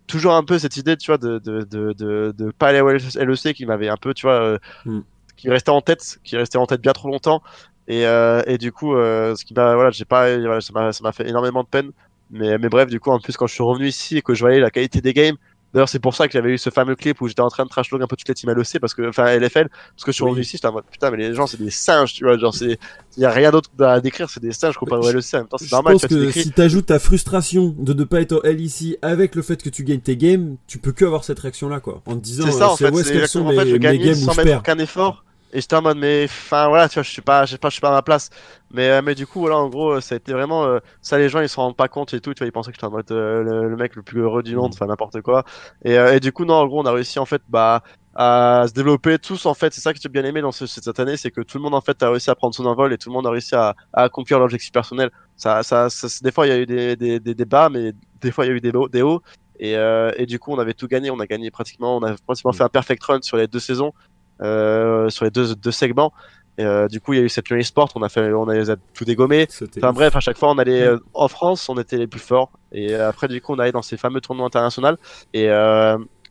toujours 0.07 0.33
un 0.33 0.43
peu 0.43 0.57
cette 0.57 0.75
idée 0.77 0.97
tu 0.97 1.11
vois 1.11 1.17
de 1.17 1.37
de 1.39 1.63
de 1.63 1.93
de, 1.93 2.33
de 2.37 2.51
pas 2.51 2.69
aller 2.69 2.81
au 2.81 2.89
LEC 2.89 3.53
qui 3.53 3.65
m'avait 3.65 3.89
un 3.89 3.97
peu 3.97 4.13
tu 4.13 4.25
vois 4.25 4.57
mm. 4.85 4.99
qui 5.37 5.49
restait 5.49 5.69
en 5.69 5.81
tête, 5.81 6.19
qui 6.25 6.35
restait 6.35 6.57
en 6.57 6.65
tête 6.65 6.81
bien 6.81 6.93
trop 6.93 7.09
longtemps 7.09 7.41
et, 7.87 8.05
euh, 8.05 8.41
et 8.47 8.57
du 8.57 8.71
coup, 8.71 8.95
euh, 8.95 9.35
ce 9.35 9.45
qui 9.45 9.53
m'a, 9.53 9.75
voilà, 9.75 9.91
j'ai 9.91 10.05
pas, 10.05 10.37
voilà, 10.37 10.61
ça 10.61 11.01
m'a 11.01 11.11
fait 11.11 11.27
énormément 11.27 11.63
de 11.63 11.67
peine. 11.67 11.91
Mais, 12.29 12.57
mais 12.57 12.67
bref, 12.67 12.89
du 12.89 12.99
coup, 12.99 13.11
en 13.11 13.19
plus, 13.19 13.37
quand 13.37 13.47
je 13.47 13.53
suis 13.53 13.63
revenu 13.63 13.87
ici 13.87 14.17
et 14.17 14.21
que 14.21 14.33
je 14.33 14.41
voyais 14.41 14.59
la 14.59 14.69
qualité 14.69 14.99
des 14.99 15.13
games, 15.13 15.37
D'ailleurs, 15.73 15.89
c'est 15.89 15.99
pour 15.99 16.15
ça 16.15 16.27
que 16.27 16.33
j'avais 16.33 16.51
eu 16.51 16.57
ce 16.57 16.69
fameux 16.69 16.95
clip 16.95 17.19
où 17.19 17.27
j'étais 17.27 17.41
en 17.41 17.49
train 17.49 17.65
de 17.65 17.69
trash 17.69 17.93
un 17.93 17.97
peu 17.99 18.15
toutes 18.15 18.27
les 18.27 18.33
teams 18.33 18.51
LEC 18.51 18.79
parce 18.79 18.93
que, 18.93 19.09
enfin, 19.09 19.37
LFL, 19.37 19.67
parce 19.69 20.05
que 20.05 20.11
je 20.11 20.15
suis 20.15 20.23
revenu 20.23 20.41
ici, 20.41 20.51
j'étais 20.53 20.67
en 20.67 20.71
mode, 20.71 20.85
putain, 20.89 21.11
mais 21.11 21.17
les 21.17 21.33
gens, 21.33 21.45
c'est 21.45 21.61
des 21.61 21.69
singes, 21.69 22.13
tu 22.13 22.23
vois, 22.23 22.37
genre, 22.37 22.55
c'est, 22.55 22.79
il 23.17 23.23
y 23.23 23.25
a 23.25 23.31
rien 23.31 23.51
d'autre 23.51 23.69
à 23.79 23.99
décrire, 23.99 24.29
c'est 24.29 24.39
des 24.39 24.53
singes 24.53 24.77
comparé 24.77 25.05
au 25.05 25.11
LEC. 25.11 25.33
En 25.33 25.37
même 25.39 25.47
temps, 25.47 25.57
c'est 25.57 25.71
normal. 25.71 25.97
Je 25.97 26.07
pense 26.07 26.09
que 26.09 26.31
si 26.31 26.51
t'ajoutes 26.51 26.85
ta 26.85 26.99
frustration 26.99 27.75
de 27.77 27.93
ne 27.93 28.03
pas 28.05 28.21
être 28.21 28.31
au 28.31 28.43
L 28.43 28.61
ici 28.61 28.97
avec 29.01 29.35
le 29.35 29.41
fait 29.41 29.61
que 29.61 29.69
tu 29.69 29.83
gagnes 29.83 29.99
tes 29.99 30.15
games, 30.15 30.55
tu 30.67 30.77
peux 30.77 30.93
que 30.93 31.03
avoir 31.03 31.25
cette 31.25 31.39
réaction-là, 31.39 31.81
quoi. 31.81 32.01
En 32.05 32.15
te 32.15 32.21
disant, 32.21 32.45
c'est 32.45 32.53
ça, 32.53 32.69
en 32.71 32.77
fait, 32.77 32.87
est-ce 32.87 33.11
qu'elles 33.11 33.27
sont 33.27 33.45
en 33.45 33.51
fait, 33.51 33.65
mes, 33.65 33.73
mes 33.73 33.99
games 33.99 34.15
sans 34.15 34.35
mettre 34.35 34.59
aucun 34.59 34.79
effort. 34.79 35.25
Et 35.53 35.61
j'étais 35.61 35.75
en 35.75 35.81
mode, 35.81 35.97
mais 35.97 36.25
enfin 36.25 36.67
voilà, 36.67 36.89
tu 36.89 36.95
vois, 36.95 37.03
je 37.03 37.09
suis 37.09 37.21
pas, 37.21 37.45
je 37.45 37.51
sais 37.51 37.57
pas, 37.57 37.69
je 37.69 37.73
suis 37.73 37.81
pas 37.81 37.89
à 37.89 37.91
ma 37.93 38.01
place. 38.01 38.29
Mais, 38.71 38.89
euh, 38.89 39.01
mais 39.01 39.15
du 39.15 39.25
coup, 39.25 39.39
voilà, 39.39 39.57
en 39.57 39.69
gros, 39.69 40.01
ça 40.01 40.15
a 40.15 40.17
été 40.17 40.33
vraiment, 40.33 40.65
euh, 40.65 40.79
ça, 41.01 41.17
les 41.17 41.29
gens, 41.29 41.39
ils 41.39 41.47
se 41.47 41.55
rendent 41.55 41.77
pas 41.77 41.87
compte 41.87 42.13
et 42.13 42.19
tout, 42.19 42.33
tu 42.33 42.39
vois, 42.39 42.47
ils 42.47 42.51
pensaient 42.51 42.71
que 42.71 42.75
j'étais 42.75 42.85
en 42.85 42.91
mode 42.91 43.09
euh, 43.11 43.69
le, 43.69 43.75
mec 43.77 43.95
le 43.95 44.01
plus 44.01 44.21
heureux 44.21 44.43
du 44.43 44.55
monde, 44.57 44.73
enfin 44.73 44.87
n'importe 44.87 45.21
quoi. 45.21 45.45
Et, 45.85 45.93
et 45.93 46.19
du 46.19 46.33
coup, 46.33 46.43
non, 46.43 46.55
en 46.55 46.67
gros, 46.67 46.81
on 46.81 46.85
a 46.85 46.91
réussi 46.91 47.17
en 47.19 47.25
fait, 47.25 47.41
bah, 47.47 47.81
à 48.13 48.65
se 48.67 48.73
développer 48.73 49.19
tous 49.19 49.45
en 49.45 49.53
fait. 49.53 49.73
C'est 49.73 49.81
ça 49.81 49.93
que 49.93 49.99
j'ai 50.01 50.09
bien 50.09 50.25
aimé 50.25 50.41
dans 50.41 50.51
ce, 50.51 50.65
cette 50.65 50.99
année, 50.99 51.15
c'est 51.17 51.31
que 51.31 51.41
tout 51.41 51.57
le 51.59 51.63
monde 51.63 51.75
en 51.75 51.81
fait 51.81 52.01
a 52.03 52.09
réussi 52.09 52.29
à 52.29 52.35
prendre 52.35 52.53
son 52.55 52.65
envol 52.65 52.91
et 52.91 52.97
tout 52.97 53.09
le 53.09 53.13
monde 53.13 53.27
a 53.27 53.29
réussi 53.29 53.55
à, 53.55 53.75
à 53.93 54.03
accomplir 54.03 54.39
l'objectif 54.39 54.71
personnel. 54.71 55.11
Ça, 55.37 55.63
ça, 55.63 55.89
ça, 55.89 56.07
des 56.21 56.31
fois, 56.31 56.47
il 56.47 56.49
y 56.49 56.53
a 56.53 56.57
eu 56.57 56.65
des, 56.65 56.95
des, 56.95 57.19
des, 57.19 57.45
bas, 57.45 57.69
mais 57.69 57.93
des 58.21 58.31
fois, 58.31 58.45
il 58.45 58.49
y 58.49 58.51
a 58.51 58.55
eu 58.55 58.61
des, 58.61 58.71
des 58.91 59.01
hauts. 59.01 59.21
Et, 59.59 59.73
et 59.73 60.25
du 60.25 60.39
coup, 60.39 60.51
on 60.51 60.59
avait 60.59 60.73
tout 60.73 60.87
gagné. 60.87 61.09
On 61.09 61.19
a 61.19 61.25
gagné 61.25 61.51
pratiquement, 61.51 61.97
on 61.97 62.03
a 62.03 62.15
pratiquement 62.25 62.51
mm. 62.51 62.55
fait 62.55 62.63
un 62.63 62.69
perfect 62.69 63.03
run 63.03 63.21
sur 63.21 63.37
les 63.37 63.47
deux 63.47 63.59
saisons. 63.59 63.93
Euh, 64.41 65.09
sur 65.09 65.25
les 65.25 65.31
deux, 65.31 65.55
deux 65.55 65.71
segments. 65.71 66.13
Et, 66.57 66.65
euh, 66.65 66.87
du 66.87 66.99
coup, 66.99 67.13
il 67.13 67.19
y 67.19 67.21
a 67.21 67.25
eu 67.25 67.29
cette 67.29 67.47
Journey 67.47 67.63
Sport, 67.63 67.91
on 67.95 68.01
a 68.01 68.09
fait, 68.09 68.33
on 68.33 68.49
a 68.49 68.75
tout 68.93 69.05
dégommé. 69.05 69.47
Enfin 69.77 69.93
bref, 69.93 70.15
à 70.15 70.19
chaque 70.19 70.37
fois, 70.37 70.49
on 70.49 70.57
allait 70.57 70.83
euh, 70.83 70.97
en 71.13 71.27
France, 71.27 71.69
on 71.69 71.77
était 71.77 71.97
les 71.97 72.07
plus 72.07 72.19
forts. 72.19 72.51
Et 72.71 72.95
après, 72.95 73.27
du 73.27 73.41
coup, 73.41 73.53
on 73.53 73.59
allait 73.59 73.71
dans 73.71 73.81
ces 73.81 73.97
fameux 73.97 74.21
tournois 74.21 74.45
internationaux. 74.45 74.97
Et, 75.33 75.49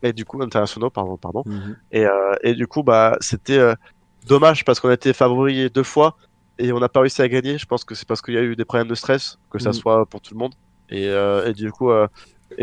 et 0.02 0.12
du 0.12 0.24
coup, 0.24 0.42
internationaux, 0.42 0.90
pardon, 0.90 1.16
pardon. 1.16 1.42
Mhm. 1.46 1.76
Et, 1.92 2.06
et 2.42 2.54
du 2.54 2.66
coup, 2.66 2.82
bah, 2.82 3.16
c'était 3.20 3.60
dommage 4.26 4.64
parce 4.64 4.80
qu'on 4.80 4.88
a 4.88 4.94
été 4.94 5.12
favorisé 5.12 5.70
deux 5.70 5.84
fois 5.84 6.16
et 6.58 6.72
on 6.72 6.80
n'a 6.80 6.88
pas 6.88 7.00
réussi 7.00 7.22
à 7.22 7.28
gagner. 7.28 7.58
Je 7.58 7.66
pense 7.66 7.84
que 7.84 7.94
c'est 7.94 8.06
parce 8.06 8.20
qu'il 8.20 8.34
y 8.34 8.38
a 8.38 8.42
eu 8.42 8.56
des 8.56 8.64
problèmes 8.64 8.88
de 8.88 8.94
stress, 8.94 9.38
que 9.50 9.58
ça 9.58 9.70
mhm. 9.70 9.74
soit 9.74 10.06
pour 10.06 10.20
tout 10.20 10.34
le 10.34 10.38
monde. 10.38 10.54
Et, 10.90 11.06
et 11.06 11.52
du 11.52 11.70
coup, 11.70 11.90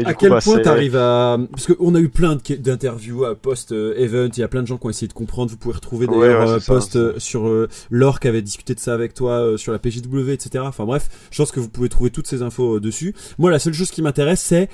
à 0.05 0.13
quel 0.13 0.29
bah, 0.29 0.39
point 0.41 0.59
t'arrives 0.59 0.95
à 0.95 1.37
parce 1.51 1.67
qu'on 1.67 1.95
a 1.95 1.99
eu 1.99 2.09
plein 2.09 2.37
d'interviews 2.59 3.25
à 3.25 3.35
post 3.35 3.71
event 3.71 4.29
il 4.35 4.39
y 4.39 4.43
a 4.43 4.47
plein 4.47 4.61
de 4.61 4.67
gens 4.67 4.77
qui 4.77 4.87
ont 4.87 4.89
essayé 4.89 5.07
de 5.07 5.13
comprendre 5.13 5.51
vous 5.51 5.57
pouvez 5.57 5.75
retrouver 5.75 6.07
d'ailleurs 6.07 6.49
ouais, 6.49 6.59
post 6.65 6.95
euh, 6.95 7.13
sur 7.17 7.47
euh, 7.47 7.69
Laure 7.91 8.19
qui 8.19 8.27
avait 8.27 8.41
discuté 8.41 8.73
de 8.73 8.79
ça 8.79 8.93
avec 8.93 9.13
toi 9.13 9.33
euh, 9.33 9.57
sur 9.57 9.71
la 9.71 9.79
PJW 9.79 10.29
etc 10.29 10.63
enfin 10.67 10.85
bref 10.85 11.09
je 11.31 11.37
pense 11.37 11.51
que 11.51 11.59
vous 11.59 11.69
pouvez 11.69 11.89
trouver 11.89 12.09
toutes 12.09 12.27
ces 12.27 12.41
infos 12.41 12.79
dessus 12.79 13.13
moi 13.37 13.51
la 13.51 13.59
seule 13.59 13.73
chose 13.73 13.91
qui 13.91 14.01
m'intéresse 14.01 14.41
c'est 14.41 14.69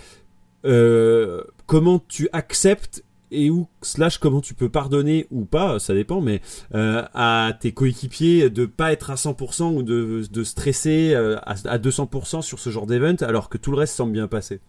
comment 1.65 2.01
tu 2.07 2.29
acceptes 2.33 3.03
et 3.31 3.51
où 3.51 3.67
slash 3.83 4.17
comment 4.17 4.41
tu 4.41 4.55
peux 4.55 4.69
pardonner 4.69 5.27
ou 5.29 5.45
pas, 5.45 5.77
ça 5.77 5.93
dépend, 5.93 6.19
mais 6.19 6.41
à 6.73 7.53
tes 7.61 7.71
coéquipiers 7.71 8.49
de 8.49 8.65
pas 8.65 8.91
être 8.91 9.11
à 9.11 9.15
100% 9.15 9.75
ou 9.75 9.83
de, 9.83 10.23
de 10.29 10.43
stresser 10.43 11.13
à, 11.13 11.55
à 11.65 11.77
200% 11.77 12.41
sur 12.41 12.59
ce 12.59 12.69
genre 12.71 12.87
d'event 12.87 13.15
alors 13.21 13.47
que 13.47 13.57
tout 13.57 13.71
le 13.71 13.77
reste 13.77 13.95
semble 13.95 14.13
bien 14.13 14.27
passer. 14.27 14.59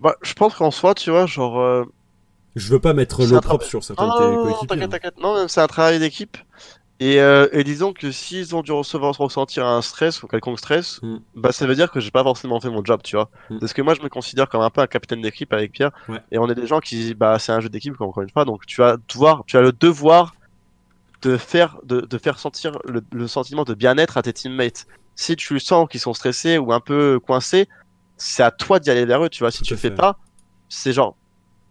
Bah, 0.00 0.16
je 0.22 0.32
pense 0.34 0.54
qu'en 0.54 0.70
soi, 0.70 0.94
tu 0.94 1.10
vois, 1.10 1.26
genre. 1.26 1.60
Euh... 1.60 1.84
Je 2.56 2.68
veux 2.68 2.80
pas 2.80 2.94
mettre 2.94 3.24
le 3.24 3.40
propre 3.40 3.64
sur 3.64 3.84
certains 3.84 4.06
non, 4.06 4.20
non, 4.20 4.44
non, 4.46 4.54
t'inquiète, 4.64 4.82
hein. 4.82 4.88
t'inquiète. 4.88 5.18
Non, 5.20 5.46
c'est 5.46 5.60
un 5.60 5.66
travail 5.68 5.98
d'équipe. 6.00 6.36
Et, 6.98 7.18
euh, 7.18 7.48
et 7.52 7.64
disons 7.64 7.94
que 7.94 8.12
s'ils 8.12 8.54
ont 8.54 8.60
dû 8.60 8.72
recevoir, 8.72 9.16
ressentir 9.16 9.66
un 9.66 9.80
stress 9.80 10.22
ou 10.22 10.26
quelconque 10.26 10.58
stress, 10.58 11.00
mm. 11.02 11.16
bah 11.34 11.50
ça 11.50 11.66
veut 11.66 11.74
dire 11.74 11.90
que 11.90 11.98
j'ai 11.98 12.10
pas 12.10 12.22
forcément 12.22 12.60
fait 12.60 12.68
mon 12.68 12.84
job, 12.84 13.00
tu 13.02 13.16
vois. 13.16 13.30
Mm. 13.48 13.58
Parce 13.58 13.72
que 13.72 13.80
moi 13.80 13.94
je 13.94 14.02
me 14.02 14.10
considère 14.10 14.50
comme 14.50 14.60
un 14.60 14.68
peu 14.68 14.82
un 14.82 14.86
capitaine 14.86 15.22
d'équipe 15.22 15.50
avec 15.54 15.72
Pierre, 15.72 15.92
et 16.30 16.36
on 16.36 16.46
est 16.50 16.54
des 16.54 16.66
gens 16.66 16.80
qui, 16.80 17.14
bah 17.14 17.38
c'est 17.38 17.52
un 17.52 17.60
jeu 17.60 17.70
d'équipe 17.70 17.98
encore 17.98 18.22
une 18.22 18.28
fois, 18.28 18.44
donc 18.44 18.66
tu 18.66 18.82
as 18.82 18.98
devoir, 19.08 19.44
tu 19.46 19.56
as 19.56 19.62
le 19.62 19.72
devoir 19.72 20.34
de 21.22 21.38
faire, 21.38 21.78
de, 21.84 22.02
de 22.02 22.18
faire 22.18 22.38
sentir 22.38 22.78
le, 22.84 23.02
le 23.12 23.26
sentiment 23.26 23.64
de 23.64 23.72
bien-être 23.72 24.18
à 24.18 24.22
tes 24.22 24.34
teammates. 24.34 24.86
Si 25.14 25.36
tu 25.36 25.58
sens 25.58 25.88
qu'ils 25.88 26.00
sont 26.00 26.12
stressés 26.12 26.58
ou 26.58 26.70
un 26.70 26.80
peu 26.80 27.18
coincés, 27.18 27.66
c'est 28.20 28.42
à 28.42 28.50
toi 28.50 28.78
d'y 28.78 28.90
aller 28.90 29.06
vers 29.06 29.24
eux, 29.24 29.28
tu 29.28 29.42
vois. 29.42 29.50
Si 29.50 29.62
tu 29.62 29.72
le 29.72 29.78
fais 29.78 29.90
pas, 29.90 30.18
c'est 30.68 30.92
genre, 30.92 31.16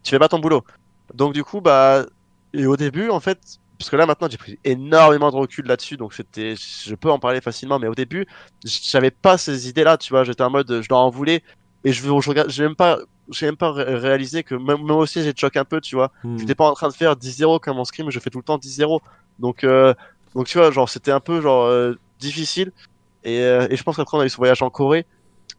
tu 0.04 0.10
fais 0.10 0.20
pas 0.20 0.28
ton 0.28 0.39
boulot. 0.39 0.64
Donc 1.14 1.34
du 1.34 1.43
coup, 1.43 1.62
bah, 1.62 2.06
et 2.54 2.66
au 2.66 2.76
début, 2.76 3.10
en 3.10 3.20
fait, 3.20 3.39
parce 3.78 3.89
que 3.89 3.95
là 3.95 4.06
maintenant 4.06 4.28
j'ai 4.30 4.38
pris 4.38 4.60
énormément 4.66 5.32
de 5.32 5.36
recul 5.36 5.66
là-dessus, 5.66 5.95
donc 5.95 6.14
c'était, 6.14 6.56
je 6.58 6.95
peux 6.95 7.10
en 7.12 7.20
parler 7.20 7.39
facilement, 7.39 7.80
mais 7.80 7.88
au 7.88 7.95
début, 7.95 8.26
j'avais 8.66 9.12
pas 9.12 9.38
ces 9.38 9.70
idées-là, 9.70 9.97
tu 9.97 10.10
vois. 10.12 10.24
J'étais 10.24 10.43
en 10.43 10.50
mode, 10.50 10.82
je 10.82 10.89
dois 10.89 11.00
en 11.00 11.10
voulais, 11.10 11.43
et 11.84 11.93
je, 11.93 12.02
je 12.02 12.30
regarde, 12.30 12.50
j'ai 12.50 12.64
même 12.64 12.76
pas, 12.76 12.97
j'ai 13.30 13.45
même 13.45 13.58
pas 13.58 13.72
réalisé 13.72 14.43
que 14.43 14.56
même 14.56 14.82
moi 14.82 14.97
aussi 14.97 15.22
j'ai 15.22 15.34
choqué 15.36 15.60
un 15.60 15.66
peu, 15.66 15.80
tu 15.80 15.95
vois. 15.95 16.12
Hmm. 16.24 16.38
J'étais 16.39 16.56
pas 16.56 16.68
en 16.68 16.74
train 16.74 16.89
de 16.89 16.93
faire 16.93 17.16
10-0 17.16 17.60
comme 17.60 17.78
en 17.78 17.86
scrim, 17.86 18.10
je 18.10 18.20
fais 18.20 18.32
tout 18.32 18.39
le 18.39 18.43
temps 18.43 18.58
10-0. 18.58 19.00
Donc, 19.38 19.64
euh, 19.64 19.93
donc 20.34 20.47
tu 20.47 20.58
vois, 20.58 20.72
genre 20.72 20.89
c'était 20.89 21.12
un 21.12 21.20
peu 21.20 21.41
genre 21.41 21.66
euh, 21.66 21.93
difficile. 22.20 22.72
Et, 23.24 23.41
euh, 23.41 23.68
et 23.70 23.76
je 23.76 23.84
pense 23.84 23.97
qu'après 23.97 24.18
on 24.18 24.22
a 24.22 24.26
eu 24.26 24.30
ce 24.30 24.38
voyage 24.38 24.64
en 24.64 24.70
Corée 24.70 25.06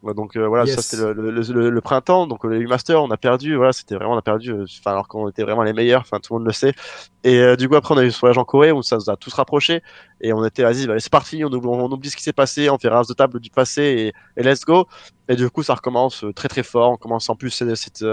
donc 0.03 0.36
euh, 0.36 0.46
voilà, 0.46 0.66
ça 0.66 0.80
c'était 0.80 1.03
le, 1.03 1.30
le, 1.30 1.70
le, 1.70 1.80
printemps. 1.80 2.26
Donc 2.26 2.44
le 2.44 2.59
master, 2.66 3.03
on 3.03 3.11
a 3.11 3.16
perdu. 3.16 3.57
Voilà, 3.57 3.72
c'était 3.72 3.94
vraiment 3.94 4.14
on 4.14 4.18
a 4.18 4.22
perdu. 4.22 4.53
Euh, 4.53 4.64
enfin 4.80 4.92
alors 4.92 5.09
qu'on 5.09 5.28
était 5.28 5.42
vraiment 5.42 5.62
les 5.62 5.72
meilleurs. 5.72 6.01
Enfin 6.01 6.20
tout 6.20 6.32
le 6.32 6.38
monde 6.38 6.46
le 6.46 6.53
sait. 6.53 6.72
Et 7.22 7.38
euh, 7.38 7.57
du 7.57 7.68
coup 7.68 7.74
après 7.74 7.94
on 7.94 7.98
a 7.98 8.05
eu 8.05 8.11
ce 8.11 8.18
voyage 8.18 8.38
en 8.38 8.44
Corée 8.44 8.72
où 8.72 8.82
ça 8.82 8.96
nous 8.96 9.11
a 9.11 9.16
tous 9.16 9.32
rapprochés 9.34 9.82
et 10.22 10.32
on 10.32 10.44
était 10.44 10.62
vas-y, 10.62 10.88
c'est 11.01 11.11
parti. 11.11 11.44
On 11.44 11.53
oublie, 11.53 11.68
on 11.68 11.92
oublie 11.92 12.09
ce 12.09 12.16
qui 12.16 12.22
s'est 12.22 12.32
passé. 12.32 12.70
On 12.70 12.78
fait 12.78 12.88
race 12.88 13.09
de 13.09 13.14
table 13.14 13.40
du 13.40 13.51
passé 13.51 14.12
et, 14.36 14.40
et, 14.40 14.42
let's 14.42 14.64
go. 14.64 14.86
Et 15.28 15.36
du 15.36 15.51
coup 15.51 15.62
ça 15.62 15.74
recommence 15.74 16.24
très 16.34 16.48
très 16.48 16.62
fort. 16.62 16.92
On 16.92 16.96
commence 16.96 17.28
en 17.28 17.36
plus 17.36 17.51
cette, 17.51 17.74
cette 17.74 18.05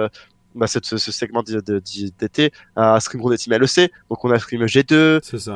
bah, 0.56 0.68
cette, 0.68 0.86
ce, 0.86 0.98
segment 0.98 1.44
d'été 1.44 2.52
à 2.76 3.00
Scream 3.00 3.22
Group 3.22 3.32
des 3.32 3.38
Team 3.38 3.54
LEC. 3.54 3.92
Donc 4.10 4.26
on 4.26 4.32
a 4.32 4.40
Scream 4.40 4.66
G2, 4.66 4.94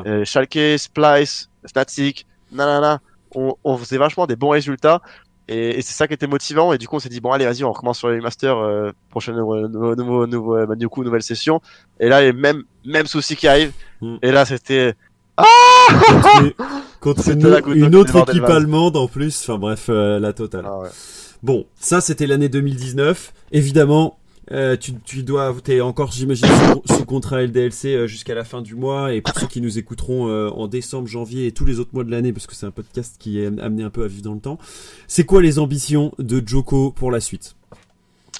euh, 0.06 0.24
Schalke, 0.24 0.78
Splice, 0.78 1.50
Fnatic, 1.66 2.26
nanana. 2.52 3.00
On, 3.34 3.54
on 3.64 3.76
faisait 3.76 3.98
vachement 3.98 4.26
des 4.26 4.36
bons 4.36 4.50
résultats 4.50 5.00
et, 5.48 5.78
et 5.78 5.82
c'est 5.82 5.92
ça 5.92 6.06
qui 6.06 6.14
était 6.14 6.26
motivant. 6.26 6.72
Et 6.72 6.78
du 6.78 6.88
coup, 6.88 6.96
on 6.96 6.98
s'est 6.98 7.08
dit, 7.08 7.20
bon, 7.20 7.32
allez, 7.32 7.44
vas-y, 7.44 7.64
on 7.64 7.72
recommence 7.72 7.98
sur 7.98 8.08
les 8.08 8.20
masters, 8.20 8.56
euh, 8.56 8.92
prochaine, 9.10 9.36
nouveau, 9.36 9.68
nouveau, 9.68 10.26
nouveau, 10.26 10.56
euh, 10.56 10.66
bah, 10.66 10.74
du 10.74 10.88
coup, 10.88 11.04
nouvelle 11.04 11.22
session. 11.22 11.60
Et 12.00 12.08
là, 12.08 12.20
les 12.20 12.32
mêmes, 12.32 12.62
mêmes 12.84 13.06
soucis 13.06 13.36
qui 13.36 13.48
arrivent. 13.48 13.72
Hmm. 14.00 14.16
Et 14.22 14.30
là, 14.30 14.44
c'était, 14.44 14.94
ah! 15.36 15.44
Contre 17.00 17.28
une, 17.30 17.96
autre 17.96 18.16
équipe 18.16 18.44
allemande 18.44 18.96
en 18.96 19.08
plus. 19.08 19.40
Enfin 19.42 19.58
bref, 19.58 19.86
euh, 19.88 20.18
la 20.18 20.32
totale. 20.32 20.64
Ah, 20.66 20.78
ouais. 20.78 20.88
Bon, 21.42 21.66
ça 21.74 22.00
c'était 22.00 22.26
l'année 22.26 22.48
2019. 22.48 23.32
Évidemment, 23.50 24.18
euh, 24.52 24.76
tu, 24.76 24.94
tu 25.04 25.22
dois, 25.22 25.54
t'es 25.64 25.80
encore, 25.80 26.12
j'imagine, 26.12 26.46
sous, 26.84 27.04
contrat 27.04 27.42
LDLC 27.42 27.86
euh, 27.86 28.06
jusqu'à 28.06 28.34
la 28.34 28.44
fin 28.44 28.60
du 28.60 28.74
mois. 28.74 29.14
Et 29.14 29.20
pour 29.22 29.34
ceux 29.38 29.46
qui 29.46 29.60
nous 29.60 29.78
écouteront 29.78 30.28
euh, 30.28 30.50
en 30.50 30.68
décembre, 30.68 31.08
janvier 31.08 31.46
et 31.46 31.52
tous 31.52 31.64
les 31.64 31.80
autres 31.80 31.90
mois 31.92 32.04
de 32.04 32.10
l'année, 32.10 32.32
parce 32.32 32.46
que 32.46 32.54
c'est 32.54 32.66
un 32.66 32.70
podcast 32.70 33.16
qui 33.18 33.40
est 33.40 33.46
amené 33.46 33.82
un 33.82 33.90
peu 33.90 34.04
à 34.04 34.06
vivre 34.06 34.22
dans 34.22 34.34
le 34.34 34.40
temps, 34.40 34.58
c'est 35.06 35.24
quoi 35.24 35.40
les 35.42 35.58
ambitions 35.58 36.12
de 36.18 36.42
Joko 36.46 36.90
pour 36.90 37.10
la 37.10 37.20
suite? 37.20 37.56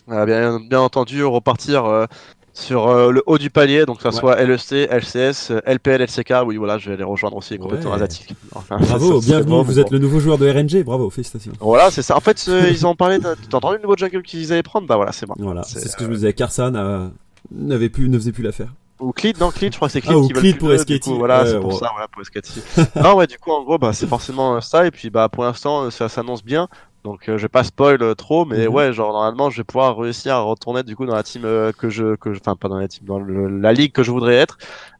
Ah, 0.08 0.26
bien 0.26 0.60
entendu, 0.72 1.24
repartir 1.24 2.06
sur 2.54 2.88
euh, 2.88 3.10
le 3.10 3.22
haut 3.26 3.38
du 3.38 3.48
palier, 3.50 3.86
donc 3.86 3.96
que 3.98 4.02
ça 4.02 4.12
soit 4.12 4.36
LEC, 4.44 4.72
LCS, 4.90 5.52
LPL, 5.66 6.02
LCK, 6.02 6.34
oui 6.46 6.56
voilà, 6.58 6.76
je 6.78 6.90
vais 6.90 6.96
les 6.96 7.04
rejoindre 7.04 7.36
aussi, 7.36 7.58
complètement 7.58 7.90
Ouais. 7.90 7.96
asiatique. 7.96 8.34
Enfin, 8.54 8.76
Bravo, 8.78 9.20
ça, 9.20 9.26
bienvenue, 9.26 9.50
bon, 9.50 9.62
vous 9.62 9.74
bon. 9.74 9.80
êtes 9.80 9.90
le 9.90 9.98
nouveau 9.98 10.20
joueur 10.20 10.36
de 10.38 10.48
RNG, 10.50 10.84
bravo, 10.84 11.08
félicitations. 11.10 11.52
Voilà, 11.60 11.90
c'est 11.90 12.02
ça. 12.02 12.16
En 12.16 12.20
fait, 12.20 12.44
euh, 12.48 12.68
ils 12.70 12.86
ont 12.86 12.94
parlé, 12.94 13.18
t'as 13.18 13.34
entendu 13.56 13.76
le 13.76 13.82
nouveau 13.82 13.96
jungle 13.96 14.22
qu'ils 14.22 14.52
allaient 14.52 14.62
prendre? 14.62 14.86
Bah 14.86 14.96
voilà, 14.96 15.12
c'est 15.12 15.24
bon. 15.26 15.34
Voilà, 15.38 15.62
C'est, 15.62 15.88
ce 15.88 15.96
que 15.96 16.04
je 16.04 16.08
me 16.10 16.14
disais, 16.14 16.32
Carson 16.34 17.10
n'avait 17.50 17.88
plus, 17.88 18.08
ne 18.08 18.18
faisait 18.18 18.32
plus 18.32 18.42
l'affaire. 18.42 18.68
Ou 19.00 19.12
Cleed, 19.12 19.40
non, 19.40 19.50
Cleed, 19.50 19.72
je 19.72 19.78
crois 19.78 19.88
que 19.88 19.92
c'est 19.92 20.00
Cleed 20.00 20.16
Ah, 20.16 20.26
qui 20.26 20.32
Cleed 20.32 20.58
plus 20.58 20.68
pour 20.68 20.78
SKT. 20.78 21.08
Voilà, 21.18 21.42
Ouais, 21.42 21.48
c'est 21.50 21.58
pour 21.60 21.72
ouais. 21.72 21.78
ça, 21.80 21.90
voilà, 21.92 22.06
pour 22.06 22.22
SKT. 22.24 22.62
non, 23.02 23.16
ouais, 23.16 23.26
du 23.26 23.36
coup, 23.38 23.50
en 23.50 23.64
gros, 23.64 23.76
bah, 23.78 23.92
c'est 23.92 24.06
forcément 24.06 24.56
euh, 24.56 24.60
ça, 24.60 24.86
et 24.86 24.90
puis, 24.92 25.10
bah, 25.10 25.28
pour 25.28 25.42
l'instant, 25.42 25.84
euh, 25.84 25.90
ça 25.90 26.08
s'annonce 26.08 26.44
bien. 26.44 26.68
Donc, 27.04 27.28
euh, 27.28 27.36
je 27.36 27.42
vais 27.42 27.48
pas 27.48 27.64
spoil 27.64 28.00
euh, 28.02 28.14
trop, 28.14 28.44
mais 28.44 28.66
Mhm. 28.66 28.68
ouais, 28.68 28.92
genre, 28.92 29.12
normalement, 29.12 29.50
je 29.50 29.58
vais 29.58 29.64
pouvoir 29.64 29.96
réussir 29.96 30.34
à 30.36 30.40
retourner, 30.42 30.84
du 30.84 30.94
coup, 30.94 31.04
dans 31.04 31.16
la 31.16 31.24
team 31.24 31.44
euh, 31.44 31.72
que 31.72 31.90
je, 31.90 32.14
que 32.16 32.32
je, 32.32 32.38
enfin, 32.38 32.54
pas 32.54 32.68
dans 32.68 32.78
la 32.78 32.86
team, 32.86 33.04
dans 33.06 33.18
le- 33.18 33.48
la 33.60 33.72
ligue 33.72 33.90
que 33.92 34.04
je 34.04 34.12
voudrais 34.12 34.36
être. 34.36 34.56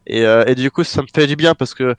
Et, 0.07 0.27
euh, 0.27 0.45
et 0.47 0.57
du 0.57 0.71
coup, 0.73 0.83
ça 0.83 1.01
me 1.03 1.07
fait 1.15 1.29
du 1.29 1.37
bien 1.37 1.55
parce 1.55 1.75
que, 1.75 1.95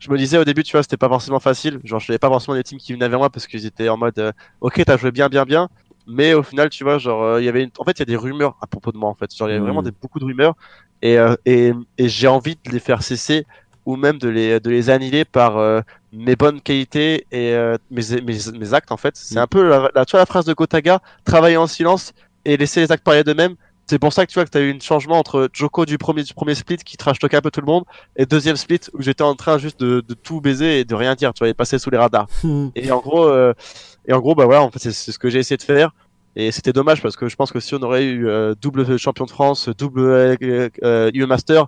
je 0.00 0.10
me 0.10 0.18
disais 0.18 0.38
au 0.38 0.44
début, 0.44 0.64
tu 0.64 0.72
vois, 0.72 0.82
c'était 0.82 0.96
pas 0.98 1.08
forcément 1.08 1.40
facile. 1.40 1.80
Genre, 1.84 2.00
je 2.00 2.10
n'avais 2.12 2.18
pas 2.18 2.28
forcément 2.28 2.56
des 2.56 2.64
teams 2.64 2.78
qui 2.78 2.92
venaient 2.94 3.08
vers 3.08 3.18
moi 3.20 3.30
parce 3.30 3.46
qu'ils 3.46 3.66
étaient 3.66 3.88
en 3.88 3.96
mode, 3.98 4.18
euh, 4.18 4.32
ok, 4.60 4.82
t'as 4.86 4.96
joué 4.98 5.12
bien, 5.12 5.28
bien, 5.28 5.44
bien. 5.44 5.68
Mais 6.06 6.34
au 6.34 6.42
final, 6.42 6.70
tu 6.70 6.84
vois, 6.84 6.98
genre, 6.98 7.22
euh, 7.22 7.40
il 7.42 7.44
y 7.46 7.48
avait 7.48 7.64
une... 7.64 7.70
en 7.78 7.84
fait, 7.84 7.92
il 7.92 8.00
y 8.00 8.02
a 8.02 8.06
des 8.06 8.16
rumeurs 8.16 8.56
à 8.62 8.66
propos 8.68 8.92
de 8.92 8.98
moi, 8.98 9.10
en 9.10 9.14
fait. 9.14 9.34
Genre, 9.36 9.48
il 9.48 9.52
y 9.52 9.54
avait 9.54 9.60
Mhm. 9.60 9.64
vraiment 9.64 9.82
des, 9.82 9.92
beaucoup 9.92 10.18
de 10.20 10.24
rumeurs. 10.26 10.54
Et, 11.02 11.18
euh, 11.18 11.34
et, 11.44 11.72
et 11.98 12.08
j'ai 12.08 12.28
envie 12.28 12.56
de 12.64 12.70
les 12.72 12.80
faire 12.80 13.02
cesser 13.02 13.46
ou 13.84 13.96
même 13.96 14.18
de 14.18 14.28
les, 14.28 14.60
de 14.60 14.70
les 14.70 14.90
annihiler 14.90 15.24
par 15.24 15.56
euh, 15.58 15.80
mes 16.12 16.36
bonnes 16.36 16.60
qualités 16.60 17.26
et 17.30 17.52
euh, 17.54 17.76
mes, 17.90 18.02
mes, 18.22 18.38
mes 18.58 18.74
actes, 18.74 18.92
en 18.92 18.96
fait. 18.96 19.16
C'est 19.16 19.36
Mhm. 19.36 19.42
un 19.42 19.46
peu 19.46 19.68
la, 19.68 19.90
la, 19.94 20.04
tu 20.04 20.12
vois, 20.12 20.20
la 20.20 20.26
phrase 20.26 20.44
de 20.44 20.52
Gotaga, 20.54 21.00
travailler 21.24 21.56
en 21.56 21.66
silence 21.66 22.12
et 22.44 22.56
laisser 22.56 22.80
les 22.80 22.92
actes 22.92 23.04
parler 23.04 23.24
d'eux-mêmes. 23.24 23.54
C'est 23.86 23.98
pour 23.98 24.12
ça 24.12 24.24
que 24.24 24.30
tu 24.30 24.34
vois 24.38 24.44
que 24.44 24.50
tu 24.50 24.58
as 24.58 24.60
eu 24.62 24.72
un 24.74 24.80
changement 24.80 25.18
entre 25.18 25.48
Joko 25.52 25.84
du 25.84 25.98
premier, 25.98 26.22
du 26.22 26.32
premier 26.34 26.54
split 26.54 26.76
qui 26.78 26.96
trash 26.96 27.18
talkait 27.18 27.36
un 27.36 27.40
peu 27.40 27.50
tout 27.50 27.60
le 27.60 27.66
monde 27.66 27.84
et 28.16 28.26
deuxième 28.26 28.56
split 28.56 28.78
où 28.94 29.02
j'étais 29.02 29.22
en 29.24 29.34
train 29.34 29.58
juste 29.58 29.80
de, 29.80 30.00
de 30.06 30.14
tout 30.14 30.40
baiser 30.40 30.80
et 30.80 30.84
de 30.84 30.94
rien 30.94 31.14
dire, 31.14 31.34
tu 31.34 31.40
vois, 31.40 31.48
et 31.48 31.54
passer 31.54 31.78
sous 31.78 31.90
les 31.90 31.98
radars. 31.98 32.26
Et 32.76 32.90
en 32.92 33.00
gros, 33.00 33.24
euh, 33.26 33.52
et 34.06 34.12
en 34.12 34.20
gros, 34.20 34.34
bah 34.34 34.44
voilà, 34.46 34.62
en 34.62 34.70
fait, 34.70 34.78
c'est 34.78 34.92
ce 34.92 35.18
que 35.18 35.28
j'ai 35.30 35.40
essayé 35.40 35.56
de 35.56 35.62
faire. 35.62 35.90
Et 36.36 36.50
c'était 36.52 36.72
dommage 36.72 37.02
parce 37.02 37.16
que 37.16 37.28
je 37.28 37.36
pense 37.36 37.52
que 37.52 37.60
si 37.60 37.74
on 37.74 37.82
aurait 37.82 38.04
eu 38.04 38.26
euh, 38.28 38.54
double 38.60 38.98
champion 38.98 39.26
de 39.26 39.30
France, 39.30 39.68
double 39.76 40.00
euh, 40.00 40.68
euh, 40.82 41.10
UE 41.12 41.26
Master, 41.26 41.66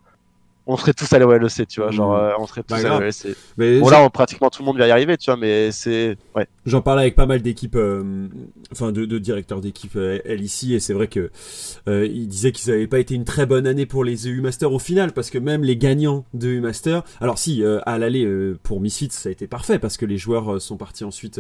on 0.67 0.77
serait 0.77 0.95
tous 0.95 1.13
allés 1.13 1.25
au 1.25 1.33
LEC, 1.33 1.67
tu 1.69 1.81
vois, 1.81 1.91
genre, 1.91 2.13
Mm. 2.15 2.21
euh, 2.21 2.31
on 2.39 2.47
serait 2.47 2.63
tous 2.63 2.69
Pas 2.75 2.87
allés 2.87 2.89
au 2.97 3.01
LEC. 3.01 3.37
Mais 3.59 3.81
Bon 3.81 3.89
là, 3.91 4.03
on- 4.03 4.11
pratiquement 4.11 4.49
tout 4.51 4.63
le 4.63 4.67
monde 4.67 4.79
va 4.79 4.87
y 4.87 4.91
arriver, 4.91 5.17
tu 5.19 5.27
vois, 5.31 5.37
mais 5.37 5.71
c'est, 5.73 6.17
ouais. 6.35 6.47
J'en 6.67 6.81
parlais 6.81 7.03
avec 7.03 7.15
pas 7.17 7.27
mal 7.27 7.43
d'équipes, 7.43 7.77
euh, 7.77 8.29
enfin 8.73 8.91
de, 8.91 9.05
de 9.05 9.19
directeurs 9.19 9.61
d'équipe 9.61 9.97
euh, 9.97 10.19
LEC, 10.25 10.71
et 10.73 10.81
c'est 10.81 10.95
vrai 10.95 11.09
que 11.09 11.31
euh, 11.89 12.07
ils 12.07 12.27
disaient 12.29 12.53
qu'ils 12.53 12.73
n'avaient 12.73 12.87
pas 12.87 12.99
été 12.99 13.15
une 13.15 13.25
très 13.25 13.45
bonne 13.45 13.67
année 13.67 13.85
pour 13.85 14.05
les 14.05 14.27
EU 14.29 14.41
Masters 14.41 14.73
au 14.73 14.79
final, 14.79 15.13
parce 15.13 15.29
que 15.31 15.37
même 15.39 15.63
les 15.65 15.77
gagnants 15.77 16.25
de 16.33 16.49
EU 16.49 16.61
Masters, 16.61 17.03
alors 17.21 17.39
si 17.39 17.63
à 17.85 17.99
l'aller 17.99 18.27
pour 18.63 18.81
Misfits 18.81 19.09
ça 19.11 19.29
a 19.29 19.33
été 19.33 19.47
parfait, 19.47 19.79
parce 19.79 19.97
que 19.99 20.07
les 20.07 20.17
joueurs 20.17 20.61
sont 20.63 20.77
partis 20.79 21.05
ensuite 21.05 21.39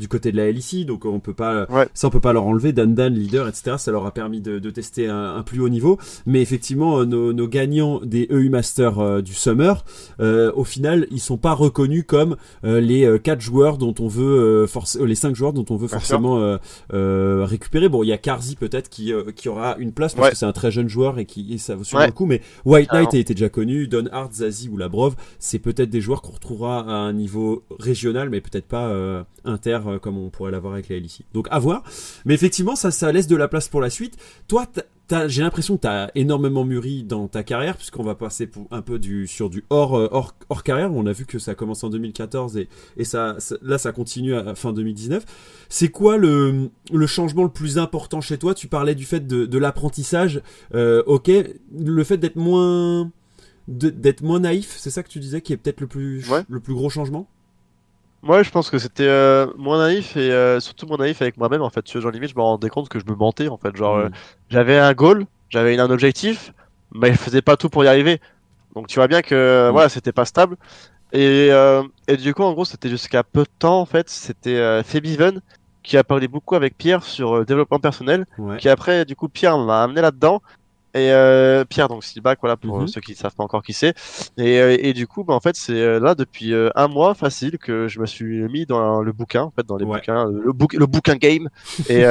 du 0.00 0.08
côté 0.08 0.32
de 0.32 0.36
la 0.36 0.50
LEC, 0.50 0.84
donc 0.84 1.04
on 1.04 1.20
peut 1.20 1.34
pas, 1.34 1.66
Ouais. 1.70 1.86
ça 1.94 2.08
on 2.08 2.10
peut 2.10 2.20
pas 2.20 2.32
leur 2.32 2.46
enlever. 2.46 2.72
Dan 2.72 2.94
Dan 2.94 3.14
leader, 3.14 3.46
etc. 3.46 3.76
Ça 3.78 3.92
leur 3.92 4.04
a 4.06 4.10
permis 4.10 4.40
de, 4.40 4.58
de 4.58 4.70
tester 4.70 5.06
un, 5.08 5.36
un 5.36 5.42
plus 5.42 5.60
haut 5.60 5.68
niveau, 5.68 5.98
mais 6.26 6.42
effectivement 6.42 7.04
nos, 7.04 7.32
nos 7.32 7.46
gagnants 7.48 8.00
des 8.00 8.26
EU 8.30 8.48
Masters 8.48 8.55
euh, 8.98 9.22
du 9.22 9.34
Summer, 9.34 9.84
euh, 10.20 10.52
au 10.54 10.64
final 10.64 11.06
ils 11.10 11.20
sont 11.20 11.36
pas 11.36 11.52
reconnus 11.52 12.04
comme 12.06 12.36
euh, 12.64 12.80
les 12.80 13.18
quatre 13.22 13.40
joueurs 13.40 13.78
dont 13.78 13.94
on 13.98 14.08
veut 14.08 14.66
les 15.04 15.14
cinq 15.14 15.34
joueurs 15.34 15.52
dont 15.52 15.64
on 15.70 15.76
veut 15.76 15.88
forcément 15.88 16.58
récupérer. 17.44 17.88
Bon, 17.88 18.02
il 18.02 18.08
y 18.08 18.12
a 18.12 18.18
Karzi 18.18 18.56
peut-être 18.56 18.88
qui 18.88 19.12
qui 19.34 19.48
aura 19.48 19.76
une 19.78 19.92
place 19.92 20.14
parce 20.14 20.26
Ouais. 20.26 20.32
que 20.32 20.36
c'est 20.38 20.46
un 20.46 20.52
très 20.52 20.70
jeune 20.70 20.88
joueur 20.88 21.18
et 21.18 21.24
qui 21.24 21.52
et 21.54 21.58
ça 21.58 21.74
vaut 21.76 21.84
sûrement 21.84 22.00
Ouais. 22.02 22.06
le 22.08 22.12
coup. 22.12 22.26
Mais 22.26 22.40
White 22.64 22.92
Knight 22.92 23.14
était 23.14 23.34
déjà 23.34 23.48
connu, 23.48 23.86
Don 23.88 24.06
Hart, 24.12 24.32
Zazie 24.34 24.68
ou 24.68 24.76
Labrov, 24.76 25.14
c'est 25.38 25.58
peut-être 25.58 25.90
des 25.90 26.00
joueurs 26.00 26.22
qu'on 26.22 26.32
retrouvera 26.32 26.80
à 26.80 26.92
un 26.92 27.12
niveau 27.12 27.64
régional, 27.78 28.30
mais 28.30 28.40
peut-être 28.40 28.66
pas 28.66 28.88
euh, 28.88 29.22
inter 29.44 29.78
comme 30.02 30.18
on 30.18 30.30
pourrait 30.30 30.50
l'avoir 30.52 30.74
avec 30.74 30.88
la 30.88 30.96
LEC. 30.98 31.22
Donc 31.32 31.46
à 31.50 31.58
voir. 31.58 31.82
Mais 32.24 32.34
effectivement, 32.34 32.76
ça 32.76 32.90
ça 32.90 33.12
laisse 33.12 33.26
de 33.26 33.36
la 33.36 33.48
place 33.48 33.68
pour 33.68 33.80
la 33.80 33.90
suite. 33.90 34.16
Toi, 34.48 34.66
j'ai 35.28 35.42
l'impression 35.42 35.76
que 35.76 35.82
tu 35.82 35.86
as 35.88 36.10
énormément 36.14 36.64
mûri 36.64 37.04
dans 37.04 37.28
ta 37.28 37.42
carrière, 37.44 37.76
puisqu'on 37.76 38.02
va 38.02 38.14
passer 38.14 38.46
pour 38.46 38.66
un 38.70 38.82
peu 38.82 38.98
du, 38.98 39.26
sur 39.26 39.50
du 39.50 39.64
hors, 39.70 39.96
euh, 39.96 40.08
hors, 40.10 40.34
hors 40.48 40.62
carrière. 40.62 40.92
On 40.92 41.06
a 41.06 41.12
vu 41.12 41.26
que 41.26 41.38
ça 41.38 41.52
a 41.52 41.54
commencé 41.54 41.86
en 41.86 41.90
2014 41.90 42.56
et, 42.56 42.68
et 42.96 43.04
ça, 43.04 43.36
ça- 43.38 43.56
là, 43.62 43.78
ça 43.78 43.92
continue 43.92 44.34
à 44.34 44.54
fin 44.54 44.72
2019. 44.72 45.24
C'est 45.68 45.88
quoi 45.90 46.16
le, 46.16 46.70
le 46.92 47.06
changement 47.06 47.44
le 47.44 47.50
plus 47.50 47.78
important 47.78 48.20
chez 48.20 48.38
toi? 48.38 48.54
Tu 48.54 48.66
parlais 48.68 48.94
du 48.94 49.04
fait 49.04 49.26
de, 49.26 49.46
de 49.46 49.58
l'apprentissage. 49.58 50.42
Euh, 50.74 51.02
ok, 51.06 51.30
le 51.78 52.04
fait 52.04 52.16
d'être 52.18 52.36
moins 52.36 53.10
d'être 53.68 54.22
moins 54.22 54.38
naïf, 54.40 54.76
c'est 54.78 54.90
ça 54.90 55.02
que 55.02 55.08
tu 55.08 55.18
disais 55.18 55.40
qui 55.40 55.52
est 55.52 55.56
peut-être 55.56 55.80
le 55.80 55.88
plus 55.88 56.28
Ouais. 56.30 56.44
le 56.48 56.60
plus 56.60 56.72
gros 56.74 56.88
changement? 56.88 57.28
Moi, 58.26 58.42
je 58.42 58.50
pense 58.50 58.70
que 58.70 58.78
c'était 58.78 59.06
euh, 59.06 59.46
moins 59.56 59.78
naïf 59.78 60.16
et 60.16 60.32
euh, 60.32 60.58
surtout 60.60 60.86
moins 60.86 60.96
naïf 60.98 61.22
avec 61.22 61.36
moi-même, 61.36 61.62
en 61.62 61.70
fait. 61.70 61.82
Tu 61.82 61.92
vois, 61.92 62.02
genre, 62.02 62.10
limite, 62.10 62.30
je 62.30 62.34
me 62.36 62.42
rendais 62.42 62.68
compte 62.68 62.88
que 62.88 62.98
je 62.98 63.04
me 63.06 63.14
mentais, 63.14 63.48
en 63.48 63.56
fait. 63.58 63.76
Genre, 63.76 63.96
euh, 63.96 64.08
Mm. 64.08 64.12
j'avais 64.50 64.78
un 64.78 64.92
goal, 64.94 65.26
j'avais 65.48 65.78
un 65.78 65.90
objectif, 65.90 66.52
mais 66.92 67.12
je 67.12 67.18
faisais 67.18 67.42
pas 67.42 67.56
tout 67.56 67.68
pour 67.68 67.84
y 67.84 67.88
arriver. 67.88 68.20
Donc 68.74 68.88
tu 68.88 68.96
vois 68.98 69.08
bien 69.08 69.22
que 69.22 69.68
Mm. 69.68 69.72
voilà, 69.72 69.88
c'était 69.88 70.12
pas 70.12 70.24
stable. 70.24 70.56
Et, 71.12 71.48
euh, 71.52 71.82
et 72.08 72.16
du 72.16 72.34
coup, 72.34 72.42
en 72.42 72.52
gros, 72.52 72.64
c'était 72.64 72.88
jusqu'à 72.90 73.22
peu 73.24 73.42
de 73.42 73.48
temps, 73.58 73.80
en 73.80 73.86
fait, 73.86 74.10
c'était 74.10 74.56
euh, 74.56 74.82
Febiven 74.82 75.40
qui 75.82 75.96
a 75.96 76.04
parlé 76.04 76.26
beaucoup 76.28 76.56
avec 76.56 76.76
Pierre 76.76 77.04
sur 77.04 77.36
euh, 77.38 77.44
développement 77.44 77.78
personnel, 77.78 78.26
Ouais. 78.38 78.56
qui 78.58 78.68
après, 78.68 79.04
du 79.04 79.14
coup, 79.16 79.28
Pierre 79.28 79.56
m'a 79.58 79.84
amené 79.84 80.00
là-dedans. 80.00 80.40
Et 80.96 81.12
euh, 81.12 81.64
Pierre, 81.64 81.88
donc 81.88 82.02
Steelback, 82.04 82.38
voilà, 82.40 82.56
pour 82.56 82.80
Mhm. 82.80 82.88
ceux 82.88 83.00
qui 83.00 83.12
ne 83.12 83.16
savent 83.16 83.34
pas 83.36 83.44
encore 83.44 83.62
qui 83.62 83.72
c'est. 83.74 83.94
Et, 84.38 84.58
euh, 84.60 84.76
et 84.80 84.92
du 84.94 85.06
coup, 85.06 85.24
bah, 85.24 85.34
en 85.34 85.40
fait, 85.40 85.54
c'est 85.54 85.72
euh, 85.74 86.00
là 86.00 86.14
depuis 86.14 86.52
un 86.74 86.88
mois 86.88 87.14
facile 87.14 87.58
que 87.58 87.86
je 87.86 88.00
me 88.00 88.06
suis 88.06 88.42
mis 88.48 88.64
dans 88.66 89.02
le 89.02 89.12
bouquin, 89.12 89.42
en 89.42 89.50
fait, 89.50 89.66
dans 89.66 89.76
les 89.76 89.84
Ouais. 89.84 89.98
bouquins, 89.98 90.26
le, 90.30 90.52
bouquin 90.86 91.16
game. 91.16 91.48
et, 91.90 92.02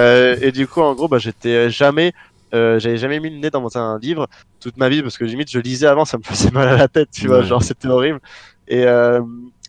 et 0.41 0.51
du 0.51 0.67
coup, 0.67 0.81
en 0.81 0.93
gros, 0.93 1.07
bah, 1.07 1.17
j'étais 1.17 1.69
jamais, 1.69 2.13
euh, 2.53 2.79
j'avais 2.79 2.97
jamais 2.97 3.19
mis 3.19 3.29
le 3.31 3.37
nez 3.37 3.49
dans 3.49 3.77
un 3.77 3.97
livre 3.99 4.27
toute 4.59 4.77
ma 4.77 4.87
vie 4.89 5.01
parce 5.01 5.17
que 5.17 5.25
limite, 5.25 5.49
je 5.51 5.59
lisais 5.59 5.87
avant, 5.87 6.05
ça 6.05 6.17
me 6.17 6.23
faisait 6.23 6.51
mal 6.51 6.67
à 6.67 6.77
la 6.77 6.87
tête, 6.87 7.09
tu 7.11 7.27
vois, 7.27 7.39
Ouais. 7.39 7.45
genre 7.45 7.63
c'était 7.63 7.87
horrible. 7.87 8.19
Et 8.67 8.85
euh, 8.85 9.21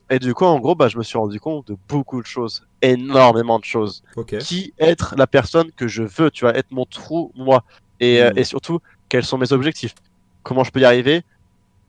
et 0.08 0.20
du 0.20 0.34
coup, 0.34 0.44
en 0.44 0.60
gros, 0.60 0.76
bah, 0.76 0.86
je 0.88 0.98
me 0.98 1.02
suis 1.02 1.18
rendu 1.18 1.40
compte 1.40 1.66
de 1.66 1.76
beaucoup 1.88 2.20
de 2.20 2.26
choses, 2.26 2.62
énormément 2.80 3.58
de 3.58 3.64
choses 3.64 4.02
qui 4.38 4.72
être 4.78 5.14
la 5.18 5.26
personne 5.26 5.70
que 5.76 5.88
je 5.88 6.04
veux, 6.04 6.30
tu 6.30 6.44
vois, 6.44 6.56
être 6.56 6.70
mon 6.70 6.84
trou, 6.84 7.32
moi. 7.34 7.64
Et, 7.98 8.22
euh, 8.22 8.30
Mm. 8.30 8.38
et 8.38 8.44
surtout, 8.44 8.78
quels 9.08 9.24
sont 9.24 9.38
mes 9.38 9.52
objectifs? 9.52 9.94
Comment 10.42 10.64
je 10.64 10.70
peux 10.70 10.80
y 10.80 10.84
arriver? 10.84 11.22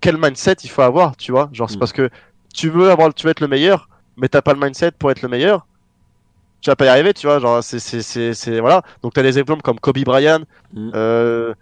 Quel 0.02 0.18
mindset 0.18 0.56
il 0.64 0.70
faut 0.70 0.84
avoir, 0.84 1.18
tu 1.18 1.32
vois? 1.32 1.50
Genre, 1.54 1.70
c'est 1.70 1.78
Mm. 1.78 1.80
parce 1.80 1.94
que 1.94 2.10
tu 2.54 2.70
veux 2.70 2.90
avoir, 2.92 3.14
tu 3.14 3.26
veux 3.26 3.32
être 3.32 3.42
le 3.42 3.48
meilleur, 3.48 3.90
mais 4.18 4.30
t'as 4.30 4.42
pas 4.42 4.54
le 4.54 4.60
mindset 4.60 4.92
pour 4.94 5.12
être 5.12 5.22
le 5.22 5.30
meilleur. 5.30 5.68
Tu 6.62 6.70
vas 6.70 6.76
pas 6.76 6.86
y 6.86 6.90
arriver, 6.90 7.14
tu 7.14 7.28
vois? 7.28 7.40
Genre, 7.40 7.64
c'est, 7.64 7.80
c'est, 7.80 8.60
voilà. 8.60 8.82
Donc, 9.04 9.14
t'as 9.14 9.24
des 9.24 9.40
exemples 9.40 9.62
comme 9.62 9.80
Kobe 9.80 10.00
Bryant. 10.04 10.42
Mm. 10.74 10.92
Euh, 10.96 11.54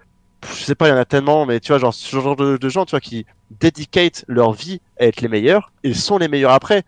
je 0.47 0.63
sais 0.63 0.75
pas, 0.75 0.87
il 0.87 0.91
y 0.91 0.93
en 0.93 0.97
a 0.97 1.05
tellement, 1.05 1.45
mais 1.45 1.59
tu 1.59 1.69
vois, 1.71 1.79
genre, 1.79 1.93
ce 1.93 2.15
genre 2.19 2.35
de, 2.35 2.57
de 2.57 2.69
gens, 2.69 2.85
tu 2.85 2.91
vois, 2.91 3.01
qui 3.01 3.25
dédicate 3.49 4.23
leur 4.27 4.53
vie 4.53 4.79
à 4.99 5.05
être 5.05 5.21
les 5.21 5.27
meilleurs, 5.27 5.73
ils 5.83 5.95
sont 5.95 6.17
les 6.17 6.27
meilleurs 6.27 6.51
après. 6.53 6.83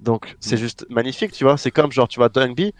Donc, 0.00 0.36
c'est 0.40 0.56
Mm. 0.56 0.58
juste 0.58 0.86
magnifique, 0.90 1.32
tu 1.32 1.44
vois? 1.44 1.56
C'est 1.58 1.70
comme, 1.72 1.90
genre, 1.92 2.08
tu 2.08 2.20
vois, 2.20 2.28
Dungby, 2.28 2.72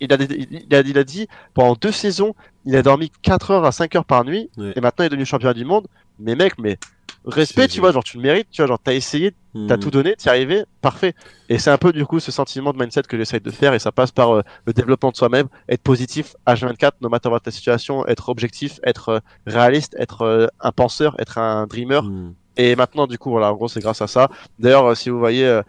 il 0.00 0.12
a, 0.12 0.16
il, 0.16 0.74
a, 0.74 0.80
il 0.80 0.98
a 0.98 1.04
dit, 1.04 1.26
pendant 1.54 1.74
deux 1.74 1.92
saisons, 1.92 2.34
il 2.64 2.76
a 2.76 2.82
dormi 2.82 3.10
4 3.22 3.50
heures 3.52 3.64
à 3.64 3.72
5 3.72 3.94
heures 3.96 4.04
par 4.04 4.24
nuit, 4.24 4.50
Ouais. 4.56 4.72
et 4.76 4.80
maintenant 4.80 5.04
il 5.04 5.06
est 5.06 5.10
devenu 5.10 5.24
champion 5.26 5.52
du 5.52 5.64
monde. 5.64 5.86
Mais 6.18 6.34
mec, 6.34 6.54
mais 6.58 6.78
respect, 7.24 7.68
tu 7.68 7.80
vois, 7.80 7.92
genre, 7.92 8.04
tu 8.04 8.16
le 8.16 8.22
mérites, 8.22 8.48
tu 8.50 8.62
vois, 8.62 8.66
genre, 8.68 8.78
t'as 8.82 8.94
essayé, 8.94 9.32
t'as 9.68 9.76
Mm. 9.76 9.80
tout 9.80 9.90
donné, 9.90 10.16
t'y 10.16 10.28
es 10.28 10.30
arrivé, 10.30 10.64
parfait. 10.80 11.14
Et 11.48 11.58
c'est 11.58 11.70
un 11.70 11.76
peu, 11.78 11.92
du 11.92 12.04
coup, 12.06 12.18
ce 12.20 12.30
sentiment 12.32 12.72
de 12.72 12.78
mindset 12.78 13.02
que 13.02 13.16
j'essaye 13.16 13.40
de 13.40 13.50
faire, 13.50 13.74
et 13.74 13.78
ça 13.78 13.92
passe 13.92 14.10
par 14.10 14.34
euh, 14.34 14.42
le 14.66 14.72
développement 14.72 15.10
de 15.10 15.16
soi-même, 15.16 15.48
être 15.68 15.82
positif, 15.82 16.34
H24, 16.46 16.92
no 17.00 17.08
matter 17.08 17.28
what 17.28 17.40
ta 17.40 17.50
situation, 17.50 18.06
être 18.06 18.28
objectif, 18.30 18.80
être 18.84 19.08
euh, 19.10 19.18
réaliste, 19.46 19.94
être 19.98 20.22
euh, 20.22 20.46
un 20.60 20.72
penseur, 20.72 21.14
être 21.18 21.38
un 21.38 21.66
dreamer. 21.66 22.02
Mm. 22.02 22.34
Et 22.56 22.76
maintenant, 22.76 23.06
du 23.06 23.16
coup, 23.16 23.30
voilà, 23.30 23.50
en 23.52 23.54
gros, 23.54 23.68
c'est 23.68 23.80
grâce 23.80 24.02
à 24.02 24.06
ça. 24.06 24.28
D'ailleurs, 24.58 24.94
si 24.96 25.08
vous 25.08 25.18
voyez, 25.18 25.46
euh, 25.46 25.62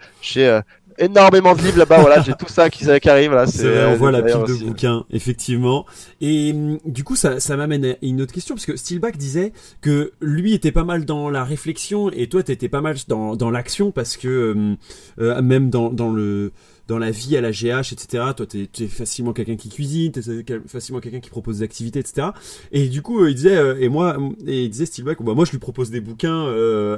énormément 0.97 1.55
de 1.55 1.61
livres 1.61 1.79
là-bas, 1.79 1.99
voilà, 1.99 2.21
j'ai 2.21 2.33
tout 2.33 2.47
ça 2.47 2.69
qui, 2.69 2.85
qui 2.99 3.09
arrive, 3.09 3.33
là. 3.33 3.47
C'est 3.47 3.67
vrai, 3.67 3.85
on 3.93 3.95
voit 3.97 4.11
la 4.11 4.21
pile 4.21 4.35
de 4.47 4.53
aussi, 4.53 4.65
bouquins, 4.65 5.05
effectivement. 5.11 5.85
Et 6.19 6.51
hum, 6.53 6.79
du 6.85 7.03
coup, 7.03 7.15
ça, 7.15 7.39
ça 7.39 7.57
m'amène 7.57 7.85
à 7.85 7.95
une 8.01 8.21
autre 8.21 8.33
question, 8.33 8.55
parce 8.55 8.65
que 8.65 8.75
Steelback 8.75 9.17
disait 9.17 9.53
que 9.81 10.11
lui 10.21 10.53
était 10.53 10.71
pas 10.71 10.83
mal 10.83 11.05
dans 11.05 11.29
la 11.29 11.43
réflexion 11.43 12.09
et 12.11 12.27
toi, 12.27 12.43
t'étais 12.43 12.69
pas 12.69 12.81
mal 12.81 12.95
dans, 13.07 13.35
dans 13.35 13.49
l'action, 13.49 13.91
parce 13.91 14.17
que 14.17 14.51
hum, 14.51 14.77
euh, 15.19 15.41
même 15.41 15.69
dans, 15.69 15.89
dans 15.89 16.11
le 16.11 16.51
dans 16.87 16.97
la 16.97 17.11
vie 17.11 17.37
à 17.37 17.41
la 17.41 17.51
GH, 17.51 17.93
etc. 17.93 18.23
Toi, 18.35 18.45
t'es 18.45 18.69
es 18.79 18.87
facilement 18.87 19.33
quelqu'un 19.33 19.55
qui 19.55 19.69
cuisine, 19.69 20.11
t'es 20.11 20.21
facilement 20.67 20.99
quelqu'un 20.99 21.19
qui 21.19 21.29
propose 21.29 21.59
des 21.59 21.63
activités, 21.63 21.99
etc. 21.99 22.29
Et 22.71 22.87
du 22.89 23.01
coup, 23.01 23.25
il 23.25 23.35
disait, 23.35 23.83
et 23.83 23.89
moi, 23.89 24.17
et 24.45 24.63
il 24.63 24.69
disait 24.69 24.85
Steelback, 24.85 25.21
bah, 25.21 25.33
moi, 25.33 25.45
je 25.45 25.51
lui 25.51 25.59
propose 25.59 25.91
des 25.91 26.01
bouquins 26.01 26.47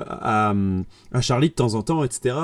à, 0.10 0.54
à 1.12 1.22
Charlie 1.22 1.50
de 1.50 1.54
temps 1.54 1.76
en 1.76 1.82
temps, 1.82 2.04
etc. 2.04 2.36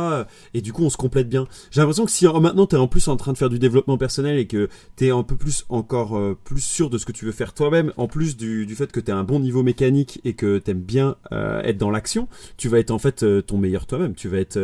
Et 0.53 0.61
du 0.61 0.73
coup, 0.73 0.83
on 0.83 0.89
se 0.89 0.97
complète 0.97 1.29
bien. 1.29 1.47
J'ai 1.71 1.81
l'impression 1.81 2.05
que 2.05 2.11
si 2.11 2.25
maintenant 2.27 2.65
t'es 2.65 2.77
en 2.77 2.87
plus 2.87 3.07
en 3.07 3.17
train 3.17 3.33
de 3.33 3.37
faire 3.37 3.49
du 3.49 3.59
développement 3.59 3.97
personnel 3.97 4.37
et 4.37 4.47
que 4.47 4.69
t'es 4.95 5.11
un 5.11 5.23
peu 5.23 5.35
plus 5.35 5.65
encore 5.69 6.19
plus 6.43 6.61
sûr 6.61 6.89
de 6.89 6.97
ce 6.97 7.05
que 7.05 7.11
tu 7.11 7.25
veux 7.25 7.31
faire 7.31 7.53
toi-même, 7.53 7.93
en 7.97 8.07
plus 8.07 8.37
du, 8.37 8.65
du 8.65 8.75
fait 8.75 8.91
que 8.91 8.99
t'es 8.99 9.11
un 9.11 9.23
bon 9.23 9.39
niveau 9.39 9.63
mécanique 9.63 10.21
et 10.23 10.33
que 10.33 10.57
t'aimes 10.57 10.81
bien 10.81 11.15
être 11.31 11.77
dans 11.77 11.91
l'action, 11.91 12.27
tu 12.57 12.69
vas 12.69 12.79
être 12.79 12.91
en 12.91 12.99
fait 12.99 13.25
ton 13.45 13.57
meilleur 13.57 13.85
toi-même. 13.85 14.15
Tu 14.15 14.27
vas 14.27 14.37
être 14.37 14.59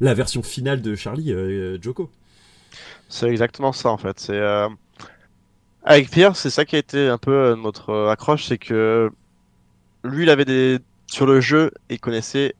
la 0.00 0.14
version 0.14 0.42
finale 0.42 0.82
de 0.82 0.94
Charlie, 0.94 1.32
Joko. 1.80 2.07
C'est 3.08 3.28
exactement 3.28 3.72
ça 3.72 3.90
en 3.90 3.96
fait. 3.96 4.20
C'est 4.20 4.36
euh, 4.36 4.68
avec 5.82 6.10
Pierre, 6.10 6.36
c'est 6.36 6.50
ça 6.50 6.64
qui 6.64 6.76
a 6.76 6.78
été 6.78 7.08
un 7.08 7.18
peu 7.18 7.32
euh, 7.32 7.56
notre 7.56 7.90
euh, 7.90 8.10
accroche, 8.10 8.46
c'est 8.46 8.58
que 8.58 9.10
lui, 10.04 10.24
il 10.24 10.30
avait 10.30 10.44
des 10.44 10.78
sur 11.06 11.24
le 11.24 11.40
jeu, 11.40 11.72
il 11.88 11.98
connaissait 11.98 12.54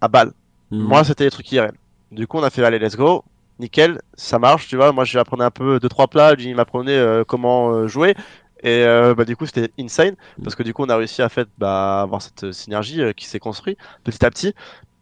à 0.00 0.08
balle. 0.08 0.32
Mhm. 0.72 0.82
Moi, 0.82 1.04
c'était 1.04 1.24
des 1.24 1.30
trucs 1.30 1.50
IRL. 1.52 1.72
Du 2.10 2.26
coup, 2.26 2.38
on 2.38 2.42
a 2.42 2.50
fait 2.50 2.64
allez, 2.64 2.80
let's 2.80 2.96
go, 2.96 3.24
nickel, 3.60 4.00
ça 4.14 4.40
marche, 4.40 4.66
tu 4.66 4.76
vois. 4.76 4.90
Moi, 4.92 5.04
je 5.04 5.18
apprenais 5.18 5.44
un 5.44 5.50
peu 5.52 5.78
deux 5.78 5.88
trois 5.88 6.08
plats, 6.08 6.34
lui, 6.34 6.46
il 6.46 6.56
m'apprenait 6.56 7.22
comment 7.26 7.86
jouer. 7.86 8.14
Et 8.62 8.84
bah, 9.16 9.24
du 9.24 9.36
coup, 9.36 9.46
c'était 9.46 9.70
insane 9.78 10.16
mhm. 10.38 10.44
parce 10.44 10.56
que 10.56 10.64
du 10.64 10.74
coup, 10.74 10.82
on 10.82 10.88
a 10.88 10.96
réussi 10.96 11.22
à 11.22 11.28
fait 11.28 11.48
bah, 11.58 12.02
avoir 12.02 12.22
cette 12.22 12.52
synergie 12.52 13.00
qui 13.16 13.26
s'est 13.26 13.38
construite 13.38 13.78
petit 14.02 14.24
à 14.24 14.30
petit. 14.30 14.54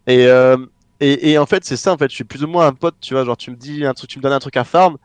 Et 0.07 0.27
et, 0.99 1.31
et 1.31 1.37
en 1.37 1.45
fait, 1.45 1.65
c'est 1.65 1.77
ça, 1.77 1.93
en 1.93 1.97
fait, 1.97 2.09
je 2.09 2.15
suis 2.15 2.23
plus 2.23 2.43
ou 2.43 2.47
moins 2.47 2.67
un 2.67 2.73
pote, 2.73 2.95
tu 3.01 3.13
vois, 3.13 3.25
genre 3.25 3.37
tu 3.37 3.51
me 3.51 3.55
dis 3.55 3.85
un 3.85 3.93
truc, 3.93 4.09
tu 4.09 4.19
me 4.19 4.23
donnes 4.23 4.33
un 4.33 4.39
truc 4.39 4.57
à 4.57 4.63
farm, 4.63 4.97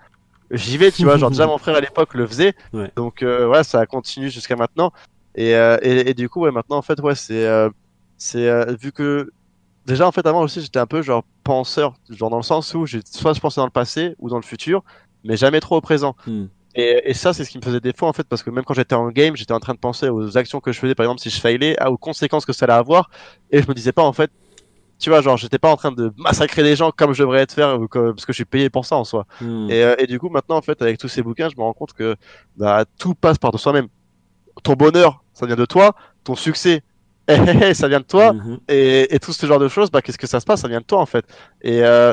j'y 0.50 0.76
vais, 0.76 0.90
tu 0.90 1.04
vois, 1.04 1.16
genre 1.16 1.30
déjà 1.30 1.46
mon 1.48 1.58
frère 1.58 1.76
à 1.76 1.80
l'époque 1.80 2.14
le 2.14 2.26
faisait, 2.26 2.54
donc 2.96 3.22
euh, 3.22 3.48
ouais, 3.48 3.64
ça 3.64 3.86
continue 3.86 4.30
jusqu'à 4.30 4.56
maintenant. 4.56 4.92
Et, 5.34 5.54
euh, 5.54 5.78
et, 5.82 6.10
et, 6.10 6.14
du 6.14 6.28
coup, 6.28 6.40
ouais, 6.40 6.50
maintenant, 6.50 6.76
en 6.76 6.82
fait, 6.82 7.00
ouais, 7.00 7.14
c'est, 7.14 7.46
euh, 7.46 7.70
c'est 8.16 8.48
euh, 8.48 8.74
vu 8.80 8.92
que 8.92 9.30
déjà, 9.86 10.06
en 10.06 10.12
fait, 10.12 10.26
avant 10.26 10.42
aussi, 10.42 10.60
j'étais 10.60 10.78
un 10.78 10.86
peu 10.86 11.02
genre 11.02 11.24
penseur, 11.44 11.94
genre 12.10 12.30
dans 12.30 12.36
le 12.36 12.42
sens 12.42 12.74
où 12.74 12.86
j'ai 12.86 13.00
soit 13.04 13.32
je 13.32 13.40
pensais 13.40 13.60
dans 13.60 13.66
le 13.66 13.70
passé 13.70 14.14
ou 14.18 14.28
dans 14.28 14.36
le 14.36 14.42
futur, 14.42 14.82
mais 15.24 15.36
jamais 15.36 15.60
trop 15.60 15.76
au 15.76 15.80
présent. 15.80 16.16
Hmm. 16.26 16.46
Et, 16.74 17.10
et, 17.10 17.14
ça, 17.14 17.32
c'est 17.32 17.44
ce 17.44 17.50
qui 17.50 17.58
me 17.58 17.62
faisait 17.62 17.80
défaut 17.80 18.06
en 18.06 18.12
fait, 18.12 18.24
parce 18.24 18.42
que 18.42 18.50
même 18.50 18.64
quand 18.64 18.74
j'étais 18.74 18.94
en 18.94 19.08
game, 19.08 19.36
j'étais 19.36 19.52
en 19.52 19.60
train 19.60 19.74
de 19.74 19.78
penser 19.78 20.08
aux 20.08 20.36
actions 20.36 20.60
que 20.60 20.72
je 20.72 20.78
faisais, 20.78 20.94
par 20.94 21.04
exemple, 21.04 21.20
si 21.20 21.30
je 21.30 21.40
failais, 21.40 21.76
aux 21.84 21.96
conséquences 21.96 22.44
que 22.44 22.52
ça 22.52 22.64
allait 22.66 22.74
avoir, 22.74 23.10
et 23.50 23.62
je 23.62 23.68
me 23.68 23.74
disais 23.74 23.92
pas 23.92 24.02
en 24.02 24.12
fait, 24.12 24.30
tu 25.00 25.10
vois, 25.10 25.22
genre, 25.22 25.36
j'étais 25.36 25.58
pas 25.58 25.70
en 25.70 25.76
train 25.76 25.92
de 25.92 26.12
massacrer 26.16 26.62
des 26.62 26.76
gens 26.76 26.92
comme 26.92 27.14
je 27.14 27.22
devrais 27.22 27.40
être 27.40 27.52
faire, 27.52 27.78
parce 27.90 28.26
que 28.26 28.32
je 28.32 28.36
suis 28.36 28.44
payé 28.44 28.70
pour 28.70 28.84
ça 28.84 28.96
en 28.96 29.04
soi. 29.04 29.26
Hmm. 29.40 29.68
Et, 29.70 29.82
euh, 29.82 29.94
et, 29.98 30.06
du 30.06 30.20
coup, 30.20 30.28
maintenant, 30.28 30.56
en 30.56 30.62
fait, 30.62 30.80
avec 30.82 30.98
tous 30.98 31.08
ces 31.08 31.22
bouquins, 31.22 31.48
je 31.48 31.56
me 31.56 31.62
rends 31.62 31.72
compte 31.72 31.94
que 31.94 32.16
bah, 32.56 32.84
tout 32.98 33.14
passe 33.14 33.38
par 33.38 33.50
de 33.50 33.58
soi-même. 33.58 33.88
Ton 34.62 34.74
bonheur, 34.74 35.24
ça 35.32 35.46
vient 35.46 35.56
de 35.56 35.64
toi. 35.64 35.94
Ton 36.22 36.36
succès, 36.36 36.82
eh, 37.28 37.32
eh, 37.34 37.64
eh, 37.70 37.74
ça 37.74 37.88
vient 37.88 38.00
de 38.00 38.04
toi. 38.04 38.34
Hmm. 38.34 38.58
Et, 38.68 39.14
et, 39.14 39.18
tout 39.18 39.32
ce 39.32 39.46
genre 39.46 39.58
de 39.58 39.68
choses, 39.68 39.90
bah, 39.90 40.02
qu'est-ce 40.02 40.18
que 40.18 40.26
ça 40.26 40.38
se 40.38 40.44
passe? 40.44 40.60
Ça 40.60 40.68
vient 40.68 40.80
de 40.80 40.84
toi, 40.84 41.00
en 41.00 41.06
fait. 41.06 41.24
Et, 41.62 41.82
euh, 41.82 42.12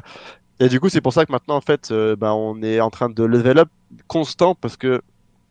et 0.59 0.69
du 0.69 0.79
coup, 0.79 0.87
c'est 0.87 1.01
pour 1.01 1.13
ça 1.13 1.25
que 1.25 1.31
maintenant, 1.31 1.57
en 1.57 1.61
fait, 1.61 1.91
euh, 1.91 2.15
bah, 2.15 2.33
on 2.33 2.61
est 2.63 2.79
en 2.79 2.89
train 2.89 3.09
de 3.09 3.23
level 3.23 3.59
up 3.59 3.69
constant, 4.07 4.55
parce 4.55 4.77
que 4.77 5.01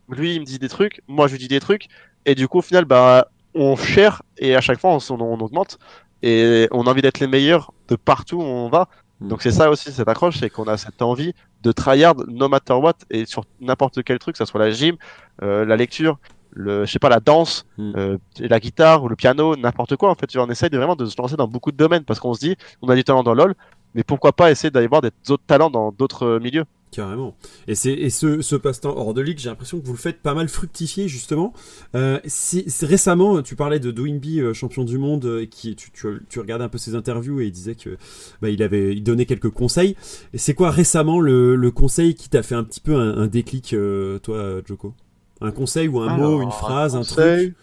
lui, 0.09 0.35
il 0.35 0.39
me 0.41 0.45
dit 0.45 0.57
des 0.57 0.69
trucs, 0.69 1.01
moi, 1.07 1.27
je 1.27 1.33
lui 1.33 1.39
dis 1.39 1.47
des 1.47 1.59
trucs. 1.59 1.87
Et 2.25 2.33
du 2.33 2.47
coup, 2.47 2.57
au 2.57 2.61
final, 2.63 2.85
bah, 2.85 3.27
on 3.53 3.75
cherche 3.75 4.21
et 4.37 4.55
à 4.55 4.61
chaque 4.61 4.79
fois, 4.79 4.97
on, 5.09 5.21
on 5.21 5.39
augmente 5.39 5.79
et 6.23 6.67
on 6.71 6.87
a 6.87 6.89
envie 6.89 7.01
d'être 7.01 7.19
les 7.19 7.27
meilleurs 7.27 7.73
de 7.87 7.95
partout 7.95 8.37
où 8.37 8.43
on 8.43 8.69
va. 8.69 8.87
Hmm. 9.19 9.29
Donc 9.29 9.41
c'est 9.41 9.51
ça 9.51 9.69
aussi 9.69 9.91
cette 9.91 10.07
accroche, 10.07 10.37
c'est 10.39 10.49
qu'on 10.49 10.67
a 10.67 10.77
cette 10.77 11.01
envie 11.01 11.33
de 11.63 11.71
tryhard 11.71 12.15
no 12.27 12.47
matter 12.47 12.73
what 12.73 12.93
et 13.09 13.25
sur 13.25 13.45
n'importe 13.61 14.03
quel 14.03 14.19
truc, 14.19 14.35
que 14.35 14.39
ce 14.39 14.45
soit 14.45 14.59
la 14.59 14.71
gym, 14.71 14.95
euh, 15.41 15.65
la 15.65 15.75
lecture, 15.75 16.17
le, 16.51 16.85
je 16.85 16.91
sais 16.91 16.99
pas, 16.99 17.09
la 17.09 17.19
danse, 17.19 17.65
hmm. 17.77 17.93
euh, 17.95 18.17
la 18.39 18.59
guitare 18.59 19.03
ou 19.03 19.09
le 19.09 19.15
piano, 19.15 19.55
n'importe 19.55 19.95
quoi. 19.95 20.09
En 20.09 20.15
fait, 20.15 20.35
on 20.37 20.49
essaye 20.49 20.69
de 20.69 20.77
vraiment 20.77 20.95
de 20.95 21.05
se 21.05 21.19
lancer 21.19 21.35
dans 21.35 21.47
beaucoup 21.47 21.71
de 21.71 21.77
domaines 21.77 22.03
parce 22.03 22.19
qu'on 22.19 22.33
se 22.33 22.39
dit, 22.39 22.55
on 22.81 22.89
a 22.89 22.95
du 22.95 23.03
talent 23.03 23.23
dans 23.23 23.33
LoL, 23.33 23.55
mais 23.95 24.03
pourquoi 24.03 24.33
pas 24.33 24.51
essayer 24.51 24.69
d'aller 24.69 24.87
voir 24.87 25.01
des 25.01 25.11
autres 25.29 25.43
talents 25.45 25.69
dans 25.69 25.91
d'autres 25.91 26.39
milieux 26.39 26.65
Carrément. 26.91 27.35
Et 27.67 27.75
c'est 27.75 27.91
et 27.91 28.09
ce, 28.09 28.41
ce 28.41 28.55
passe-temps 28.55 28.95
hors 28.95 29.13
de 29.13 29.21
ligue, 29.21 29.39
j'ai 29.39 29.49
l'impression 29.49 29.79
que 29.79 29.85
vous 29.85 29.91
le 29.91 29.97
faites 29.99 30.21
pas 30.21 30.33
mal 30.33 30.47
fructifier 30.47 31.07
justement. 31.07 31.53
Euh, 31.95 32.19
si, 32.25 32.65
récemment, 32.81 33.41
tu 33.41 33.55
parlais 33.55 33.79
de 33.79 33.91
Doingby, 33.91 34.39
euh, 34.39 34.53
champion 34.53 34.85
du 34.85 34.97
monde, 34.97 35.25
euh, 35.25 35.45
qui 35.45 35.75
tu, 35.75 35.91
tu, 35.91 36.07
tu, 36.29 36.39
regardais 36.39 36.63
un 36.63 36.69
peu 36.69 36.77
ses 36.77 36.95
interviews 36.95 37.41
et 37.41 37.47
il 37.47 37.51
disait 37.51 37.75
que 37.75 37.97
bah, 38.41 38.49
il 38.49 38.63
avait 38.63 38.95
il 38.95 39.03
donnait 39.03 39.25
quelques 39.25 39.49
conseils. 39.49 39.97
Et 40.33 40.37
c'est 40.37 40.53
quoi 40.53 40.71
récemment 40.71 41.19
le, 41.19 41.55
le 41.55 41.71
conseil 41.71 42.15
qui 42.15 42.29
t'a 42.29 42.41
fait 42.41 42.55
un 42.55 42.63
petit 42.63 42.79
peu 42.81 42.95
un, 42.95 43.27
déclic, 43.27 43.73
euh, 43.73 44.19
toi, 44.19 44.61
Joko? 44.65 44.93
Un 45.41 45.51
conseil 45.51 45.89
ou 45.89 45.99
un 45.99 46.15
mot, 46.15 46.41
une 46.41 46.51
phrase, 46.51 46.95
un, 46.95 47.01
truc? 47.01 47.53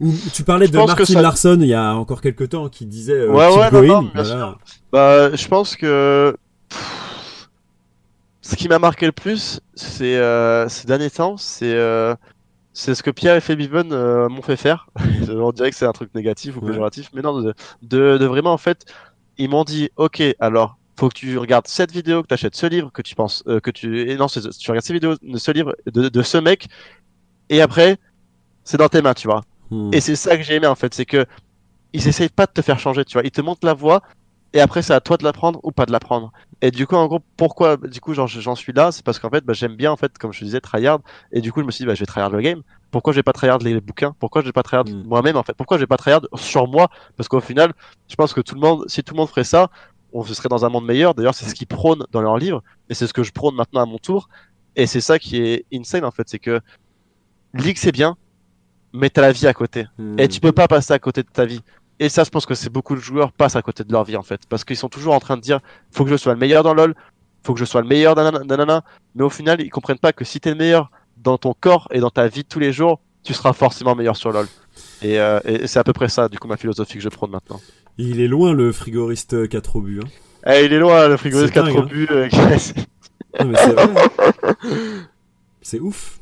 Ou 0.00 0.14
tu 0.32 0.44
parlais 0.44 0.66
de 0.66 0.76
Martin 0.78 1.20
Larson 1.20 1.58
il 1.60 1.68
y 1.68 1.74
a 1.74 1.94
encore 1.94 2.22
quelques 2.22 2.48
temps 2.48 2.70
qui 2.70 2.86
disait 2.86 3.26
ouais, 3.26 3.54
ouais, 3.54 3.70
going, 3.70 4.10
Bah, 4.90 5.36
je 5.36 5.46
pense 5.46 5.76
que 5.76 6.34
ce 8.42 8.56
qui 8.56 8.68
m'a 8.68 8.78
marqué 8.78 9.06
le 9.06 9.12
plus, 9.12 9.60
c'est 9.74 10.16
euh, 10.16 10.68
ces 10.68 10.86
derniers 10.86 11.10
temps, 11.10 11.36
c'est 11.36 11.74
euh, 11.74 12.14
c'est 12.72 12.94
ce 12.94 13.02
que 13.02 13.10
Pierre 13.10 13.36
et 13.36 13.40
Fabiven 13.40 13.92
euh, 13.92 14.28
m'ont 14.28 14.42
fait 14.42 14.56
faire. 14.56 14.88
On 15.28 15.52
dirait 15.52 15.70
que 15.70 15.76
c'est 15.76 15.86
un 15.86 15.92
truc 15.92 16.14
négatif 16.14 16.56
ou 16.56 16.60
péjoratif, 16.60 17.10
mais 17.12 17.22
non, 17.22 17.40
de, 17.40 17.54
de, 17.82 18.24
vraiment 18.24 18.52
en 18.52 18.58
fait, 18.58 18.86
ils 19.38 19.48
m'ont 19.48 19.64
dit, 19.64 19.90
ok, 19.96 20.22
alors 20.38 20.76
faut 20.98 21.08
que 21.08 21.14
tu 21.14 21.38
regardes 21.38 21.66
cette 21.66 21.92
vidéo, 21.92 22.22
que 22.22 22.28
tu 22.28 22.34
achètes 22.34 22.54
ce 22.54 22.66
livre, 22.66 22.90
que 22.92 23.02
tu 23.02 23.14
penses, 23.14 23.42
euh, 23.46 23.60
que 23.60 23.70
tu, 23.70 24.10
et 24.10 24.16
non, 24.16 24.26
tu 24.26 24.40
regardes 24.68 24.84
cette 24.84 24.94
vidéo 24.94 25.16
de 25.20 25.38
ce 25.38 25.50
livre, 25.50 25.74
de, 25.86 26.08
de 26.08 26.22
ce 26.22 26.38
mec, 26.38 26.68
et 27.48 27.60
après, 27.60 27.98
c'est 28.64 28.76
dans 28.76 28.88
tes 28.88 29.02
mains, 29.02 29.14
tu 29.14 29.26
vois. 29.26 29.42
Hmm. 29.70 29.90
Et 29.92 30.00
c'est 30.00 30.16
ça 30.16 30.36
que 30.36 30.42
j'ai 30.42 30.54
aimé 30.54 30.66
en 30.66 30.74
fait, 30.74 30.94
c'est 30.94 31.06
que 31.06 31.26
ils 31.92 32.06
essayent 32.06 32.28
pas 32.28 32.46
de 32.46 32.52
te 32.52 32.62
faire 32.62 32.78
changer, 32.78 33.04
tu 33.04 33.14
vois. 33.14 33.22
Ils 33.24 33.30
te 33.32 33.40
montrent 33.40 33.66
la 33.66 33.74
voie, 33.74 34.02
et 34.52 34.60
après 34.60 34.82
c'est 34.82 34.92
à 34.92 35.00
toi 35.00 35.16
de 35.16 35.24
l'apprendre 35.24 35.60
ou 35.62 35.72
pas 35.72 35.86
de 35.86 35.92
l'apprendre. 35.92 36.32
Et 36.62 36.70
du 36.70 36.86
coup, 36.86 36.94
en 36.96 37.06
gros, 37.06 37.20
pourquoi 37.36 37.76
du 37.76 38.00
coup 38.00 38.12
j'en 38.14 38.26
suis 38.56 38.72
là, 38.72 38.92
c'est 38.92 39.04
parce 39.04 39.18
qu'en 39.18 39.30
fait, 39.30 39.44
bah, 39.44 39.54
j'aime 39.54 39.76
bien 39.76 39.90
en 39.92 39.96
fait, 39.96 40.18
comme 40.18 40.32
je 40.32 40.44
disais, 40.44 40.60
tryhard. 40.60 41.00
Et 41.32 41.40
du 41.40 41.52
coup, 41.52 41.60
je 41.60 41.66
me 41.66 41.70
suis 41.70 41.82
dit, 41.82 41.86
bah, 41.86 41.94
je 41.94 42.00
vais 42.00 42.06
tryhard 42.06 42.30
le 42.30 42.40
game. 42.40 42.62
Pourquoi 42.90 43.12
je 43.12 43.18
vais 43.18 43.22
pas 43.22 43.32
tryhard 43.32 43.58
les 43.58 43.80
bouquins? 43.80 44.14
Pourquoi 44.18 44.42
je 44.42 44.46
vais 44.46 44.52
pas 44.52 44.62
tryhard 44.62 44.84
mm. 44.86 45.04
moi-même 45.06 45.36
en 45.36 45.42
fait? 45.42 45.54
Pourquoi 45.54 45.78
je 45.78 45.82
vais 45.82 45.86
pas 45.86 45.96
tryhard 45.96 46.22
sur 46.34 46.68
moi? 46.68 46.90
Parce 47.16 47.28
qu'au 47.28 47.40
final, 47.40 47.72
je 48.08 48.14
pense 48.16 48.34
que 48.34 48.40
tout 48.40 48.54
le 48.54 48.60
monde, 48.60 48.84
si 48.88 49.02
tout 49.02 49.14
le 49.14 49.18
monde 49.18 49.28
ferait 49.28 49.44
ça, 49.44 49.70
on 50.12 50.24
serait 50.24 50.48
dans 50.48 50.64
un 50.64 50.68
monde 50.68 50.86
meilleur. 50.86 51.14
D'ailleurs, 51.14 51.34
c'est 51.34 51.46
ce 51.46 51.54
qu'ils 51.54 51.66
prônent 51.66 52.04
dans 52.10 52.20
leurs 52.20 52.36
livres, 52.36 52.62
et 52.88 52.94
c'est 52.94 53.06
ce 53.06 53.14
que 53.14 53.22
je 53.22 53.32
prône 53.32 53.54
maintenant 53.54 53.82
à 53.82 53.86
mon 53.86 53.98
tour. 53.98 54.28
Et 54.76 54.86
c'est 54.86 55.00
ça 55.00 55.18
qui 55.18 55.36
est 55.36 55.64
insane 55.72 56.04
en 56.04 56.10
fait, 56.10 56.28
c'est 56.28 56.38
que 56.38 56.60
League 57.54 57.76
c'est 57.78 57.92
bien, 57.92 58.16
mais 58.92 59.10
t'as 59.10 59.22
la 59.22 59.32
vie 59.32 59.46
à 59.46 59.54
côté. 59.54 59.86
Et 60.18 60.26
mm. 60.26 60.28
tu 60.28 60.40
peux 60.40 60.52
pas 60.52 60.68
passer 60.68 60.92
à 60.92 60.98
côté 60.98 61.22
de 61.22 61.28
ta 61.28 61.44
vie. 61.44 61.62
Et 62.00 62.08
ça, 62.08 62.24
je 62.24 62.30
pense 62.30 62.46
que 62.46 62.54
c'est 62.54 62.70
beaucoup 62.70 62.96
de 62.96 63.00
joueurs 63.00 63.30
passent 63.30 63.56
à 63.56 63.62
côté 63.62 63.84
de 63.84 63.92
leur 63.92 64.04
vie 64.04 64.16
en 64.16 64.22
fait, 64.22 64.40
parce 64.48 64.64
qu'ils 64.64 64.78
sont 64.78 64.88
toujours 64.88 65.14
en 65.14 65.20
train 65.20 65.36
de 65.36 65.42
dire, 65.42 65.60
faut 65.92 66.04
que 66.04 66.10
je 66.10 66.16
sois 66.16 66.32
le 66.32 66.38
meilleur 66.38 66.62
dans 66.62 66.72
LoL, 66.72 66.94
faut 67.44 67.52
que 67.52 67.60
je 67.60 67.66
sois 67.66 67.82
le 67.82 67.86
meilleur, 67.86 68.16
nanana, 68.16 68.82
mais 69.14 69.22
au 69.22 69.28
final, 69.30 69.60
ils 69.60 69.68
comprennent 69.68 69.98
pas 69.98 70.14
que 70.14 70.24
si 70.24 70.40
t'es 70.40 70.50
le 70.50 70.56
meilleur 70.56 70.90
dans 71.18 71.36
ton 71.36 71.54
corps 71.58 71.88
et 71.92 72.00
dans 72.00 72.08
ta 72.10 72.26
vie 72.26 72.42
de 72.42 72.48
tous 72.48 72.58
les 72.58 72.72
jours, 72.72 73.00
tu 73.22 73.34
seras 73.34 73.52
forcément 73.52 73.94
meilleur 73.94 74.16
sur 74.16 74.32
LoL. 74.32 74.46
Et, 75.02 75.20
euh, 75.20 75.40
et 75.44 75.66
c'est 75.66 75.78
à 75.78 75.84
peu 75.84 75.92
près 75.92 76.08
ça, 76.08 76.28
du 76.28 76.38
coup, 76.38 76.48
ma 76.48 76.56
philosophie 76.56 76.94
que 76.94 77.00
je 77.00 77.10
prône 77.10 77.30
maintenant. 77.30 77.60
Il 77.98 78.20
est 78.20 78.28
loin 78.28 78.54
le 78.54 78.72
frigoriste 78.72 79.46
4 79.46 79.76
au 79.76 79.80
but. 79.82 80.00
Hein. 80.02 80.08
Eh, 80.46 80.64
il 80.64 80.72
est 80.72 80.78
loin 80.78 81.06
le 81.06 81.18
frigoriste 81.18 81.52
4 81.52 81.76
au 81.76 81.82
but. 81.82 82.10
Euh, 82.10 82.28
c'est 85.60 85.80
ouf. 85.80 86.18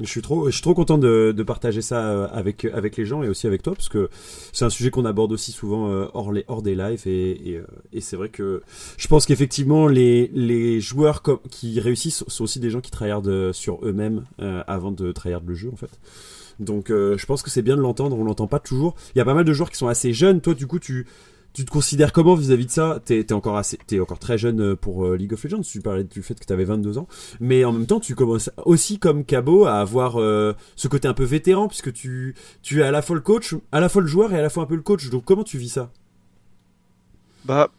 Je 0.00 0.06
suis 0.06 0.22
trop, 0.22 0.46
je 0.46 0.52
suis 0.52 0.62
trop 0.62 0.74
content 0.74 0.96
de, 0.96 1.34
de, 1.36 1.42
partager 1.42 1.82
ça 1.82 2.08
euh, 2.08 2.28
avec 2.30 2.64
avec 2.66 2.96
les 2.96 3.04
gens 3.04 3.24
et 3.24 3.28
aussi 3.28 3.48
avec 3.48 3.62
toi 3.62 3.74
parce 3.74 3.88
que 3.88 4.08
c'est 4.52 4.64
un 4.64 4.70
sujet 4.70 4.90
qu'on 4.90 5.04
aborde 5.04 5.32
aussi 5.32 5.50
souvent 5.50 5.90
euh, 5.90 6.06
hors 6.14 6.30
les 6.30 6.44
hors 6.46 6.62
des 6.62 6.76
lives 6.76 7.02
et 7.06 7.50
et, 7.50 7.56
euh, 7.56 7.66
et 7.92 8.00
c'est 8.00 8.14
vrai 8.16 8.28
que 8.28 8.62
je 8.96 9.08
pense 9.08 9.26
qu'effectivement 9.26 9.88
les 9.88 10.30
les 10.32 10.80
joueurs 10.80 11.22
qui 11.50 11.80
réussissent 11.80 12.22
sont 12.28 12.44
aussi 12.44 12.60
des 12.60 12.70
gens 12.70 12.80
qui 12.80 12.92
tryhardent 12.92 13.52
sur 13.52 13.84
eux-mêmes 13.84 14.24
avant 14.38 14.92
de 14.92 15.10
tryhard 15.10 15.42
le 15.44 15.54
jeu 15.54 15.70
en 15.72 15.76
fait. 15.76 15.90
Donc 16.60 16.88
je 16.90 17.26
pense 17.26 17.42
que 17.42 17.50
c'est 17.50 17.62
bien 17.62 17.76
de 17.76 17.80
l'entendre, 17.80 18.16
on 18.16 18.24
l'entend 18.24 18.46
pas 18.46 18.60
toujours. 18.60 18.94
Il 19.14 19.18
y 19.18 19.20
a 19.20 19.24
pas 19.24 19.34
mal 19.34 19.44
de 19.44 19.52
joueurs 19.52 19.70
qui 19.70 19.76
sont 19.78 19.88
assez 19.88 20.12
jeunes. 20.12 20.40
Toi 20.40 20.54
du 20.54 20.66
coup 20.66 20.78
tu 20.78 21.06
tu 21.58 21.64
te 21.64 21.72
considères 21.72 22.12
comment 22.12 22.36
vis-à-vis 22.36 22.66
de 22.66 22.70
ça? 22.70 23.00
T'es 23.04 23.18
es 23.18 23.32
encore 23.32 23.56
assez, 23.56 23.80
es 23.90 23.98
encore 23.98 24.20
très 24.20 24.38
jeune 24.38 24.60
euh, 24.60 24.76
pour 24.76 25.04
euh, 25.04 25.16
League 25.16 25.32
of 25.32 25.42
Legends. 25.42 25.62
Tu 25.62 25.80
parlais 25.80 26.04
du 26.04 26.22
fait 26.22 26.38
que 26.38 26.44
tu 26.44 26.52
avais 26.52 26.62
22 26.62 26.98
ans, 26.98 27.08
mais 27.40 27.64
en 27.64 27.72
même 27.72 27.86
temps, 27.86 27.98
tu 27.98 28.14
commences 28.14 28.48
aussi 28.64 29.00
comme 29.00 29.24
Cabo 29.24 29.64
à 29.64 29.80
avoir 29.80 30.20
euh, 30.20 30.54
ce 30.76 30.86
côté 30.86 31.08
un 31.08 31.14
peu 31.14 31.24
vétéran 31.24 31.66
puisque 31.66 31.92
tu 31.92 32.36
tu 32.62 32.80
es 32.80 32.84
à 32.84 32.92
la 32.92 33.02
fois 33.02 33.16
le 33.16 33.22
coach, 33.22 33.56
à 33.72 33.80
la 33.80 33.88
fois 33.88 34.02
le 34.02 34.06
joueur 34.06 34.32
et 34.32 34.38
à 34.38 34.40
la 34.40 34.50
fois 34.50 34.62
un 34.62 34.66
peu 34.66 34.76
le 34.76 34.82
coach. 34.82 35.10
Donc 35.10 35.24
comment 35.24 35.42
tu 35.42 35.58
vis 35.58 35.70
ça? 35.70 35.90
Bah, 37.44 37.70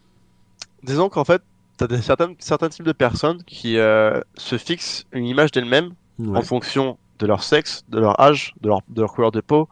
disons 0.82 1.08
qu'en 1.08 1.24
fait, 1.24 1.40
t'as 1.78 1.86
des 1.86 2.02
certains 2.02 2.34
certains 2.38 2.68
types 2.68 2.84
de 2.84 2.92
personnes 2.92 3.42
qui 3.44 3.76
se 3.76 4.58
fixent 4.58 5.06
une 5.12 5.24
image 5.24 5.52
d'elles-mêmes 5.52 5.94
en 6.28 6.42
fonction 6.42 6.98
de 7.18 7.26
leur 7.26 7.42
sexe, 7.42 7.86
de 7.88 7.98
leur 7.98 8.20
âge, 8.20 8.52
de 8.60 8.68
leur 8.68 8.80
de 8.90 9.00
leur 9.00 9.14
couleur 9.14 9.30
de 9.30 9.40
peau, 9.40 9.70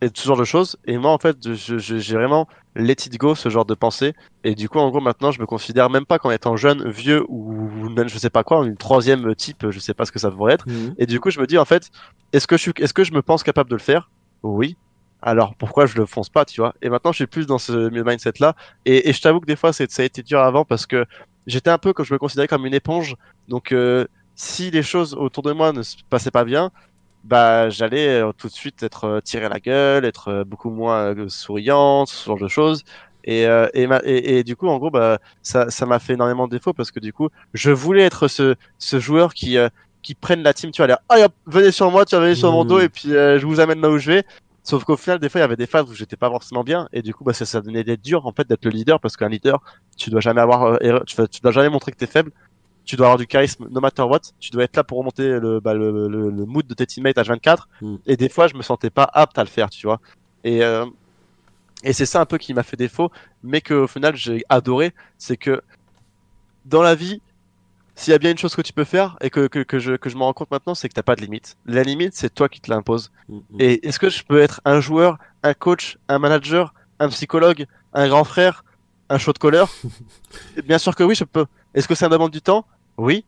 et 0.00 0.08
ce 0.12 0.26
genre 0.26 0.36
de 0.36 0.44
choses. 0.44 0.76
Et 0.86 0.98
moi, 0.98 1.12
en 1.12 1.18
fait, 1.18 1.36
j'ai 1.52 2.14
vraiment 2.14 2.48
let 2.74 2.92
it 2.92 3.18
go, 3.18 3.34
ce 3.34 3.48
genre 3.48 3.64
de 3.64 3.74
pensée. 3.74 4.14
Et 4.44 4.54
du 4.54 4.68
coup, 4.68 4.78
en 4.78 4.90
gros, 4.90 5.00
maintenant, 5.00 5.30
je 5.32 5.40
me 5.40 5.46
considère 5.46 5.90
même 5.90 6.06
pas 6.06 6.18
qu'en 6.18 6.30
étant 6.30 6.56
jeune, 6.56 6.88
vieux 6.90 7.24
ou 7.28 7.88
même 7.90 8.08
je 8.08 8.18
sais 8.18 8.30
pas 8.30 8.44
quoi, 8.44 8.64
une 8.66 8.76
troisième 8.76 9.34
type, 9.34 9.70
je 9.70 9.78
sais 9.78 9.94
pas 9.94 10.04
ce 10.04 10.12
que 10.12 10.18
ça 10.18 10.30
pourrait 10.30 10.54
être. 10.54 10.68
Mhm. 10.68 10.94
Et 10.98 11.06
du 11.06 11.20
coup, 11.20 11.30
je 11.30 11.40
me 11.40 11.46
dis, 11.46 11.58
en 11.58 11.64
fait, 11.64 11.90
est-ce 12.32 12.46
que 12.46 12.56
je 12.56 12.62
suis, 12.62 12.72
est-ce 12.78 12.94
que 12.94 13.04
je 13.04 13.12
me 13.12 13.22
pense 13.22 13.42
capable 13.42 13.70
de 13.70 13.76
le 13.76 13.80
faire? 13.80 14.10
Oui. 14.42 14.76
Alors 15.22 15.54
pourquoi 15.56 15.86
je 15.86 15.96
le 15.96 16.06
fonce 16.06 16.30
pas, 16.30 16.44
tu 16.44 16.60
vois? 16.60 16.74
Et 16.80 16.88
maintenant, 16.88 17.12
je 17.12 17.16
suis 17.16 17.26
plus 17.26 17.46
dans 17.46 17.58
ce 17.58 17.90
mindset 17.90 18.32
là. 18.40 18.54
Et, 18.86 19.12
je 19.12 19.20
t'avoue 19.20 19.40
que 19.40 19.46
des 19.46 19.56
fois, 19.56 19.72
ça 19.72 19.84
a 19.84 20.02
été 20.02 20.22
dur 20.22 20.40
avant 20.40 20.64
parce 20.64 20.86
que 20.86 21.04
j'étais 21.46 21.70
un 21.70 21.78
peu, 21.78 21.92
comme 21.92 22.06
je 22.06 22.14
me 22.14 22.18
considérais 22.18 22.48
comme 22.48 22.64
une 22.64 22.74
éponge. 22.74 23.16
Donc, 23.48 23.72
euh, 23.72 24.06
si 24.34 24.70
les 24.70 24.82
choses 24.82 25.14
autour 25.14 25.42
de 25.42 25.52
moi 25.52 25.72
ne 25.72 25.82
se 25.82 25.96
passaient 26.08 26.30
pas 26.30 26.44
bien, 26.44 26.70
bah 27.24 27.68
j'allais 27.70 28.20
euh, 28.22 28.32
tout 28.32 28.48
de 28.48 28.52
suite 28.52 28.82
être 28.82 29.04
euh, 29.04 29.20
tiré 29.20 29.48
la 29.48 29.60
gueule, 29.60 30.04
être 30.04 30.28
euh, 30.28 30.44
beaucoup 30.44 30.70
moins 30.70 31.14
souriante, 31.28 32.08
ce 32.08 32.26
genre 32.26 32.38
de 32.38 32.48
choses. 32.48 32.84
Et, 33.24 33.42
et, 33.74 34.38
et, 34.38 34.44
du 34.44 34.56
coup, 34.56 34.66
en 34.68 34.78
gros, 34.78 34.90
bah, 34.90 35.18
ça, 35.42 35.70
ça 35.70 35.84
m'a 35.84 35.98
fait 35.98 36.14
énormément 36.14 36.48
de 36.48 36.56
défauts 36.56 36.72
parce 36.72 36.90
que 36.90 37.00
du 37.00 37.12
coup, 37.12 37.28
je 37.52 37.70
voulais 37.70 38.02
être 38.02 38.28
ce, 38.28 38.54
ce 38.78 38.98
joueur 38.98 39.34
qui, 39.34 39.58
qui 40.02 40.14
prenne 40.14 40.42
la 40.42 40.54
team, 40.54 40.70
tu 40.70 40.82
vois, 40.82 40.98
aller, 41.10 41.26
venez 41.44 41.70
sur 41.70 41.90
moi, 41.90 42.06
tu 42.06 42.16
vas 42.16 42.22
venir 42.22 42.34
sur 42.34 42.50
mon 42.50 42.64
dos 42.64 42.78
mmh. 42.78 42.82
et 42.82 42.88
puis 42.88 43.08
je 43.10 43.44
vous 43.44 43.60
amène 43.60 43.82
là 43.82 43.90
où 43.90 43.98
je 43.98 44.12
vais. 44.12 44.24
Sauf 44.62 44.84
qu'au 44.84 44.96
final, 44.96 45.18
des 45.18 45.28
fois, 45.28 45.40
il 45.40 45.42
y 45.42 45.44
avait 45.44 45.56
des 45.56 45.66
phases 45.66 45.90
où 45.90 45.94
j'étais 45.94 46.16
pas 46.16 46.30
forcément 46.30 46.64
bien 46.64 46.88
et 46.94 47.02
du 47.02 47.12
coup, 47.12 47.22
bah, 47.22 47.34
ça, 47.34 47.44
ça 47.44 47.60
donnait 47.60 47.84
d'être 47.84 48.00
dur 48.00 48.26
en 48.26 48.32
fait 48.32 48.48
d'être 48.48 48.64
le 48.64 48.70
leader 48.70 48.98
parce 49.00 49.18
qu'un 49.18 49.28
leader, 49.28 49.60
tu 49.98 50.08
dois 50.08 50.20
jamais 50.20 50.40
avoir, 50.40 50.78
tu, 51.06 51.16
tu 51.30 51.40
dois 51.42 51.52
jamais 51.52 51.68
montrer 51.68 51.92
que 51.92 51.98
t'es 51.98 52.06
faible 52.06 52.32
tu 52.90 52.96
dois 52.96 53.06
avoir 53.06 53.18
du 53.18 53.28
charisme 53.28 53.68
no 53.70 53.80
matter 53.80 54.02
what. 54.02 54.20
Tu 54.40 54.50
dois 54.50 54.64
être 54.64 54.76
là 54.76 54.82
pour 54.82 54.98
remonter 54.98 55.38
le, 55.38 55.60
bah, 55.60 55.74
le, 55.74 56.08
le, 56.08 56.28
le 56.28 56.44
mood 56.44 56.66
de 56.66 56.74
tes 56.74 56.86
teammates 56.86 57.18
à 57.18 57.22
24. 57.22 57.68
Hmm. 57.80 57.96
Et 58.04 58.16
des 58.16 58.28
fois, 58.28 58.48
je 58.48 58.56
me 58.56 58.62
sentais 58.62 58.90
pas 58.90 59.08
apte 59.12 59.38
à 59.38 59.44
le 59.44 59.48
faire, 59.48 59.70
tu 59.70 59.86
vois. 59.86 60.00
Et, 60.42 60.64
euh, 60.64 60.86
et 61.84 61.92
c'est 61.92 62.04
ça 62.04 62.20
un 62.20 62.26
peu 62.26 62.36
qui 62.36 62.52
m'a 62.52 62.64
fait 62.64 62.76
défaut, 62.76 63.12
mais 63.44 63.60
qu'au 63.60 63.86
final, 63.86 64.16
j'ai 64.16 64.42
adoré. 64.48 64.92
C'est 65.18 65.36
que 65.36 65.62
dans 66.64 66.82
la 66.82 66.96
vie, 66.96 67.22
s'il 67.94 68.10
y 68.10 68.14
a 68.14 68.18
bien 68.18 68.32
une 68.32 68.38
chose 68.38 68.56
que 68.56 68.62
tu 68.62 68.72
peux 68.72 68.82
faire 68.82 69.16
et 69.20 69.30
que, 69.30 69.46
que, 69.46 69.60
que 69.60 69.78
je, 69.78 69.92
que 69.92 70.10
je 70.10 70.16
me 70.16 70.24
rends 70.24 70.32
compte 70.32 70.50
maintenant, 70.50 70.74
c'est 70.74 70.88
que 70.88 70.94
t'as 70.94 71.04
pas 71.04 71.14
de 71.14 71.20
limite. 71.20 71.58
La 71.66 71.84
limite, 71.84 72.14
c'est 72.16 72.34
toi 72.34 72.48
qui 72.48 72.60
te 72.60 72.72
l'imposes. 72.72 73.12
Hmm, 73.28 73.36
hmm. 73.36 73.60
Et 73.60 73.86
est-ce 73.86 74.00
que 74.00 74.10
je 74.10 74.24
peux 74.24 74.40
être 74.40 74.60
un 74.64 74.80
joueur, 74.80 75.16
un 75.44 75.54
coach, 75.54 75.96
un 76.08 76.18
manager, 76.18 76.74
un 76.98 77.08
psychologue, 77.08 77.66
un 77.92 78.08
grand 78.08 78.24
frère, 78.24 78.64
un 79.10 79.18
show 79.18 79.32
de 79.32 79.38
colère 79.38 79.68
Bien 80.64 80.78
sûr 80.78 80.96
que 80.96 81.04
oui, 81.04 81.14
je 81.14 81.22
peux. 81.22 81.46
Est-ce 81.74 81.86
que 81.86 81.94
ça 81.94 82.08
demande 82.08 82.32
du 82.32 82.42
temps? 82.42 82.66
Oui. 83.00 83.24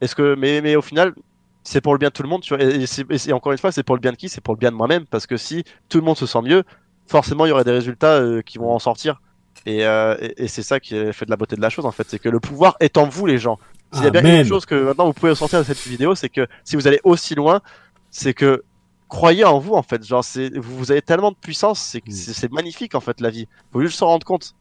Est-ce 0.00 0.14
que, 0.14 0.34
mais, 0.34 0.60
mais 0.60 0.76
au 0.76 0.82
final, 0.82 1.14
c'est 1.62 1.80
pour 1.80 1.92
le 1.92 1.98
bien 1.98 2.08
de 2.08 2.12
tout 2.12 2.22
le 2.22 2.28
monde, 2.28 2.42
tu 2.42 2.54
vois. 2.54 2.64
Et, 2.64 3.32
encore 3.32 3.52
une 3.52 3.58
fois, 3.58 3.72
c'est 3.72 3.82
pour 3.82 3.96
le 3.96 4.00
bien 4.00 4.12
de 4.12 4.16
qui? 4.16 4.28
C'est 4.28 4.40
pour 4.40 4.54
le 4.54 4.58
bien 4.58 4.70
de 4.70 4.76
moi-même, 4.76 5.06
parce 5.06 5.26
que 5.26 5.36
si 5.36 5.64
tout 5.88 5.98
le 5.98 6.04
monde 6.04 6.16
se 6.16 6.26
sent 6.26 6.42
mieux, 6.42 6.64
forcément, 7.06 7.46
il 7.46 7.50
y 7.50 7.52
aurait 7.52 7.64
des 7.64 7.72
résultats 7.72 8.14
euh, 8.14 8.42
qui 8.42 8.58
vont 8.58 8.72
en 8.72 8.78
sortir. 8.78 9.20
Euh, 9.66 10.16
et, 10.36 10.48
c'est 10.48 10.62
ça 10.62 10.78
qui 10.80 10.94
fait 11.12 11.24
de 11.24 11.30
la 11.30 11.36
beauté 11.36 11.56
de 11.56 11.60
la 11.60 11.70
chose, 11.70 11.86
en 11.86 11.92
fait, 11.92 12.06
c'est 12.08 12.18
que 12.18 12.28
le 12.28 12.40
pouvoir 12.40 12.76
est 12.80 12.96
en 12.98 13.08
vous, 13.08 13.26
les 13.26 13.38
gens. 13.38 13.58
S'il 13.92 14.04
y 14.04 14.06
a 14.06 14.10
bien 14.10 14.40
une 14.40 14.46
chose 14.46 14.66
que 14.66 14.74
maintenant 14.74 15.06
vous 15.06 15.12
pouvez 15.12 15.30
ressortir 15.30 15.60
de 15.60 15.64
cette 15.64 15.78
vidéo, 15.78 16.14
c'est 16.14 16.28
que 16.28 16.46
si 16.64 16.76
vous 16.76 16.86
allez 16.86 17.00
aussi 17.04 17.34
loin, 17.34 17.60
c'est 18.10 18.34
que 18.34 18.62
croyez 19.08 19.44
en 19.44 19.58
vous, 19.58 19.74
en 19.74 19.82
fait. 19.82 20.04
Genre, 20.04 20.24
c'est, 20.24 20.56
vous 20.56 20.90
avez 20.90 21.02
tellement 21.02 21.30
de 21.30 21.36
puissance, 21.36 21.80
c'est, 21.80 22.06
mm. 22.06 22.12
c'est 22.12 22.52
magnifique, 22.52 22.94
en 22.94 23.00
fait, 23.00 23.20
la 23.20 23.30
vie. 23.30 23.48
Faut 23.72 23.80
juste 23.80 23.98
s'en 23.98 24.06
rendre 24.06 24.26
compte. 24.26 24.54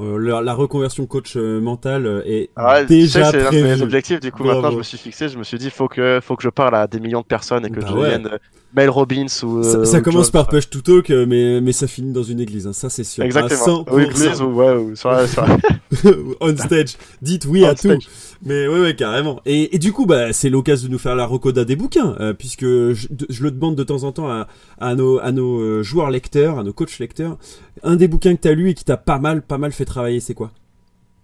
Euh, 0.00 0.40
la, 0.42 0.54
reconversion 0.54 1.04
coach 1.04 1.36
euh, 1.36 1.60
mental 1.60 2.06
euh, 2.06 2.22
est 2.24 2.48
ah 2.56 2.84
déjà 2.84 3.30
c'est 3.30 3.50
mes 3.52 3.82
objectifs. 3.82 4.20
Du 4.20 4.32
coup, 4.32 4.44
maintenant, 4.44 4.70
je 4.70 4.78
me 4.78 4.82
suis 4.82 4.96
fixé, 4.96 5.28
je 5.28 5.36
me 5.36 5.44
suis 5.44 5.58
dit, 5.58 5.68
faut 5.68 5.88
que, 5.88 6.20
faut 6.22 6.36
que 6.36 6.42
je 6.42 6.48
parle 6.48 6.74
à 6.74 6.86
des 6.86 7.00
millions 7.00 7.20
de 7.20 7.26
personnes 7.26 7.66
et 7.66 7.70
que 7.70 7.80
bah 7.80 7.86
je 7.88 7.94
devienne 7.94 8.30
Mel 8.74 8.88
Robbins 8.88 9.26
ou. 9.42 9.62
Ça, 9.62 9.84
ça 9.84 10.00
commence 10.00 10.30
par 10.30 10.48
Push 10.48 10.70
to 10.70 10.80
Talk, 10.80 11.10
mais, 11.10 11.60
mais 11.60 11.72
ça 11.72 11.86
finit 11.86 12.12
dans 12.12 12.22
une 12.22 12.40
église, 12.40 12.66
hein, 12.66 12.72
ça 12.72 12.88
c'est 12.88 13.04
sûr. 13.04 13.24
Exactement. 13.24 13.84
Ou 13.90 13.98
église 13.98 14.40
ou, 14.40 14.46
ouais, 14.46 14.72
ou 14.74 14.96
sur, 14.96 15.28
sur... 15.28 15.44
On 16.40 16.56
stage. 16.56 16.96
Dites 17.20 17.46
oui 17.46 17.64
à 17.64 17.74
tout. 17.74 17.98
Mais 18.44 18.68
ouais, 18.68 18.80
ouais, 18.80 18.94
carrément. 18.94 19.40
Et, 19.44 19.74
et 19.74 19.78
du 19.78 19.92
coup, 19.92 20.06
bah, 20.06 20.32
c'est 20.32 20.50
l'occasion 20.50 20.88
de 20.88 20.92
nous 20.92 20.98
faire 20.98 21.16
la 21.16 21.26
recoda 21.26 21.64
des 21.64 21.76
bouquins, 21.76 22.16
puisque 22.38 22.64
je, 22.64 23.08
je, 23.28 23.42
le 23.42 23.50
demande 23.50 23.76
de 23.76 23.82
temps 23.82 24.04
en 24.04 24.12
temps 24.12 24.28
à, 24.28 24.46
à 24.78 24.94
nos, 24.94 25.18
à 25.18 25.32
nos 25.32 25.82
joueurs 25.82 26.10
lecteurs, 26.10 26.58
à 26.58 26.62
nos 26.62 26.72
coachs 26.72 26.98
lecteurs. 26.98 27.38
Un 27.82 27.96
des 27.96 28.08
bouquins 28.08 28.34
que 28.34 28.40
t'as 28.40 28.52
lu 28.52 28.70
et 28.70 28.74
qui 28.74 28.84
t'a 28.84 28.96
pas 28.96 29.18
mal, 29.18 29.42
pas 29.42 29.58
mal 29.58 29.72
fait 29.72 29.84
travailler, 29.84 30.20
c'est 30.20 30.34
quoi? 30.34 30.52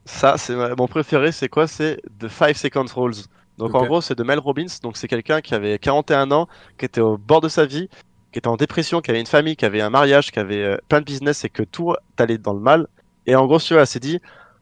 Ça, 0.07 0.37
c'est 0.39 0.55
mon 0.77 0.87
préféré, 0.87 1.33
c'est 1.33 1.49
quoi? 1.49 1.67
C'est 1.67 2.01
The 2.21 2.29
Five 2.29 2.57
Seconds 2.57 2.87
Rules. 2.95 3.17
Donc 3.59 3.75
en 3.75 3.87
gros, 3.87 4.01
c'est 4.01 4.17
de 4.17 4.23
Mel 4.23 4.39
Robbins. 4.39 4.67
Donc 4.83 4.97
c'est 4.97 5.09
quelqu'un 5.09 5.41
qui 5.41 5.55
avait 5.55 5.79
41 5.79 6.31
ans, 6.31 6.49
qui 6.79 6.85
était 6.85 7.01
au 7.01 7.17
bord 7.17 7.41
de 7.41 7.49
sa 7.49 7.67
vie, 7.67 7.89
qui 8.33 8.39
était 8.39 8.49
en 8.49 8.57
dépression, 8.57 9.01
qui 9.01 9.11
avait 9.11 9.21
une 9.21 9.27
famille, 9.27 9.57
qui 9.57 9.65
avait 9.65 9.81
un 9.81 9.91
mariage, 9.91 10.31
qui 10.31 10.39
avait 10.39 10.63
euh, 10.63 10.77
plein 10.89 11.01
de 11.01 11.05
business 11.05 11.45
et 11.45 11.49
que 11.49 11.63
tout 11.63 11.95
allait 12.19 12.39
dans 12.39 12.53
le 12.53 12.61
mal. 12.61 12.87
Et 13.27 13.35
en 13.35 13.47
gros, 13.47 13.59
tu 13.59 13.73
vois, 13.73 13.83
elle 13.83 13.87
s'est 13.87 14.01
dit, 14.01 14.21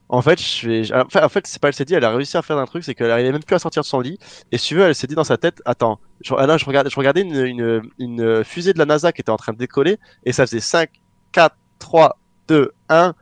en 0.09 0.23
fait, 0.23 0.41
je 0.41 0.69
vais, 0.69 0.93
en 0.93 1.29
fait, 1.29 1.47
c'est 1.47 1.61
pas 1.61 1.69
elle 1.69 1.75
s'est 1.75 1.85
dit, 1.85 1.95
elle 1.95 2.05
a 2.05 2.11
réussi 2.11 2.37
à 2.37 2.43
faire 2.43 2.59
un 2.59 2.67
truc, 2.67 2.85
c'est 2.85 2.95
qu'elle 2.95 3.11
arrivait 3.11 3.33
même 3.33 3.43
plus 3.43 3.57
à 3.57 3.59
sortir 3.59 3.83
de 3.83 3.87
son 3.87 4.01
lit. 4.01 4.19
Et 4.53 4.59
si 4.59 4.69
tu 4.69 4.75
veux, 4.77 4.83
elle 4.83 4.95
s'est 4.95 5.07
dit 5.07 5.15
dans 5.15 5.25
sa 5.25 5.37
tête, 5.37 5.61
attends, 5.65 5.99
je, 6.21 6.35
là, 6.35 6.57
je 6.57 6.65
regardais, 6.65 6.91
je 6.91 6.97
regardais 6.97 7.23
une, 7.23 7.35
une, 7.35 7.83
une, 7.99 8.45
fusée 8.45 8.73
de 8.73 8.79
la 8.79 8.87
NASA 8.87 9.13
qui 9.13 9.23
était 9.23 9.31
en 9.31 9.37
train 9.37 9.53
de 9.53 9.59
décoller, 9.59 9.99
et 10.25 10.33
ça 10.33 10.47
faisait 10.47 10.61
5, 10.61 10.91
4, 11.33 11.57
3, 11.79 12.19
2, 12.49 12.73
1, 12.91 13.15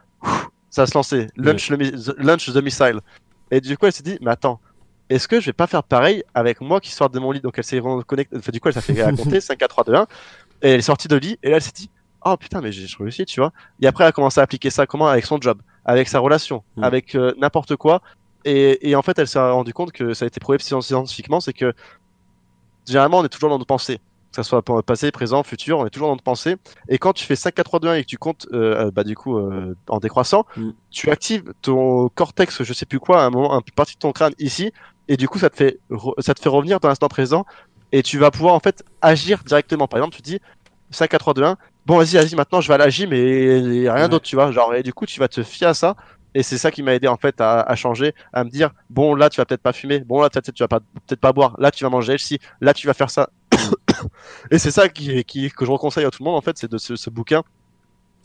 ça 0.70 0.86
se 0.86 0.94
lançait. 0.94 1.28
Launch, 1.36 1.70
le, 1.70 1.76
launch 2.18 2.52
the 2.52 2.62
missile. 2.62 3.00
Et 3.50 3.60
du 3.60 3.76
coup, 3.78 3.86
elle 3.86 3.92
s'est 3.92 4.02
dit, 4.02 4.18
mais 4.20 4.30
attends, 4.30 4.60
est-ce 5.14 5.28
que 5.28 5.40
je 5.40 5.46
vais 5.46 5.52
pas 5.52 5.66
faire 5.66 5.82
pareil 5.82 6.24
avec 6.34 6.60
moi 6.60 6.80
qui 6.80 6.90
sort 6.90 7.10
de 7.10 7.18
mon 7.18 7.32
lit? 7.32 7.40
Donc 7.40 7.54
elle 7.58 7.64
s'est 7.64 7.78
reconnectée, 7.78 8.36
enfin, 8.36 8.52
du 8.52 8.60
coup, 8.60 8.68
elle 8.68 8.74
s'est 8.74 8.80
fait 8.80 9.02
raconter 9.04 9.40
5, 9.40 9.58
4, 9.58 9.68
3, 9.68 9.84
2, 9.84 9.94
1, 9.94 10.02
et 10.02 10.06
elle 10.70 10.78
est 10.78 10.82
sortie 10.82 11.08
de 11.08 11.16
lit, 11.16 11.38
et 11.42 11.50
là, 11.50 11.56
elle 11.56 11.62
s'est 11.62 11.72
dit, 11.74 11.90
oh 12.24 12.36
putain, 12.36 12.60
mais 12.60 12.72
j'ai 12.72 12.86
réussi, 12.98 13.24
tu 13.24 13.40
vois. 13.40 13.52
Et 13.80 13.86
après, 13.86 14.04
elle 14.04 14.08
a 14.08 14.12
commencé 14.12 14.40
à 14.40 14.44
appliquer 14.44 14.70
ça 14.70 14.86
comment? 14.86 15.08
Avec 15.08 15.26
son 15.26 15.40
job, 15.40 15.60
avec 15.84 16.08
sa 16.08 16.18
relation, 16.18 16.62
hmm. 16.76 16.84
avec 16.84 17.14
euh, 17.14 17.34
n'importe 17.38 17.76
quoi. 17.76 18.02
Et, 18.44 18.90
et, 18.90 18.96
en 18.96 19.02
fait, 19.02 19.18
elle 19.18 19.28
s'est 19.28 19.38
rendu 19.38 19.72
compte 19.72 19.92
que 19.92 20.14
ça 20.14 20.24
a 20.24 20.28
été 20.28 20.40
prouvé 20.40 20.58
scientifiquement, 20.58 21.40
c'est 21.40 21.52
que 21.52 21.72
généralement, 22.86 23.18
on 23.18 23.24
est 23.24 23.28
toujours 23.28 23.50
dans 23.50 23.58
nos 23.58 23.64
pensées 23.64 24.00
que 24.32 24.36
ça 24.36 24.42
soit 24.42 24.62
passé, 24.82 25.10
présent, 25.12 25.42
futur, 25.42 25.78
on 25.78 25.86
est 25.86 25.90
toujours 25.90 26.08
dans 26.08 26.14
notre 26.14 26.24
pensée. 26.24 26.56
Et 26.88 26.98
quand 26.98 27.12
tu 27.12 27.24
fais 27.24 27.36
5, 27.36 27.54
4, 27.54 27.64
3, 27.64 27.80
2, 27.80 27.88
1 27.88 27.94
et 27.94 28.02
que 28.02 28.08
tu 28.08 28.18
comptes, 28.18 28.46
euh, 28.52 28.90
bah, 28.90 29.04
du 29.04 29.14
coup, 29.14 29.36
euh, 29.36 29.76
en 29.88 29.98
décroissant, 29.98 30.46
mm. 30.56 30.70
tu 30.90 31.10
actives 31.10 31.52
ton 31.60 32.08
cortex, 32.08 32.62
je 32.62 32.72
sais 32.72 32.86
plus 32.86 32.98
quoi, 32.98 33.22
à 33.22 33.26
un 33.26 33.30
moment, 33.30 33.54
une 33.54 33.62
partie 33.74 33.94
de 33.94 34.00
ton 34.00 34.12
crâne 34.12 34.32
ici, 34.38 34.72
et 35.08 35.16
du 35.16 35.28
coup, 35.28 35.38
ça 35.38 35.50
te 35.50 35.56
fait, 35.56 35.78
ça 36.18 36.34
te 36.34 36.40
fait 36.40 36.48
revenir 36.48 36.80
dans 36.80 36.88
l'instant 36.88 37.08
présent, 37.08 37.44
et 37.92 38.02
tu 38.02 38.18
vas 38.18 38.30
pouvoir, 38.30 38.54
en 38.54 38.60
fait, 38.60 38.84
agir 39.00 39.42
directement. 39.44 39.86
Par 39.86 39.98
exemple, 39.98 40.16
tu 40.16 40.22
dis 40.22 40.40
5, 40.90 41.08
4, 41.08 41.20
3, 41.20 41.34
2, 41.34 41.44
1, 41.44 41.56
bon, 41.86 41.98
vas-y, 41.98 42.14
vas-y, 42.16 42.34
maintenant, 42.34 42.60
je 42.60 42.68
vais 42.68 42.74
à 42.74 42.78
la 42.78 42.88
gym 42.88 43.12
et, 43.12 43.90
rien 43.90 44.08
d'autre, 44.08 44.24
tu 44.24 44.36
vois. 44.36 44.50
Genre, 44.52 44.74
et 44.74 44.82
du 44.82 44.92
coup, 44.92 45.06
tu 45.06 45.20
vas 45.20 45.28
te 45.28 45.42
fier 45.42 45.68
à 45.68 45.74
ça, 45.74 45.96
et 46.34 46.42
c'est 46.42 46.58
ça 46.58 46.70
qui 46.70 46.82
m'a 46.82 46.94
aidé 46.94 47.08
en 47.08 47.16
fait 47.16 47.40
à, 47.40 47.60
à, 47.60 47.76
changer, 47.76 48.14
à 48.32 48.44
me 48.44 48.50
dire 48.50 48.70
bon 48.88 49.14
là 49.14 49.28
tu 49.28 49.38
vas 49.38 49.44
peut-être 49.44 49.60
pas 49.60 49.74
fumer, 49.74 50.00
bon 50.00 50.22
là 50.22 50.30
peut-être 50.30 50.52
tu 50.52 50.62
vas 50.62 50.68
pas 50.68 50.80
peut-être 50.80 51.20
pas 51.20 51.32
boire, 51.32 51.54
là 51.58 51.70
tu 51.70 51.84
vas 51.84 51.90
manger. 51.90 52.16
Si, 52.18 52.38
là 52.60 52.72
tu 52.72 52.86
vas 52.86 52.94
faire 52.94 53.10
ça. 53.10 53.28
Et 54.50 54.58
c'est 54.58 54.70
ça 54.70 54.88
qui, 54.88 55.24
qui, 55.24 55.50
que 55.50 55.64
je 55.66 55.70
reconseille 55.70 56.04
à 56.04 56.10
tout 56.10 56.22
le 56.22 56.24
monde 56.24 56.36
en 56.36 56.40
fait, 56.40 56.56
c'est 56.56 56.70
de 56.70 56.78
ce, 56.78 56.96
ce, 56.96 57.10
bouquin. 57.10 57.42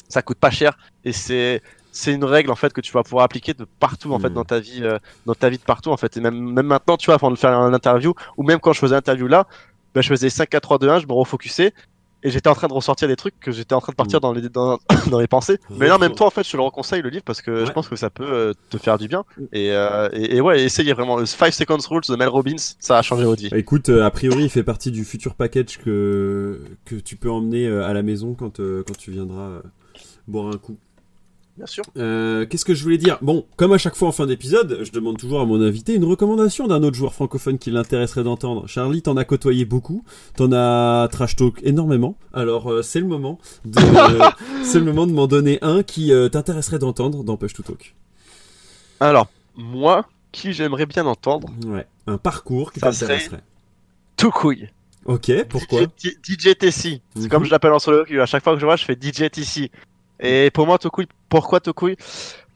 Ça 0.07 0.21
coûte 0.21 0.37
pas 0.37 0.51
cher. 0.51 0.77
Et 1.03 1.11
c'est 1.11 1.61
c'est 1.97 2.13
une 2.13 2.23
règle 2.23 2.51
en 2.51 2.55
fait 2.55 2.71
que 2.73 2.81
tu 2.81 2.91
vas 2.93 3.03
pouvoir 3.03 3.25
appliquer 3.25 3.53
de 3.53 3.65
partout 3.79 4.13
en 4.13 4.19
fait 4.19 4.29
hmm. 4.29 4.33
dans 4.33 4.45
ta 4.45 4.59
vie 4.59 4.81
euh, 4.83 4.99
dans 5.25 5.33
ta 5.33 5.49
vie 5.49 5.57
de 5.57 5.63
partout 5.63 5.89
en 5.89 5.97
fait. 5.97 6.15
Et 6.17 6.21
même 6.21 6.35
même 6.35 6.67
maintenant 6.67 6.97
tu 6.97 7.07
vois 7.07 7.15
avant 7.15 7.31
de 7.31 7.35
faire 7.35 7.51
une 7.51 7.73
interview 7.73 8.13
ou 8.37 8.43
même 8.43 8.59
quand 8.59 8.73
je 8.73 8.79
faisais 8.79 8.95
l'interview 8.95 9.27
là 9.27 9.47
ben, 9.95 10.01
je 10.01 10.09
faisais 10.09 10.29
5 10.29 10.47
4 10.47 10.61
3 10.61 10.77
2 10.79 10.89
1 10.89 10.99
je 10.99 11.07
me 11.07 11.13
refocusais 11.13 11.73
et 12.23 12.29
j'étais 12.31 12.49
en 12.49 12.55
train 12.55 12.67
de 12.67 12.73
ressortir 12.73 13.07
des 13.07 13.15
trucs 13.15 13.39
que 13.39 13.51
j'étais 13.51 13.73
en 13.73 13.81
train 13.81 13.91
de 13.91 13.95
partir 13.95 14.19
mm. 14.19 14.21
dans 14.21 14.33
les 14.33 14.49
dans, 14.49 14.79
dans 15.11 15.19
les 15.19 15.27
pensées. 15.27 15.59
Mais 15.71 15.87
là 15.87 15.95
en 15.95 15.99
même 15.99 16.13
temps 16.13 16.27
en 16.27 16.29
fait 16.29 16.43
je 16.43 16.51
te 16.51 16.57
le 16.57 16.63
reconseille 16.63 17.01
le 17.01 17.09
livre 17.09 17.23
parce 17.23 17.41
que 17.41 17.65
je 17.65 17.71
pense 17.71 17.87
que 17.87 17.95
ça 17.95 18.09
peut 18.09 18.27
euh, 18.27 18.53
te 18.69 18.77
faire 18.77 18.97
du 18.97 19.07
bien. 19.07 19.23
Mm. 19.37 19.43
et, 19.53 19.71
euh, 19.71 20.09
et, 20.13 20.37
et, 20.37 20.41
ouais 20.41 20.63
essayez 20.63 20.93
vraiment 20.93 21.25
5 21.25 21.51
seconds 21.53 21.77
rules 21.89 22.03
de 22.07 22.15
Mel 22.15 22.29
Robbins 22.29 22.55
ça 22.57 22.97
a 22.97 23.01
changé 23.01 23.23
votre 23.23 23.41
vie. 23.41 23.49
Bah, 23.49 23.57
écoute 23.57 23.89
euh, 23.89 24.05
a 24.05 24.11
priori 24.11 24.43
il 24.43 24.49
fait 24.49 24.63
partie 24.63 24.91
du 24.91 25.03
futur 25.03 25.35
package 25.35 25.79
que 25.79 26.61
que 26.85 26.95
tu 26.95 27.15
peux 27.15 27.31
emmener 27.31 27.67
à 27.67 27.93
la 27.93 28.03
maison 28.03 28.33
quand 28.33 28.57
quand 28.57 28.97
tu 28.97 29.11
viendras 29.11 29.61
boire 30.27 30.47
un 30.47 30.57
coup 30.57 30.77
Bien 31.57 31.65
sûr. 31.65 31.83
Euh, 31.97 32.45
Qu'est-ce 32.45 32.65
que 32.65 32.75
je 32.75 32.83
voulais 32.83 32.99
dire? 32.99 33.17
Bon, 33.23 33.47
comme 33.55 33.73
à 33.73 33.79
chaque 33.79 33.95
fois 33.95 34.07
en 34.07 34.11
fin 34.11 34.27
d'épisode, 34.27 34.79
je 34.83 34.91
demande 34.91 35.17
toujours 35.17 35.41
à 35.41 35.45
mon 35.45 35.59
invité 35.59 35.95
une 35.95 36.03
recommandation 36.03 36.67
d'un 36.67 36.83
autre 36.83 36.95
joueur 36.95 37.15
francophone 37.15 37.57
qui 37.57 37.71
l'intéresserait 37.71 38.23
d'entendre. 38.23 38.67
Charlie, 38.67 39.01
t'en 39.01 39.17
as 39.17 39.25
côtoyé 39.25 39.65
beaucoup, 39.65 40.03
t'en 40.35 40.51
as 40.51 41.07
trash 41.11 41.35
talk 41.35 41.59
énormément. 41.63 42.15
Alors 42.31 42.71
euh, 42.71 42.83
c'est 42.83 42.99
le 42.99 43.07
moment 43.07 43.39
de, 43.65 43.81
c'est 44.63 44.77
le 44.77 44.85
moment 44.85 45.07
de 45.07 45.13
m'en 45.13 45.25
donner 45.25 45.57
un 45.63 45.81
qui 45.81 46.13
euh, 46.13 46.29
t'intéresserait 46.29 46.77
d'entendre 46.77 47.23
dans 47.23 47.37
Push 47.37 47.53
to 47.53 47.63
Talk. 47.63 47.95
Alors 48.99 49.27
moi, 49.55 50.05
qui 50.31 50.53
j'aimerais 50.53 50.85
bien 50.85 51.07
entendre 51.07 51.49
Ouais, 51.65 51.87
un 52.05 52.19
parcours 52.19 52.71
qui 52.71 52.81
t'intéresserait. 52.81 53.41
Tout 54.15 54.29
couille. 54.29 54.69
Ok, 55.05 55.31
pourquoi? 55.49 55.81
DJ, 55.97 56.55
TC. 56.55 56.69
C'est 56.69 57.01
mhm. 57.15 57.29
comme 57.29 57.45
je 57.45 57.49
l'appelle 57.49 57.73
en 57.73 57.79
solo. 57.79 58.03
À 58.19 58.25
chaque 58.27 58.43
fois 58.43 58.53
que 58.53 58.59
je 58.59 58.65
vois, 58.65 58.75
je 58.75 58.85
fais 58.85 58.97
DJ 58.99 59.31
TC. 59.31 59.71
Et 60.19 60.51
pour 60.51 60.65
moi, 60.65 60.77
Tokui, 60.77 61.07
pourquoi 61.29 61.59
Tokui? 61.59 61.95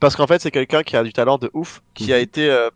Parce 0.00 0.16
qu'en 0.16 0.26
fait, 0.26 0.40
c'est 0.40 0.50
quelqu'un 0.50 0.82
qui 0.82 0.96
a 0.96 1.02
du 1.02 1.12
talent 1.12 1.38
de 1.38 1.50
ouf, 1.54 1.82
qui 1.94 2.12
a 2.12 2.16
mhm. 2.16 2.22
été, 2.22 2.50
euh, 2.50 2.70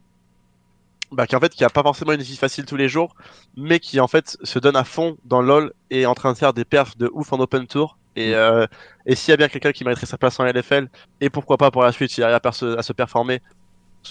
bah, 1.12 1.26
qui 1.26 1.34
en 1.37 1.41
fait, 1.41 1.53
qui 1.53 1.64
a 1.64 1.70
pas 1.70 1.82
forcément 1.82 2.12
une 2.12 2.22
vie 2.22 2.37
facile 2.37 2.64
tous 2.64 2.76
les 2.76 2.89
jours, 2.89 3.14
mais 3.57 3.80
qui 3.80 4.01
en 4.01 4.09
fait 4.09 4.37
se 4.43 4.59
donne 4.59 4.76
à 4.76 4.84
fond 4.84 5.16
dans 5.24 5.43
LoL 5.43 5.72
et 5.91 6.03
est 6.03 6.07
en 6.07 6.14
train 6.14 6.32
de 6.32 6.39
faire 6.39 6.53
des 6.53 6.64
perfs 6.64 6.97
de 6.97 7.11
ouf 7.12 7.32
en 7.32 7.41
open 7.41 7.66
tour. 7.66 7.99
Et, 8.14 8.34
euh, 8.34 8.66
et 9.05 9.14
s'il 9.14 9.32
y 9.32 9.34
a 9.34 9.37
bien 9.37 9.49
quelqu'un 9.49 9.72
qui 9.72 9.84
mériterait 9.84 10.07
sa 10.07 10.16
place 10.16 10.41
en 10.41 10.45
LFL, 10.45 10.89
et 11.20 11.30
pourquoi 11.30 11.59
pas 11.59 11.70
pour 11.70 11.82
la 11.82 11.93
suite, 11.93 12.11
s'il 12.11 12.24
arrive 12.24 12.39
à, 12.43 12.49
à, 12.49 12.82
se 12.82 12.93
performer, 12.93 13.43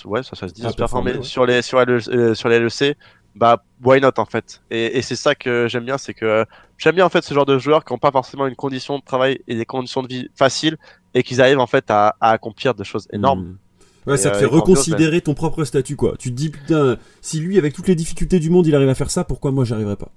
ouais, 0.05 0.21
ça, 0.21 0.35
ça 0.35 0.47
se 0.47 0.53
dit, 0.53 0.65
à 0.65 0.71
se 0.71 0.75
performer, 0.75 1.23
sur 1.23 1.45
les 1.45 1.61
sur, 1.61 1.79
euh, 1.79 2.35
sur 2.35 2.49
les 2.49 2.59
LEC, 2.59 2.97
bah 3.35 3.63
why 3.83 3.99
not 4.01 4.11
en 4.17 4.25
fait? 4.25 4.61
Et, 4.71 4.97
et 4.97 5.01
c'est 5.01 5.15
ça 5.15 5.35
que 5.35 5.67
j'aime 5.67 5.85
bien, 5.85 5.97
c'est 5.97 6.13
que 6.13 6.45
j'aime 6.77 6.95
bien 6.95 7.05
en 7.05 7.09
fait 7.09 7.23
ce 7.23 7.33
genre 7.33 7.45
de 7.45 7.59
joueurs 7.59 7.83
qui 7.85 7.93
n'ont 7.93 7.99
pas 7.99 8.11
forcément 8.11 8.47
une 8.47 8.55
condition 8.55 8.97
de 8.97 9.03
travail 9.03 9.39
et 9.47 9.55
des 9.55 9.65
conditions 9.65 10.03
de 10.03 10.07
vie 10.07 10.29
faciles 10.35 10.77
et 11.13 11.23
qu'ils 11.23 11.41
arrivent 11.41 11.59
en 11.59 11.67
fait 11.67 11.89
à, 11.89 12.15
à, 12.19 12.31
accomplir 12.31 12.73
des 12.73 12.83
choses 12.83 13.07
énormes. 13.11 13.41
Hmm. 13.41 13.57
Ouais, 14.07 14.17
ça 14.17 14.29
te 14.29 14.37
fait 14.37 14.45
reconsidérer 14.45 15.21
ton 15.21 15.33
propre 15.33 15.63
statut, 15.63 15.95
quoi. 15.95 16.15
Tu 16.19 16.29
te 16.29 16.35
dis, 16.35 16.49
putain, 16.49 16.97
si 17.21 17.39
lui, 17.39 17.57
avec 17.57 17.73
toutes 17.73 17.87
les 17.87 17.95
difficultés 17.95 18.39
du 18.39 18.51
monde, 18.51 18.67
il 18.67 18.75
arrive 18.75 18.89
à 18.89 18.93
faire 18.93 19.09
ça, 19.09 19.23
pourquoi 19.23 19.51
moi, 19.51 19.65
j'arriverai 19.65 19.95
pas? 19.95 20.11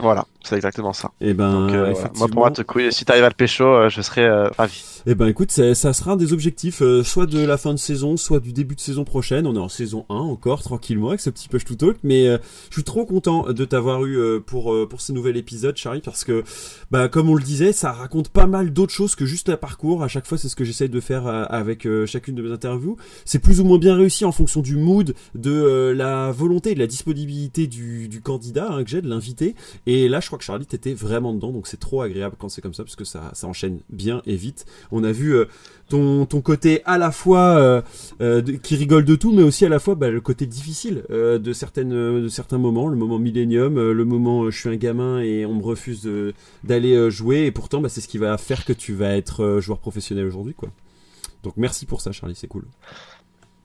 Voilà, 0.00 0.26
c'est 0.42 0.56
exactement 0.56 0.92
ça. 0.92 1.12
Et 1.20 1.30
eh 1.30 1.34
ben, 1.34 1.68
euh, 1.70 1.94
moi 2.16 2.26
pour 2.28 2.40
moi, 2.40 2.50
te 2.50 2.62
couiller, 2.62 2.90
si 2.90 3.04
t'arrives 3.04 3.24
à 3.24 3.28
le 3.28 3.34
pécho, 3.34 3.64
euh, 3.64 3.88
je 3.88 4.02
serais 4.02 4.24
euh, 4.24 4.48
ravi. 4.58 4.82
Et 5.06 5.10
eh 5.10 5.14
ben 5.14 5.26
écoute, 5.26 5.50
ça, 5.50 5.74
ça 5.74 5.92
sera 5.92 6.12
un 6.12 6.16
des 6.16 6.32
objectifs, 6.32 6.82
soit 7.04 7.26
de 7.26 7.44
la 7.44 7.58
fin 7.58 7.72
de 7.72 7.78
saison, 7.78 8.16
soit 8.16 8.40
du 8.40 8.52
début 8.52 8.74
de 8.74 8.80
saison 8.80 9.04
prochaine. 9.04 9.46
On 9.46 9.54
est 9.54 9.58
en 9.58 9.68
saison 9.68 10.06
1 10.08 10.14
encore, 10.14 10.62
tranquillement, 10.62 11.08
avec 11.08 11.20
ce 11.20 11.28
petit 11.28 11.48
push 11.48 11.64
to 11.64 11.74
talk. 11.74 11.98
Mais 12.02 12.24
je 12.24 12.74
suis 12.74 12.84
trop 12.84 13.04
content 13.04 13.52
de 13.52 13.64
t'avoir 13.66 14.04
eu 14.06 14.40
pour 14.40 14.74
pour 14.88 15.02
ce 15.02 15.12
nouvel 15.12 15.36
épisode, 15.36 15.76
Charlie, 15.76 16.00
parce 16.00 16.24
que, 16.24 16.42
bah 16.90 17.08
comme 17.08 17.28
on 17.28 17.34
le 17.34 17.42
disait, 17.42 17.74
ça 17.74 17.92
raconte 17.92 18.30
pas 18.30 18.46
mal 18.46 18.72
d'autres 18.72 18.94
choses 18.94 19.14
que 19.14 19.26
juste 19.26 19.50
un 19.50 19.58
parcours. 19.58 20.02
À 20.02 20.08
chaque 20.08 20.26
fois, 20.26 20.38
c'est 20.38 20.48
ce 20.48 20.56
que 20.56 20.64
j'essaye 20.64 20.88
de 20.88 21.00
faire 21.00 21.26
avec 21.26 21.86
chacune 22.06 22.34
de 22.34 22.40
mes 22.40 22.50
interviews. 22.50 22.96
C'est 23.26 23.40
plus 23.40 23.60
ou 23.60 23.64
moins 23.64 23.78
bien 23.78 23.96
réussi 23.96 24.24
en 24.24 24.32
fonction 24.32 24.62
du 24.62 24.76
mood, 24.76 25.14
de 25.34 25.92
la 25.94 26.32
volonté, 26.32 26.74
de 26.74 26.78
la 26.78 26.86
disponibilité 26.86 27.66
du, 27.66 28.08
du 28.08 28.22
candidat 28.22 28.68
hein, 28.70 28.84
que 28.84 28.88
j'ai, 28.88 29.02
de 29.02 29.08
l'invité. 29.08 29.54
Et 29.86 30.08
là, 30.08 30.20
je 30.20 30.26
crois 30.26 30.38
que 30.38 30.44
Charlie 30.44 30.66
était 30.72 30.94
vraiment 30.94 31.34
dedans, 31.34 31.52
donc 31.52 31.66
c'est 31.66 31.78
trop 31.78 32.00
agréable 32.00 32.36
quand 32.38 32.48
c'est 32.48 32.62
comme 32.62 32.72
ça, 32.72 32.84
parce 32.84 32.96
que 32.96 33.04
ça, 33.04 33.30
ça 33.34 33.46
enchaîne 33.46 33.80
bien 33.90 34.22
et 34.26 34.36
vite. 34.36 34.64
On 34.90 35.04
a 35.04 35.12
vu 35.12 35.34
euh, 35.34 35.44
ton, 35.88 36.24
ton 36.24 36.40
côté 36.40 36.82
à 36.86 36.96
la 36.96 37.12
fois 37.12 37.56
euh, 37.58 37.82
euh, 38.22 38.42
qui 38.62 38.76
rigole 38.76 39.04
de 39.04 39.14
tout, 39.14 39.32
mais 39.32 39.42
aussi 39.42 39.66
à 39.66 39.68
la 39.68 39.78
fois 39.78 39.94
bah, 39.94 40.08
le 40.08 40.20
côté 40.20 40.46
difficile 40.46 41.04
de, 41.10 41.52
certaines, 41.52 41.90
de 42.22 42.28
certains 42.28 42.58
moments, 42.58 42.88
le 42.88 42.96
moment 42.96 43.18
millénium, 43.18 43.74
le 43.76 44.04
moment 44.04 44.50
je 44.50 44.58
suis 44.58 44.68
un 44.70 44.76
gamin 44.76 45.20
et 45.20 45.44
on 45.44 45.54
me 45.54 45.62
refuse 45.62 46.08
d'aller 46.62 47.10
jouer, 47.10 47.44
et 47.44 47.50
pourtant 47.50 47.80
bah, 47.80 47.88
c'est 47.88 48.00
ce 48.00 48.08
qui 48.08 48.18
va 48.18 48.38
faire 48.38 48.64
que 48.64 48.72
tu 48.72 48.94
vas 48.94 49.16
être 49.16 49.60
joueur 49.60 49.78
professionnel 49.78 50.26
aujourd'hui. 50.26 50.54
quoi. 50.54 50.70
Donc 51.42 51.54
merci 51.58 51.84
pour 51.84 52.00
ça 52.00 52.12
Charlie, 52.12 52.34
c'est 52.34 52.48
cool. 52.48 52.64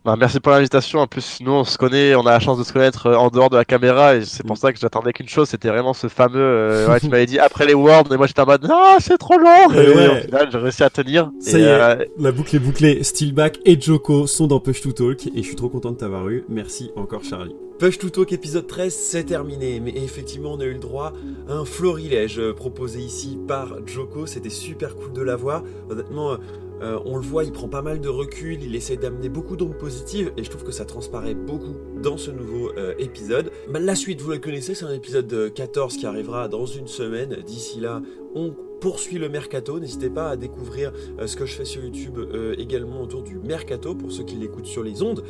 Bah, 0.06 0.16
merci 0.18 0.40
pour 0.40 0.54
l'invitation. 0.54 1.00
En 1.00 1.08
plus, 1.08 1.40
nous, 1.42 1.52
on 1.52 1.66
se 1.66 1.78
connaît, 1.78 2.16
on 2.16 2.22
a 2.22 2.32
la 2.32 2.40
chance 2.40 2.58
de 2.58 2.64
se 2.64 2.72
connaître 2.72 3.08
euh, 3.08 3.16
en 3.18 3.28
dehors 3.28 3.50
de 3.50 3.58
la 3.58 3.66
caméra, 3.66 4.16
et 4.16 4.24
c'est 4.24 4.44
pour 4.44 4.56
mm. 4.56 4.60
ça 4.60 4.72
que 4.72 4.80
j'attendais 4.80 5.12
qu'une 5.12 5.28
chose, 5.28 5.50
c'était 5.50 5.68
vraiment 5.68 5.94
ce 5.94 6.08
fameux. 6.08 6.40
Euh, 6.40 6.88
ouais, 6.88 7.02
tu 7.02 7.10
m'avais 7.10 7.26
dit 7.26 7.38
après 7.38 7.66
les 7.66 7.74
Worlds, 7.74 8.14
et 8.14 8.16
moi 8.16 8.26
j'étais 8.26 8.42
en 8.42 8.46
mode 8.46 8.66
ah 8.72 8.96
c'est 9.00 9.18
trop 9.18 9.38
long. 9.38 9.72
Et, 9.74 9.90
ouais. 9.90 10.08
au 10.08 10.22
final, 10.22 10.50
j'ai 10.52 10.58
réussi 10.58 10.84
à 10.84 10.90
tenir. 10.90 11.30
Ça 11.42 11.60
y 11.60 11.64
est, 11.64 11.68
euh, 11.68 12.06
la 12.18 12.32
boucle 12.32 12.56
est 12.56 12.60
bouclée. 12.60 13.04
Steelback 13.04 13.60
et 13.66 13.80
Joko 13.80 14.26
sont 14.26 14.48
dans 14.48 14.62
Push 14.62 14.82
to 14.82 14.94
Talk, 14.94 15.28
et 15.28 15.32
je 15.38 15.42
suis 15.42 15.56
trop 15.58 15.68
content 15.68 15.92
de 15.92 15.98
t'avoir 15.98 16.30
eu. 16.30 16.46
Merci 16.48 16.92
encore, 16.96 17.26
Charlie. 17.26 17.56
Push 17.78 17.98
to 17.98 18.10
Talk 18.10 18.32
épisode 18.32 18.68
13, 18.68 18.94
c'est 18.94 19.24
terminé. 19.26 19.82
Mais 19.82 19.94
effectivement, 19.98 20.54
on 20.54 20.60
a 20.62 20.66
eu 20.66 20.74
le 20.74 20.80
droit 20.80 21.12
à 21.50 21.54
un 21.54 21.66
florilège 21.66 22.42
proposé 22.54 23.00
ici 23.00 23.38
par 23.48 23.68
Joko. 23.86 24.26
C'était 24.26 24.50
super 24.50 24.96
cool 24.96 25.12
de 25.12 25.22
l'avoir. 25.22 25.64
Honnêtement 25.90 26.38
euh, 26.82 27.00
on 27.06 27.18
le 27.18 27.22
voit, 27.22 27.44
il 27.44 27.52
prend 27.52 27.68
pas 27.68 27.82
mal 27.82 28.00
de 28.00 28.10
recul, 28.10 28.64
il 28.64 28.76
essaie 28.76 28.98
d'amener 28.98 29.30
beaucoup 29.30 29.56
d'ondes 29.56 29.78
positives 29.78 30.32
et 30.38 30.44
je 30.44 30.50
trouve 30.50 30.64
que 30.64 30.72
ça 30.72 30.86
transparaît 30.86 31.36
beaucoup 31.36 31.76
dans 32.02 32.18
ce 32.18 32.32
nouveau 32.32 32.72
euh, 32.78 32.94
épisode. 33.00 33.52
Bah, 33.70 33.80
la 33.80 33.96
suite, 33.96 34.22
vous 34.22 34.32
la 34.32 34.38
connaissez, 34.38 34.76
c'est 34.76 34.86
un 34.86 34.94
épisode 34.94 35.54
14 35.54 35.98
qui 35.98 36.06
arrivera 36.06 36.48
dans 36.48 36.66
une 36.66 36.88
semaine. 36.88 37.38
D'ici 37.46 37.80
là, 37.80 38.02
on 38.36 38.54
poursuit 38.80 39.18
le 39.18 39.28
mercato. 39.28 39.80
N'hésitez 39.80 40.10
pas 40.10 40.30
à 40.30 40.38
découvrir 40.38 40.94
euh, 41.20 41.28
ce 41.28 41.36
que 41.36 41.46
je 41.46 41.54
fais 41.54 41.66
sur 41.66 41.84
YouTube 41.84 42.20
également 42.58 43.02
autour 43.02 43.24
du 43.24 43.38
mercato 43.40 43.94
pour 43.96 44.12
ceux 44.12 44.24
qui 44.24 44.36
l'écoutent 44.36 44.66
sur 44.66 44.84
les 44.84 45.02
ondes. 45.02 45.24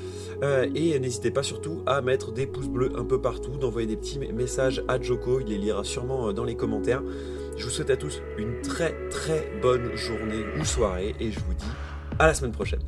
et 0.44 1.00
n'hésitez 1.00 1.32
pas 1.32 1.44
surtout 1.44 1.82
à 1.86 2.02
mettre 2.02 2.32
des 2.32 2.46
pouces 2.46 2.68
bleus 2.68 2.92
un 2.96 3.06
peu 3.06 3.20
partout, 3.20 3.52
d'envoyer 3.52 3.88
des 3.88 3.98
petits 3.98 4.20
messages 4.20 4.84
à 4.88 5.02
Joko, 5.02 5.40
il 5.40 5.48
les 5.48 5.58
lira 5.58 5.84
sûrement 5.84 6.32
dans 6.34 6.44
les 6.44 6.56
commentaires. 6.56 7.02
Je 7.60 7.66
vous 7.66 7.70
souhaite 7.72 7.90
à 7.90 7.98
tous 7.98 8.22
une 8.38 8.62
très 8.62 8.96
très 9.10 9.52
bonne 9.62 9.94
journée 9.94 10.46
ou 10.58 10.64
soirée 10.64 11.14
et 11.20 11.30
je 11.30 11.42
vous 11.42 11.54
dis 11.54 11.68
à 12.18 12.28
la 12.28 12.34
semaine 12.34 12.54
prochaine. 12.54 12.80